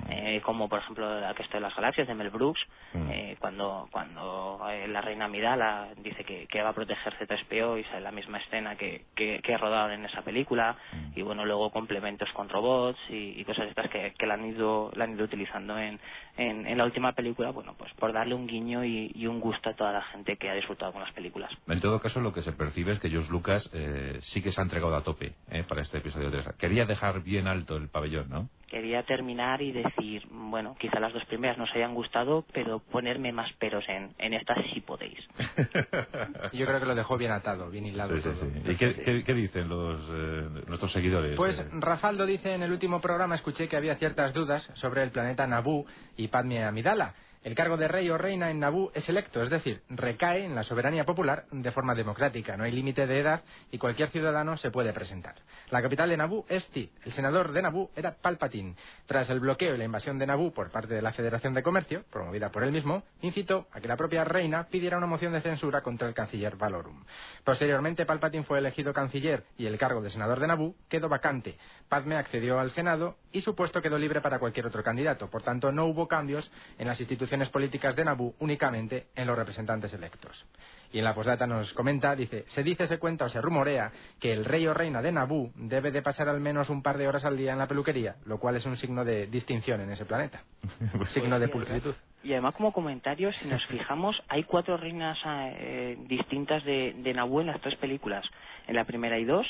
Eh, 0.08 0.40
como 0.42 0.68
por 0.68 0.80
ejemplo 0.80 1.20
la 1.20 1.34
que 1.34 1.42
está 1.42 1.58
de 1.58 1.62
las 1.62 1.74
Galaxias 1.74 2.08
de 2.08 2.14
Mel 2.14 2.30
Brooks, 2.30 2.60
eh, 2.94 3.36
cuando, 3.38 3.88
cuando 3.92 4.60
eh, 4.70 4.88
la 4.88 5.00
reina 5.00 5.28
Midala 5.28 5.88
dice 5.98 6.24
que, 6.24 6.62
va 6.62 6.70
a 6.70 6.74
proteger 6.74 7.14
C3PO 7.18 7.80
y 7.80 7.84
sale 7.84 8.00
la 8.00 8.12
misma 8.12 8.38
escena 8.38 8.76
que, 8.76 9.04
que, 9.14 9.40
que 9.42 9.56
rodaron 9.56 9.92
en 9.92 10.04
esa 10.04 10.22
película, 10.22 10.76
y 11.14 11.22
bueno, 11.22 11.44
luego 11.44 11.70
complementos 11.70 12.28
con 12.32 12.48
robots 12.48 12.98
y, 13.08 13.44
cosas 13.44 13.68
estas 13.68 13.90
que, 13.90 14.14
que 14.16 14.26
la 14.26 14.34
han 14.34 14.44
ido, 14.44 14.90
la 14.94 15.04
han 15.04 15.09
ido 15.14 15.24
utilizando 15.24 15.78
en, 15.78 15.98
en, 16.36 16.78
la 16.78 16.84
última 16.84 17.12
película, 17.12 17.50
bueno, 17.50 17.74
pues 17.76 17.92
por 17.94 18.12
darle 18.12 18.34
un 18.34 18.46
guiño 18.46 18.84
y, 18.84 19.26
un 19.26 19.40
gusto 19.40 19.70
a 19.70 19.74
toda 19.74 19.92
la 19.92 20.02
gente 20.02 20.36
que 20.36 20.50
ha 20.50 20.54
disfrutado 20.54 20.92
con 20.92 21.02
las 21.02 21.12
películas. 21.12 21.50
En 21.68 21.80
todo 21.80 22.00
caso, 22.00 22.20
lo 22.20 22.32
que 22.32 22.42
se 22.42 22.52
percibe 22.52 22.92
es 22.92 22.98
que 22.98 23.10
George 23.10 23.30
Lucas 23.30 23.70
eh, 23.72 24.18
sí 24.20 24.42
que 24.42 24.50
se 24.50 24.60
ha 24.60 24.64
entregado 24.64 24.96
a 24.96 25.02
tope 25.02 25.34
eh, 25.50 25.64
para 25.68 25.82
este 25.82 25.98
episodio 25.98 26.30
3. 26.30 26.56
Quería 26.58 26.84
dejar 26.84 27.22
bien 27.22 27.46
alto 27.46 27.76
el 27.76 27.88
pabellón, 27.88 28.28
¿no? 28.28 28.48
Quería 28.70 29.02
terminar 29.02 29.60
y 29.62 29.72
decir, 29.72 30.22
bueno, 30.30 30.76
quizá 30.78 31.00
las 31.00 31.12
dos 31.12 31.24
primeras 31.24 31.58
nos 31.58 31.68
hayan 31.74 31.92
gustado, 31.92 32.44
pero 32.52 32.78
ponerme 32.78 33.32
más 33.32 33.52
peros 33.54 33.84
en, 33.88 34.14
en 34.18 34.32
estas 34.32 34.58
sí 34.72 34.80
podéis. 34.80 35.18
Yo 36.52 36.66
creo 36.66 36.78
que 36.78 36.86
lo 36.86 36.94
dejó 36.94 37.18
bien 37.18 37.32
atado, 37.32 37.68
bien 37.68 37.86
hilado. 37.86 38.16
¿Y 38.16 38.76
qué, 38.76 39.34
dicen 39.34 39.68
los, 39.68 40.00
eh, 40.12 40.64
nuestros 40.68 40.92
seguidores? 40.92 41.36
Pues 41.36 41.66
Rafaldo 41.72 42.24
dice 42.24 42.54
en 42.54 42.62
el 42.62 42.70
último 42.70 43.00
programa, 43.00 43.34
escuché 43.34 43.68
que 43.68 43.76
había 43.76 43.96
ciertas 43.96 44.32
dudas 44.32 44.70
sobre 44.74 45.02
el 45.02 45.10
planeta 45.10 45.48
Naboo 45.48 45.86
y 46.16 46.28
Padme 46.28 46.62
Amidala. 46.62 47.14
El 47.42 47.54
cargo 47.54 47.78
de 47.78 47.88
rey 47.88 48.10
o 48.10 48.18
reina 48.18 48.50
en 48.50 48.60
Nabú 48.60 48.90
es 48.92 49.08
electo, 49.08 49.42
es 49.42 49.48
decir, 49.48 49.80
recae 49.88 50.44
en 50.44 50.54
la 50.54 50.62
soberanía 50.62 51.06
popular 51.06 51.46
de 51.50 51.72
forma 51.72 51.94
democrática. 51.94 52.54
No 52.54 52.64
hay 52.64 52.72
límite 52.72 53.06
de 53.06 53.18
edad 53.18 53.42
y 53.70 53.78
cualquier 53.78 54.10
ciudadano 54.10 54.58
se 54.58 54.70
puede 54.70 54.92
presentar. 54.92 55.36
La 55.70 55.80
capital 55.80 56.10
de 56.10 56.18
Nabú 56.18 56.44
es 56.50 56.66
Ti. 56.68 56.92
El 57.02 57.12
senador 57.12 57.52
de 57.52 57.62
Nabú 57.62 57.88
era 57.96 58.14
Palpatine. 58.14 58.74
Tras 59.06 59.30
el 59.30 59.40
bloqueo 59.40 59.74
y 59.74 59.78
la 59.78 59.84
invasión 59.84 60.18
de 60.18 60.26
Nabú 60.26 60.52
por 60.52 60.70
parte 60.70 60.92
de 60.92 61.00
la 61.00 61.12
Federación 61.12 61.54
de 61.54 61.62
Comercio, 61.62 62.04
promovida 62.10 62.50
por 62.50 62.62
él 62.62 62.72
mismo, 62.72 63.04
incitó 63.22 63.68
a 63.72 63.80
que 63.80 63.88
la 63.88 63.96
propia 63.96 64.22
reina 64.22 64.64
pidiera 64.64 64.98
una 64.98 65.06
moción 65.06 65.32
de 65.32 65.40
censura 65.40 65.80
contra 65.80 66.08
el 66.08 66.12
canciller 66.12 66.56
Valorum. 66.56 67.04
Posteriormente, 67.42 68.04
Palpatine 68.04 68.44
fue 68.44 68.58
elegido 68.58 68.92
canciller 68.92 69.44
y 69.56 69.64
el 69.64 69.78
cargo 69.78 70.02
de 70.02 70.10
senador 70.10 70.40
de 70.40 70.46
Nabú 70.46 70.76
quedó 70.90 71.08
vacante. 71.08 71.56
Padme 71.88 72.16
accedió 72.16 72.60
al 72.60 72.70
Senado 72.70 73.16
y 73.32 73.40
su 73.40 73.54
puesto 73.54 73.80
quedó 73.80 73.98
libre 73.98 74.20
para 74.20 74.38
cualquier 74.38 74.66
otro 74.66 74.82
candidato. 74.82 75.30
Por 75.30 75.42
tanto, 75.42 75.72
no 75.72 75.86
hubo 75.86 76.06
cambios 76.06 76.50
en 76.76 76.86
las 76.86 77.00
instituciones 77.00 77.29
políticas 77.50 77.96
de 77.96 78.04
Nabú, 78.04 78.34
únicamente 78.40 79.06
en 79.14 79.26
los 79.26 79.36
representantes 79.36 79.92
electos. 79.92 80.46
Y 80.92 80.98
en 80.98 81.04
la 81.04 81.14
postdata 81.14 81.46
nos 81.46 81.72
comenta, 81.72 82.16
dice, 82.16 82.44
se 82.48 82.62
dice, 82.62 82.86
se 82.86 82.98
cuenta 82.98 83.26
o 83.26 83.28
se 83.28 83.40
rumorea 83.40 83.92
que 84.18 84.32
el 84.32 84.44
rey 84.44 84.66
o 84.66 84.74
reina 84.74 85.00
de 85.00 85.12
Nabú 85.12 85.52
debe 85.54 85.90
de 85.92 86.02
pasar 86.02 86.28
al 86.28 86.40
menos 86.40 86.68
un 86.68 86.82
par 86.82 86.98
de 86.98 87.06
horas 87.06 87.24
al 87.24 87.36
día 87.36 87.52
en 87.52 87.58
la 87.58 87.68
peluquería, 87.68 88.16
lo 88.26 88.38
cual 88.38 88.56
es 88.56 88.66
un 88.66 88.76
signo 88.76 89.04
de 89.04 89.26
distinción 89.28 89.80
en 89.80 89.90
ese 89.90 90.04
planeta. 90.04 90.42
signo 91.06 91.38
de 91.38 91.48
pulcritud. 91.48 91.94
Y 92.22 92.32
además, 92.32 92.54
como 92.54 92.72
comentario, 92.72 93.32
si 93.32 93.48
nos 93.48 93.64
fijamos, 93.66 94.20
hay 94.28 94.44
cuatro 94.44 94.76
reinas 94.76 95.16
eh, 95.24 95.96
distintas 96.06 96.64
de, 96.64 96.94
de 96.98 97.14
Nabú 97.14 97.40
en 97.40 97.46
las 97.46 97.60
tres 97.60 97.78
películas. 97.78 98.24
En 98.66 98.74
la 98.74 98.84
primera 98.84 99.16
hay 99.16 99.24
dos, 99.24 99.46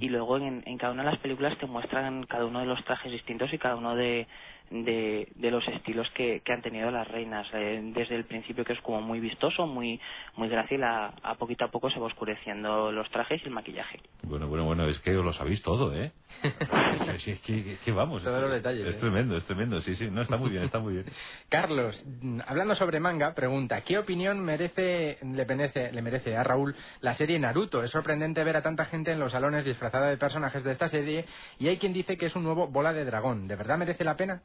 y 0.00 0.08
luego 0.08 0.36
en, 0.38 0.62
en, 0.66 0.78
cada 0.78 0.92
una 0.92 1.04
de 1.04 1.10
las 1.12 1.20
películas 1.20 1.56
te 1.58 1.66
muestran 1.66 2.24
cada 2.24 2.44
uno 2.46 2.60
de 2.60 2.66
los 2.66 2.84
trajes 2.84 3.12
distintos 3.12 3.52
y 3.52 3.58
cada 3.58 3.76
uno 3.76 3.94
de, 3.94 4.26
de, 4.70 5.28
de 5.34 5.50
los 5.50 5.66
estilos 5.68 6.08
que, 6.14 6.40
que, 6.40 6.52
han 6.52 6.62
tenido 6.62 6.90
las 6.90 7.06
reinas. 7.08 7.46
Eh, 7.52 7.80
desde 7.94 8.16
el 8.16 8.24
principio 8.24 8.64
que 8.64 8.72
es 8.72 8.80
como 8.80 9.00
muy 9.00 9.20
vistoso, 9.20 9.66
muy 9.66 10.00
muy 10.36 10.48
grácil, 10.48 10.82
a, 10.82 11.14
a, 11.22 11.34
poquito 11.36 11.64
a 11.64 11.70
poco 11.70 11.90
se 11.90 11.98
va 11.98 12.06
oscureciendo 12.06 12.90
los 12.92 13.08
trajes 13.10 13.40
y 13.42 13.46
el 13.46 13.52
maquillaje. 13.52 14.00
Bueno, 14.22 14.48
bueno, 14.48 14.64
bueno, 14.64 14.86
es 14.88 14.98
que 15.00 15.12
lo 15.12 15.32
sabéis 15.32 15.62
todo, 15.62 15.94
¿eh? 15.94 16.12
sí, 17.18 17.30
es 17.30 17.40
que, 17.40 17.92
vamos. 17.92 18.22
Todos 18.22 18.42
los 18.42 18.50
detalles. 18.50 18.86
Es 18.86 18.96
¿eh? 18.96 18.98
tremendo, 18.98 19.36
es 19.36 19.44
tremendo, 19.44 19.80
sí, 19.80 19.94
sí, 19.96 20.10
no, 20.10 20.22
está 20.22 20.36
muy 20.36 20.50
bien, 20.50 20.64
está 20.64 20.78
muy 20.78 20.94
bien. 20.94 21.06
Carlos, 21.48 22.04
hablando 22.46 22.74
sobre 22.74 23.00
manga, 23.00 23.34
pregunta, 23.34 23.80
¿qué 23.82 23.98
opinión 23.98 24.40
merece, 24.40 25.18
le, 25.22 25.44
merece, 25.44 25.92
le 25.92 26.02
merece 26.02 26.36
a 26.36 26.42
Raúl 26.42 26.74
la 27.00 27.14
serie 27.14 27.38
Naruto? 27.38 27.82
Es 27.82 27.90
sorprendente 27.90 28.42
ver 28.44 28.56
a 28.56 28.62
tanta 28.62 28.84
gente 28.86 29.12
en 29.12 29.20
los 29.20 29.32
salones 29.32 29.64
disfrazada 29.64 30.08
de 30.08 30.16
personajes 30.16 30.64
de 30.64 30.72
esta 30.72 30.88
serie 30.88 31.24
y 31.58 31.68
hay 31.68 31.78
quien 31.78 31.92
dice 31.92 32.16
que 32.16 32.26
es 32.26 32.36
un 32.36 32.44
nuevo 32.44 32.68
bola 32.68 32.92
de 32.92 33.04
dragón. 33.04 33.48
¿De 33.48 33.56
verdad 33.56 33.78
merece 33.78 34.04
la 34.04 34.16
pena? 34.16 34.42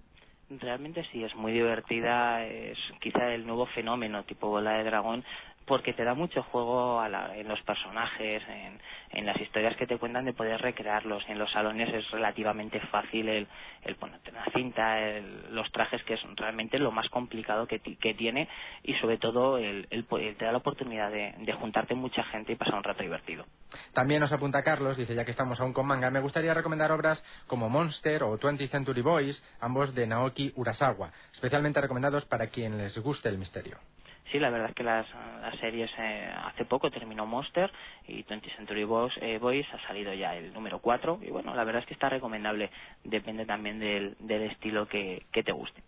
Realmente 0.60 1.06
sí, 1.12 1.24
es 1.24 1.34
muy 1.36 1.54
divertida, 1.54 2.44
es 2.44 2.78
quizá 3.00 3.34
el 3.34 3.46
nuevo 3.46 3.68
fenómeno 3.68 4.24
tipo 4.24 4.50
bola 4.50 4.74
de 4.74 4.84
dragón, 4.84 5.24
porque 5.66 5.94
te 5.94 6.04
da 6.04 6.14
mucho 6.14 6.44
juego 6.44 7.04
en 7.06 7.48
los 7.48 7.62
personajes, 7.62 8.44
en, 8.48 8.80
en, 9.12 9.26
las 9.26 9.40
historias 9.40 9.76
que 9.78 9.88
te 9.88 9.98
cuentan 9.98 10.26
de 10.26 10.34
poder 10.34 10.62
recrearlos. 10.62 11.24
En 11.28 11.40
los 11.40 11.52
salones 11.52 11.94
es 11.94 12.10
relativamente 12.12 12.80
fácil 12.88 13.30
el, 13.30 13.48
el 13.84 13.96
ponerte 13.96 14.32
la 14.32 14.46
cinta, 14.54 14.98
los 15.52 15.72
trajes, 15.72 16.04
que 16.04 16.16
es 16.16 16.22
realmente 16.36 16.80
lo 16.80 16.92
más 16.92 17.08
complicado 17.10 17.68
que, 17.68 17.80
que 17.80 18.14
tiene 18.14 18.48
y 18.84 18.94
sobre 18.96 19.18
todo 19.18 19.58
el, 19.58 19.88
te 19.88 20.46
da 20.46 20.52
la 20.52 20.58
oportunidad 20.58 21.12
de, 21.12 21.34
de, 21.38 21.54
juntarte 21.54 21.96
mucha 21.96 22.24
gente 22.26 22.54
y 22.54 22.56
pasar 22.56 22.76
un 22.76 22.84
rato 22.84 23.04
divertido. 23.04 23.46
También 23.94 24.20
nos 24.20 24.32
apunta 24.32 24.64
Carlos, 24.64 24.98
dice 24.98 25.16
ya 25.16 25.26
que 25.26 25.32
estamos 25.32 25.60
aún 25.60 25.74
con 25.74 25.86
manga, 25.86 26.10
me 26.10 26.20
gustaría 26.20 26.54
recomendar 26.54 26.92
obras 26.92 27.24
como 27.48 27.70
Monster 27.70 28.24
o 28.24 28.38
20th 28.38 28.70
Century 28.70 29.02
Boys, 29.02 29.44
ambos 29.60 29.94
de 29.94 30.08
Naoki 30.08 30.52
Urasawa, 30.56 31.12
especialmente 31.32 31.82
recomendados 31.82 32.26
para 32.26 32.48
quien 32.48 32.78
les 32.78 32.98
guste 32.98 33.30
el 33.30 33.38
misterio. 33.38 33.78
Sí, 34.32 34.40
la 34.40 34.50
verdad 34.50 34.70
es 34.70 34.76
que 34.76 34.84
las, 34.84 35.06
series 35.60 35.92
eh, 35.98 36.32
hace 36.46 36.64
poco 36.64 36.90
terminó 36.90 37.26
Monster 37.26 37.70
y 38.08 38.24
20 38.24 38.50
Century 38.56 38.86
Boys, 38.86 39.14
eh, 39.22 39.38
Boys 39.40 39.68
ha 39.74 39.88
salido 39.88 40.14
ya 40.14 40.36
el 40.36 40.54
número 40.54 40.80
4 40.80 41.20
y 41.22 41.30
bueno, 41.30 41.54
la 41.54 41.66
verdad 41.66 41.82
es 41.82 41.88
que 41.88 41.94
está 41.94 42.08
recomendable, 42.08 42.70
depende 43.04 43.46
también 43.46 43.80
del, 43.80 44.16
del 44.20 44.44
estilo 44.44 44.88
que 44.88 45.26
te 45.32 45.52
guste. 45.52 45.84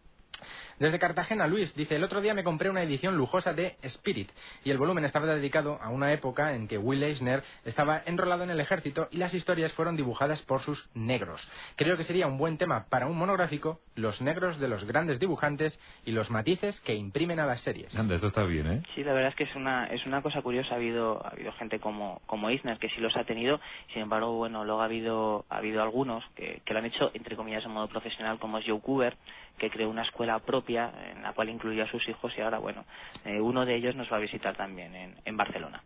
Desde 0.79 0.99
Cartagena, 0.99 1.47
Luis 1.47 1.73
dice, 1.75 1.95
el 1.95 2.03
otro 2.03 2.21
día 2.21 2.33
me 2.33 2.43
compré 2.43 2.69
una 2.69 2.81
edición 2.81 3.15
lujosa 3.15 3.53
de 3.53 3.77
Spirit 3.83 4.29
y 4.63 4.71
el 4.71 4.77
volumen 4.77 5.05
estaba 5.05 5.27
dedicado 5.27 5.79
a 5.81 5.89
una 5.89 6.11
época 6.11 6.55
en 6.55 6.67
que 6.67 6.77
Will 6.77 7.03
Eisner 7.03 7.43
estaba 7.63 8.01
enrolado 8.05 8.43
en 8.43 8.49
el 8.49 8.59
ejército 8.59 9.07
y 9.11 9.17
las 9.17 9.33
historias 9.33 9.71
fueron 9.73 9.95
dibujadas 9.95 10.41
por 10.41 10.61
sus 10.61 10.89
negros. 10.95 11.47
Creo 11.75 11.95
que 11.95 12.03
sería 12.03 12.27
un 12.27 12.37
buen 12.37 12.57
tema 12.57 12.85
para 12.89 13.05
un 13.05 13.17
monográfico, 13.17 13.79
los 13.95 14.19
negros 14.21 14.59
de 14.59 14.67
los 14.67 14.83
grandes 14.85 15.19
dibujantes 15.19 15.79
y 16.05 16.11
los 16.11 16.31
matices 16.31 16.79
que 16.81 16.95
imprimen 16.95 17.39
a 17.39 17.45
las 17.45 17.61
series. 17.61 17.95
Anda, 17.95 18.15
esto 18.15 18.27
está 18.27 18.43
bien, 18.43 18.67
¿eh? 18.67 18.83
Sí, 18.95 19.03
la 19.03 19.13
verdad 19.13 19.29
es 19.29 19.35
que 19.35 19.43
es 19.43 19.55
una, 19.55 19.85
es 19.87 20.05
una 20.07 20.21
cosa 20.21 20.41
curiosa. 20.41 20.73
Ha 20.73 20.77
habido, 20.77 21.23
ha 21.23 21.29
habido 21.29 21.51
gente 21.53 21.79
como, 21.79 22.21
como 22.25 22.49
Eisner 22.49 22.79
que 22.79 22.89
sí 22.89 22.99
los 22.99 23.15
ha 23.15 23.25
tenido, 23.25 23.59
sin 23.93 24.01
embargo, 24.01 24.33
bueno, 24.33 24.65
luego 24.65 24.81
ha 24.81 24.85
habido, 24.85 25.45
ha 25.49 25.57
habido 25.57 25.83
algunos 25.83 26.23
que, 26.35 26.61
que 26.65 26.73
lo 26.73 26.79
han 26.79 26.85
hecho, 26.85 27.11
entre 27.13 27.35
comillas, 27.35 27.63
en 27.63 27.71
modo 27.71 27.87
profesional, 27.87 28.39
como 28.39 28.57
es 28.57 28.65
Joe 28.65 28.81
Cooper, 28.81 29.15
que 29.57 29.69
creó 29.69 29.89
una 29.89 30.01
escuela 30.01 30.39
propia 30.39 30.62
en 30.69 31.21
la 31.21 31.33
cual 31.33 31.49
incluyó 31.49 31.83
a 31.83 31.87
sus 31.87 32.07
hijos 32.07 32.33
y 32.37 32.41
ahora, 32.41 32.59
bueno, 32.59 32.85
eh, 33.25 33.39
uno 33.39 33.65
de 33.65 33.75
ellos 33.75 33.95
nos 33.95 34.11
va 34.11 34.17
a 34.17 34.19
visitar 34.19 34.55
también 34.55 34.95
en, 34.95 35.15
en 35.25 35.37
Barcelona. 35.37 35.83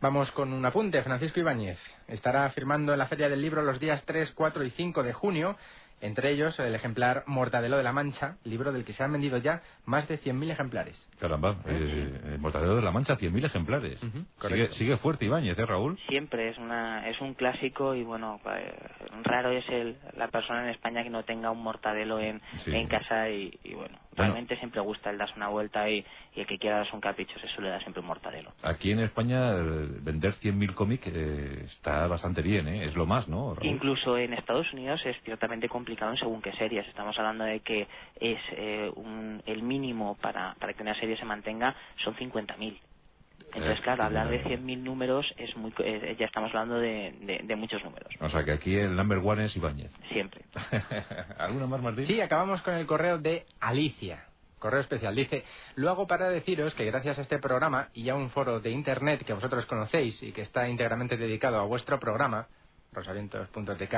Vamos 0.00 0.30
con 0.30 0.52
un 0.54 0.64
apunte. 0.64 1.02
Francisco 1.02 1.40
Ibáñez 1.40 1.78
estará 2.08 2.48
firmando 2.50 2.92
en 2.92 2.98
la 2.98 3.06
Feria 3.06 3.28
del 3.28 3.42
Libro 3.42 3.60
los 3.62 3.78
días 3.78 4.02
3, 4.06 4.32
4 4.32 4.64
y 4.64 4.70
5 4.70 5.02
de 5.02 5.12
junio 5.12 5.56
Entre 6.00 6.30
ellos, 6.30 6.58
el 6.58 6.74
ejemplar 6.74 7.24
Mortadelo 7.26 7.76
de 7.76 7.82
la 7.82 7.92
Mancha, 7.92 8.36
libro 8.44 8.72
del 8.72 8.84
que 8.84 8.92
se 8.92 9.02
han 9.02 9.12
vendido 9.12 9.38
ya 9.38 9.60
más 9.84 10.08
de 10.08 10.18
100.000 10.18 10.50
ejemplares. 10.50 11.08
Caramba, 11.18 11.56
eh, 11.66 12.36
Mortadelo 12.38 12.76
de 12.76 12.82
la 12.82 12.90
Mancha, 12.90 13.16
100.000 13.16 13.44
ejemplares. 13.44 14.00
sigue, 14.40 14.72
sigue, 14.72 14.96
fuerte 14.96 15.26
Ibáñez, 15.26 15.58
¿eh, 15.58 15.66
Raúl? 15.66 15.98
Siempre, 16.08 16.48
es 16.48 16.58
una 16.58 17.08
es 17.08 17.20
un 17.20 17.34
clásico 17.34 17.94
y, 17.94 18.02
bueno, 18.02 18.40
eh, 18.46 18.74
raro 19.22 19.50
es 19.50 19.68
el, 19.68 19.96
la 20.16 20.28
persona 20.28 20.64
en 20.64 20.70
España 20.70 21.02
que 21.02 21.10
no 21.10 21.24
tenga 21.24 21.50
un 21.50 21.62
Mortadelo 21.62 22.18
en, 22.18 22.40
en 22.66 22.88
casa 22.88 23.28
y, 23.28 23.58
bueno, 23.74 23.98
realmente 24.16 24.56
siempre 24.56 24.80
gusta 24.80 25.10
el 25.10 25.18
darse 25.18 25.34
una 25.36 25.48
vuelta 25.48 25.88
y, 25.88 26.04
y, 26.34 26.40
el 26.40 26.46
que 26.46 26.58
quiera 26.58 26.78
darse 26.78 26.94
un 26.94 27.00
capricho 27.00 27.38
se 27.38 27.48
suele 27.48 27.70
dar 27.70 27.80
siempre 27.80 28.00
un 28.00 28.06
Mortadelo. 28.06 28.52
Aquí 28.62 28.90
en 28.90 29.00
España 29.00 29.52
vender 29.52 30.34
100.000 30.34 30.74
cómics 30.74 31.06
eh, 31.06 31.64
está 31.66 32.06
bastante 32.06 32.42
bien, 32.42 32.68
¿eh? 32.68 32.84
Es 32.84 32.96
lo 32.96 33.06
más, 33.06 33.28
¿no, 33.28 33.56
Incluso 33.62 34.18
en 34.18 34.34
Estados 34.34 34.72
Unidos 34.72 35.00
es 35.04 35.16
ciertamente 35.22 35.68
complicado 35.68 36.10
en 36.12 36.18
según 36.18 36.42
qué 36.42 36.52
series. 36.52 36.86
Estamos 36.88 37.16
hablando 37.18 37.44
de 37.44 37.60
que 37.60 37.86
es 38.20 38.40
eh, 38.52 38.90
un, 38.96 39.42
el 39.46 39.62
mínimo 39.62 40.16
para, 40.20 40.54
para 40.58 40.72
que 40.74 40.82
una 40.82 40.98
serie 40.98 41.16
se 41.16 41.24
mantenga 41.24 41.74
son 42.04 42.14
50.000. 42.14 42.78
Entonces, 43.52 43.80
claro, 43.82 44.04
hablar 44.04 44.28
de 44.28 44.42
100.000 44.44 44.78
números 44.78 45.26
es 45.36 45.56
muy, 45.56 45.72
eh, 45.78 46.16
ya 46.18 46.26
estamos 46.26 46.50
hablando 46.50 46.78
de, 46.78 47.40
de, 47.44 47.56
muchos 47.56 47.82
números. 47.82 48.12
O 48.20 48.28
sea, 48.28 48.44
que 48.44 48.52
aquí 48.52 48.76
el 48.76 48.94
number 48.94 49.18
one 49.18 49.44
es 49.44 49.56
Ibáñez. 49.56 49.92
Siempre. 50.12 50.44
¿Alguna 51.38 51.66
más, 51.66 51.82
Martín? 51.82 52.06
Sí, 52.06 52.20
acabamos 52.20 52.62
con 52.62 52.74
el 52.74 52.86
correo 52.86 53.18
de 53.18 53.46
Alicia. 53.60 54.24
Correo 54.58 54.80
especial. 54.80 55.16
Dice, 55.16 55.44
lo 55.76 55.90
hago 55.90 56.06
para 56.06 56.28
deciros 56.28 56.74
que 56.74 56.84
gracias 56.84 57.18
a 57.18 57.22
este 57.22 57.38
programa 57.38 57.88
y 57.94 58.10
a 58.10 58.14
un 58.14 58.30
foro 58.30 58.60
de 58.60 58.70
Internet 58.70 59.24
que 59.24 59.32
vosotros 59.32 59.64
conocéis 59.66 60.22
y 60.22 60.32
que 60.32 60.42
está 60.42 60.68
íntegramente 60.68 61.16
dedicado 61.16 61.58
a 61.58 61.64
vuestro 61.64 61.98
programa, 61.98 62.46
rosavientos.tk, 62.92 63.94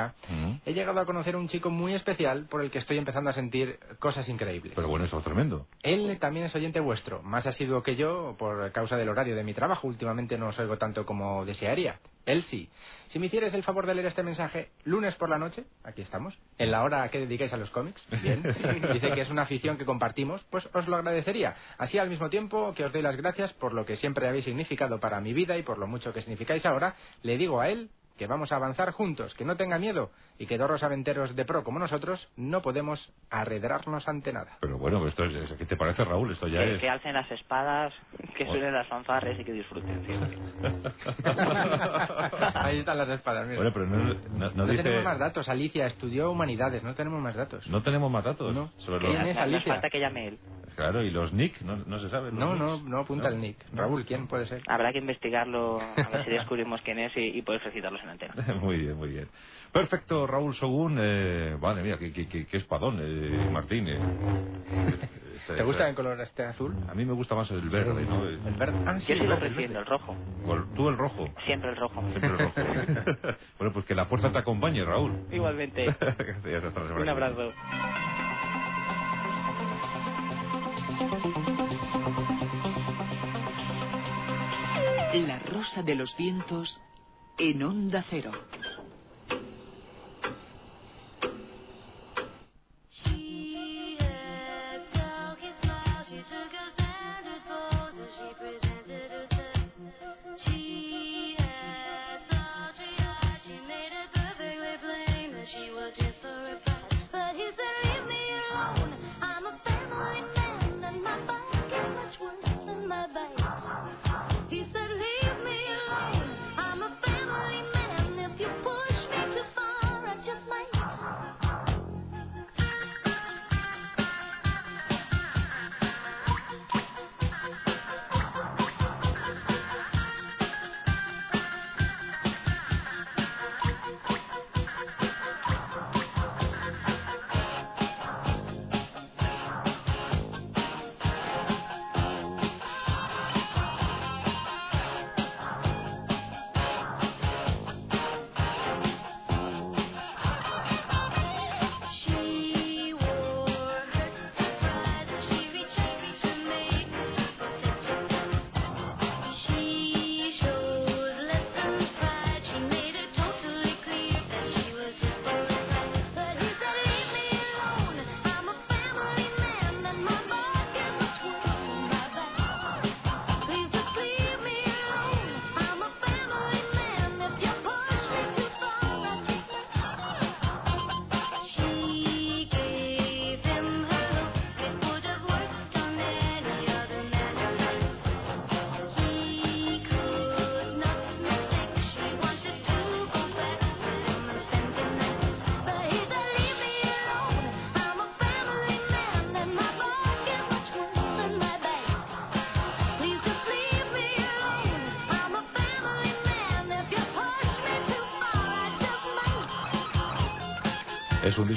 he 0.65 0.73
llegado 0.73 0.99
a 0.99 1.05
conocer 1.05 1.35
un 1.35 1.47
chico 1.47 1.69
muy 1.69 1.93
especial 1.93 2.45
por 2.45 2.61
el 2.61 2.71
que 2.71 2.79
estoy 2.79 2.97
empezando 2.97 3.29
a 3.29 3.33
sentir 3.33 3.79
cosas 3.99 4.27
increíbles. 4.29 4.73
Pero 4.75 4.87
bueno, 4.87 5.05
eso 5.05 5.17
es 5.17 5.23
tremendo. 5.23 5.67
Él 5.81 6.17
también 6.19 6.45
es 6.45 6.55
oyente 6.55 6.79
vuestro, 6.79 7.21
más 7.23 7.45
asiduo 7.45 7.81
que 7.81 7.95
yo 7.95 8.35
por 8.37 8.71
causa 8.71 8.97
del 8.97 9.09
horario 9.09 9.35
de 9.35 9.43
mi 9.43 9.53
trabajo. 9.53 9.87
Últimamente 9.87 10.37
no 10.37 10.47
os 10.47 10.59
oigo 10.59 10.77
tanto 10.77 11.05
como 11.05 11.45
desearía. 11.45 11.99
Él 12.25 12.43
sí. 12.43 12.69
Si 13.07 13.19
me 13.19 13.25
hicieres 13.25 13.53
el 13.53 13.63
favor 13.63 13.85
de 13.85 13.95
leer 13.95 14.07
este 14.07 14.23
mensaje 14.23 14.69
lunes 14.85 15.13
por 15.15 15.29
la 15.29 15.37
noche, 15.37 15.65
aquí 15.83 16.01
estamos, 16.01 16.37
en 16.57 16.71
la 16.71 16.83
hora 16.83 17.07
que 17.09 17.19
dedicáis 17.19 17.51
a 17.53 17.57
los 17.57 17.69
cómics, 17.69 18.01
bien, 18.21 18.41
dice 18.93 19.11
que 19.11 19.21
es 19.21 19.29
una 19.29 19.43
afición 19.43 19.77
que 19.77 19.85
compartimos, 19.85 20.43
pues 20.49 20.67
os 20.73 20.87
lo 20.87 20.95
agradecería. 20.95 21.55
Así 21.77 21.97
al 21.97 22.09
mismo 22.09 22.29
tiempo 22.29 22.73
que 22.73 22.85
os 22.85 22.93
doy 22.93 23.01
las 23.01 23.17
gracias 23.17 23.53
por 23.53 23.73
lo 23.73 23.85
que 23.85 23.97
siempre 23.97 24.27
habéis 24.27 24.45
significado 24.45 24.99
para 24.99 25.19
mi 25.19 25.33
vida 25.33 25.57
y 25.57 25.63
por 25.63 25.77
lo 25.77 25.87
mucho 25.87 26.13
que 26.13 26.21
significáis 26.21 26.65
ahora, 26.65 26.95
le 27.21 27.37
digo 27.37 27.59
a 27.59 27.69
él 27.69 27.89
que 28.17 28.27
vamos 28.27 28.51
a 28.51 28.57
avanzar 28.57 28.91
juntos, 28.91 29.33
que 29.35 29.45
no 29.45 29.55
tenga 29.55 29.79
miedo 29.79 30.11
y 30.37 30.45
que 30.45 30.57
dos 30.57 30.83
aventeros 30.83 31.35
de 31.35 31.45
pro 31.45 31.63
como 31.63 31.79
nosotros 31.79 32.29
no 32.35 32.61
podemos 32.61 33.11
arredrarnos 33.29 34.07
ante 34.07 34.31
nada. 34.33 34.57
Pero 34.61 34.77
bueno, 34.77 35.07
esto 35.07 35.25
es, 35.25 35.53
¿qué 35.53 35.65
te 35.65 35.75
parece, 35.75 36.03
Raúl? 36.03 36.31
Esto 36.31 36.47
ya 36.47 36.59
que, 36.59 36.75
es... 36.75 36.81
que 36.81 36.89
alcen 36.89 37.13
las 37.13 37.29
espadas, 37.31 37.93
que 38.37 38.45
suenen 38.45 38.73
las 38.73 38.87
fanfarres 38.87 39.39
y 39.39 39.43
que 39.43 39.53
disfruten 39.53 40.03
Ahí 42.55 42.79
están 42.79 42.97
las 42.97 43.09
espadas, 43.09 43.47
mira. 43.47 43.57
Bueno, 43.57 43.71
pero 43.73 43.85
no, 43.87 44.49
no, 44.53 44.65
tenemos 44.67 45.03
más 45.03 45.19
datos. 45.19 45.49
Alicia 45.49 45.85
estudió 45.85 46.31
humanidades, 46.31 46.83
no 46.83 46.93
tenemos 46.95 47.21
más 47.21 47.35
datos. 47.35 47.67
No 47.67 47.81
tenemos 47.81 48.11
más 48.11 48.23
datos. 48.23 48.53
No. 48.55 48.71
Sobre 48.77 49.07
¿Quién 49.07 49.21
es 49.27 49.37
Alicia? 49.37 49.73
falta 49.73 49.89
que 49.89 49.99
llame 49.99 50.27
él. 50.29 50.39
Claro, 50.75 51.03
y 51.03 51.11
los 51.11 51.33
nick, 51.33 51.61
no, 51.61 51.99
se 51.99 52.09
sabe. 52.09 52.31
No, 52.31 52.55
no, 52.55 52.81
no 52.81 52.99
apunta 52.99 53.29
el 53.29 53.39
nick. 53.39 53.57
Raúl, 53.73 54.05
¿quién 54.05 54.27
puede 54.27 54.45
ser? 54.45 54.61
Habrá 54.67 54.91
que 54.91 54.99
investigarlo, 54.99 55.79
a 55.79 56.09
ver 56.09 56.25
si 56.25 56.31
descubrimos 56.31 56.81
quién 56.81 56.99
es 56.99 57.15
y, 57.15 57.37
y 57.37 57.41
poder 57.41 57.61
felicitarlos 57.61 58.02
muy 58.61 58.77
bien, 58.77 58.95
muy 58.95 59.09
bien. 59.09 59.27
Perfecto, 59.71 60.27
Raúl 60.27 60.53
Sogún. 60.53 60.97
Eh, 61.01 61.57
vale, 61.59 61.81
mira, 61.81 61.97
qué, 61.97 62.11
qué, 62.11 62.27
qué, 62.27 62.57
espadón, 62.57 62.99
eh, 63.01 63.49
Martín. 63.51 63.87
Eh. 63.87 63.99
¿Te 65.47 65.63
gusta 65.63 65.89
el 65.89 65.95
color 65.95 66.19
este 66.21 66.43
azul? 66.43 66.75
A 66.87 66.93
mí 66.93 67.05
me 67.05 67.13
gusta 67.13 67.35
más 67.35 67.49
el 67.51 67.69
verde, 67.69 68.05
¿no? 68.05 68.25
El 68.25 68.37
verde. 68.37 68.77
Ah, 68.85 68.99
sí, 68.99 69.15
Yo 69.15 69.23
lo 69.25 69.37
prefiero, 69.37 69.79
el 69.79 69.85
rojo. 69.85 70.15
¿Tú 70.75 70.89
el 70.89 70.97
rojo? 70.97 71.27
Siempre 71.45 71.71
el 71.71 71.75
rojo. 71.75 72.01
Siempre 72.09 72.29
el 72.29 72.37
rojo. 72.37 72.53
bueno, 73.57 73.73
pues 73.73 73.85
que 73.85 73.95
la 73.95 74.05
fuerza 74.05 74.31
te 74.31 74.37
acompañe, 74.37 74.85
Raúl. 74.85 75.27
Igualmente. 75.31 75.87
Un 76.97 77.09
abrazo. 77.09 77.51
La 85.13 85.39
rosa 85.39 85.83
de 85.83 85.95
los 85.95 86.15
vientos 86.17 86.81
en 87.37 87.63
onda 87.63 88.05
cero. 88.09 88.31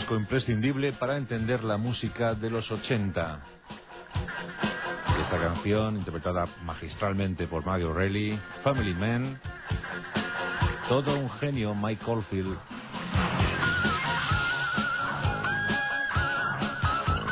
Disco 0.06 0.20
imprescindible 0.20 0.92
para 0.92 1.16
entender 1.16 1.64
la 1.64 1.78
música 1.78 2.32
de 2.34 2.48
los 2.48 2.70
80. 2.70 3.40
Esta 5.20 5.36
canción, 5.36 5.96
interpretada 5.96 6.46
magistralmente 6.62 7.48
por 7.48 7.66
Maggie 7.66 7.86
O'Reilly, 7.86 8.38
Family 8.62 8.94
Man, 8.94 9.40
todo 10.88 11.18
un 11.18 11.28
genio 11.28 11.74
Mike 11.74 12.04
Caulfield. 12.04 12.56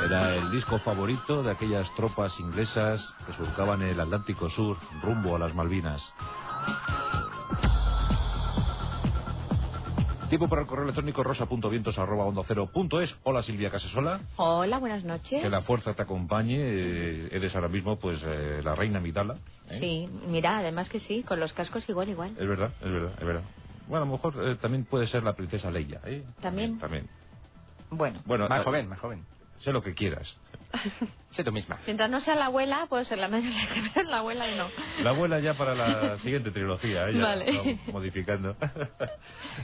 Era 0.04 0.34
el 0.34 0.50
disco 0.50 0.80
favorito 0.80 1.44
de 1.44 1.52
aquellas 1.52 1.86
tropas 1.94 2.40
inglesas 2.40 3.08
que 3.24 3.34
surcaban 3.34 3.82
el 3.82 4.00
Atlántico 4.00 4.50
Sur 4.50 4.78
rumbo 5.00 5.36
a 5.36 5.38
las 5.38 5.54
Malvinas. 5.54 6.12
Tiempo 10.34 10.48
para 10.48 10.62
el 10.62 10.66
correo 10.66 10.82
electrónico 10.82 11.22
rosa.vientos.es. 11.22 13.16
Hola 13.22 13.44
Silvia 13.44 13.70
Casasola. 13.70 14.18
Hola, 14.34 14.80
buenas 14.80 15.04
noches. 15.04 15.40
Que 15.40 15.48
la 15.48 15.60
fuerza 15.60 15.94
te 15.94 16.02
acompañe. 16.02 16.56
Eh, 16.58 17.28
eres 17.30 17.54
ahora 17.54 17.68
mismo 17.68 18.00
pues 18.00 18.20
eh, 18.26 18.60
la 18.64 18.74
reina 18.74 18.98
Midala. 18.98 19.34
¿eh? 19.70 19.78
Sí, 19.78 20.08
mira, 20.26 20.58
además 20.58 20.88
que 20.88 20.98
sí, 20.98 21.22
con 21.22 21.38
los 21.38 21.52
cascos 21.52 21.88
igual, 21.88 22.08
igual. 22.08 22.30
Es 22.30 22.48
verdad, 22.48 22.72
es 22.80 22.90
verdad, 22.90 23.12
es 23.16 23.24
verdad. 23.24 23.42
Bueno, 23.86 24.02
a 24.02 24.06
lo 24.08 24.12
mejor 24.12 24.58
también 24.58 24.84
puede 24.86 25.06
ser 25.06 25.22
la 25.22 25.34
princesa 25.34 25.70
Leia. 25.70 26.00
¿También? 26.42 26.80
También. 26.80 27.08
Bueno. 27.90 28.20
bueno 28.26 28.48
más 28.48 28.64
joven, 28.64 28.88
más 28.88 28.98
joven. 28.98 29.24
Sé 29.60 29.70
lo 29.70 29.84
que 29.84 29.94
quieras. 29.94 30.36
sé 31.30 31.44
tú 31.44 31.52
misma. 31.52 31.78
Mientras 31.86 32.10
no 32.10 32.20
sea 32.20 32.34
la 32.34 32.46
abuela, 32.46 32.86
puede 32.88 33.04
ser 33.04 33.18
la 33.18 33.28
madre 33.30 33.50
la 34.06 34.18
abuela 34.18 34.50
y 34.50 34.56
no. 34.56 34.68
La 35.02 35.10
abuela 35.10 35.40
ya 35.40 35.54
para 35.54 35.74
la 35.74 36.18
siguiente 36.18 36.50
trilogía, 36.50 37.08
ella 37.08 37.22
vale. 37.22 37.78
modificando. 37.92 38.56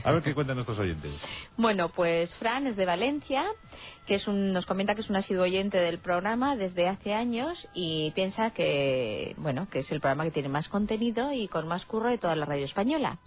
A 0.03 0.11
ver 0.11 0.23
qué 0.23 0.33
cuentan 0.33 0.55
nuestros 0.55 0.79
oyentes. 0.79 1.13
Bueno, 1.57 1.89
pues 1.89 2.35
Fran 2.35 2.67
es 2.67 2.75
de 2.75 2.85
Valencia, 2.85 3.45
que 4.07 4.15
es 4.15 4.27
un, 4.27 4.53
nos 4.53 4.65
comenta 4.65 4.95
que 4.95 5.01
es 5.01 5.09
un 5.09 5.15
asiduo 5.15 5.43
oyente 5.43 5.77
del 5.77 5.99
programa 5.99 6.55
desde 6.55 6.87
hace 6.87 7.13
años 7.13 7.67
y 7.73 8.11
piensa 8.11 8.51
que, 8.51 9.35
bueno, 9.37 9.69
que 9.69 9.79
es 9.79 9.91
el 9.91 9.99
programa 9.99 10.23
que 10.25 10.31
tiene 10.31 10.49
más 10.49 10.69
contenido 10.69 11.31
y 11.31 11.47
con 11.47 11.67
más 11.67 11.85
curro 11.85 12.09
de 12.09 12.17
toda 12.17 12.35
la 12.35 12.45
radio 12.45 12.65
española. 12.65 13.19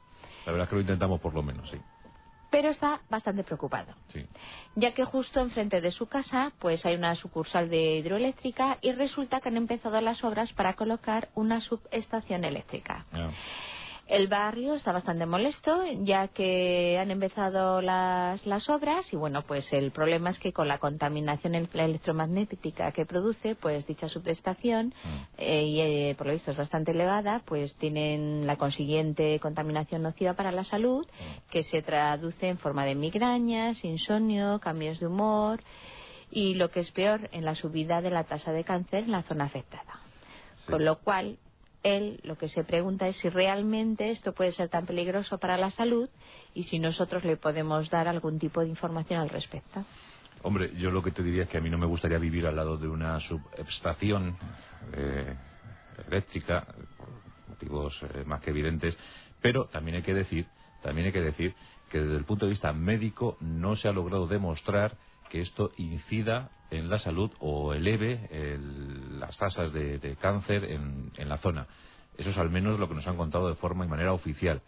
La 0.46 0.52
verdad 0.52 0.64
es 0.64 0.70
que 0.70 0.76
lo 0.76 0.80
intentamos 0.82 1.20
por 1.20 1.34
lo 1.34 1.42
menos, 1.42 1.70
sí 1.70 1.78
pero 2.54 2.68
está 2.68 3.00
bastante 3.10 3.42
preocupado, 3.42 3.92
ya 4.76 4.94
que 4.94 5.04
justo 5.04 5.40
enfrente 5.40 5.80
de 5.80 5.90
su 5.90 6.06
casa 6.06 6.52
pues 6.60 6.86
hay 6.86 6.94
una 6.94 7.16
sucursal 7.16 7.68
de 7.68 7.96
hidroeléctrica 7.96 8.78
y 8.80 8.92
resulta 8.92 9.40
que 9.40 9.48
han 9.48 9.56
empezado 9.56 10.00
las 10.00 10.22
obras 10.22 10.52
para 10.52 10.74
colocar 10.74 11.30
una 11.34 11.60
subestación 11.60 12.44
eléctrica. 12.44 13.06
Ah. 13.12 13.30
El 14.06 14.28
barrio 14.28 14.74
está 14.74 14.92
bastante 14.92 15.24
molesto 15.24 15.82
ya 16.02 16.28
que 16.28 16.98
han 16.98 17.10
empezado 17.10 17.80
las, 17.80 18.44
las 18.46 18.68
obras 18.68 19.10
y 19.14 19.16
bueno, 19.16 19.42
pues 19.42 19.72
el 19.72 19.92
problema 19.92 20.28
es 20.28 20.38
que 20.38 20.52
con 20.52 20.68
la 20.68 20.76
contaminación 20.76 21.54
electromagnética 21.54 22.92
que 22.92 23.06
produce, 23.06 23.54
pues 23.54 23.86
dicha 23.86 24.10
subestación, 24.10 24.88
mm. 24.88 25.18
eh, 25.38 25.62
y 25.64 25.80
eh, 25.80 26.14
por 26.18 26.26
lo 26.26 26.34
visto 26.34 26.50
es 26.50 26.56
bastante 26.56 26.90
elevada, 26.90 27.40
pues 27.46 27.76
tienen 27.76 28.46
la 28.46 28.56
consiguiente 28.56 29.40
contaminación 29.40 30.02
nociva 30.02 30.34
para 30.34 30.52
la 30.52 30.64
salud, 30.64 31.06
mm. 31.06 31.50
que 31.50 31.62
se 31.62 31.80
traduce 31.80 32.48
en 32.48 32.58
forma 32.58 32.84
de 32.84 32.96
migrañas, 32.96 33.84
insomnio, 33.86 34.58
cambios 34.60 35.00
de 35.00 35.06
humor 35.06 35.62
y 36.30 36.54
lo 36.54 36.70
que 36.70 36.80
es 36.80 36.90
peor, 36.90 37.30
en 37.32 37.46
la 37.46 37.54
subida 37.54 38.02
de 38.02 38.10
la 38.10 38.24
tasa 38.24 38.52
de 38.52 38.64
cáncer 38.64 39.04
en 39.04 39.12
la 39.12 39.22
zona 39.22 39.44
afectada. 39.44 40.00
Con 40.66 40.84
lo 40.84 40.98
cual, 40.98 41.38
él 41.84 42.18
lo 42.24 42.36
que 42.36 42.48
se 42.48 42.64
pregunta 42.64 43.06
es 43.06 43.16
si 43.18 43.28
realmente 43.28 44.10
esto 44.10 44.32
puede 44.32 44.50
ser 44.50 44.68
tan 44.68 44.86
peligroso 44.86 45.38
para 45.38 45.56
la 45.56 45.70
salud 45.70 46.08
y 46.54 46.64
si 46.64 46.80
nosotros 46.80 47.24
le 47.24 47.36
podemos 47.36 47.88
dar 47.90 48.08
algún 48.08 48.38
tipo 48.38 48.62
de 48.62 48.68
información 48.68 49.20
al 49.20 49.28
respecto. 49.28 49.84
Hombre, 50.42 50.72
yo 50.76 50.90
lo 50.90 51.02
que 51.02 51.10
te 51.10 51.22
diría 51.22 51.44
es 51.44 51.48
que 51.48 51.58
a 51.58 51.60
mí 51.60 51.70
no 51.70 51.78
me 51.78 51.86
gustaría 51.86 52.18
vivir 52.18 52.46
al 52.46 52.56
lado 52.56 52.76
de 52.76 52.88
una 52.88 53.20
subestación 53.20 54.36
eh, 54.92 55.34
eléctrica, 56.08 56.66
por 56.96 57.08
motivos 57.48 57.98
eh, 58.02 58.24
más 58.24 58.40
que 58.40 58.50
evidentes, 58.50 58.96
pero 59.40 59.66
también 59.66 59.98
hay 59.98 60.02
que 60.02 60.14
decir, 60.14 60.46
también 60.82 61.06
hay 61.06 61.12
que 61.12 61.20
decir 61.20 61.54
que 61.90 62.00
desde 62.00 62.16
el 62.16 62.24
punto 62.24 62.46
de 62.46 62.50
vista 62.50 62.72
médico 62.72 63.36
no 63.40 63.76
se 63.76 63.88
ha 63.88 63.92
logrado 63.92 64.26
demostrar 64.26 64.96
que 65.30 65.40
esto 65.40 65.72
incida 65.76 66.50
en 66.74 66.90
la 66.90 66.98
salud 66.98 67.30
o 67.40 67.74
eleve 67.74 68.58
las 69.18 69.36
tasas 69.38 69.72
de, 69.72 70.16
cáncer 70.20 70.64
en, 70.64 71.28
la 71.28 71.38
zona. 71.38 71.66
Eso 72.16 72.30
es 72.30 72.38
al 72.38 72.50
menos 72.50 72.78
lo 72.78 72.88
que 72.88 72.94
nos 72.94 73.06
han 73.06 73.16
contado 73.16 73.48
de 73.48 73.54
forma 73.54 73.84
y 73.84 73.88
manera 73.88 74.12
oficial. 74.12 74.60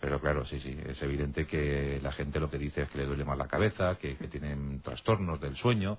Pero 0.00 0.20
claro, 0.20 0.44
sí, 0.44 0.60
sí, 0.60 0.78
es 0.86 1.02
evidente 1.02 1.46
que 1.46 1.98
la 2.02 2.12
gente 2.12 2.38
lo 2.38 2.48
que 2.48 2.58
dice 2.58 2.82
es 2.82 2.90
que 2.90 2.98
le 2.98 3.06
duele 3.06 3.24
más 3.24 3.36
la 3.36 3.48
cabeza, 3.48 3.96
que, 3.96 4.14
tienen 4.14 4.80
trastornos 4.80 5.40
del 5.40 5.56
sueño. 5.56 5.98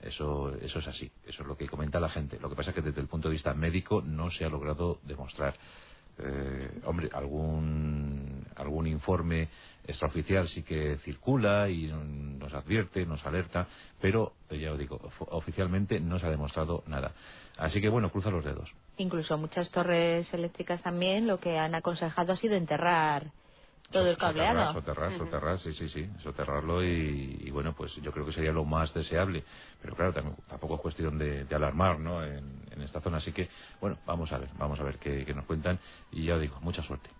Eso, 0.00 0.54
eso 0.60 0.78
es 0.78 0.86
así, 0.86 1.10
eso 1.26 1.42
es 1.42 1.48
lo 1.48 1.56
que 1.56 1.66
comenta 1.66 1.98
la 1.98 2.08
gente. 2.08 2.38
Lo 2.38 2.48
que 2.48 2.54
pasa 2.54 2.70
es 2.70 2.74
que 2.76 2.82
desde 2.82 3.00
el 3.00 3.08
punto 3.08 3.28
de 3.28 3.32
vista 3.32 3.54
médico 3.54 4.02
no 4.02 4.30
se 4.30 4.44
ha 4.44 4.48
logrado 4.48 5.00
demostrar. 5.02 5.54
Eh, 6.18 6.80
hombre, 6.84 7.08
algún, 7.12 8.27
algún 8.58 8.86
informe 8.86 9.48
extraoficial 9.86 10.46
sí 10.48 10.62
que 10.62 10.96
circula 10.98 11.68
y 11.68 11.86
nos 11.86 12.52
advierte, 12.52 13.06
nos 13.06 13.24
alerta, 13.24 13.66
pero 14.00 14.34
eh, 14.50 14.58
ya 14.58 14.70
lo 14.70 14.76
digo, 14.76 15.00
oficialmente 15.30 15.98
no 16.00 16.18
se 16.18 16.26
ha 16.26 16.30
demostrado 16.30 16.84
nada. 16.86 17.12
Así 17.56 17.80
que 17.80 17.88
bueno, 17.88 18.10
cruza 18.10 18.30
los 18.30 18.44
dedos. 18.44 18.72
Incluso 18.98 19.38
muchas 19.38 19.70
torres 19.70 20.32
eléctricas 20.34 20.82
también 20.82 21.26
lo 21.26 21.38
que 21.38 21.58
han 21.58 21.74
aconsejado 21.74 22.32
ha 22.32 22.36
sido 22.36 22.54
enterrar 22.54 23.32
todo 23.90 24.10
el 24.10 24.18
cableado. 24.18 24.72
Soterrar, 24.74 25.16
soterrar, 25.16 25.58
sí, 25.60 25.72
sí, 25.72 25.88
sí, 25.88 26.10
soterrarlo 26.22 26.84
y, 26.84 27.50
bueno, 27.50 27.74
pues 27.74 27.94
yo 27.96 28.12
creo 28.12 28.26
que 28.26 28.32
sería 28.32 28.52
lo 28.52 28.64
más 28.64 28.92
deseable. 28.92 29.44
Pero 29.80 29.96
claro, 29.96 30.12
tampoco 30.46 30.74
es 30.74 30.80
cuestión 30.80 31.18
de, 31.18 31.46
alarmar, 31.50 31.98
¿no? 31.98 32.22
En, 32.22 32.68
esta 32.78 33.00
zona, 33.00 33.16
así 33.16 33.32
que 33.32 33.48
bueno, 33.80 33.98
vamos 34.06 34.30
a 34.32 34.38
ver, 34.38 34.50
vamos 34.56 34.78
a 34.78 34.84
ver 34.84 34.98
qué, 34.98 35.24
qué 35.24 35.34
nos 35.34 35.44
cuentan 35.46 35.80
y 36.12 36.26
ya 36.26 36.38
digo, 36.38 36.60
mucha 36.60 36.80
suerte. 36.80 37.10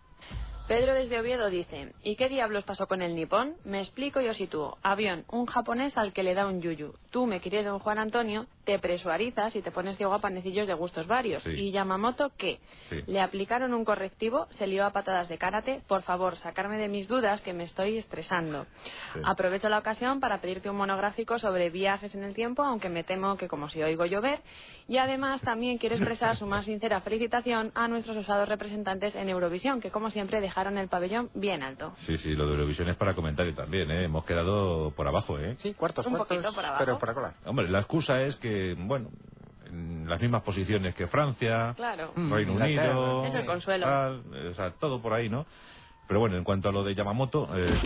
Pedro 0.68 0.92
desde 0.92 1.18
Oviedo 1.18 1.48
dice, 1.48 1.94
¿y 2.02 2.14
qué 2.16 2.28
diablos 2.28 2.62
pasó 2.64 2.86
con 2.86 3.00
el 3.00 3.14
nipón? 3.14 3.54
Me 3.64 3.78
explico 3.78 4.20
y 4.20 4.28
os 4.28 4.36
sitúo. 4.36 4.76
Avión, 4.82 5.24
un 5.30 5.46
japonés 5.46 5.96
al 5.96 6.12
que 6.12 6.22
le 6.22 6.34
da 6.34 6.46
un 6.46 6.60
yuyu. 6.60 6.92
Tú, 7.10 7.24
me 7.24 7.40
querido 7.40 7.78
Juan 7.78 7.98
Antonio, 7.98 8.44
te 8.64 8.78
presuarizas 8.78 9.56
y 9.56 9.62
te 9.62 9.70
pones 9.70 9.96
ciego 9.96 10.12
a 10.12 10.18
panecillos 10.18 10.66
de 10.66 10.74
gustos 10.74 11.06
varios. 11.06 11.46
¿Y 11.46 11.70
Yamamoto 11.70 12.32
qué? 12.36 12.60
Le 13.06 13.22
aplicaron 13.22 13.72
un 13.72 13.82
correctivo, 13.82 14.46
se 14.50 14.66
lió 14.66 14.84
a 14.84 14.92
patadas 14.92 15.30
de 15.30 15.38
karate. 15.38 15.80
Por 15.88 16.02
favor, 16.02 16.36
sacarme 16.36 16.76
de 16.76 16.88
mis 16.88 17.08
dudas 17.08 17.40
que 17.40 17.54
me 17.54 17.64
estoy 17.64 17.96
estresando. 17.96 18.66
Aprovecho 19.24 19.70
la 19.70 19.78
ocasión 19.78 20.20
para 20.20 20.42
pedirte 20.42 20.68
un 20.68 20.76
monográfico 20.76 21.38
sobre 21.38 21.70
viajes 21.70 22.14
en 22.14 22.24
el 22.24 22.34
tiempo, 22.34 22.62
aunque 22.62 22.90
me 22.90 23.04
temo 23.04 23.38
que 23.38 23.48
como 23.48 23.70
si 23.70 23.82
oigo 23.82 24.04
llover. 24.04 24.40
Y 24.86 24.98
además 24.98 25.40
también 25.40 25.78
quiero 25.78 25.94
expresar 25.94 26.36
su 26.36 26.46
más 26.46 26.64
sincera 26.66 27.00
felicitación 27.00 27.72
a 27.74 27.88
nuestros 27.88 28.18
osados 28.18 28.50
representantes 28.50 29.14
en 29.14 29.30
Eurovisión, 29.30 29.80
que 29.80 29.90
como 29.90 30.10
siempre 30.10 30.42
dejaron 30.58 30.78
el 30.78 30.88
pabellón 30.88 31.30
bien 31.34 31.62
alto. 31.62 31.92
Sí, 31.98 32.18
sí, 32.18 32.34
lo 32.34 32.46
de 32.46 32.52
Eurovisión 32.54 32.88
es 32.88 32.96
para 32.96 33.14
comentario 33.14 33.54
también, 33.54 33.88
¿eh? 33.92 34.04
Hemos 34.04 34.24
quedado 34.24 34.90
por 34.90 35.06
abajo, 35.06 35.38
¿eh? 35.38 35.56
Sí, 35.62 35.74
cuartos, 35.74 36.04
un 36.06 36.16
poquito 36.16 36.52
por 36.52 36.64
abajo. 36.64 36.84
Pero 36.84 36.98
para 36.98 37.14
cola. 37.14 37.34
Hombre, 37.44 37.68
la 37.68 37.78
excusa 37.78 38.20
es 38.22 38.34
que 38.36 38.74
bueno, 38.76 39.10
en 39.66 40.08
las 40.08 40.20
mismas 40.20 40.42
posiciones 40.42 40.96
que 40.96 41.06
Francia, 41.06 41.76
Reino 42.16 42.54
Unido, 42.54 43.24
es 43.24 43.34
el 43.34 43.46
consuelo. 43.46 43.86
o 44.50 44.54
sea, 44.54 44.72
todo 44.72 45.00
por 45.00 45.14
ahí, 45.14 45.28
¿no? 45.28 45.46
Pero 46.08 46.20
bueno, 46.20 46.38
en 46.38 46.42
cuanto 46.42 46.70
a 46.70 46.72
lo 46.72 46.82
de 46.82 46.94
Yamamoto, 46.94 47.50
eh, 47.54 47.78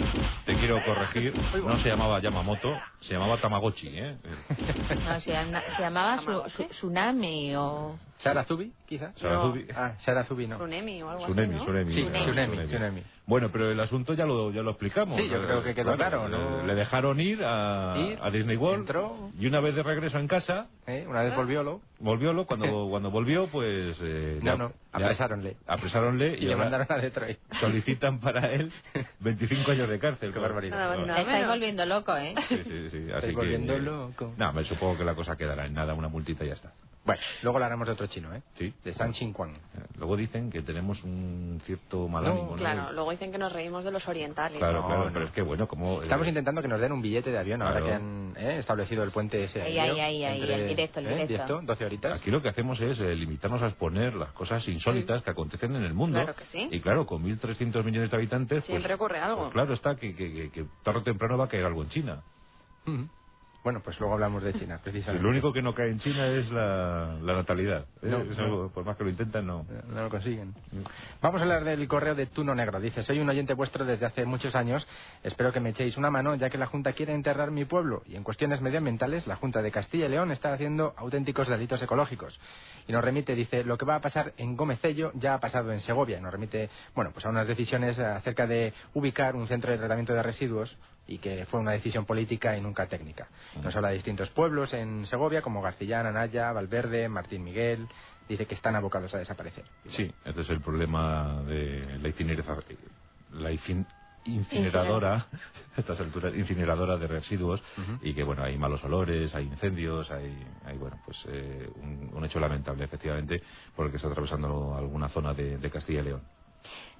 te 0.46 0.54
quiero 0.54 0.82
corregir, 0.84 1.34
no 1.36 1.76
se 1.80 1.88
llamaba 1.88 2.20
Yamamoto, 2.20 2.72
se 3.00 3.14
llamaba 3.14 3.36
Tamagotchi, 3.36 3.88
¿eh? 3.88 4.16
No, 5.04 5.20
se, 5.20 5.32
llamaba 5.78 6.22
Tsunami 6.70 7.56
o... 7.56 7.98
¿Sarazubi, 8.22 8.72
quizá? 8.86 9.12
Sarazubi. 9.16 9.66
Ah, 9.74 9.94
Sarazubi 9.98 10.46
no. 10.46 10.56
Tsunemi 10.56 11.02
o 11.02 11.10
algo 11.10 11.24
así, 11.24 11.34
¿no? 11.34 11.58
Tsunemi, 11.58 11.92
sí, 11.92 12.08
Tsunemi, 12.12 12.58
Tsunemi. 12.66 13.02
Bueno, 13.26 13.50
pero 13.52 13.70
el 13.70 13.78
asunto 13.80 14.14
ya 14.14 14.26
lo, 14.26 14.52
ya 14.52 14.62
lo 14.62 14.70
explicamos. 14.70 15.16
Sí, 15.16 15.28
yo 15.28 15.42
creo 15.42 15.62
que 15.62 15.74
quedó 15.74 15.96
claro, 15.96 16.28
¿no? 16.28 16.64
Le, 16.66 16.74
dejaron 16.74 17.20
ir 17.20 17.42
a, 17.44 17.94
a 17.94 18.30
Disney 18.30 18.56
World. 18.56 19.32
Y 19.38 19.46
una 19.46 19.60
vez 19.60 19.74
de 19.74 19.82
regreso 19.82 20.18
en 20.18 20.26
casa... 20.26 20.68
¿Eh? 20.86 21.04
Una 21.08 21.22
vez 21.22 21.34
volviólo. 21.34 21.80
Volviólo, 22.00 22.46
cuando, 22.46 22.86
cuando 22.90 23.10
volvió, 23.10 23.46
pues... 23.46 23.98
Eh, 24.02 24.40
no, 24.42 24.56
no, 24.56 24.72
apresáronle. 24.90 25.56
Apresáronle 25.66 26.36
y, 26.36 26.46
le 26.46 26.56
mandaron 26.56 26.86
a 26.88 26.96
Detroit. 26.96 27.38
Solicitan 27.60 28.18
para 28.18 28.52
él 28.52 28.72
25 29.20 29.70
años 29.70 29.88
de 29.88 29.98
cárcel. 29.98 30.32
Qué 30.32 30.38
barbaridad. 30.38 30.96
No, 30.96 31.14
Estáis 31.14 31.46
volviendo 31.46 31.86
loco, 31.86 32.16
¿eh? 32.16 32.34
Sí, 32.48 32.62
sí, 32.64 32.90
sí. 32.90 33.06
Así 33.14 33.32
volviendo 33.32 33.78
loco. 33.78 34.34
No, 34.36 34.52
me 34.52 34.64
supongo 34.64 34.98
que 34.98 35.04
la 35.04 35.14
cosa 35.14 35.36
quedará 35.36 35.66
en 35.66 35.74
nada, 35.74 35.94
una 35.94 36.08
multita 36.08 36.44
y 36.44 36.48
ya 36.48 36.54
está. 36.54 36.72
Bueno, 37.04 37.20
luego 37.42 37.58
le 37.58 37.64
haremos 37.64 37.86
de 37.88 37.94
otro 37.94 38.06
chino, 38.06 38.32
¿eh? 38.32 38.42
Sí. 38.54 38.72
De 38.84 38.94
San 38.94 39.12
Chinquan. 39.12 39.50
Eh, 39.50 39.80
luego 39.96 40.16
dicen 40.16 40.50
que 40.50 40.62
tenemos 40.62 41.02
un 41.02 41.60
cierto 41.64 42.06
mal 42.06 42.24
ánimo, 42.24 42.54
Claro, 42.54 42.92
luego 42.92 43.10
dicen 43.10 43.32
que 43.32 43.38
nos 43.38 43.52
reímos 43.52 43.84
de 43.84 43.90
los 43.90 44.06
orientales. 44.06 44.58
Claro, 44.58 44.86
claro, 44.86 45.10
pero 45.12 45.24
es 45.24 45.32
que 45.32 45.42
bueno, 45.42 45.66
como... 45.66 46.02
Estamos 46.02 46.28
intentando 46.28 46.62
que 46.62 46.68
nos 46.68 46.80
den 46.80 46.92
un 46.92 47.02
billete 47.02 47.32
de 47.32 47.38
avión 47.38 47.60
ahora 47.60 47.82
que 47.82 47.92
han 47.92 48.34
¿eh? 48.36 48.58
establecido 48.60 49.02
el 49.02 49.10
puente 49.10 49.42
ese. 49.42 49.62
Ahí, 49.62 49.78
ahí, 49.78 49.98
ahí, 49.98 50.24
ahí, 50.24 50.52
el 50.52 50.68
directo, 50.68 51.00
el 51.00 51.08
¿eh? 51.08 51.26
directo. 51.26 51.60
12 51.62 51.84
horitas. 51.84 52.20
Aquí 52.20 52.30
lo 52.30 52.40
que 52.40 52.50
hacemos 52.50 52.80
es 52.80 53.00
limitarnos 53.00 53.60
a 53.62 53.66
exponer 53.66 54.14
las 54.14 54.30
cosas 54.32 54.66
insólitas 54.68 55.22
que 55.22 55.30
acontecen 55.30 55.74
en 55.74 55.82
el 55.82 55.94
mundo. 55.94 56.18
Claro 56.18 56.36
que 56.36 56.46
sí. 56.46 56.68
Y 56.70 56.80
claro, 56.80 57.04
con 57.04 57.24
1.300 57.24 57.82
millones 57.82 58.10
de 58.12 58.16
habitantes... 58.16 58.64
Siempre 58.64 58.90
pues, 58.90 59.00
ocurre 59.00 59.18
algo. 59.18 59.42
Pues 59.42 59.52
claro 59.52 59.74
está 59.74 59.96
que, 59.96 60.14
que, 60.14 60.50
que, 60.50 60.66
tarde 60.84 61.00
o 61.00 61.02
temprano 61.02 61.36
va 61.36 61.46
a 61.46 61.48
caer 61.48 61.64
algo 61.64 61.82
en 61.82 61.88
China. 61.88 62.22
Bueno, 63.64 63.80
pues 63.80 64.00
luego 64.00 64.14
hablamos 64.14 64.42
de 64.42 64.54
China, 64.54 64.80
precisamente. 64.82 65.22
lo 65.22 65.30
único 65.30 65.52
que 65.52 65.62
no 65.62 65.72
cae 65.72 65.90
en 65.90 66.00
China 66.00 66.26
es 66.26 66.50
la, 66.50 67.16
natalidad. 67.22 67.84
¿eh? 68.02 68.70
por 68.74 68.84
más 68.84 68.96
que 68.96 69.04
lo 69.04 69.10
intentan, 69.10 69.46
no. 69.46 69.64
No 69.88 70.02
lo 70.02 70.10
consiguen. 70.10 70.52
Vamos 71.20 71.40
a 71.40 71.44
hablar 71.44 71.62
del 71.62 71.86
correo 71.86 72.16
de 72.16 72.26
Tuno 72.26 72.56
Negro. 72.56 72.80
Dice, 72.80 73.04
soy 73.04 73.20
un 73.20 73.28
oyente 73.28 73.54
vuestro 73.54 73.84
desde 73.84 74.04
hace 74.04 74.24
muchos 74.24 74.56
años. 74.56 74.86
Espero 75.22 75.52
que 75.52 75.60
me 75.60 75.70
echéis 75.70 75.96
una 75.96 76.10
mano, 76.10 76.34
ya 76.34 76.50
que 76.50 76.58
la 76.58 76.66
Junta 76.66 76.92
quiere 76.92 77.14
enterrar 77.14 77.52
mi 77.52 77.64
pueblo. 77.64 78.02
Y 78.06 78.16
en 78.16 78.24
cuestiones 78.24 78.60
medioambientales, 78.60 79.28
la 79.28 79.36
Junta 79.36 79.62
de 79.62 79.70
Castilla 79.70 80.06
y 80.06 80.08
León 80.08 80.32
está 80.32 80.52
haciendo 80.52 80.94
auténticos 80.96 81.46
delitos 81.48 81.80
ecológicos. 81.80 82.40
Y 82.88 82.92
nos 82.92 83.04
remite, 83.04 83.36
dice, 83.36 83.62
lo 83.62 83.78
que 83.78 83.84
va 83.84 83.94
a 83.94 84.00
pasar 84.00 84.32
en 84.38 84.56
Gómezello 84.56 85.12
ya 85.14 85.34
ha 85.34 85.38
pasado 85.40 85.70
en 85.70 85.78
Segovia. 85.78 86.20
Nos 86.20 86.32
remite, 86.32 86.68
bueno, 86.96 87.12
pues 87.12 87.24
a 87.26 87.28
unas 87.28 87.46
decisiones 87.46 87.96
acerca 88.00 88.48
de 88.48 88.72
ubicar 88.94 89.36
un 89.36 89.46
centro 89.46 89.70
de 89.70 89.78
tratamiento 89.78 90.14
de 90.14 90.22
residuos 90.24 90.76
y 91.06 91.18
que 91.18 91.46
fue 91.46 91.60
una 91.60 91.72
decisión 91.72 92.04
política 92.04 92.56
y 92.56 92.60
nunca 92.60 92.86
técnica. 92.86 93.28
Nos 93.62 93.74
habla 93.74 93.88
de 93.88 93.94
distintos 93.94 94.30
pueblos 94.30 94.72
en 94.72 95.04
Segovia, 95.06 95.42
como 95.42 95.62
Garcillán, 95.62 96.06
Anaya, 96.06 96.52
Valverde, 96.52 97.08
Martín 97.08 97.44
Miguel. 97.44 97.86
Dice 98.28 98.46
que 98.46 98.54
están 98.54 98.76
abocados 98.76 99.12
a 99.14 99.18
desaparecer. 99.18 99.64
Sí, 99.88 100.10
este 100.24 100.42
es 100.42 100.50
el 100.50 100.60
problema 100.60 101.42
de 101.42 101.98
la, 101.98 102.10
la 103.32 103.50
incineradora, 104.24 105.14
a 105.16 105.26
estas 105.76 106.00
alturas, 106.00 106.32
incineradora 106.34 106.96
de 106.96 107.08
residuos, 107.08 107.62
y 108.02 108.14
que, 108.14 108.22
bueno, 108.22 108.44
hay 108.44 108.56
malos 108.56 108.82
olores, 108.84 109.34
hay 109.34 109.44
incendios, 109.44 110.10
hay, 110.10 110.34
hay 110.64 110.78
bueno, 110.78 110.98
pues 111.04 111.18
eh, 111.28 111.68
un, 112.14 112.24
hecho 112.24 112.38
lamentable, 112.38 112.84
efectivamente, 112.84 113.42
por 113.74 113.86
el 113.86 113.90
que 113.90 113.96
está 113.96 114.08
atravesando 114.08 114.76
alguna 114.76 115.08
zona 115.08 115.34
de 115.34 115.70
Castilla 115.70 116.00
y 116.00 116.04
León. 116.04 116.22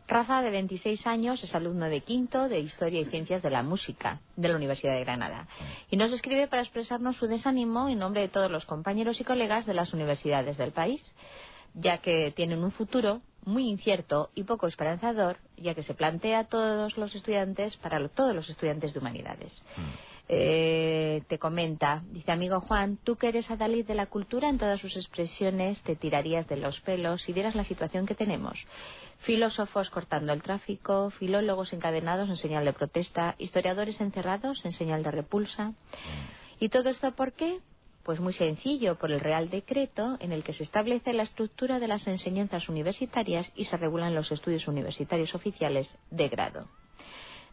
Rafa, 0.09 0.43
de 0.43 0.51
26 0.51 1.07
años, 1.07 1.43
es 1.43 1.55
alumno 1.55 1.87
de 1.87 2.01
quinto 2.01 2.49
de 2.49 2.61
Historia 2.61 3.01
y 3.01 3.07
Ciencias 3.07 3.43
de 3.43 3.51
la 3.51 3.63
Música 3.63 4.21
de 4.37 4.49
la 4.49 4.57
Universidad 4.57 4.95
de 4.95 5.05
Granada. 5.05 5.47
Y 5.91 5.97
nos 5.97 6.13
escribe 6.13 6.49
para 6.49 6.63
expresarnos 6.63 7.17
su 7.17 7.27
desánimo 7.27 7.89
en 7.89 7.99
nombre 7.99 8.21
de 8.21 8.29
todos 8.29 8.51
los 8.51 8.67
compañeros 8.67 9.21
y 9.21 9.25
colegas 9.25 9.65
de 9.67 9.75
las 9.75 9.93
universidades 9.93 10.59
del 10.59 10.73
país, 10.73 11.15
ya 11.75 11.99
que 11.99 12.33
tienen 12.33 12.63
un 12.63 12.73
futuro 12.73 13.23
muy 13.45 13.69
incierto 13.69 14.31
y 14.35 14.45
poco 14.45 14.67
esperanzador, 14.67 15.39
ya 15.57 15.75
que 15.75 15.83
se 15.83 15.95
plantea 15.95 16.41
a 16.41 16.45
todos 16.45 16.97
los 16.97 17.15
estudiantes, 17.15 17.77
para 17.77 18.07
todos 18.09 18.35
los 18.35 18.49
estudiantes 18.49 18.93
de 18.93 19.01
humanidades. 19.01 19.65
Mm. 19.77 20.13
Eh, 20.29 21.23
te 21.29 21.39
comenta, 21.39 22.03
dice 22.11 22.31
amigo 22.31 22.61
Juan, 22.61 22.97
tú 23.03 23.17
que 23.17 23.29
eres 23.29 23.51
adalid 23.51 23.85
de 23.87 23.95
la 23.95 24.07
cultura 24.07 24.49
en 24.49 24.57
todas 24.57 24.81
sus 24.81 24.97
expresiones, 24.97 25.83
te 25.83 25.97
tirarías 25.97 26.47
de 26.47 26.57
los 26.57 26.81
pelos 26.81 27.23
si 27.23 27.33
vieras 27.33 27.55
la 27.55 27.65
situación 27.65 28.07
que 28.07 28.15
tenemos. 28.15 28.59
Filósofos 29.23 29.89
cortando 29.91 30.33
el 30.33 30.43
tráfico, 30.43 31.11
filólogos 31.11 31.73
encadenados 31.73 32.29
en 32.29 32.37
señal 32.37 32.65
de 32.65 32.73
protesta, 32.73 33.37
historiadores 33.39 34.01
encerrados 34.01 34.65
en 34.65 34.73
señal 34.73 35.05
de 35.05 35.13
repulsa. 35.13 35.75
¿Y 36.59 36.71
todo 36.71 36.89
esto 36.89 37.13
por 37.13 37.33
qué? 37.33 37.61
Pues 38.03 38.19
muy 38.19 38.33
sencillo, 38.33 38.97
por 38.97 39.13
el 39.13 39.21
Real 39.21 39.49
Decreto 39.49 40.17
en 40.19 40.33
el 40.33 40.43
que 40.43 40.53
se 40.53 40.65
establece 40.65 41.13
la 41.13 41.23
estructura 41.23 41.79
de 41.79 41.87
las 41.87 42.09
enseñanzas 42.09 42.69
universitarias 42.69 43.53
y 43.55 43.67
se 43.67 43.77
regulan 43.77 44.13
los 44.13 44.33
estudios 44.33 44.67
universitarios 44.67 45.37
oficiales 45.37 45.97
de 46.11 46.29
grado. 46.29 46.67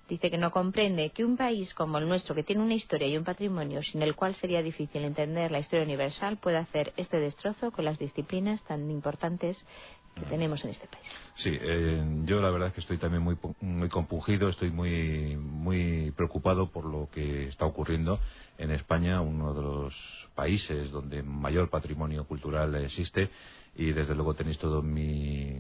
Dice 0.10 0.32
que 0.32 0.40
no 0.40 0.50
comprende 0.50 1.12
que 1.12 1.24
un 1.24 1.38
país 1.38 1.76
como 1.76 2.00
el 2.00 2.10
nuestro, 2.10 2.34
que 2.34 2.42
tiene 2.42 2.64
una 2.64 2.74
historia 2.74 3.08
y 3.08 3.16
un 3.16 3.24
patrimonio 3.24 3.84
sin 3.84 4.02
el 4.02 4.16
cual 4.16 4.34
sería 4.34 4.64
difícil 4.64 5.04
entender 5.04 5.52
la 5.52 5.60
historia 5.60 5.86
universal, 5.86 6.38
pueda 6.38 6.62
hacer 6.62 6.94
este 6.98 7.20
destrozo 7.20 7.70
con 7.70 7.86
las 7.86 8.00
disciplinas 8.00 8.64
tan 8.64 8.90
importantes 8.90 9.64
que 10.20 10.26
tenemos 10.26 10.64
en 10.64 10.72
este 10.72 10.88
país. 10.88 11.06
Sí, 11.36 11.52
eh, 11.54 12.04
yo 12.26 12.42
la 12.42 12.50
verdad 12.50 12.70
es 12.70 12.74
que 12.74 12.82
estoy 12.82 12.98
también 12.98 13.24
muy, 13.24 13.38
muy 13.62 13.90
compungido, 13.90 14.50
estoy 14.50 14.72
muy, 14.72 15.36
muy 15.38 16.12
preocupado 16.12 16.70
por 16.72 16.86
lo 16.86 17.10
que 17.12 17.48
está 17.48 17.66
ocurriendo 17.66 18.20
en 18.58 18.72
España, 18.72 19.22
uno 19.22 19.54
de 19.54 19.62
los 19.62 20.30
países 20.36 20.92
donde 20.92 21.24
mayor 21.24 21.70
patrimonio 21.70 22.26
cultural 22.26 22.76
existe 22.76 23.30
y 23.76 23.92
desde 23.92 24.16
luego 24.16 24.34
tenéis 24.34 24.58
todo 24.58 24.82
mi, 24.82 25.58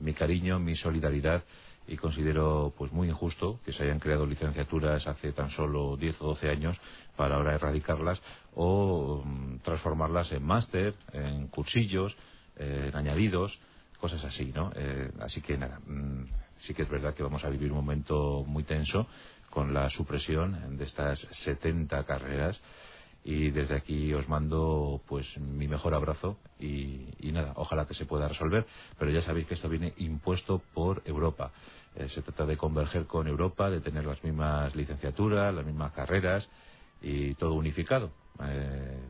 mi 0.00 0.14
cariño, 0.14 0.58
mi 0.58 0.76
solidaridad 0.76 1.44
y 1.86 1.96
considero 1.96 2.72
pues 2.76 2.92
muy 2.92 3.08
injusto 3.08 3.60
que 3.64 3.72
se 3.72 3.82
hayan 3.82 3.98
creado 3.98 4.24
licenciaturas 4.24 5.06
hace 5.06 5.32
tan 5.32 5.50
solo 5.50 5.96
10 5.96 6.22
o 6.22 6.26
12 6.28 6.48
años 6.48 6.80
para 7.16 7.36
ahora 7.36 7.54
erradicarlas 7.54 8.22
o 8.54 9.22
mm, 9.24 9.58
transformarlas 9.58 10.30
en 10.32 10.44
máster, 10.44 10.94
en 11.12 11.48
cursillos, 11.48 12.16
en 12.56 12.94
añadidos, 12.94 13.58
cosas 14.00 14.24
así, 14.24 14.46
¿no? 14.46 14.72
Eh, 14.74 15.10
así 15.20 15.40
que 15.42 15.56
nada, 15.56 15.78
mm, 15.86 16.24
sí 16.56 16.74
que 16.74 16.82
es 16.82 16.88
verdad 16.88 17.14
que 17.14 17.22
vamos 17.22 17.44
a 17.44 17.50
vivir 17.50 17.70
un 17.70 17.78
momento 17.78 18.44
muy 18.46 18.64
tenso 18.64 19.06
con 19.50 19.74
la 19.74 19.90
supresión 19.90 20.76
de 20.76 20.84
estas 20.84 21.20
70 21.30 22.04
carreras 22.04 22.60
y 23.22 23.50
desde 23.50 23.74
aquí 23.74 24.14
os 24.14 24.28
mando 24.28 25.02
pues 25.06 25.26
mi 25.38 25.68
mejor 25.68 25.94
abrazo 25.94 26.38
y, 26.58 27.08
nada, 27.32 27.52
ojalá 27.56 27.86
que 27.86 27.94
se 27.94 28.06
pueda 28.06 28.28
resolver, 28.28 28.66
pero 28.98 29.10
ya 29.10 29.20
sabéis 29.20 29.46
que 29.46 29.54
esto 29.54 29.68
viene 29.68 29.92
impuesto 29.98 30.62
por 30.72 31.02
Europa. 31.04 31.52
Eh, 31.94 32.08
se 32.08 32.22
trata 32.22 32.46
de 32.46 32.56
converger 32.56 33.06
con 33.06 33.26
Europa, 33.26 33.68
de 33.68 33.80
tener 33.80 34.06
las 34.06 34.22
mismas 34.24 34.74
licenciaturas, 34.74 35.54
las 35.54 35.66
mismas 35.66 35.92
carreras 35.92 36.48
y 37.02 37.34
todo 37.34 37.54
unificado. 37.54 38.10
Eh, 38.42 39.00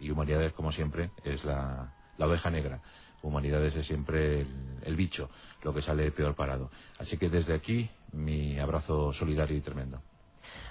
y 0.00 0.10
humanidades, 0.10 0.52
como 0.52 0.70
siempre, 0.70 1.10
es 1.24 1.44
la 1.44 1.90
oveja 2.18 2.50
negra. 2.50 2.80
Humanidades 3.28 3.76
es 3.76 3.86
siempre 3.86 4.40
el, 4.40 4.48
el, 4.82 4.96
bicho, 4.96 5.30
lo 5.62 5.72
que 5.72 5.82
sale 5.82 6.10
peor 6.10 6.34
parado. 6.34 6.70
Así 6.98 7.16
que 7.16 7.28
desde 7.28 7.54
aquí, 7.54 7.88
mi 8.12 8.58
abrazo 8.58 9.12
solidario 9.12 9.56
y 9.56 9.60
tremendo. 9.60 10.00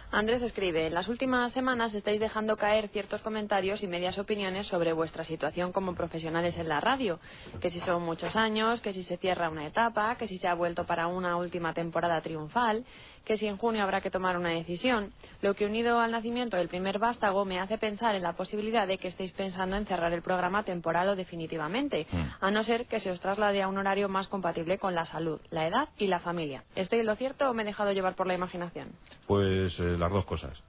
Andrés 0.09 0.41
escribe, 0.41 0.87
en 0.87 0.93
las 0.93 1.09
últimas 1.09 1.51
semanas 1.51 1.93
estáis 1.93 2.21
dejando 2.21 2.55
caer 2.55 2.87
ciertos 2.87 3.21
comentarios 3.21 3.83
y 3.83 3.87
medias 3.87 4.17
opiniones 4.17 4.65
sobre 4.67 4.93
vuestra 4.93 5.25
situación 5.25 5.73
como 5.73 5.95
profesionales 5.95 6.57
en 6.57 6.69
la 6.69 6.79
radio, 6.79 7.19
que 7.59 7.69
si 7.69 7.81
son 7.81 8.03
muchos 8.03 8.37
años, 8.37 8.79
que 8.79 8.93
si 8.93 9.03
se 9.03 9.17
cierra 9.17 9.49
una 9.49 9.67
etapa, 9.67 10.15
que 10.15 10.25
si 10.25 10.37
se 10.37 10.47
ha 10.47 10.53
vuelto 10.53 10.85
para 10.85 11.07
una 11.07 11.35
última 11.35 11.73
temporada 11.73 12.21
triunfal, 12.21 12.85
que 13.27 13.35
si 13.35 13.45
en 13.45 13.57
junio 13.57 13.83
habrá 13.83 13.99
que 13.99 14.09
tomar 14.09 14.37
una 14.37 14.51
decisión, 14.51 15.11
lo 15.41 15.53
que 15.53 15.65
unido 15.65 15.99
al 15.99 16.11
nacimiento 16.11 16.55
del 16.55 16.69
primer 16.69 16.97
vástago 16.97 17.43
me 17.43 17.59
hace 17.59 17.77
pensar 17.77 18.15
en 18.15 18.23
la 18.23 18.37
posibilidad 18.37 18.87
de 18.87 18.97
que 18.97 19.09
estéis 19.09 19.33
pensando 19.33 19.75
en 19.75 19.85
cerrar 19.85 20.13
el 20.13 20.21
programa 20.21 20.63
temporal 20.63 21.09
o 21.09 21.15
definitivamente, 21.17 22.07
mm. 22.09 22.23
a 22.39 22.51
no 22.51 22.63
ser 22.63 22.85
que 22.85 23.01
se 23.01 23.11
os 23.11 23.19
traslade 23.19 23.61
a 23.61 23.67
un 23.67 23.77
horario 23.77 24.07
más 24.07 24.29
compatible 24.29 24.77
con 24.77 24.95
la 24.95 25.05
salud, 25.05 25.41
la 25.51 25.67
edad 25.67 25.89
y 25.97 26.07
la 26.07 26.19
familia. 26.19 26.63
¿Estoy 26.73 26.99
en 26.99 27.05
lo 27.05 27.15
cierto 27.17 27.49
o 27.49 27.53
me 27.53 27.63
he 27.63 27.65
dejado 27.65 27.91
llevar 27.91 28.15
por 28.15 28.27
la 28.27 28.33
imaginación? 28.33 28.93
Pues 29.27 29.77
eh, 29.77 29.97
las 29.97 30.09
dos 30.09 30.23
cosas. 30.23 30.63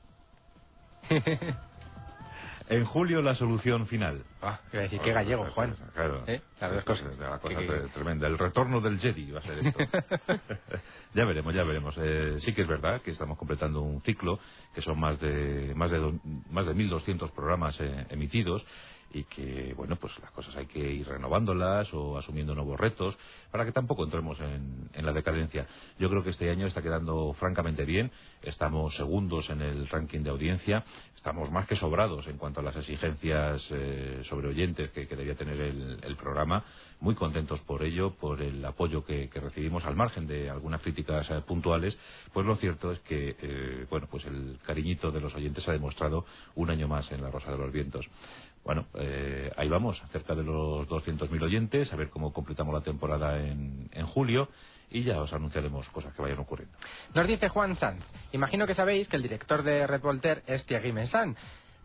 En 2.70 2.84
julio 2.84 3.22
la 3.22 3.34
solución 3.34 3.86
final. 3.86 4.22
Ah, 4.42 4.60
decir, 4.70 5.00
qué 5.00 5.12
gallego, 5.12 5.46
Juan. 5.52 5.74
Claro. 5.94 6.22
¿Eh? 6.26 6.40
Las 6.60 6.74
dos 6.74 6.84
cosas. 6.84 7.18
La 7.18 7.38
cosa 7.38 7.58
tremenda. 7.94 8.26
El 8.26 8.38
retorno 8.38 8.80
del 8.80 8.98
Jedi 8.98 9.30
va 9.30 9.40
a 9.40 9.42
ser 9.42 9.58
esto. 9.58 9.78
ya 11.14 11.24
veremos, 11.24 11.54
ya 11.54 11.64
veremos. 11.64 11.94
Eh, 11.98 12.36
sí 12.40 12.52
que 12.52 12.62
es 12.62 12.68
verdad 12.68 13.00
que 13.00 13.12
estamos 13.12 13.38
completando 13.38 13.80
un 13.80 14.00
ciclo, 14.02 14.38
que 14.74 14.82
son 14.82 15.00
más 15.00 15.18
de 15.20 15.72
más 15.74 15.90
de, 15.90 15.98
más 16.50 16.66
de 16.66 16.74
1.200 16.74 17.30
programas 17.32 17.80
eh, 17.80 18.06
emitidos 18.10 18.66
y 19.12 19.24
que, 19.24 19.72
bueno, 19.74 19.96
pues 19.96 20.18
las 20.20 20.30
cosas 20.32 20.54
hay 20.56 20.66
que 20.66 20.78
ir 20.78 21.06
renovándolas 21.06 21.92
o 21.94 22.18
asumiendo 22.18 22.54
nuevos 22.54 22.78
retos 22.78 23.16
para 23.50 23.64
que 23.64 23.72
tampoco 23.72 24.04
entremos 24.04 24.38
en, 24.40 24.88
la 24.94 25.12
decadencia. 25.12 25.66
Yo 25.98 26.10
creo 26.10 26.22
que 26.22 26.30
este 26.30 26.50
año 26.50 26.66
está 26.66 26.82
quedando 26.82 27.32
francamente 27.34 27.84
bien, 27.84 28.10
estamos 28.42 28.94
segundos 28.96 29.48
en 29.48 29.62
el 29.62 29.88
ranking 29.88 30.20
de 30.20 30.30
audiencia, 30.30 30.84
estamos 31.14 31.50
más 31.50 31.66
que 31.66 31.76
sobrados 31.76 32.26
en 32.26 32.36
cuanto 32.36 32.60
a 32.60 32.62
las 32.62 32.76
exigencias 32.76 33.66
eh, 33.70 34.20
sobre 34.24 34.48
oyentes 34.48 34.90
que, 34.90 35.06
debía 35.06 35.34
tener 35.34 35.58
el, 35.60 36.16
programa, 36.16 36.64
muy 37.00 37.14
contentos 37.14 37.60
por 37.60 37.82
ello, 37.82 38.14
por 38.14 38.42
el 38.42 38.64
apoyo 38.64 39.04
que, 39.04 39.30
recibimos 39.32 39.84
al 39.84 39.96
margen 39.96 40.26
de 40.26 40.50
algunas 40.50 40.82
críticas 40.82 41.30
eh, 41.30 41.40
puntuales, 41.46 41.96
pues 42.32 42.44
lo 42.44 42.56
cierto 42.56 42.92
es 42.92 43.00
que, 43.00 43.36
eh, 43.40 43.86
bueno, 43.88 44.06
pues 44.10 44.26
el 44.26 44.58
cariñito 44.66 45.10
de 45.10 45.20
los 45.20 45.34
oyentes 45.34 45.66
ha 45.68 45.72
demostrado 45.72 46.26
un 46.56 46.70
año 46.70 46.88
más 46.88 47.10
en 47.12 47.22
la 47.22 47.30
Rosa 47.30 47.52
de 47.52 47.58
los 47.58 47.72
Vientos. 47.72 48.08
Bueno, 48.68 48.84
eh, 48.98 49.50
ahí 49.56 49.66
vamos, 49.66 49.98
cerca 50.12 50.34
de 50.34 50.44
los 50.44 50.86
200.000 50.86 51.42
oyentes, 51.42 51.90
a 51.90 51.96
ver 51.96 52.10
cómo 52.10 52.34
completamos 52.34 52.74
la 52.74 52.82
temporada 52.82 53.40
en, 53.40 53.88
en 53.92 54.06
julio 54.06 54.50
y 54.90 55.04
ya 55.04 55.22
os 55.22 55.32
anunciaremos 55.32 55.88
cosas 55.88 56.12
que 56.12 56.20
vayan 56.20 56.38
ocurriendo. 56.38 56.76
Nos 57.14 57.26
dice 57.26 57.48
Juan 57.48 57.76
Sanz, 57.76 58.04
imagino 58.30 58.66
que 58.66 58.74
sabéis 58.74 59.08
que 59.08 59.16
el 59.16 59.22
director 59.22 59.62
de 59.62 59.86
Red 59.86 60.02
Voltaire 60.02 60.42
es 60.46 60.66
Thierry 60.66 60.92
Messan. 60.92 61.34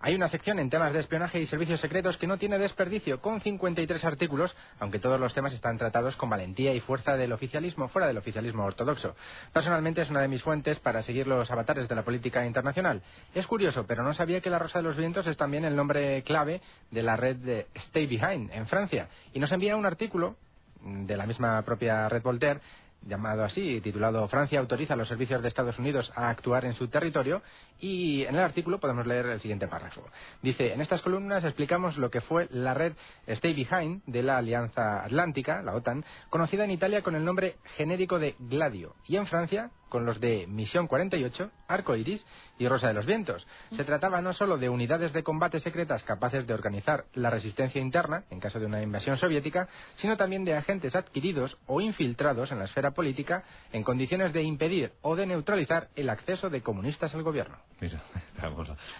Hay 0.05 0.15
una 0.15 0.27
sección 0.27 0.59
en 0.59 0.69
temas 0.69 0.91
de 0.91 0.99
espionaje 0.99 1.39
y 1.39 1.45
servicios 1.45 1.80
secretos 1.80 2.17
que 2.17 2.27
no 2.27 2.38
tiene 2.38 2.59
desperdicio, 2.59 3.21
con 3.21 3.39
53 3.39 4.03
artículos, 4.03 4.53
aunque 4.81 4.99
todos 4.99 5.17
los 5.17 5.34
temas 5.34 5.53
están 5.53 5.77
tratados 5.77 6.17
con 6.17 6.30
valentía 6.30 6.73
y 6.73 6.81
fuerza 6.81 7.15
del 7.15 7.31
oficialismo, 7.31 7.88
fuera 7.88 8.07
del 8.07 8.17
oficialismo 8.17 8.65
ortodoxo. 8.65 9.15
Personalmente 9.53 10.01
es 10.01 10.09
una 10.09 10.19
de 10.19 10.27
mis 10.27 10.43
fuentes 10.43 10.77
para 10.80 11.03
seguir 11.03 11.25
los 11.25 11.49
avatares 11.49 11.88
de 11.88 11.95
la 11.95 12.03
política 12.03 12.45
internacional. 12.45 13.01
Es 13.34 13.47
curioso, 13.47 13.85
pero 13.88 14.03
no 14.03 14.13
sabía 14.13 14.41
que 14.41 14.49
La 14.49 14.59
Rosa 14.59 14.80
de 14.80 14.84
los 14.84 14.97
Vientos 14.97 15.25
es 15.25 15.38
también 15.38 15.63
el 15.63 15.73
nombre 15.73 16.21
clave 16.23 16.59
de 16.91 17.01
la 17.01 17.15
red 17.15 17.38
de 17.38 17.67
Stay 17.73 18.05
Behind 18.05 18.51
en 18.51 18.67
Francia. 18.67 19.07
Y 19.31 19.39
nos 19.39 19.53
envía 19.53 19.77
un 19.77 19.85
artículo 19.85 20.35
de 20.84 21.15
la 21.15 21.25
misma 21.25 21.61
propia 21.61 22.09
Red 22.09 22.23
Voltaire 22.23 22.59
llamado 23.05 23.43
así, 23.43 23.81
titulado 23.81 24.27
Francia 24.27 24.59
autoriza 24.59 24.93
a 24.93 24.97
los 24.97 25.07
servicios 25.07 25.41
de 25.41 25.47
Estados 25.47 25.77
Unidos 25.80 26.11
a 26.15 26.30
actuar 26.30 26.65
en 26.65 26.73
su 26.73 26.88
territorio 26.88 27.41
y 27.80 28.23
en 28.23 28.35
el 28.35 28.41
artículo 28.41 28.80
podemos 28.80 29.05
leer 29.05 29.25
el 29.27 29.39
siguiente 29.39 29.67
párrafo. 29.67 30.03
Dice, 30.41 30.73
en 30.73 30.81
estas 30.81 31.01
columnas 31.01 31.43
explicamos 31.43 31.97
lo 31.97 32.09
que 32.09 32.21
fue 32.21 32.47
la 32.51 32.73
red 32.73 32.93
Stay 33.27 33.53
Behind 33.53 34.03
de 34.05 34.23
la 34.23 34.38
Alianza 34.38 35.03
Atlántica, 35.03 35.61
la 35.61 35.73
OTAN, 35.73 36.03
conocida 36.30 36.63
en 36.63 36.71
Italia 36.71 37.01
con 37.01 37.15
el 37.15 37.25
nombre 37.25 37.57
genérico 37.75 38.19
de 38.19 38.35
Gladio 38.39 38.95
y 39.07 39.17
en 39.17 39.27
Francia 39.27 39.71
con 39.94 40.07
los 40.07 40.20
de 40.20 40.48
Misión 40.48 40.88
48, 40.88 41.52
Arco 41.68 41.95
Iris 41.95 42.26
y 42.57 42.68
Rosa 42.68 42.88
de 42.88 42.95
los 42.95 43.06
Vientos. 43.06 43.45
Se 43.76 43.84
trataba 43.84 44.24
no 44.24 44.34
solo 44.34 44.57
de 44.57 44.68
unidades 44.68 45.14
de 45.14 45.22
combate 45.22 45.60
secretas 45.60 46.03
capaces 46.03 46.48
de 46.48 46.53
organizar 46.56 47.06
la 47.14 47.30
resistencia 47.30 47.80
interna 47.80 48.24
en 48.32 48.40
caso 48.40 48.60
de 48.60 48.65
una 48.65 48.82
invasión 48.82 49.18
soviética, 49.18 49.70
sino 49.94 50.18
también 50.18 50.45
de 50.45 50.56
agentes 50.56 50.95
adquiridos 50.95 51.60
o 51.68 51.80
infiltrados 51.80 52.52
en 52.52 52.57
la 52.57 52.65
esfera 52.65 52.90
política 52.90 53.44
en 53.72 53.84
condiciones 53.84 54.34
de 54.34 54.41
impedir 54.41 54.94
o 55.03 55.15
de 55.15 55.28
neutralizar 55.28 55.90
el 55.95 56.10
acceso 56.10 56.49
de 56.49 56.64
comunistas 56.64 57.14
al 57.14 57.22
gobierno. 57.22 57.60
Mira, 57.80 58.02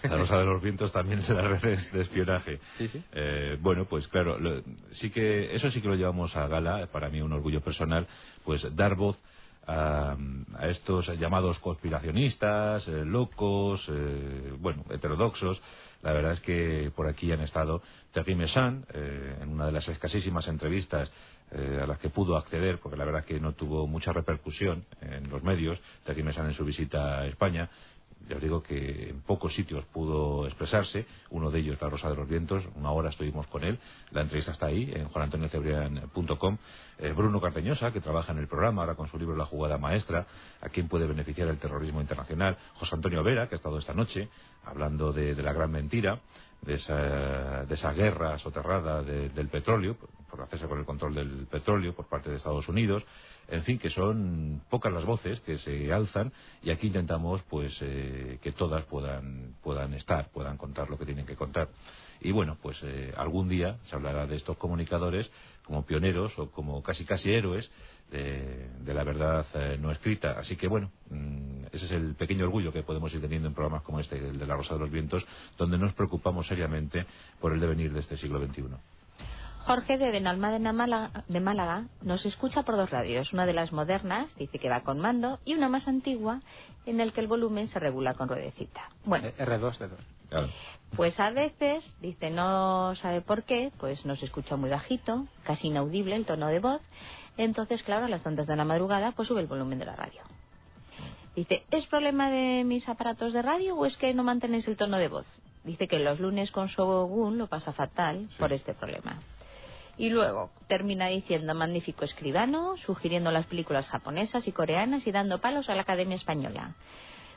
la 0.04 0.16
Rosa 0.16 0.38
de 0.38 0.44
los 0.44 0.62
Vientos 0.62 0.92
también 0.92 1.18
es 1.18 1.28
las 1.28 1.60
redes 1.60 1.90
de 1.90 2.02
espionaje. 2.02 2.60
Sí, 2.78 2.86
sí. 2.86 3.02
Eh, 3.10 3.58
bueno, 3.60 3.86
pues 3.86 4.06
claro, 4.06 4.38
sí 4.92 5.10
que 5.10 5.56
eso 5.56 5.72
sí 5.72 5.82
que 5.82 5.88
lo 5.88 5.96
llevamos 5.96 6.36
a 6.36 6.46
gala, 6.46 6.86
para 6.92 7.08
mí 7.08 7.20
un 7.20 7.32
orgullo 7.32 7.60
personal, 7.60 8.06
pues 8.44 8.64
dar 8.76 8.94
voz 8.94 9.20
a, 9.66 10.16
estos 10.68 11.08
llamados 11.18 11.58
conspiracionistas, 11.58 12.86
eh, 12.88 13.04
locos, 13.04 13.88
eh, 13.90 14.52
bueno, 14.58 14.84
heterodoxos. 14.90 15.60
La 16.02 16.12
verdad 16.12 16.32
es 16.32 16.40
que 16.40 16.92
por 16.94 17.08
aquí 17.08 17.32
han 17.32 17.40
estado 17.40 17.82
Thierry 18.12 18.34
Messan, 18.34 18.84
eh, 18.92 19.38
en 19.40 19.50
una 19.50 19.66
de 19.66 19.72
las 19.72 19.88
escasísimas 19.88 20.48
entrevistas 20.48 21.10
a 21.54 21.86
las 21.86 21.98
que 21.98 22.10
pudo 22.10 22.36
acceder, 22.36 22.80
porque 22.80 22.96
la 22.96 23.04
verdad 23.04 23.20
es 23.20 23.26
que 23.26 23.38
no 23.38 23.52
tuvo 23.52 23.86
mucha 23.86 24.12
repercusión 24.12 24.86
en 25.00 25.30
los 25.30 25.44
medios, 25.44 25.80
Thierry 26.04 26.24
Messan 26.24 26.46
en 26.46 26.54
su 26.54 26.64
visita 26.64 27.20
a 27.20 27.26
España, 27.26 27.70
ya 28.28 28.36
os 28.36 28.42
digo 28.42 28.62
que 28.62 29.10
en 29.10 29.20
pocos 29.20 29.54
sitios 29.54 29.84
pudo 29.86 30.46
expresarse, 30.46 31.06
uno 31.30 31.50
de 31.50 31.60
ellos 31.60 31.80
La 31.80 31.88
Rosa 31.88 32.08
de 32.08 32.16
los 32.16 32.28
Vientos, 32.28 32.64
una 32.74 32.90
hora 32.90 33.10
estuvimos 33.10 33.46
con 33.46 33.64
él, 33.64 33.78
la 34.12 34.22
entrevista 34.22 34.52
está 34.52 34.66
ahí 34.66 34.90
en 34.94 35.08
juanantoniocebrian.com, 35.08 36.58
eh, 36.98 37.12
Bruno 37.12 37.40
Cardeñosa, 37.40 37.92
que 37.92 38.00
trabaja 38.00 38.32
en 38.32 38.38
el 38.38 38.48
programa 38.48 38.82
ahora 38.82 38.94
con 38.94 39.08
su 39.08 39.18
libro 39.18 39.36
La 39.36 39.46
jugada 39.46 39.78
maestra, 39.78 40.26
a 40.60 40.68
quien 40.68 40.88
puede 40.88 41.06
beneficiar 41.06 41.48
el 41.48 41.58
terrorismo 41.58 42.00
internacional, 42.00 42.56
José 42.74 42.94
Antonio 42.94 43.22
Vera, 43.22 43.48
que 43.48 43.54
ha 43.54 43.56
estado 43.56 43.78
esta 43.78 43.94
noche 43.94 44.28
hablando 44.64 45.12
de 45.12 45.34
la 45.42 45.52
gran 45.52 45.70
mentira, 45.70 46.20
de 46.62 46.74
esa, 46.74 47.64
de 47.64 47.74
esa 47.74 47.92
guerra 47.92 48.38
soterrada 48.38 49.02
del 49.02 49.48
petróleo, 49.48 49.96
por 50.30 50.42
hacerse 50.42 50.66
con 50.66 50.78
el 50.78 50.84
control 50.84 51.14
del 51.14 51.46
petróleo 51.46 51.94
por 51.94 52.08
parte 52.08 52.30
de 52.30 52.36
Estados 52.36 52.68
Unidos, 52.68 53.04
en 53.48 53.62
fin, 53.62 53.78
que 53.78 53.90
son 53.90 54.62
pocas 54.70 54.92
las 54.92 55.04
voces 55.04 55.40
que 55.40 55.58
se 55.58 55.92
alzan 55.92 56.32
y 56.62 56.70
aquí 56.70 56.88
intentamos 56.88 57.42
pues 57.42 57.78
eh, 57.82 58.38
que 58.42 58.52
todas 58.52 58.84
puedan, 58.86 59.54
puedan 59.62 59.94
estar, 59.94 60.30
puedan 60.30 60.56
contar 60.56 60.88
lo 60.90 60.98
que 60.98 61.04
tienen 61.04 61.26
que 61.26 61.36
contar. 61.36 61.68
Y 62.20 62.32
bueno, 62.32 62.56
pues 62.60 62.78
eh, 62.82 63.12
algún 63.16 63.48
día 63.48 63.78
se 63.84 63.96
hablará 63.96 64.26
de 64.26 64.36
estos 64.36 64.56
comunicadores 64.56 65.30
como 65.64 65.84
pioneros 65.84 66.32
o 66.38 66.50
como 66.50 66.82
casi 66.82 67.04
casi 67.04 67.32
héroes 67.32 67.70
de, 68.14 68.94
la 68.94 69.04
verdad 69.04 69.46
eh, 69.54 69.76
no 69.80 69.90
escrita. 69.90 70.32
Así 70.38 70.56
que 70.56 70.68
bueno, 70.68 70.90
mm, 71.10 71.66
ese 71.72 71.86
es 71.86 71.92
el 71.92 72.14
pequeño 72.14 72.44
orgullo 72.44 72.72
que 72.72 72.82
podemos 72.82 73.12
ir 73.14 73.20
teniendo 73.20 73.48
en 73.48 73.54
programas 73.54 73.82
como 73.82 74.00
este, 74.00 74.16
el 74.16 74.38
de 74.38 74.46
La 74.46 74.56
Rosa 74.56 74.74
de 74.74 74.80
los 74.80 74.90
Vientos, 74.90 75.24
donde 75.58 75.78
nos 75.78 75.92
preocupamos 75.94 76.46
seriamente 76.46 77.06
por 77.40 77.52
el 77.52 77.60
devenir 77.60 77.92
de 77.92 78.00
este 78.00 78.16
siglo 78.16 78.44
XXI. 78.44 78.64
Jorge 79.66 79.96
de 79.96 80.10
Benalmádena 80.10 80.74
Málaga, 80.74 81.24
de 81.26 81.40
Málaga 81.40 81.86
nos 82.02 82.26
escucha 82.26 82.64
por 82.64 82.76
dos 82.76 82.90
radios, 82.90 83.32
una 83.32 83.46
de 83.46 83.54
las 83.54 83.72
modernas, 83.72 84.34
dice 84.36 84.58
que 84.58 84.68
va 84.68 84.82
con 84.82 85.00
mando, 85.00 85.38
y 85.46 85.54
una 85.54 85.70
más 85.70 85.88
antigua, 85.88 86.40
en 86.84 87.00
el 87.00 87.14
que 87.14 87.22
el 87.22 87.28
volumen 87.28 87.66
se 87.68 87.80
regula 87.80 88.12
con 88.12 88.28
ruedecita. 88.28 88.90
Bueno, 89.06 89.28
eh, 89.28 89.34
R2 89.38 89.78
de 89.78 89.88
2. 89.88 90.50
Pues 90.96 91.18
a 91.18 91.30
veces, 91.30 91.94
dice, 92.00 92.30
no 92.30 92.94
sabe 92.96 93.22
por 93.22 93.44
qué, 93.44 93.72
pues 93.78 94.04
nos 94.04 94.22
escucha 94.22 94.56
muy 94.56 94.68
bajito, 94.68 95.26
casi 95.44 95.68
inaudible 95.68 96.14
el 96.14 96.26
tono 96.26 96.48
de 96.48 96.60
voz, 96.60 96.82
entonces, 97.36 97.82
claro, 97.82 98.06
a 98.06 98.08
las 98.08 98.22
tantas 98.22 98.46
de 98.46 98.56
la 98.56 98.64
madrugada, 98.64 99.12
pues 99.12 99.28
sube 99.28 99.40
el 99.40 99.46
volumen 99.46 99.78
de 99.78 99.86
la 99.86 99.96
radio. 99.96 100.22
Dice, 101.34 101.64
¿es 101.70 101.86
problema 101.86 102.30
de 102.30 102.62
mis 102.64 102.88
aparatos 102.88 103.32
de 103.32 103.42
radio 103.42 103.74
o 103.74 103.86
es 103.86 103.96
que 103.96 104.14
no 104.14 104.22
mantenéis 104.22 104.68
el 104.68 104.76
tono 104.76 104.98
de 104.98 105.08
voz? 105.08 105.26
Dice 105.64 105.88
que 105.88 105.98
los 105.98 106.20
lunes 106.20 106.52
con 106.52 106.68
Shogun 106.68 107.38
lo 107.38 107.48
pasa 107.48 107.72
fatal 107.72 108.28
por 108.38 108.52
este 108.52 108.74
problema. 108.74 109.18
Y 109.96 110.10
luego 110.10 110.50
termina 110.68 111.06
diciendo 111.06 111.54
magnífico 111.54 112.04
escribano, 112.04 112.76
sugiriendo 112.76 113.30
las 113.32 113.46
películas 113.46 113.88
japonesas 113.88 114.46
y 114.46 114.52
coreanas 114.52 115.06
y 115.06 115.12
dando 115.12 115.40
palos 115.40 115.68
a 115.68 115.74
la 115.74 115.82
Academia 115.82 116.16
Española. 116.16 116.74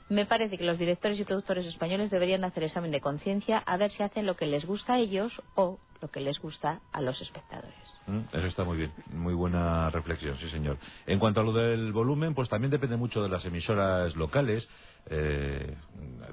Me 0.10 0.26
parece 0.26 0.58
que 0.58 0.64
los 0.64 0.78
directores 0.78 1.20
y 1.20 1.26
productores 1.26 1.66
españoles 1.66 2.10
deberían 2.10 2.44
hacer 2.44 2.64
examen 2.64 2.92
de 2.92 3.02
conciencia 3.02 3.58
a 3.58 3.78
ver 3.78 3.92
si 3.92 4.04
hacen 4.04 4.26
lo 4.26 4.36
que 4.36 4.46
les 4.46 4.66
gusta 4.66 4.94
a 4.94 5.00
ellos 5.00 5.42
o 5.56 5.80
lo 6.02 6.10
que 6.10 6.20
les 6.20 6.40
gusta 6.40 6.82
a 6.92 7.02
los 7.02 7.22
espectadores. 7.22 7.74
Mm, 8.08 8.20
eso 8.32 8.48
está 8.48 8.64
muy 8.64 8.78
bien, 8.78 8.92
muy 9.14 9.34
buena 9.34 9.90
reflexión, 9.90 10.38
sí 10.38 10.50
señor. 10.50 10.78
En 11.06 11.20
cuanto 11.20 11.42
a 11.42 11.44
lo 11.44 11.54
del 11.54 11.92
volumen, 11.92 12.34
pues 12.34 12.50
también 12.50 12.72
depende 12.72 12.98
mucho 12.98 13.22
de 13.22 13.30
las 13.30 13.46
emisoras 13.46 14.16
locales, 14.16 14.68
eh, 15.10 15.76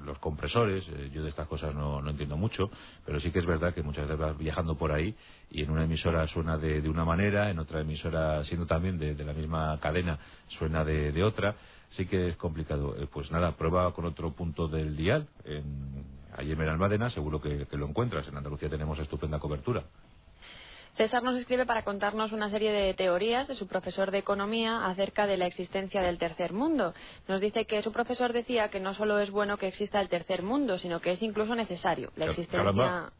los 0.03 0.19
compresores, 0.19 0.87
eh, 0.89 1.09
yo 1.13 1.23
de 1.23 1.29
estas 1.29 1.47
cosas 1.47 1.73
no, 1.73 2.07
entiendo 2.09 2.37
mucho, 2.37 2.69
pero 3.05 3.19
sí 3.19 3.31
que 3.31 3.39
es 3.39 3.45
verdad 3.45 3.73
que 3.73 3.81
muchas 3.81 4.05
veces 4.05 4.19
vas 4.19 4.37
viajando 4.37 4.75
por 4.75 4.91
ahí 4.91 5.15
y 5.49 5.63
en 5.63 5.71
una 5.71 5.85
emisora 5.85 6.27
suena 6.27 6.57
de, 6.57 6.87
una 6.89 7.05
manera, 7.05 7.49
en 7.49 7.59
otra 7.59 7.81
emisora, 7.81 8.43
siendo 8.43 8.65
también 8.65 8.97
de, 8.97 9.15
la 9.23 9.33
misma 9.33 9.79
cadena, 9.79 10.19
suena 10.47 10.83
de, 10.83 11.23
otra, 11.23 11.55
sí 11.89 12.05
que 12.05 12.29
es 12.29 12.37
complicado. 12.37 12.95
Eh, 12.97 13.07
pues 13.11 13.31
nada, 13.31 13.55
prueba 13.55 13.91
con 13.93 14.05
otro 14.05 14.31
punto 14.33 14.67
del 14.67 14.95
dial, 14.95 15.27
en 15.45 16.14
Allí 16.37 16.51
en 16.51 16.61
Almadena 16.61 17.09
seguro 17.09 17.39
que, 17.39 17.67
lo 17.71 17.87
encuentras. 17.87 18.27
En 18.27 18.37
Andalucía 18.37 18.69
tenemos 18.69 18.99
estupenda 18.99 19.39
cobertura. 19.39 19.83
César 20.95 21.23
nos 21.23 21.35
escribe 21.35 21.65
para 21.65 21.83
contarnos 21.83 22.31
una 22.31 22.49
serie 22.49 22.71
de 22.71 22.93
teorías 22.93 23.49
de 23.49 23.55
su 23.55 23.67
profesor 23.67 24.11
de 24.11 24.19
economía 24.19 24.85
acerca 24.85 25.27
de 25.27 25.35
la 25.35 25.45
existencia 25.45 26.01
del 26.01 26.17
tercer 26.17 26.53
mundo. 26.53 26.93
Nos 27.27 27.41
dice 27.41 27.65
que 27.65 27.81
su 27.81 27.91
profesor 27.91 28.31
decía 28.31 28.69
que 28.69 28.79
no 28.79 28.93
solo 28.93 29.19
es 29.19 29.29
bueno 29.29 29.57
que 29.57 29.67
exista 29.67 29.99
el 29.99 30.07
tercer 30.07 30.41
mundo, 30.41 30.77
sino 30.77 31.01
que 31.01 31.11
es 31.11 31.21
incluso 31.21 31.53
necesario 31.53 32.11
la 32.15 32.25
existencia. 32.25 33.11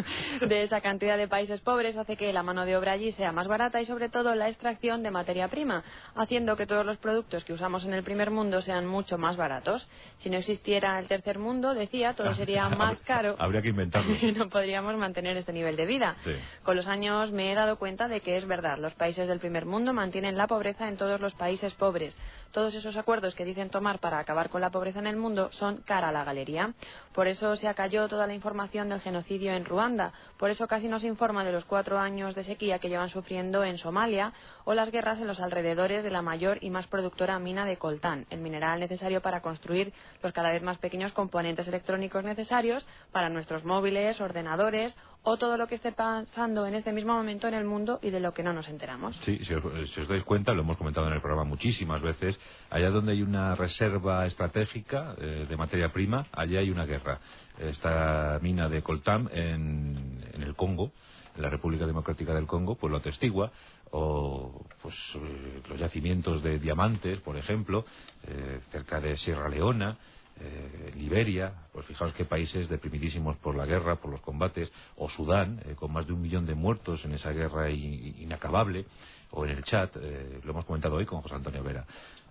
de 0.40 0.62
esa 0.62 0.80
cantidad 0.80 1.16
de 1.16 1.28
países 1.28 1.60
pobres 1.60 1.96
hace 1.96 2.16
que 2.16 2.32
la 2.32 2.42
mano 2.42 2.64
de 2.64 2.76
obra 2.76 2.92
allí 2.92 3.12
sea 3.12 3.32
más 3.32 3.48
barata 3.48 3.80
y 3.80 3.86
sobre 3.86 4.08
todo 4.08 4.34
la 4.34 4.48
extracción 4.48 5.02
de 5.02 5.10
materia 5.10 5.48
prima, 5.48 5.82
haciendo 6.14 6.56
que 6.56 6.66
todos 6.66 6.84
los 6.84 6.98
productos 6.98 7.44
que 7.44 7.52
usamos 7.52 7.84
en 7.84 7.94
el 7.94 8.02
primer 8.02 8.30
mundo 8.30 8.62
sean 8.62 8.86
mucho 8.86 9.18
más 9.18 9.36
baratos. 9.36 9.88
Si 10.18 10.30
no 10.30 10.36
existiera 10.36 10.98
el 10.98 11.06
tercer 11.06 11.38
mundo, 11.38 11.74
decía, 11.74 12.14
todo 12.14 12.34
sería 12.34 12.68
más 12.70 13.00
caro. 13.02 13.36
Habría 13.38 13.62
que 13.62 13.68
inventarlo. 13.68 14.14
Y 14.20 14.32
no 14.36 14.48
podríamos 14.48 14.96
mantener 14.96 15.36
este 15.36 15.52
nivel 15.52 15.76
de 15.76 15.86
vida. 15.86 16.16
Con 16.62 16.76
los 16.76 16.88
años 16.88 17.32
me 17.32 17.52
he 17.52 17.54
dado 17.54 17.76
cuenta 17.76 18.08
de 18.08 18.20
que 18.20 18.36
es 18.36 18.46
verdad, 18.46 18.78
los 18.78 18.94
países 18.94 19.28
del 19.28 19.38
primer 19.38 19.66
mundo 19.66 19.92
mantienen 19.92 20.36
la 20.36 20.46
pobreza 20.46 20.88
en 20.88 20.96
todos 20.96 21.20
los 21.20 21.34
países 21.34 21.74
pobres. 21.74 22.16
Todos 22.52 22.72
esos 22.74 22.96
acuerdos 22.96 23.34
que 23.34 23.44
dicen 23.44 23.68
tomar 23.68 23.98
para 23.98 24.20
acabar 24.20 24.48
con 24.48 24.60
la 24.60 24.70
pobreza 24.70 25.00
en 25.00 25.08
el 25.08 25.16
mundo 25.16 25.50
son 25.50 25.78
cara 25.78 26.10
a 26.10 26.12
la 26.12 26.22
galería. 26.22 26.72
Por 27.12 27.26
eso 27.26 27.56
se 27.56 27.66
acalló 27.66 28.06
toda 28.06 28.28
la 28.28 28.34
información 28.34 28.88
del 28.88 29.00
genocidio 29.00 29.53
en 29.54 29.64
Ruanda. 29.64 30.12
Por 30.36 30.50
eso 30.50 30.66
casi 30.66 30.88
no 30.88 31.00
se 31.00 31.06
informa 31.06 31.44
de 31.44 31.52
los 31.52 31.64
cuatro 31.64 31.98
años 31.98 32.34
de 32.34 32.44
sequía 32.44 32.78
que 32.78 32.88
llevan 32.88 33.08
sufriendo 33.08 33.64
en 33.64 33.78
Somalia 33.78 34.32
o 34.64 34.74
las 34.74 34.90
guerras 34.90 35.20
en 35.20 35.26
los 35.26 35.40
alrededores 35.40 36.04
de 36.04 36.10
la 36.10 36.22
mayor 36.22 36.58
y 36.60 36.70
más 36.70 36.86
productora 36.86 37.38
mina 37.38 37.64
de 37.64 37.76
coltán, 37.76 38.26
el 38.30 38.40
mineral 38.40 38.80
necesario 38.80 39.22
para 39.22 39.40
construir 39.40 39.92
los 40.22 40.32
cada 40.32 40.50
vez 40.50 40.62
más 40.62 40.78
pequeños 40.78 41.12
componentes 41.12 41.68
electrónicos 41.68 42.24
necesarios 42.24 42.86
para 43.12 43.28
nuestros 43.28 43.64
móviles, 43.64 44.20
ordenadores 44.20 44.96
o 45.24 45.38
todo 45.38 45.56
lo 45.56 45.66
que 45.66 45.74
esté 45.74 45.92
pasando 45.92 46.66
en 46.66 46.74
este 46.74 46.92
mismo 46.92 47.14
momento 47.14 47.48
en 47.48 47.54
el 47.54 47.64
mundo 47.64 47.98
y 48.02 48.10
de 48.10 48.20
lo 48.20 48.32
que 48.34 48.42
no 48.42 48.52
nos 48.52 48.68
enteramos. 48.68 49.16
Sí, 49.24 49.38
si 49.42 49.54
os, 49.54 50.08
dais 50.08 50.22
cuenta, 50.22 50.52
lo 50.52 50.60
hemos 50.60 50.76
comentado 50.76 51.06
en 51.06 51.14
el 51.14 51.20
programa 51.20 51.44
muchísimas 51.44 52.02
veces, 52.02 52.38
allá 52.68 52.90
donde 52.90 53.12
hay 53.12 53.22
una 53.22 53.54
reserva 53.54 54.26
estratégica 54.26 55.14
eh, 55.18 55.46
de 55.48 55.56
materia 55.56 55.90
prima, 55.92 56.26
allá 56.30 56.60
hay 56.60 56.70
una 56.70 56.84
guerra. 56.84 57.20
Esta 57.58 58.38
mina 58.42 58.68
de 58.68 58.82
coltán 58.82 59.30
en, 59.32 60.22
el 60.34 60.54
Congo, 60.54 60.92
en 61.34 61.42
la 61.42 61.48
República 61.48 61.86
Democrática 61.86 62.34
del 62.34 62.46
Congo, 62.46 62.74
pues 62.74 62.90
lo 62.90 62.98
atestigua, 62.98 63.50
o 63.92 64.66
pues 64.82 64.94
eh, 65.14 65.62
los 65.70 65.80
yacimientos 65.80 66.42
de 66.42 66.58
diamantes, 66.58 67.20
por 67.20 67.38
ejemplo, 67.38 67.86
eh, 68.26 68.60
cerca 68.70 69.00
de 69.00 69.16
Sierra 69.16 69.48
Leona, 69.48 69.96
eh, 70.40 70.92
Liberia, 70.96 71.52
pues 71.72 71.86
fijaos 71.86 72.12
qué 72.12 72.24
países 72.24 72.68
deprimidísimos 72.68 73.36
por 73.36 73.54
la 73.54 73.66
guerra, 73.66 73.96
por 73.96 74.10
los 74.10 74.20
combates, 74.20 74.72
o 74.96 75.08
Sudán, 75.08 75.60
eh, 75.64 75.74
con 75.76 75.92
más 75.92 76.06
de 76.06 76.12
un 76.12 76.20
millón 76.20 76.44
de 76.44 76.54
muertos 76.54 77.04
en 77.04 77.12
esa 77.12 77.30
guerra 77.30 77.70
inacabable, 77.70 78.86
o 79.30 79.44
en 79.44 79.52
el 79.52 79.62
chat, 79.62 79.96
eh, 79.96 80.40
lo 80.42 80.50
hemos 80.50 80.64
comentado 80.64 80.96
hoy 80.96 81.06
con 81.06 81.20
José 81.20 81.36
Antonio 81.36 81.62
Vera. 81.62 81.84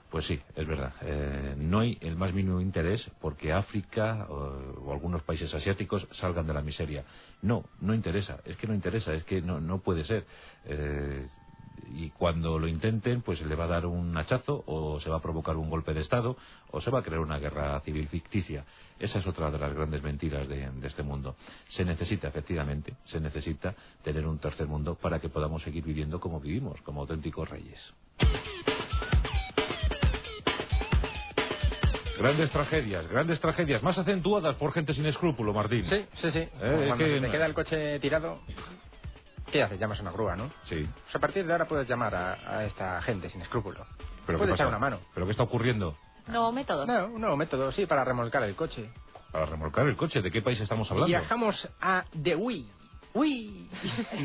Pues 0.10 0.26
sí, 0.28 0.40
es 0.56 0.68
verdad. 0.68 0.94
no 1.58 1.80
hay 1.80 1.98
el 2.02 2.16
más 2.16 2.32
mínimo 2.34 2.62
interés 2.62 3.10
porque 3.20 3.52
África 3.52 4.28
o, 4.30 4.94
algunos 4.94 5.24
países 5.24 5.52
asiáticos 5.52 6.08
salgan 6.12 6.46
de 6.46 6.54
la 6.54 6.62
miseria. 6.62 7.04
No, 7.42 7.66
no 7.82 7.96
interesa. 7.96 8.40
Es 8.46 8.56
que 8.58 8.68
no 8.68 8.76
interesa. 8.76 9.12
Es 9.12 9.24
que 9.24 9.42
no, 9.42 9.60
no 9.60 9.80
puede 9.80 10.04
ser 10.04 10.28
y 11.88 12.10
cuando 12.12 12.60
lo 12.60 12.68
intenten, 12.68 13.22
pues 13.22 13.40
se 13.40 13.46
le 13.46 13.56
va 13.56 13.66
a 13.66 13.68
dar 13.68 13.86
un 13.86 14.16
hachazo 14.18 14.64
o 14.68 15.00
se 15.00 15.10
va 15.10 15.18
a 15.18 15.22
provocar 15.22 15.56
un 15.58 15.70
golpe 15.70 15.94
de 15.94 16.02
Estado 16.02 16.38
o 16.72 16.82
se 16.82 16.92
va 16.92 17.00
a 17.00 17.04
crear 17.04 17.20
una 17.20 17.40
guerra 17.40 17.80
civil 17.82 18.08
ficticia. 18.08 18.66
Esa 19.00 19.20
es 19.20 19.28
otra 19.28 19.50
de 19.52 19.60
las 19.60 19.74
grandes 19.74 20.02
mentiras 20.04 20.48
de, 20.48 20.70
de 20.70 20.88
este 20.88 21.04
mundo. 21.04 21.36
Se 21.66 21.84
necesita, 21.86 22.28
efectivamente, 22.28 22.96
se 23.04 23.20
necesita 23.20 23.76
tener 24.02 24.26
un 24.28 24.40
tercer 24.40 24.68
mundo 24.68 24.96
para 24.96 25.20
que 25.20 25.30
podamos 25.30 25.62
seguir 25.64 25.84
viviendo 25.84 26.20
como 26.20 26.40
vivimos, 26.40 26.82
como 26.82 27.02
auténticos 27.02 27.50
reyes. 27.50 27.94
Grandes 32.18 32.52
tragedias, 32.52 33.08
grandes 33.10 33.40
tragedias, 33.42 33.84
más 33.84 33.98
acentuadas 33.98 34.56
por 34.56 34.72
gente 34.72 34.94
sin 34.94 35.06
escrúpulo, 35.08 35.52
Martín. 35.54 35.86
Sí, 35.86 36.06
sí, 36.22 36.32
sí. 36.32 36.40
Eh, 36.40 36.50
Cuando 36.88 36.98
que- 36.98 37.16
se 37.16 37.22
te 37.22 37.32
queda 37.32 37.46
el 37.48 37.54
coche 37.54 38.00
tirado, 38.00 38.40
¿qué 39.54 39.62
haces? 39.62 39.80
Llamas 39.80 40.00
a 40.00 40.02
una 40.02 40.12
grúa, 40.12 40.36
¿no? 40.36 40.50
Sí. 40.64 40.90
Pues 41.04 41.16
a 41.16 41.20
partir 41.20 41.46
de 41.46 41.52
ahora 41.52 41.66
puedes 41.66 41.88
llamar 41.88 42.16
a, 42.16 42.58
a 42.58 42.66
esta 42.66 43.00
gente 43.04 43.30
sin 43.30 43.42
escrúpulo. 43.42 43.86
¿Pero 44.26 44.40
qué 44.40 44.44
Puede 44.46 44.54
echar 44.56 44.68
una 44.68 44.80
mano. 44.80 45.00
¿Pero 45.14 45.28
qué 45.28 45.32
está 45.32 45.44
ocurriendo? 45.44 45.96
No, 46.28 46.52
método. 46.52 46.88
No, 46.88 47.06
un 47.06 47.22
nuevo 47.22 47.38
método, 47.38 47.72
sí, 47.72 47.86
para 47.86 48.04
remolcar 48.04 48.44
el 48.44 48.56
coche. 48.56 48.90
Para 49.32 49.46
remolcar 49.46 49.88
el 49.88 49.96
coche, 49.96 50.22
¿de 50.22 50.32
qué 50.32 50.42
país 50.42 50.60
estamos 50.60 50.90
hablando? 50.90 51.08
Viajamos 51.08 51.70
a 51.80 52.04
The. 52.24 52.36
Hui. 52.36 52.68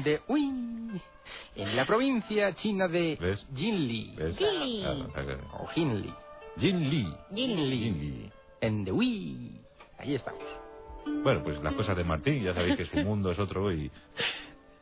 De 0.03 0.23
Hui. 0.27 1.03
En 1.55 1.77
la 1.77 1.85
provincia 1.85 2.55
china 2.55 2.89
de 2.89 3.19
¿Ves? 3.21 3.47
Jinli. 3.55 4.15
¿Ves? 4.17 4.39
Jinli. 4.39 4.83
Ah. 5.15 5.59
O 5.61 5.67
Jinli. 5.67 6.15
Jin 6.57 6.89
Li. 6.89 7.15
Jinli. 7.35 7.83
Jin 7.83 8.01
Li. 8.01 8.33
En 8.63 8.85
The 8.87 8.93
Hui. 8.93 9.61
Ahí 9.99 10.15
estamos. 10.15 10.43
Bueno, 11.23 11.43
pues 11.43 11.63
las 11.63 11.75
cosas 11.75 11.97
de 11.99 12.05
Martín, 12.05 12.43
ya 12.43 12.55
sabéis 12.55 12.79
que 12.79 12.87
su 12.87 12.97
mundo 12.99 13.31
es 13.31 13.39
otro 13.39 13.71
y 13.71 13.91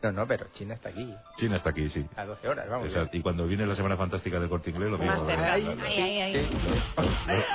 No, 0.07 0.13
no, 0.13 0.27
pero 0.27 0.47
China 0.53 0.75
está 0.75 0.91
aquí. 0.91 1.13
China 1.37 1.57
está 1.57 1.71
aquí, 1.71 1.89
sí. 1.89 2.07
A 2.17 2.25
12 2.25 2.49
horas, 2.49 2.69
vamos. 2.69 2.87
Exacto. 2.89 3.17
Y 3.17 3.23
cuando 3.23 3.47
viene 3.47 3.67
la 3.67 3.75
Semana 3.75 3.97
Fantástica 3.97 4.39
del 4.39 4.49
Corte 4.49 4.71
Inglés, 4.71 4.91
lo 4.91 4.99
Más 4.99 5.15
mismo. 5.23 5.29
cerca. 5.29 5.57
Lo- 5.59 5.75
lo- 5.75 5.83
Ay, 5.83 6.01
ay, 6.01 6.21
ay. 6.21 6.51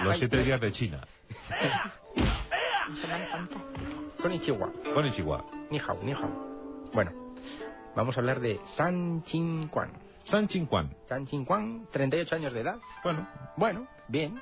lo- 0.02 0.04
Los 0.06 0.18
siete 0.18 0.38
días 0.44 0.60
de 0.60 0.72
China. 0.72 1.02
Semana 3.02 3.26
fantástica. 3.32 3.82
Konnichiwa. 4.22 4.72
Con 4.94 5.06
Ichiwa. 5.06 5.46
Ni 5.70 5.80
hao, 5.80 6.00
ni 6.04 6.12
hao. 6.12 6.90
Bueno, 6.94 7.12
vamos 7.96 8.16
a 8.18 8.20
hablar 8.20 8.40
de 8.40 8.60
San 8.76 9.24
Chin 9.24 9.68
Quan. 9.70 9.92
San 10.24 10.48
Chinquan. 10.48 10.94
San 11.08 11.26
Chin 11.26 11.46
Quan, 11.46 11.88
38 11.92 12.36
años 12.36 12.54
de 12.54 12.62
edad. 12.62 12.76
Bueno, 13.04 13.28
Bueno, 13.58 13.88
bien. 14.08 14.40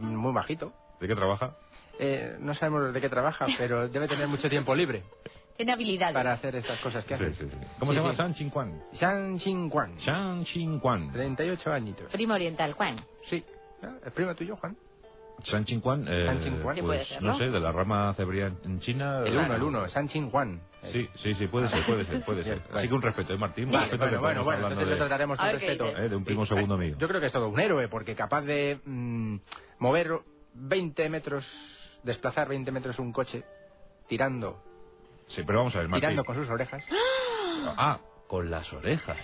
Muy 0.00 0.32
bajito. 0.34 0.72
¿de 1.00 1.08
qué 1.08 1.14
trabaja? 1.14 1.56
Eh, 1.98 2.36
no 2.40 2.54
sabemos 2.54 2.92
de 2.92 3.00
qué 3.00 3.08
trabaja, 3.08 3.46
pero 3.56 3.88
debe 3.88 4.06
tener 4.08 4.28
mucho 4.28 4.50
tiempo 4.50 4.74
libre 4.74 5.02
Tiene 5.60 5.72
habilidades. 5.72 6.14
para 6.14 6.32
hacer 6.32 6.56
estas 6.56 6.80
cosas 6.80 7.04
que 7.04 7.18
Sí, 7.18 7.22
hace. 7.24 7.34
sí, 7.34 7.50
sí. 7.50 7.56
¿Cómo 7.78 7.92
Sí, 7.92 7.96
se 7.98 8.02
llama? 8.02 8.12
sí. 8.12 8.16
San 8.16 8.34
Chinquan. 8.34 8.80
San 8.94 9.38
Chin 9.38 9.68
Quan. 9.68 10.00
San 10.00 10.44
Chinquan. 10.44 11.12
38 11.12 11.70
añitos. 11.72 12.06
Primo 12.10 12.32
oriental, 12.32 12.72
Juan. 12.72 12.96
Sí. 13.28 13.44
Ah, 13.82 13.92
¿Es 14.06 14.12
primo 14.12 14.34
tuyo, 14.34 14.56
Juan? 14.56 14.74
San 15.42 15.64
Chinquan, 15.66 16.06
eh, 16.08 16.24
San 16.26 16.40
Chinquan. 16.40 16.76
Sí, 16.76 16.80
puede 16.82 16.98
pues 17.00 17.08
ser, 17.08 17.22
no 17.22 17.32
¿no? 17.32 17.38
sé, 17.38 17.50
de 17.50 17.60
la 17.60 17.72
rama 17.72 18.14
cebrián 18.14 18.58
en 18.64 18.78
China. 18.80 19.18
El 19.24 19.34
eh, 19.34 19.38
uno, 19.38 19.54
el 19.54 19.62
uno. 19.62 19.88
San 19.90 20.08
Chin 20.08 20.30
Quan. 20.30 20.62
Sí, 20.92 21.06
sí, 21.16 21.34
sí, 21.34 21.46
puede 21.48 21.68
ser, 21.68 21.84
puede 21.84 22.04
ser, 22.06 22.22
puede 22.24 22.42
ser. 22.44 22.62
Así 22.72 22.88
que 22.88 22.94
un 22.94 23.02
respeto, 23.02 23.34
¿eh, 23.34 23.36
Martín? 23.36 23.66
Un 23.66 23.72
Vale, 23.72 23.84
respeto 23.90 24.00
bueno, 24.04 24.16
que 24.16 24.22
bueno, 24.22 24.44
bueno, 24.44 24.58
entonces 24.68 24.84
lo 24.86 24.90
de- 24.92 24.96
trataremos 24.98 25.38
A 25.38 25.42
con 25.42 25.58
qué 25.60 25.66
respeto. 25.66 25.86
eh, 25.98 26.08
de 26.08 26.16
un 26.16 26.24
primo 26.24 26.46
segundo 26.46 26.74
eh, 26.76 26.78
mío. 26.86 26.96
Yo 26.98 27.06
creo 27.06 27.20
que 27.20 27.26
es 27.26 27.32
todo 27.34 27.48
un 27.50 27.60
héroe, 27.60 27.88
porque 27.88 28.14
capaz 28.14 28.40
de 28.42 28.80
mm, 28.82 29.36
mover 29.78 30.10
20 30.54 31.08
metros, 31.10 31.46
desplazar 32.02 32.48
20 32.48 32.70
metros 32.72 32.98
un 32.98 33.12
coche, 33.12 33.44
tirando, 34.08 34.62
Sí, 35.34 35.42
pero 35.46 35.58
vamos 35.58 35.74
a 35.74 35.78
ver, 35.78 35.88
Martín. 35.88 36.00
tirando 36.10 36.24
con 36.24 36.36
sus 36.36 36.48
orejas. 36.48 36.84
Ah, 37.76 37.98
con 38.28 38.50
las 38.50 38.72
orejas. 38.72 39.18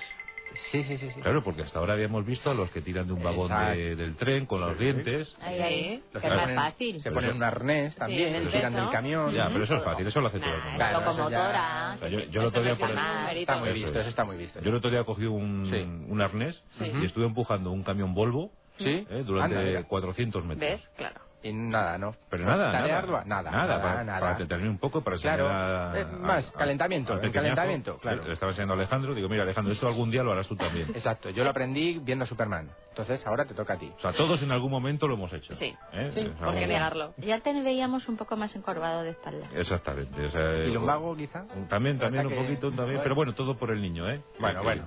Sí, 0.70 0.82
sí, 0.84 0.96
sí. 0.96 1.10
sí. 1.14 1.20
Claro, 1.20 1.42
porque 1.44 1.62
hasta 1.62 1.78
ahora 1.80 1.92
habíamos 1.94 2.24
visto 2.24 2.50
a 2.50 2.54
los 2.54 2.70
que 2.70 2.80
tiran 2.80 3.06
de 3.06 3.12
un 3.12 3.22
vagón 3.22 3.48
de- 3.74 3.94
del 3.96 4.16
tren 4.16 4.46
con 4.46 4.60
los 4.60 4.78
Sí. 4.78 4.84
dientes. 4.84 5.36
Ahí, 5.42 5.60
ahí. 5.60 6.02
Los 6.12 6.22
Que 6.22 6.28
es 6.28 6.34
más 6.34 6.42
ponen- 6.44 6.56
fácil. 6.56 7.02
Se 7.02 7.10
ponen 7.10 7.36
un 7.36 7.42
arnés 7.42 7.94
también, 7.96 8.34
el 8.36 8.44
lo 8.46 8.50
tiran 8.50 8.72
del 8.72 8.88
camión. 8.88 9.34
Ya, 9.34 9.48
pero 9.48 9.64
eso 9.64 9.74
es 9.76 9.82
fácil, 9.84 10.06
eso 10.06 10.20
lo 10.20 10.28
hace 10.28 10.38
todo 10.38 10.54
el 10.54 10.62
mundo. 10.62 10.76
Claro, 10.76 11.00
Locomotora. 11.00 11.92
O 11.96 11.98
sea, 11.98 12.08
yo, 12.08 12.20
yo 12.20 12.40
el 12.40 12.46
otro 12.46 12.62
día, 12.62 12.70
no 12.70 12.74
es 12.74 12.80
por 12.80 12.94
mérito. 12.94 13.40
Está 13.40 13.56
muy 13.58 13.68
Eso 13.68 13.74
visto, 13.74 13.90
es. 13.90 13.96
eso 13.98 14.08
está 14.08 14.24
muy 14.24 14.36
visto. 14.36 14.60
yo 14.62 14.70
el 14.70 14.76
otro 14.76 14.90
día 14.90 15.04
cogí 15.04 15.24
un, 15.26 15.66
Sí. 15.66 15.82
un 15.82 16.20
arnés 16.22 16.62
Sí. 16.70 16.90
y 17.02 17.04
estuve 17.04 17.26
empujando 17.26 17.70
un 17.72 17.82
camión 17.82 18.14
Volvo 18.14 18.50
¿Sí? 18.78 19.06
eh, 19.10 19.24
durante 19.26 19.56
Anda, 19.56 19.68
mira. 19.68 19.82
400 19.84 20.42
metros. 20.44 20.60
¿Ves? 20.70 20.88
Claro. 20.96 21.20
Y 21.42 21.52
nada, 21.52 21.96
¿no? 21.98 22.14
Pero 22.30 22.44
nada, 22.44 22.72
¿Tarea 22.72 23.02
nada. 23.02 23.24
Nada, 23.24 23.50
nada, 23.50 23.50
nada, 23.66 23.82
para, 23.82 24.04
nada. 24.04 24.20
para 24.20 24.32
entretenerme 24.32 24.70
un 24.70 24.78
poco, 24.78 25.02
para 25.04 25.16
Claro, 25.18 25.48
a, 25.48 25.92
eh, 25.96 26.04
más, 26.20 26.48
a- 26.48 26.58
calentamiento, 26.58 27.20
el 27.20 27.30
calentamiento, 27.30 27.98
claro. 27.98 28.24
Le 28.24 28.32
estaba 28.32 28.50
enseñando 28.52 28.74
a 28.74 28.76
Alejandro, 28.78 29.14
digo, 29.14 29.28
mira 29.28 29.42
Alejandro, 29.44 29.72
esto 29.72 29.86
algún 29.86 30.10
día 30.10 30.22
lo 30.22 30.32
harás 30.32 30.48
tú 30.48 30.56
también. 30.56 30.88
Exacto, 30.94 31.30
yo 31.30 31.44
lo 31.44 31.50
aprendí 31.50 31.98
viendo 31.98 32.24
a 32.24 32.26
Superman. 32.26 32.70
Entonces 32.88 33.24
ahora 33.26 33.44
te 33.44 33.54
toca 33.54 33.74
a 33.74 33.78
ti. 33.78 33.92
O 33.96 34.00
sea, 34.00 34.12
todos 34.12 34.42
en 34.42 34.50
algún 34.50 34.70
momento 34.70 35.06
lo 35.06 35.14
hemos 35.14 35.32
hecho. 35.34 35.54
Sí. 35.54 35.76
¿eh? 35.92 36.10
Sí, 36.12 36.32
¿por 36.42 36.54
qué 36.54 36.66
negarlo? 36.66 37.12
Ya 37.18 37.40
te 37.40 37.52
veíamos 37.62 38.08
un 38.08 38.16
poco 38.16 38.36
más 38.36 38.56
encorvado 38.56 39.02
de 39.02 39.10
espalda. 39.10 39.46
Exactamente. 39.54 40.24
o 40.24 40.30
sea, 40.30 40.64
¿Y 40.64 40.72
lumbago 40.72 41.14
quizá? 41.14 41.44
También, 41.68 41.98
también 41.98 42.26
un 42.26 42.34
poquito, 42.34 42.72
también, 42.72 43.00
pero 43.02 43.14
bueno, 43.14 43.34
todo 43.34 43.56
por 43.58 43.70
el 43.70 43.82
niño, 43.82 44.10
¿eh? 44.10 44.22
Bueno, 44.40 44.62
bueno. 44.62 44.84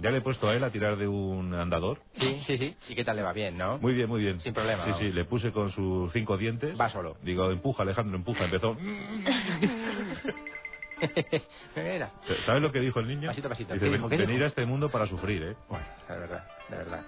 Ya 0.00 0.10
le 0.10 0.18
he 0.18 0.20
puesto 0.20 0.48
a 0.48 0.54
él 0.54 0.64
a 0.64 0.70
tirar 0.70 0.96
de 0.96 1.06
un 1.06 1.54
andador. 1.54 1.98
Sí, 2.12 2.42
sí, 2.46 2.58
sí. 2.58 2.76
¿Y 2.88 2.94
qué 2.94 3.04
tal 3.04 3.16
le 3.16 3.22
va 3.22 3.32
bien, 3.32 3.58
no? 3.58 3.78
Muy 3.78 3.92
bien, 3.94 4.08
muy 4.08 4.22
bien. 4.22 4.40
Sin 4.40 4.54
problema, 4.54 4.82
Sí, 4.84 4.90
vamos. 4.90 5.04
sí, 5.04 5.12
le 5.12 5.24
puse 5.24 5.52
con 5.52 5.70
sus 5.70 6.12
cinco 6.12 6.36
dientes. 6.38 6.78
Va 6.80 6.88
solo. 6.90 7.16
Digo, 7.22 7.50
empuja, 7.50 7.82
Alejandro, 7.82 8.16
empuja. 8.16 8.44
Empezó. 8.44 8.76
¿Sabes 12.44 12.62
lo 12.62 12.72
que 12.72 12.80
dijo 12.80 13.00
el 13.00 13.08
niño? 13.08 13.28
Pasito, 13.28 13.48
pasito. 13.48 13.74
Dice, 13.74 13.86
¿Qué 13.86 13.92
dijo? 13.92 14.08
¿Qué 14.08 14.16
venir 14.16 14.42
a 14.42 14.46
este 14.46 14.64
mundo 14.66 14.90
para 14.90 15.06
sufrir, 15.06 15.42
¿eh? 15.42 15.56
Bueno, 15.68 15.84
de 16.08 16.18
verdad, 16.18 16.44
de 16.68 16.76
verdad. 16.76 17.02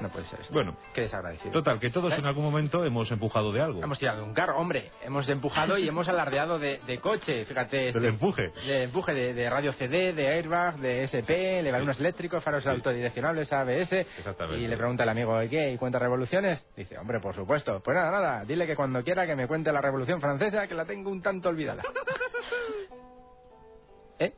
No 0.00 0.08
puede 0.08 0.26
ser 0.26 0.40
esto. 0.40 0.52
Bueno. 0.52 0.76
Qué 0.92 1.02
desagradecido. 1.02 1.52
Total, 1.52 1.78
que 1.78 1.90
todos 1.90 2.12
¿Eh? 2.12 2.16
en 2.18 2.26
algún 2.26 2.44
momento 2.44 2.84
hemos 2.84 3.08
empujado 3.12 3.52
de 3.52 3.60
algo. 3.60 3.80
Hemos 3.82 3.98
tirado 3.98 4.18
de 4.22 4.24
un 4.24 4.34
carro, 4.34 4.56
hombre. 4.58 4.90
Hemos 5.02 5.28
empujado 5.28 5.78
y 5.78 5.86
hemos 5.86 6.08
alardeado 6.08 6.58
de, 6.58 6.80
de 6.86 6.98
coche. 6.98 7.44
Fíjate. 7.44 7.92
Del 7.92 8.04
empuje. 8.06 8.50
De 8.66 8.82
empuje 8.84 9.14
de, 9.14 9.34
de 9.34 9.48
radio 9.48 9.72
CD, 9.74 10.12
de 10.12 10.28
airbag, 10.28 10.78
de 10.78 11.04
SP, 11.06 11.62
levadores 11.62 11.98
eléctricos, 12.00 12.42
faros 12.42 12.64
Sí. 12.64 12.68
autodireccionables, 12.70 13.52
ABS. 13.52 13.92
Exactamente. 14.18 14.60
Y 14.62 14.66
le 14.66 14.76
pregunta 14.76 15.04
al 15.04 15.08
amigo, 15.10 15.40
¿y 15.42 15.48
qué? 15.48 15.70
¿Y 15.72 15.78
cuenta 15.78 15.98
revoluciones? 16.00 16.60
Dice, 16.76 16.98
hombre, 16.98 17.20
por 17.20 17.34
supuesto. 17.34 17.80
Pues 17.80 17.94
nada, 17.96 18.10
nada. 18.10 18.44
Dile 18.44 18.66
que 18.66 18.74
cuando 18.74 19.02
quiera 19.04 19.26
que 19.26 19.36
me 19.36 19.46
cuente 19.46 19.70
la 19.72 19.80
revolución 19.80 20.20
francesa, 20.20 20.66
que 20.66 20.74
la 20.74 20.84
tengo 20.84 21.10
un 21.10 21.22
tanto 21.22 21.48
olvidada. 21.50 21.82
¿Eh? 24.18 24.32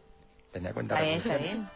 Tenía 0.52 0.74
cuenta 0.74 1.00
bien, 1.00 1.18
está 1.18 1.36
bien. 1.38 1.68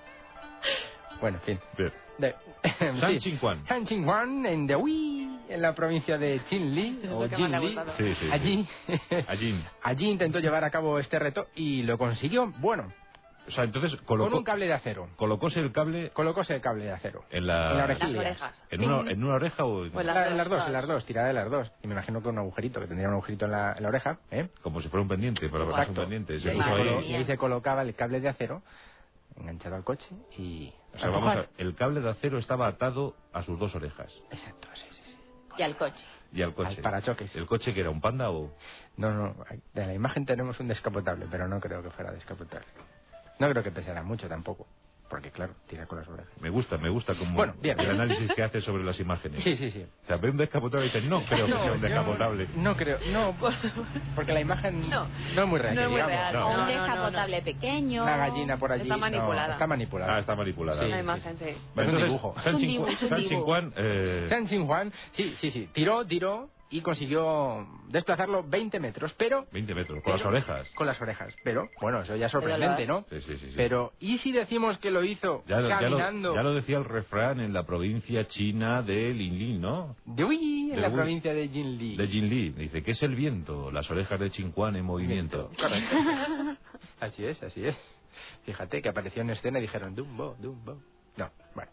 Bueno, 1.21 1.39
en 1.39 1.43
fin. 1.43 1.59
Bien. 1.77 1.93
De, 2.19 2.35
San 2.95 3.21
sí. 3.21 3.39
San 3.67 3.85
Chinguan, 3.87 4.45
en 4.47 4.67
Dehui, 4.67 5.39
en 5.49 5.63
la 5.63 5.75
provincia 5.75 6.19
de 6.19 6.41
Chinli, 6.45 7.01
o 7.11 7.29
Jinli. 7.29 7.79
Sí, 7.97 8.15
sí. 8.15 8.29
Allí, 8.31 8.69
Allí. 9.27 9.65
allí 9.83 10.09
intentó 10.11 10.39
llevar 10.39 10.65
a 10.65 10.71
cabo 10.71 10.99
este 10.99 11.19
reto 11.19 11.47
y 11.55 11.83
lo 11.83 11.97
consiguió. 11.99 12.53
Bueno, 12.59 12.89
O 13.49 13.51
sea, 13.51 13.65
entonces 13.65 13.97
con 14.03 14.21
un 14.21 14.27
colocó, 14.29 14.45
cable 14.45 14.67
de 14.67 14.75
acero. 14.75 15.09
colocóse 15.17 15.61
el 15.61 15.73
cable 15.73 16.11
Colocóse 16.11 16.55
el 16.55 16.61
cable 16.61 16.85
de 16.85 16.93
acero. 16.93 17.25
en 17.31 17.47
la, 17.47 17.71
En 17.73 17.79
la 17.79 17.87
Las 17.87 18.03
orejas. 18.03 18.65
en 18.71 18.85
una, 18.85 19.11
en 19.11 19.25
una 19.25 19.35
oreja 19.35 19.65
o 19.65 19.87
en- 19.87 19.97
O 19.97 20.01
en 20.01 20.07
la- 20.07 20.15
La- 20.15 20.29
en 20.29 20.37
las 20.37 20.49
dos, 20.49 20.67
en 20.67 20.73
las 20.75 20.87
dos, 20.87 21.05
tirada 21.07 21.29
de 21.29 21.33
las 21.35 21.51
dos. 21.51 21.73
Y 21.83 21.87
me 21.89 21.95
imagino 21.95 22.23
que 22.23 22.29
un 22.29 22.39
agujerito, 22.39 22.81
que 22.81 22.87
tendría 22.87 23.09
un 23.09 23.15
agujerito 23.15 23.47
en 23.47 23.53
la, 23.53 23.73
en 23.77 23.83
la 23.83 23.89
oreja. 23.89 24.19
¿eh? 24.31 24.49
como 24.63 24.81
si 24.83 24.89
fuera 24.89 25.03
un 25.03 25.09
pendiente, 25.09 25.49
para 25.49 25.65
pasar 25.65 25.79
un 25.89 25.97
Exacto. 25.97 26.01
pendiente. 26.03 26.35
Y 26.35 26.41
Se 26.41 26.51
ahí, 26.51 26.59
se 26.63 26.63
ahí. 26.71 26.71
colo- 26.71 27.03
y 27.03 27.15
ahí 27.15 27.25
se 27.25 27.39
colocaba 27.39 27.81
el 27.83 27.95
cable 27.95 28.21
de 28.21 28.29
acero 28.29 28.63
enganchado 29.37 29.75
al 29.77 29.85
coche 29.85 30.07
y... 30.37 30.73
O 30.95 30.99
sea, 30.99 31.11
vamos 31.11 31.37
a- 31.37 31.47
el 31.59 31.75
cable 31.75 32.01
de 32.01 32.11
acero 32.11 32.39
estaba 32.39 32.67
atado 32.67 33.15
a 33.33 33.43
sus 33.43 33.59
dos 33.59 33.75
orejas 33.75 34.13
Exacto, 34.31 34.69
sí, 34.75 34.87
sí, 34.91 35.01
sí. 35.07 35.17
Y 35.59 35.63
al 35.63 35.77
coche. 35.77 36.05
y 36.33 36.43
al 36.43 36.55
coche. 36.55 36.77
Al 36.77 36.83
parachoques. 36.83 37.35
¿El 37.37 37.47
coche 37.47 37.73
que 37.75 37.81
era 37.81 37.91
un 37.91 38.01
panda 38.01 38.31
o...? 38.31 38.51
No, 38.97 39.13
no, 39.13 39.37
de 39.73 39.87
la 39.87 39.95
imagen 39.95 40.27
tenemos 40.27 40.59
un 40.61 40.69
descapotable, 40.69 41.27
pero 41.31 41.49
no 41.49 41.61
creo 41.61 41.83
que 41.83 41.91
fuera 41.91 42.13
descapotable. 42.13 42.67
No 43.39 43.49
creo 43.51 43.63
que 43.63 43.71
pesara 43.73 44.03
mucho 44.03 44.29
tampoco, 44.29 44.67
porque 45.11 45.31
claro, 45.33 45.55
tira 45.69 45.87
con 45.87 45.99
las 45.99 46.09
orejas. 46.09 46.33
Me 46.41 46.49
gusta, 46.51 46.79
me 46.79 46.89
gusta 46.89 47.15
como 47.17 47.35
Bueno, 47.35 47.53
bien. 47.61 47.79
el 47.81 47.91
análisis 47.91 48.31
que 48.33 48.43
hace 48.45 48.61
sobre 48.61 48.85
las 48.85 48.99
imágenes. 49.01 49.43
Sí, 49.43 49.57
sí, 49.57 49.73
sí. 49.73 49.85
O 50.05 50.07
sea, 50.07 50.17
ve 50.19 50.31
un 50.31 50.37
descapotable 50.37 50.87
y 50.87 50.91
dice, 50.91 51.03
no 51.07 51.23
creo 51.25 51.47
que 51.47 51.53
No, 51.53 51.63
sea 51.65 51.73
un 51.73 51.81
descapotable. 51.81 52.49
No 52.55 52.77
creo, 52.77 52.99
no, 53.13 53.35
porque 54.15 54.33
la 54.33 54.41
imagen 54.41 54.89
No, 54.89 55.09
no, 55.35 55.43
es 55.43 55.49
muy 55.49 55.59
real, 55.59 55.75
no 55.75 55.81
que 55.81 55.85
es 55.87 55.91
muy 55.91 56.01
real. 56.03 56.33
No. 56.33 56.39
O 56.39 56.43
No, 56.43 56.49
un 56.51 56.57
no, 56.69 56.77
no, 56.77 56.83
descapotable 56.85 57.43
pequeño. 57.43 58.03
Una 58.05 58.17
gallina 58.17 58.57
por 58.57 58.71
allí. 58.73 58.83
Está 58.83 58.95
no, 58.95 59.01
manipulada. 59.01 59.53
está 59.53 59.67
manipulada. 59.67 60.15
Ah, 60.17 60.19
está 60.21 60.37
manipulada. 60.37 60.83
Sí, 60.83 60.89
La 60.89 61.01
imagen, 61.01 61.37
sí. 61.37 61.49
Es 61.49 61.89
un 61.89 61.97
dibujo. 61.97 62.35
San, 62.41 62.61
San. 62.61 63.19
Chincuan, 63.27 63.73
eh, 63.77 64.25
San 64.29 64.47
Juan, 64.67 64.93
sí, 65.11 65.35
sí, 65.41 65.51
sí. 65.51 65.69
Tiró, 65.73 66.05
tiró 66.07 66.49
y 66.73 66.83
consiguió 66.83 67.67
desplazarlo 67.89 68.45
20 68.45 68.79
metros, 68.79 69.13
pero 69.15 69.47
20 69.53 69.75
metros, 69.75 70.03
con 70.03 70.13
las 70.13 70.25
orejas. 70.25 70.71
con 70.75 70.87
las 70.87 71.01
orejas. 71.01 71.35
Pero, 71.43 71.69
bueno, 71.81 72.03
eso 72.03 72.15
ya 72.17 72.27
es 72.27 72.33
sorprendente, 72.33 72.87
¿no? 72.87 73.05
Sí, 73.11 73.21
sí, 73.23 73.37
sí. 73.39 73.49
sí. 73.51 73.55
Pero, 73.57 73.93
¿y 73.99 74.19
si 74.19 74.31
decimos 74.33 74.79
que 74.79 74.91
lo 74.91 75.03
hizo 75.03 75.43
ya, 75.47 75.61
lo- 75.61 75.69
ya 75.69 75.81
lo, 75.81 75.81
caminando 75.97 76.35
ya 76.35 76.43
lo 76.43 76.55
decía 76.55 76.79
el 76.79 76.85
refrán 76.85 77.41
en 77.41 77.53
la 77.53 77.65
provincia 77.65 78.25
china 78.27 78.83
de 78.83 79.13
Linlin, 79.13 79.61
¿no? 79.61 79.97
de 80.05 80.25
Uy, 80.25 80.71
en 80.71 80.77
De 80.77 80.81
la 80.83 80.89
Uy. 80.89 80.95
provincia 80.95 81.35
de 81.35 81.49
Jinli? 81.49 81.97
De 81.97 82.07
Jinli. 82.07 82.51
Dice, 82.51 82.83
¿qué 82.83 82.93
es 82.93 83.03
el 83.03 83.17
viento? 83.17 83.73
Las 83.73 83.91
orejas 83.91 84.21
de 84.21 84.31
Chincuan 84.31 84.77
en 84.77 84.85
movimiento. 84.85 85.51
Correcto. 85.61 85.97
así 87.01 87.25
es, 87.25 87.43
así 87.43 87.67
es. 87.67 87.77
Fíjate 88.45 88.81
que 88.81 88.89
apareció 88.89 89.23
en 89.23 89.31
escena 89.31 89.59
y 89.59 89.63
dijeron 89.63 89.95
Dumbo, 89.95 90.37
Dumbo. 90.39 90.81
No, 91.17 91.31
bueno. 91.55 91.71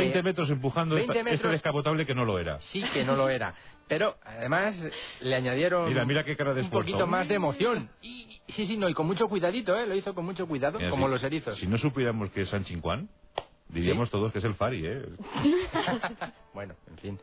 20 0.00 0.22
metros 0.22 0.50
empujando 0.50 0.94
20 0.94 1.12
esta- 1.12 1.20
este 1.20 1.30
metros. 1.32 1.52
descapotable 1.52 2.06
que 2.06 2.14
no 2.14 2.24
lo 2.24 2.38
era. 2.38 2.58
Sí 2.60 2.82
que 2.92 3.04
no 3.04 3.16
lo 3.16 3.28
era. 3.28 3.54
Pero 3.88 4.16
además 4.24 4.76
le 5.20 5.34
añadieron 5.34 5.88
Mira, 5.88 6.04
mira 6.06 6.24
qué 6.24 6.36
cara 6.36 6.54
de 6.54 6.62
un 6.62 6.70
poquito 6.70 7.06
más 7.06 7.28
de 7.28 7.34
emoción. 7.34 7.90
Y, 8.00 8.40
sí, 8.48 8.66
sí, 8.66 8.76
no, 8.76 8.88
y 8.88 8.94
con 8.94 9.06
mucho 9.06 9.28
cuidadito, 9.28 9.78
¿eh? 9.78 9.86
Lo 9.86 9.94
hizo 9.94 10.14
con 10.14 10.24
mucho 10.24 10.46
cuidado, 10.46 10.78
Mira, 10.78 10.90
como 10.90 11.06
si- 11.06 11.12
los 11.12 11.22
erizos. 11.24 11.56
Si 11.56 11.66
no 11.66 11.76
supiéramos 11.78 12.30
que 12.30 12.42
es 12.42 12.48
San 12.48 12.64
Chincuán, 12.64 13.08
diríamos 13.68 14.10
todos 14.10 14.32
que 14.32 14.38
es 14.38 14.44
el 14.44 14.54
Fari, 14.54 14.82
¿eh? 14.86 15.02
bueno, 16.54 16.74
en 16.90 16.98
fin. 16.98 17.18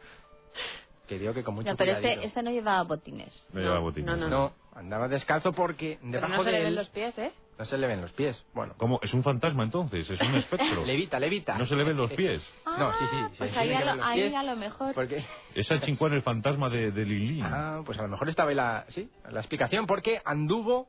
Que 1.10 1.18
digo 1.18 1.34
que 1.34 1.44
con 1.44 1.56
mucho 1.56 1.72
No, 1.72 1.76
pero 1.76 1.94
este, 1.94 2.24
este 2.24 2.44
no 2.44 2.52
llevaba 2.52 2.84
botines. 2.84 3.48
No 3.52 3.60
lleva 3.60 3.80
botines. 3.80 4.16
no, 4.16 4.30
No, 4.30 4.54
andaba 4.76 5.08
descalzo 5.08 5.52
porque 5.54 5.98
Pero 6.00 6.12
debajo 6.14 6.34
no 6.36 6.44
se 6.44 6.52
de 6.52 6.52
le 6.52 6.60
ven 6.60 6.68
él 6.68 6.76
los 6.76 6.90
pies, 6.90 7.18
¿eh? 7.18 7.34
no 7.58 7.66
se 7.66 7.78
le 7.80 7.88
ven 7.88 8.00
los 8.00 8.12
pies. 8.14 8.46
Bueno, 8.54 8.76
¿Cómo? 8.78 9.00
¿Es 9.02 9.12
un 9.16 9.24
fantasma 9.24 9.64
entonces? 9.64 10.08
¿Es 10.08 10.22
un 10.22 10.36
espectro? 10.36 10.86
levita, 10.86 11.20
levita. 11.20 11.58
¿No 11.58 11.66
se 11.66 11.76
le 11.76 11.84
ven 11.84 11.98
los 11.98 12.12
pies? 12.12 12.48
No, 12.78 12.94
sí, 12.94 13.04
sí. 13.10 13.18
se 13.32 13.38
Pues 13.40 13.58
ahí, 13.58 13.74
a 13.74 13.96
lo, 13.96 14.04
ahí 14.04 14.34
a 14.34 14.44
lo 14.44 14.56
mejor. 14.56 14.94
Porque... 14.94 15.26
Es 15.56 15.66
San 15.66 15.82
Chincuán 15.82 16.14
el 16.14 16.22
fantasma 16.22 16.70
de, 16.70 16.92
de 16.92 17.06
Lilín. 17.06 17.44
Ah, 17.52 17.82
pues 17.84 17.98
a 17.98 18.04
lo 18.04 18.10
mejor 18.10 18.30
estaba 18.30 18.52
ahí 18.52 18.56
la, 18.56 18.86
sí, 18.90 19.10
la 19.32 19.40
explicación, 19.40 19.88
porque 19.88 20.22
anduvo 20.24 20.88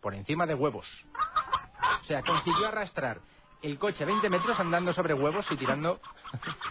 por 0.00 0.14
encima 0.14 0.46
de 0.46 0.54
huevos. 0.54 0.86
O 2.00 2.04
sea, 2.04 2.22
consiguió 2.22 2.68
arrastrar 2.68 3.20
el 3.62 3.78
coche 3.78 4.04
20 4.04 4.28
metros 4.28 4.58
andando 4.58 4.92
sobre 4.92 5.14
huevos 5.14 5.46
y 5.50 5.56
tirando 5.56 6.00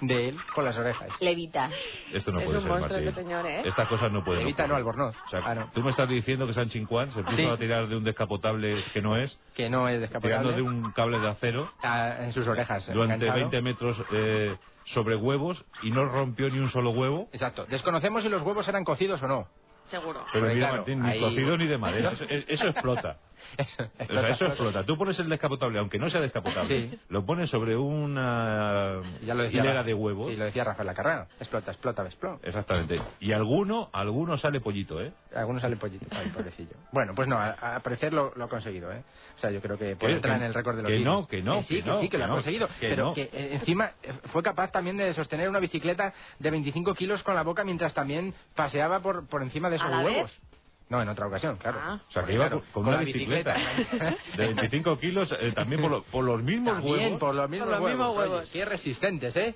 de 0.02 0.30
él 0.30 0.38
con 0.54 0.66
las 0.66 0.78
orejas. 0.78 1.10
Levita. 1.22 1.70
Esto 2.12 2.32
no 2.32 2.40
Es 2.40 2.46
puede 2.46 2.58
un 2.58 2.64
ser, 2.64 2.72
monstruo 2.72 2.98
Martín. 2.98 3.08
este 3.10 3.22
señor, 3.22 3.46
¿eh? 3.46 3.62
Estas 3.66 3.88
cosas 3.88 4.12
no 4.12 4.24
pueden 4.24 4.42
Levita 4.44 4.68
no. 4.68 4.76
Albornoz. 4.76 5.16
O 5.26 5.30
sea, 5.30 5.42
Ah, 5.46 5.56
no. 5.56 5.70
tú 5.74 5.82
me 5.84 5.92
estás 5.92 6.10
diciendo 6.10 6.46
que 6.48 6.54
San 6.54 6.70
Chincuán 6.70 7.12
se 7.12 7.24
puso 7.24 7.36
Sí. 7.38 7.46
a 7.46 7.58
tirar 7.58 7.88
de 7.88 7.96
un 7.96 8.04
descapotable 8.04 8.76
que 8.94 9.02
no 9.02 9.16
es, 9.18 9.40
Que 9.56 9.70
no 9.70 9.88
es 9.88 9.96
tirando 9.96 10.20
descapotable. 10.20 10.54
de 10.56 10.62
un 10.62 10.92
cable 10.92 11.20
de 11.20 11.30
acero 11.30 11.72
Ah, 11.84 12.16
en 12.20 12.34
sus 12.34 12.48
orejas. 12.48 12.86
durante 12.88 13.14
enganchado. 13.26 13.40
20 13.50 13.62
metros 13.62 14.04
eh, 14.12 14.58
sobre 14.86 15.16
huevos 15.16 15.64
y 15.84 15.92
no 15.92 16.06
rompió 16.06 16.50
ni 16.50 16.60
un 16.60 16.70
solo 16.70 16.90
huevo. 16.92 17.30
Exacto. 17.32 17.66
Desconocemos 17.66 18.24
si 18.24 18.30
los 18.30 18.42
huevos 18.42 18.68
eran 18.68 18.84
cocidos 18.84 19.22
o 19.24 19.28
no. 19.28 19.48
Seguro. 19.86 20.24
Pero 20.32 20.46
mira, 20.48 20.60
claro, 20.68 20.76
Martín, 20.78 21.02
ni 21.02 21.10
ahí- 21.10 21.20
cocido 21.20 21.58
ni 21.58 21.68
de 21.68 21.78
madera. 21.78 22.12
Eso, 22.14 22.26
eso 22.30 22.68
explota. 22.68 23.18
Eso, 23.58 23.84
O 24.00 24.06
sea, 24.14 24.30
eso 24.30 24.46
explota. 24.46 24.84
Tú 24.86 24.98
pones 24.98 25.18
el 25.20 25.30
descapotable, 25.30 25.80
aunque 25.80 25.98
no 26.00 26.10
sea 26.10 26.22
descapotable, 26.22 26.90
Sí. 26.90 27.00
lo 27.10 27.26
pones 27.26 27.50
sobre 27.50 27.76
una 27.78 29.02
Ya 29.22 29.34
lo 29.34 29.44
decía 29.44 29.60
hilera 29.62 29.76
Ra- 29.82 29.84
de 29.84 29.94
huevos. 29.94 30.32
Y 30.32 30.36
lo 30.38 30.46
decía 30.46 30.64
Rafael 30.64 30.88
Lacarra. 30.88 31.28
Explota, 31.40 31.72
explota, 31.72 32.04
explota. 32.06 32.48
Exactamente. 32.48 33.02
Y 33.20 33.32
alguno, 33.32 33.90
alguno 33.94 34.38
sale 34.38 34.60
pollito, 34.62 35.02
¿eh? 35.02 35.12
Algunos 35.36 35.62
sale 35.62 35.76
pollito, 35.78 36.06
ay, 36.12 36.30
pobrecillo. 36.30 36.72
Bueno, 36.92 37.14
pues 37.16 37.28
no, 37.28 37.38
a, 37.38 37.76
a 37.76 37.80
parecer 37.82 38.14
lo, 38.14 38.34
lo 38.36 38.46
ha 38.46 38.50
conseguido, 38.50 38.92
¿eh? 38.92 39.04
O 39.38 39.40
sea, 39.40 39.52
yo 39.52 39.62
creo 39.62 39.78
que 39.78 39.96
puede 39.96 40.14
entrar 40.16 40.38
en 40.38 40.44
el 40.44 40.54
récord 40.54 40.76
de 40.78 40.82
los 40.84 40.90
que 40.90 40.98
Guinness. 40.98 41.14
no, 41.22 41.28
que 41.28 41.42
no, 41.42 41.62
sí, 41.64 41.76
que 41.76 41.82
que, 41.84 41.90
no, 41.90 41.96
sí, 42.00 42.06
que, 42.06 42.10
que 42.12 42.18
lo 42.18 42.26
ha 42.26 42.30
conseguido. 42.30 42.68
que 42.80 42.90
pero 42.90 43.04
no. 43.06 43.14
que 43.14 43.24
eh, 43.24 43.54
encima 43.54 43.92
eh, 44.04 44.14
fue 44.32 44.44
capaz 44.44 44.72
también 44.72 44.98
de 44.98 45.14
sostener 45.14 45.50
una 45.50 45.60
bicicleta 45.60 46.14
de 46.40 46.52
25 46.52 46.94
kilos 46.96 47.24
con 47.24 47.36
la 47.36 47.44
boca 47.44 47.64
mientras 47.64 47.94
también 47.94 48.34
paseaba 48.56 49.00
por, 49.00 49.28
por 49.28 49.42
encima 49.44 49.70
de 49.70 49.78
esos 49.78 49.88
¿A 49.88 49.92
la 49.92 50.04
huevos. 50.04 50.32
vez? 50.32 50.51
No, 50.92 51.02
en 51.02 51.08
otra 51.10 51.26
ocasión, 51.28 51.56
claro. 51.58 51.80
Ah. 51.82 52.02
O 52.08 52.12
sea, 52.12 52.24
que 52.24 52.34
iba 52.34 52.48
claro, 52.50 52.64
con, 52.74 52.84
con 52.84 52.88
una 52.90 52.98
la 52.98 53.04
bicicleta, 53.06 53.56
de 54.38 54.46
25 54.54 55.00
kilos, 55.00 55.34
eh, 55.40 55.54
también 55.54 55.82
por, 55.82 55.90
lo- 55.90 56.04
por 56.04 56.24
los 56.26 56.44
mismos 56.44 56.74
También 56.76 57.00
huevos. 57.00 57.20
por 57.20 57.34
los 57.34 57.50
mismos 57.50 57.70
los 57.70 57.80
huevos. 57.80 57.90
mismos 57.92 58.10
oye, 58.18 58.20
huevos. 58.30 58.52
qué 58.52 58.66
resistentes, 58.66 59.36
¿eh? 59.38 59.56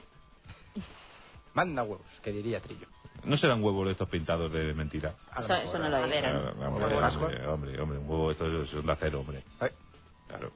Manda 1.53 1.83
huevos, 1.83 2.05
que 2.23 2.31
diría 2.31 2.59
Trillo. 2.61 2.87
No 3.25 3.37
serán 3.37 3.63
huevos 3.63 3.85
de 3.85 3.91
estos 3.93 4.07
pintados 4.09 4.51
de 4.51 4.73
mentira. 4.73 5.15
Eso, 5.37 5.47
mejor, 5.49 5.65
eso 5.65 5.79
no 5.79 5.89
lo. 5.89 5.97
Ah, 5.97 5.99
¿Huevo 6.01 6.67
hombre, 6.67 6.95
hombre, 6.95 7.47
hombre, 7.47 7.81
hombre, 7.81 7.97
un 7.99 8.09
huevo 8.09 8.31
esto 8.31 8.45
es 8.63 8.73
es 8.73 8.85
de 8.85 8.91
acero, 8.91 9.19
hombre. 9.21 9.43
Ay, 9.59 9.69
Claro. 10.27 10.51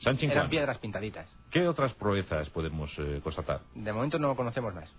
San 0.00 0.16
Eran 0.20 0.48
piedras 0.48 0.78
pintaditas. 0.78 1.26
¿qué 1.50 1.66
otras 1.66 1.92
proezas 1.94 2.48
podemos 2.50 2.90
eh, 2.98 3.20
constatar? 3.22 3.60
De 3.74 3.92
momento 3.92 4.18
no 4.18 4.36
conocemos 4.36 4.72
más. 4.74 4.94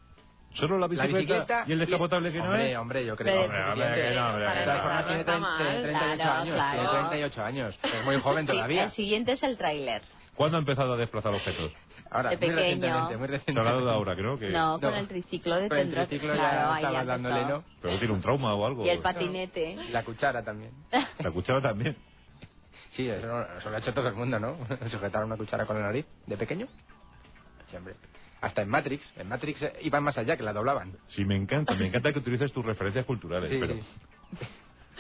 ¿Solo 0.54 0.76
la 0.78 0.82
La 0.82 0.88
bicicleta, 0.88 1.18
bicicleta 1.18 1.64
y 1.68 1.72
el 1.74 1.80
descapotable 1.80 2.32
que 2.32 2.38
no 2.40 2.46
hombre, 2.46 2.72
es? 2.72 2.78
Hombre, 2.78 3.06
yo 3.06 3.16
creo. 3.16 3.42
Hombre, 3.44 3.64
hombre, 3.64 3.86
que 4.10 4.16
no, 4.16 4.28
hombre, 4.30 4.44
De 4.50 4.56
no. 4.56 4.64
todas 4.66 4.82
formas 4.82 5.06
tiene 5.06 5.20
Está 5.20 5.32
30, 5.34 5.40
mal. 5.50 5.82
38 5.84 6.16
Claro, 6.18 6.34
años. 6.42 6.56
claro. 6.56 6.72
Tiene 6.82 6.90
38 7.00 7.44
años. 7.44 7.80
Es 7.84 8.06
muy 8.06 8.20
joven 8.22 8.46
todavía. 8.48 8.84
el 8.86 8.92
siguiente 8.92 9.32
es 9.34 9.44
el 9.44 9.58
tráiler. 9.58 10.02
¿Cuándo 10.36 10.58
ha 10.58 10.60
empezado 10.60 10.94
a 10.94 10.98
desplazar 10.98 11.34
objetos? 11.34 11.72
Ahora, 12.12 12.32
de 12.32 12.38
muy 12.38 12.48
pequeño. 12.48 12.62
recientemente, 12.64 13.18
muy 13.18 13.28
recientemente. 13.28 13.60
hablado 13.70 13.86
de 13.86 13.92
ahora, 13.94 14.16
creo 14.16 14.40
que... 14.40 14.50
No, 14.50 14.80
con 14.80 14.90
No. 14.92 14.98
el 14.98 15.08
triciclo 15.08 15.56
de 15.58 15.70
Con 15.70 15.78
el 15.78 15.92
triciclo 15.94 16.34
claro, 16.34 16.72
ya 16.72 16.76
estaba 16.88 17.06
dándole, 17.06 17.46
¿no? 17.46 17.64
Pero 17.82 18.00
tiene 18.00 18.14
un 18.16 18.22
trauma 18.22 18.56
o 18.56 18.66
algo. 18.66 18.84
Y 18.86 18.90
el 18.90 19.00
patinete. 19.00 19.76
La 19.92 20.04
cuchara 20.04 20.44
también. 20.44 20.72
La 21.20 21.30
cuchara 21.30 21.62
también. 21.62 21.96
Sí, 22.92 23.08
eso, 23.08 23.28
no- 23.28 23.44
eso 23.60 23.70
lo 23.70 23.76
ha 23.76 23.80
hecho 23.80 23.94
todo 23.94 24.08
el 24.08 24.16
mundo, 24.16 24.40
¿no? 24.40 24.58
Sujetar 24.90 25.24
una 25.24 25.38
cuchara 25.38 25.66
con 25.68 25.78
la 25.78 25.84
nariz 25.84 26.08
de 26.26 26.36
pequeño. 26.36 26.68
Sí, 27.68 27.76
hombre. 27.78 27.94
Hasta 28.42 28.62
en 28.62 28.70
Matrix. 28.70 29.12
En 29.18 29.28
Matrix 29.28 29.62
eh, 29.62 29.74
iban 29.82 30.04
más 30.04 30.18
allá, 30.18 30.38
que 30.38 30.44
la 30.44 30.54
doblaban. 30.54 30.94
Sí, 31.08 31.26
me 31.26 31.36
encanta, 31.36 31.74
me 31.76 31.88
encanta 31.88 32.14
que 32.14 32.20
utilices 32.20 32.52
tus 32.54 32.66
referencias 32.66 33.06
culturales, 33.06 33.50
Sí, 33.50 33.58
pero... 33.60 33.74
sí. 33.74 33.84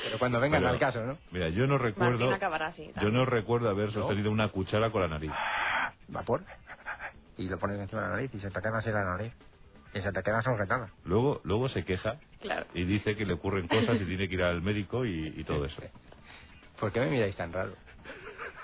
Pero 0.02 0.18
cuando 0.18 0.40
vengan 0.40 0.62
pero- 0.62 0.72
al 0.72 0.80
caso, 0.80 1.04
¿no? 1.04 1.18
Mira, 1.32 1.50
yo 1.50 1.68
no 1.68 1.78
recuerdo... 1.78 2.32
Así. 2.34 2.90
Yo 3.02 3.10
no 3.10 3.26
recuerdo 3.26 3.70
haber 3.70 3.92
sostenido 3.92 4.32
una 4.32 4.48
cuchara 4.48 4.92
con 4.92 5.02
la 5.02 5.10
nariz. 5.10 5.32
Vapor. 6.08 6.46
Y 7.36 7.50
lo 7.50 7.58
pones 7.60 7.78
encima 7.82 8.04
de 8.04 8.08
la 8.08 8.14
nariz 8.16 8.34
y 8.34 8.40
se 8.40 8.50
te 8.50 8.62
queda 8.62 8.78
así 8.78 8.92
la 8.92 9.04
nariz. 9.04 9.34
Y 9.94 10.00
se 10.00 10.12
te 10.14 10.24
queda 10.24 10.42
sujetada. 10.42 10.90
Luego, 11.04 11.42
luego 11.44 11.68
se 11.68 11.84
queja 11.84 12.16
Claro. 12.40 12.66
y 12.74 12.86
dice 12.86 13.18
que 13.18 13.26
le 13.26 13.34
ocurren 13.34 13.68
cosas 13.68 14.00
y 14.00 14.06
tiene 14.06 14.30
que 14.30 14.36
ir 14.36 14.44
al 14.44 14.62
médico 14.62 15.04
y, 15.06 15.34
y 15.36 15.44
todo 15.44 15.66
eso. 15.66 15.82
¿Por 16.80 16.94
qué 16.94 17.02
me 17.02 17.10
miráis 17.10 17.36
tan 17.36 17.52
raro? 17.52 17.74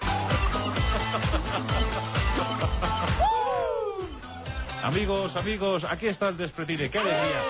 Amigos, 4.86 5.36
amigos, 5.36 5.84
aquí 5.90 6.07
está 6.07 6.30
el 6.30 6.38
despretine. 6.38 6.90
¡Qué 6.91 6.99
alegría! 6.99 7.41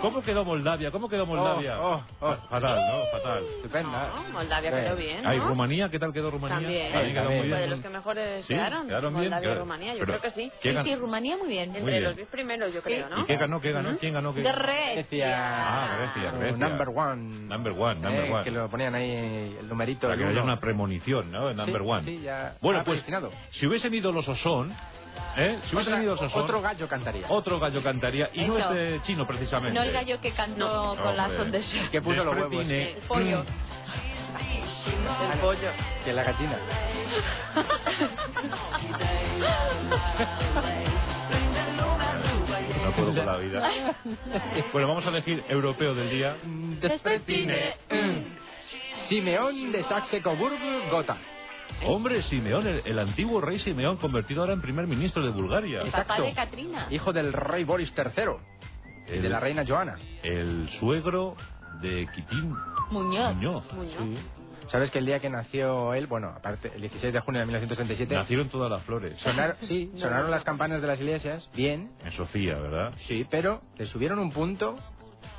¿Cómo 0.00 0.22
quedó 0.22 0.44
Moldavia? 0.44 0.90
¿Cómo 0.90 1.08
quedó 1.08 1.24
Moldavia? 1.24 1.80
Oh, 1.80 1.94
oh, 1.94 2.02
oh. 2.20 2.36
Fa- 2.36 2.60
Fatal, 2.60 2.78
¿no? 2.86 3.04
Fatal. 3.10 3.42
Estupenda. 3.56 4.08
No, 4.14 4.32
Moldavia 4.32 4.70
quedó 4.70 4.96
bien, 4.96 5.26
Ay, 5.26 5.38
¿no? 5.38 5.48
Rumanía, 5.48 5.88
¿qué 5.88 5.98
tal 5.98 6.12
quedó 6.12 6.30
Rumanía? 6.30 6.58
También. 6.58 6.92
También 6.92 7.14
quedó 7.14 7.24
muy. 7.30 7.38
Fue 7.38 7.48
de 7.48 7.56
bien. 7.56 7.70
los 7.70 7.80
que 7.80 7.88
mejores 7.88 8.44
Sí, 8.44 8.54
quedaron. 8.54 8.86
quedaron 8.86 9.14
bien, 9.14 9.24
Moldavia 9.30 9.50
y 9.50 9.54
Rumanía, 9.58 9.92
yo 9.94 10.00
pero- 10.00 10.12
creo 10.18 10.20
que 10.20 10.30
sí. 10.30 10.52
¿Qué 10.60 10.70
Sí, 10.70 10.76
gan- 10.76 10.82
sí, 10.84 10.94
Rumanía 10.96 11.36
muy 11.38 11.48
bien. 11.48 11.70
Muy 11.70 11.78
Entre 11.78 11.92
bien. 11.92 12.04
los 12.04 12.16
10 12.16 12.28
primeros, 12.28 12.72
yo 12.74 12.82
creo, 12.82 13.08
¿no? 13.08 13.20
¿Y 13.22 13.24
qué 13.24 13.36
ganó? 13.38 13.60
¿Qué 13.60 13.72
ganó? 13.72 13.96
¿Quién 13.98 14.12
ganó? 14.12 14.34
¿Qué? 14.34 14.42
Grecia. 14.42 15.34
Ah, 15.36 15.96
Grecia, 16.12 16.32
Oh, 16.34 16.38
Grecia. 16.38 16.68
Number 16.68 16.88
one. 16.94 17.38
Number 17.48 17.72
one, 17.72 18.00
number 18.00 18.24
Eh, 18.26 18.32
one. 18.32 18.44
Que 18.44 18.50
lo 18.50 18.68
ponían 18.68 18.94
ahí 18.94 19.56
el 19.58 19.66
numerito. 19.68 20.06
Para 20.06 20.18
que 20.18 20.24
haya 20.26 20.42
una 20.42 20.60
premonición, 20.60 21.32
¿no? 21.32 21.52
Number 21.54 21.80
Sí, 21.82 21.88
one. 21.88 22.02
sí, 22.04 22.20
ya. 22.20 22.52
Bueno, 22.60 22.80
Ah, 22.80 22.84
pues, 22.84 23.02
si 23.48 23.66
hubiesen 23.66 23.94
ido 23.94 24.12
los 24.12 24.28
Osón, 24.28 24.70
¿eh? 25.36 25.58
Si 25.64 25.74
hubiesen 25.74 25.94
Otra- 25.94 26.02
ido 26.04 26.14
los 26.14 26.22
Osón, 26.22 26.42
otro 26.42 26.60
gallo 26.60 26.88
cantaría. 26.88 27.26
otro 27.28 27.58
gallo 27.58 27.82
cantaría, 27.82 28.30
y 28.32 28.44
no 28.46 28.58
Eso. 28.58 28.70
es 28.70 28.74
de 28.92 29.00
chino 29.02 29.26
precisamente. 29.26 29.78
No 29.78 29.84
el 29.84 29.92
gallo 29.92 30.20
que 30.20 30.32
cantó 30.32 30.94
No, 30.96 31.02
con 31.02 31.16
la 31.16 31.24
hombre. 31.24 31.38
son 31.38 31.50
de 31.50 31.62
su- 31.62 31.90
Que 31.90 32.00
puso 32.02 32.24
los 32.24 32.34
huevos. 32.36 32.68
El 32.70 32.96
pollo. 33.08 33.44
El 35.32 35.38
pollo. 35.40 35.68
Que 36.04 36.12
la 36.12 36.24
gallina. 36.24 36.58
No 42.84 42.92
puedo 42.92 43.14
con 43.14 43.26
la 43.26 43.36
vida. 43.36 43.70
Bueno, 44.72 44.88
vamos 44.88 45.06
a 45.06 45.08
elegir 45.10 45.42
europeo 45.48 45.94
del 45.94 46.10
día. 46.10 46.36
Despretine. 46.80 47.74
Simeón 49.08 49.72
de 49.72 49.84
Saxe-Coburg, 49.84 50.58
Gotha. 50.90 51.16
Hombre, 51.86 52.22
Simeón, 52.22 52.66
el, 52.66 52.82
el 52.84 52.98
antiguo 52.98 53.40
rey 53.40 53.58
Simeón, 53.58 53.96
convertido 53.98 54.40
ahora 54.42 54.54
en 54.54 54.62
primer 54.62 54.86
ministro 54.86 55.24
de 55.24 55.30
Bulgaria. 55.30 55.82
Papá 55.90 56.20
de 56.20 56.32
Katrina. 56.34 56.86
Hijo 56.90 57.12
del 57.12 57.32
rey 57.32 57.64
Boris 57.64 57.92
III 57.96 58.24
y 59.08 59.12
El- 59.12 59.22
de 59.22 59.28
la 59.28 59.40
reina 59.40 59.64
Joana. 59.66 59.96
El 60.22 60.68
suegro 60.70 61.36
de 61.80 62.06
Quitín 62.14 62.54
Muñoz. 62.90 63.34
Muñoz. 63.36 63.64
¿Sabes 64.68 64.90
que 64.90 64.98
el 64.98 65.04
día 65.04 65.20
que 65.20 65.28
nació 65.28 65.92
él, 65.92 66.06
bueno, 66.06 66.28
aparte, 66.34 66.72
el 66.74 66.80
16 66.80 67.12
de 67.12 67.20
junio 67.20 67.40
de 67.40 67.46
1937, 67.46 68.14
Nacieron 68.14 68.48
todas 68.48 68.70
las 68.70 68.82
flores. 68.84 69.18
sonar- 69.18 69.58
sí, 69.62 69.90
No. 69.92 69.98
sonaron 70.00 70.30
las 70.30 70.42
campanas 70.42 70.80
de 70.80 70.86
las 70.86 70.98
iglesias, 70.98 71.50
bien, 71.54 71.90
En 72.02 72.12
Sofía, 72.12 72.58
¿verdad? 72.58 72.94
sí, 73.06 73.26
pero 73.30 73.60
le 73.76 73.84
subieron 73.84 74.18
un 74.18 74.30
punto 74.32 74.74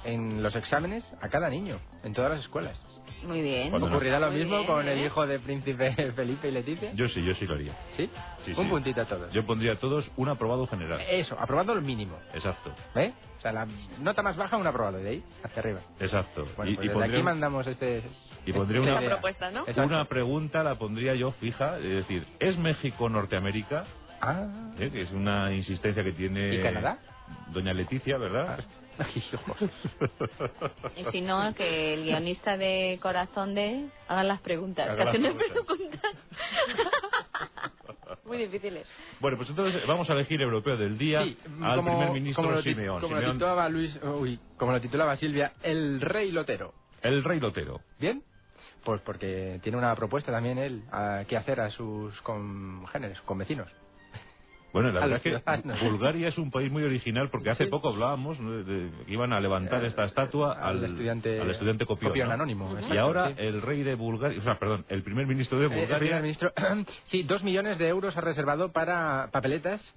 en 0.04 0.44
los 0.44 0.56
exámenes 0.56 1.04
a 1.22 1.30
cada 1.30 1.50
niño, 1.50 1.78
en 2.04 2.14
todas 2.14 2.30
las 2.30 2.42
escuelas. 2.42 2.80
Muy 3.26 3.42
bien. 3.42 3.70
Cuando 3.70 3.90
no- 3.90 3.96
¿Ocurrirá 3.96 4.20
lo 4.20 4.30
Muy 4.32 4.40
mismo 4.40 4.56
bien, 4.58 4.68
con 4.68 4.88
el 4.88 4.98
¿eh? 5.00 5.06
hijo 5.06 5.26
de 5.28 5.40
príncipe 5.40 6.12
Felipe 6.16 6.48
y 6.48 6.52
Leticia? 6.52 6.92
Yo 6.94 7.08
sí, 7.10 7.24
yo 7.24 7.34
sí 7.36 7.46
lo 7.46 7.56
haría. 7.56 7.74
¿Sí? 7.98 8.10
Sí, 8.44 8.52
un 8.52 8.64
sí. 8.66 8.70
puntito 8.70 9.02
a 9.02 9.06
todos. 9.06 9.32
Yo 9.34 9.46
pondría 9.46 9.74
a 9.74 9.76
todos 9.78 10.10
un 10.18 10.30
aprobado 10.30 10.68
general. 10.68 11.02
Eso, 11.10 11.36
aprobando 11.40 11.74
el 11.74 11.82
mínimo. 11.82 12.18
Exacto, 12.34 12.74
¿Eh? 12.96 13.12
O 13.38 13.42
sea, 13.42 13.52
la 13.54 13.68
nota 14.00 14.24
más 14.24 14.36
baja, 14.38 14.58
un 14.58 14.66
aprobado, 14.68 14.98
de 14.98 15.10
ahí 15.10 15.24
hacia 15.44 15.62
arriba. 15.62 15.82
exacto. 16.00 16.46
Bueno, 16.58 16.72
y, 16.72 16.76
pues 16.76 16.86
y 16.86 16.88
desde 16.88 16.94
pondría, 16.94 17.18
aquí 17.18 17.24
mandamos 17.24 17.68
este... 17.68 18.04
y 18.46 18.54
pondría 18.54 18.80
esta 18.82 18.92
una- 18.94 19.02
idea. 19.02 19.10
propuesta, 19.12 19.52
¿no? 19.52 19.62
Exacto. 19.62 19.84
una 19.84 20.06
pregunta, 20.06 20.64
la 20.64 20.76
pondría 20.76 21.14
yo 21.16 21.32
fija, 21.32 21.78
es 21.78 21.84
decir, 21.84 22.26
¿es 22.40 22.58
México 22.58 23.08
Norteamérica? 23.10 23.84
Ah, 24.22 24.48
¿Eh? 24.80 24.90
Que 24.92 25.02
es 25.04 25.12
una 25.12 25.54
insistencia 25.54 26.04
que 26.04 26.14
tiene... 26.14 26.56
¿Y 26.56 26.62
Canadá? 26.64 26.98
Doña 27.54 27.74
Leticia, 27.74 28.18
¿verdad? 28.18 28.60
Y 30.96 31.06
si 31.12 31.22
no, 31.22 31.54
que 31.54 31.94
el 31.94 32.04
guionista 32.06 32.58
de 32.58 33.00
Corazón 33.02 33.56
de 33.56 33.88
haga 34.08 34.24
las 34.24 34.42
preguntas. 34.42 34.90
Haga 34.90 35.12
que 35.12 35.20
las 35.20 35.36
preguntas. 35.36 35.66
preguntas. 35.66 36.12
Muy 38.26 38.38
difíciles. 38.38 38.90
Bueno, 39.20 39.38
pues 39.38 39.50
entonces 39.50 39.86
vamos 39.86 40.10
a 40.10 40.14
elegir 40.14 40.42
europeo 40.42 40.78
del 40.78 40.98
día 40.98 41.22
al 41.22 41.84
primer 41.84 42.12
ministro 42.12 42.44
como 42.44 42.56
lo, 42.56 42.62
Simeón. 42.62 43.02
Como, 43.02 43.16
Lo 43.16 43.34
titulaba 43.34 43.70
Luis, 43.70 44.00
uy, 44.04 44.40
como 44.58 44.72
lo 44.72 44.82
titulaba 44.82 45.16
Silvia, 45.18 45.54
el 45.62 46.02
rey 46.02 46.32
lotero. 46.32 46.74
El 47.02 47.24
rey 47.24 47.40
lotero. 47.40 47.82
¿Bien? 48.00 48.24
Pues 48.84 49.02
porque 49.02 49.60
tiene 49.64 49.78
una 49.78 49.96
propuesta 49.96 50.32
también 50.32 50.58
él 50.58 50.84
a 50.92 51.24
qué 51.28 51.38
hacer 51.38 51.60
a 51.60 51.70
sus 51.70 52.20
congéneres, 52.22 53.22
con 53.22 53.38
vecinos. 53.38 53.72
Bueno, 54.76 54.92
la 54.92 55.08
verdad 55.08 55.22
es 55.24 55.42
que 55.42 55.86
Bulgaria 55.90 56.28
es 56.28 56.38
un 56.38 56.52
país 56.52 56.70
muy 56.70 56.84
original 56.84 57.30
porque 57.30 57.50
hace 57.50 57.68
poco 57.68 57.88
hablábamos 57.94 58.38
de 58.40 58.92
que 59.06 59.14
iban 59.14 59.32
a 59.32 59.40
levantar 59.40 59.82
Eh, 59.86 59.88
esta 59.88 60.04
estatua 60.04 60.52
al, 60.52 60.84
estudiante, 60.84 61.40
al 61.40 61.50
estudiante 61.50 61.86
Copión, 61.86 62.10
Copión 62.12 62.28
¿no? 62.28 62.34
anónimo. 62.34 62.78
Y 62.92 62.98
ahora 62.98 63.30
sí. 63.30 63.36
el 63.38 63.62
rey 63.62 63.84
de 63.84 63.96
Bulgaria, 63.96 64.38
o 64.38 64.42
sea, 64.44 64.60
perdón, 64.60 64.84
el 64.90 65.02
primer 65.02 65.28
ministro 65.28 65.60
de 65.60 65.68
Eh, 65.68 65.70
el 65.70 65.76
Bulgaria. 65.80 65.98
primer 66.00 66.22
ministro, 66.24 66.52
sí, 67.06 67.24
dos 67.24 67.42
millones 67.42 67.78
de 67.78 67.88
euros 67.88 68.18
ha 68.18 68.22
reservado 68.22 68.74
para 68.74 69.30
papeletas 69.32 69.96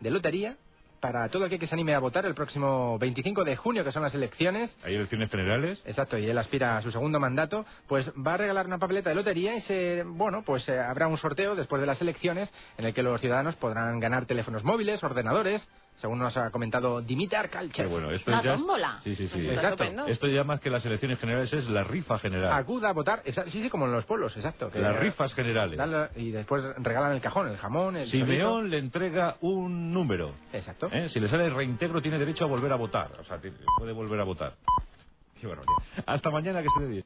de 0.00 0.10
lotería 0.10 0.56
para 1.06 1.28
todo 1.28 1.44
aquel 1.44 1.60
que 1.60 1.68
se 1.68 1.74
anime 1.76 1.94
a 1.94 2.00
votar 2.00 2.26
el 2.26 2.34
próximo 2.34 2.98
25 2.98 3.44
de 3.44 3.54
junio, 3.54 3.84
que 3.84 3.92
son 3.92 4.02
las 4.02 4.12
elecciones. 4.12 4.76
Hay 4.82 4.96
elecciones 4.96 5.30
generales. 5.30 5.80
Exacto, 5.84 6.18
y 6.18 6.26
él 6.26 6.36
aspira 6.36 6.76
a 6.76 6.82
su 6.82 6.90
segundo 6.90 7.20
mandato, 7.20 7.64
pues 7.86 8.10
va 8.14 8.34
a 8.34 8.36
regalar 8.38 8.66
una 8.66 8.78
papeleta 8.78 9.10
de 9.10 9.14
lotería 9.14 9.54
y 9.54 9.60
se, 9.60 10.02
bueno, 10.04 10.42
pues 10.44 10.68
eh, 10.68 10.80
habrá 10.80 11.06
un 11.06 11.16
sorteo 11.16 11.54
después 11.54 11.78
de 11.80 11.86
las 11.86 12.02
elecciones 12.02 12.52
en 12.76 12.86
el 12.86 12.92
que 12.92 13.04
los 13.04 13.20
ciudadanos 13.20 13.54
podrán 13.54 14.00
ganar 14.00 14.26
teléfonos 14.26 14.64
móviles, 14.64 15.04
ordenadores, 15.04 15.62
según 15.96 16.18
nos 16.18 16.36
ha 16.36 16.50
comentado 16.50 17.00
Dimitar 17.02 17.48
Kalchev. 17.50 17.88
Bueno, 17.88 18.10
esto 18.10 18.30
Una 18.30 18.42
ya 18.42 18.54
es- 18.54 18.60
tómbola. 18.60 18.98
Sí, 19.02 19.14
sí, 19.14 19.28
sí. 19.28 19.48
Exacto. 19.48 19.84
Esto 20.06 20.26
ya 20.28 20.44
más 20.44 20.60
que 20.60 20.70
las 20.70 20.84
elecciones 20.86 21.18
generales 21.18 21.52
es 21.52 21.68
la 21.68 21.84
rifa 21.84 22.18
general. 22.18 22.52
Acuda 22.52 22.90
a 22.90 22.92
votar, 22.92 23.22
exa- 23.24 23.44
sí, 23.50 23.62
sí, 23.62 23.70
como 23.70 23.86
en 23.86 23.92
los 23.92 24.04
pueblos, 24.04 24.36
exacto. 24.36 24.70
que- 24.70 24.78
Las 24.78 24.96
rifas 24.98 25.34
generales. 25.34 25.78
la- 25.78 26.10
y 26.16 26.30
después 26.30 26.64
regalan 26.78 27.12
el 27.12 27.20
cajón, 27.20 27.48
el 27.48 27.56
jamón, 27.56 27.96
el 27.96 28.04
Simeón 28.06 28.70
le 28.70 28.78
entrega 28.78 29.36
un 29.40 29.92
número. 29.92 30.34
Exacto. 30.52 30.88
¿Eh? 30.92 31.08
Si 31.08 31.18
le 31.20 31.28
sale 31.28 31.48
reintegro, 31.50 32.00
tiene 32.02 32.18
derecho 32.18 32.44
a 32.44 32.48
volver 32.48 32.72
a 32.72 32.76
votar. 32.76 33.12
O 33.20 33.24
sea, 33.24 33.38
puede 33.78 33.92
volver 33.92 34.20
a 34.20 34.24
votar. 34.24 34.54
Qué 35.40 35.46
barbaridad. 35.46 35.74
Hasta 36.06 36.30
mañana 36.30 36.62
que 36.62 36.68
se 36.76 36.82
dé 36.84 36.88
bien. 36.88 37.04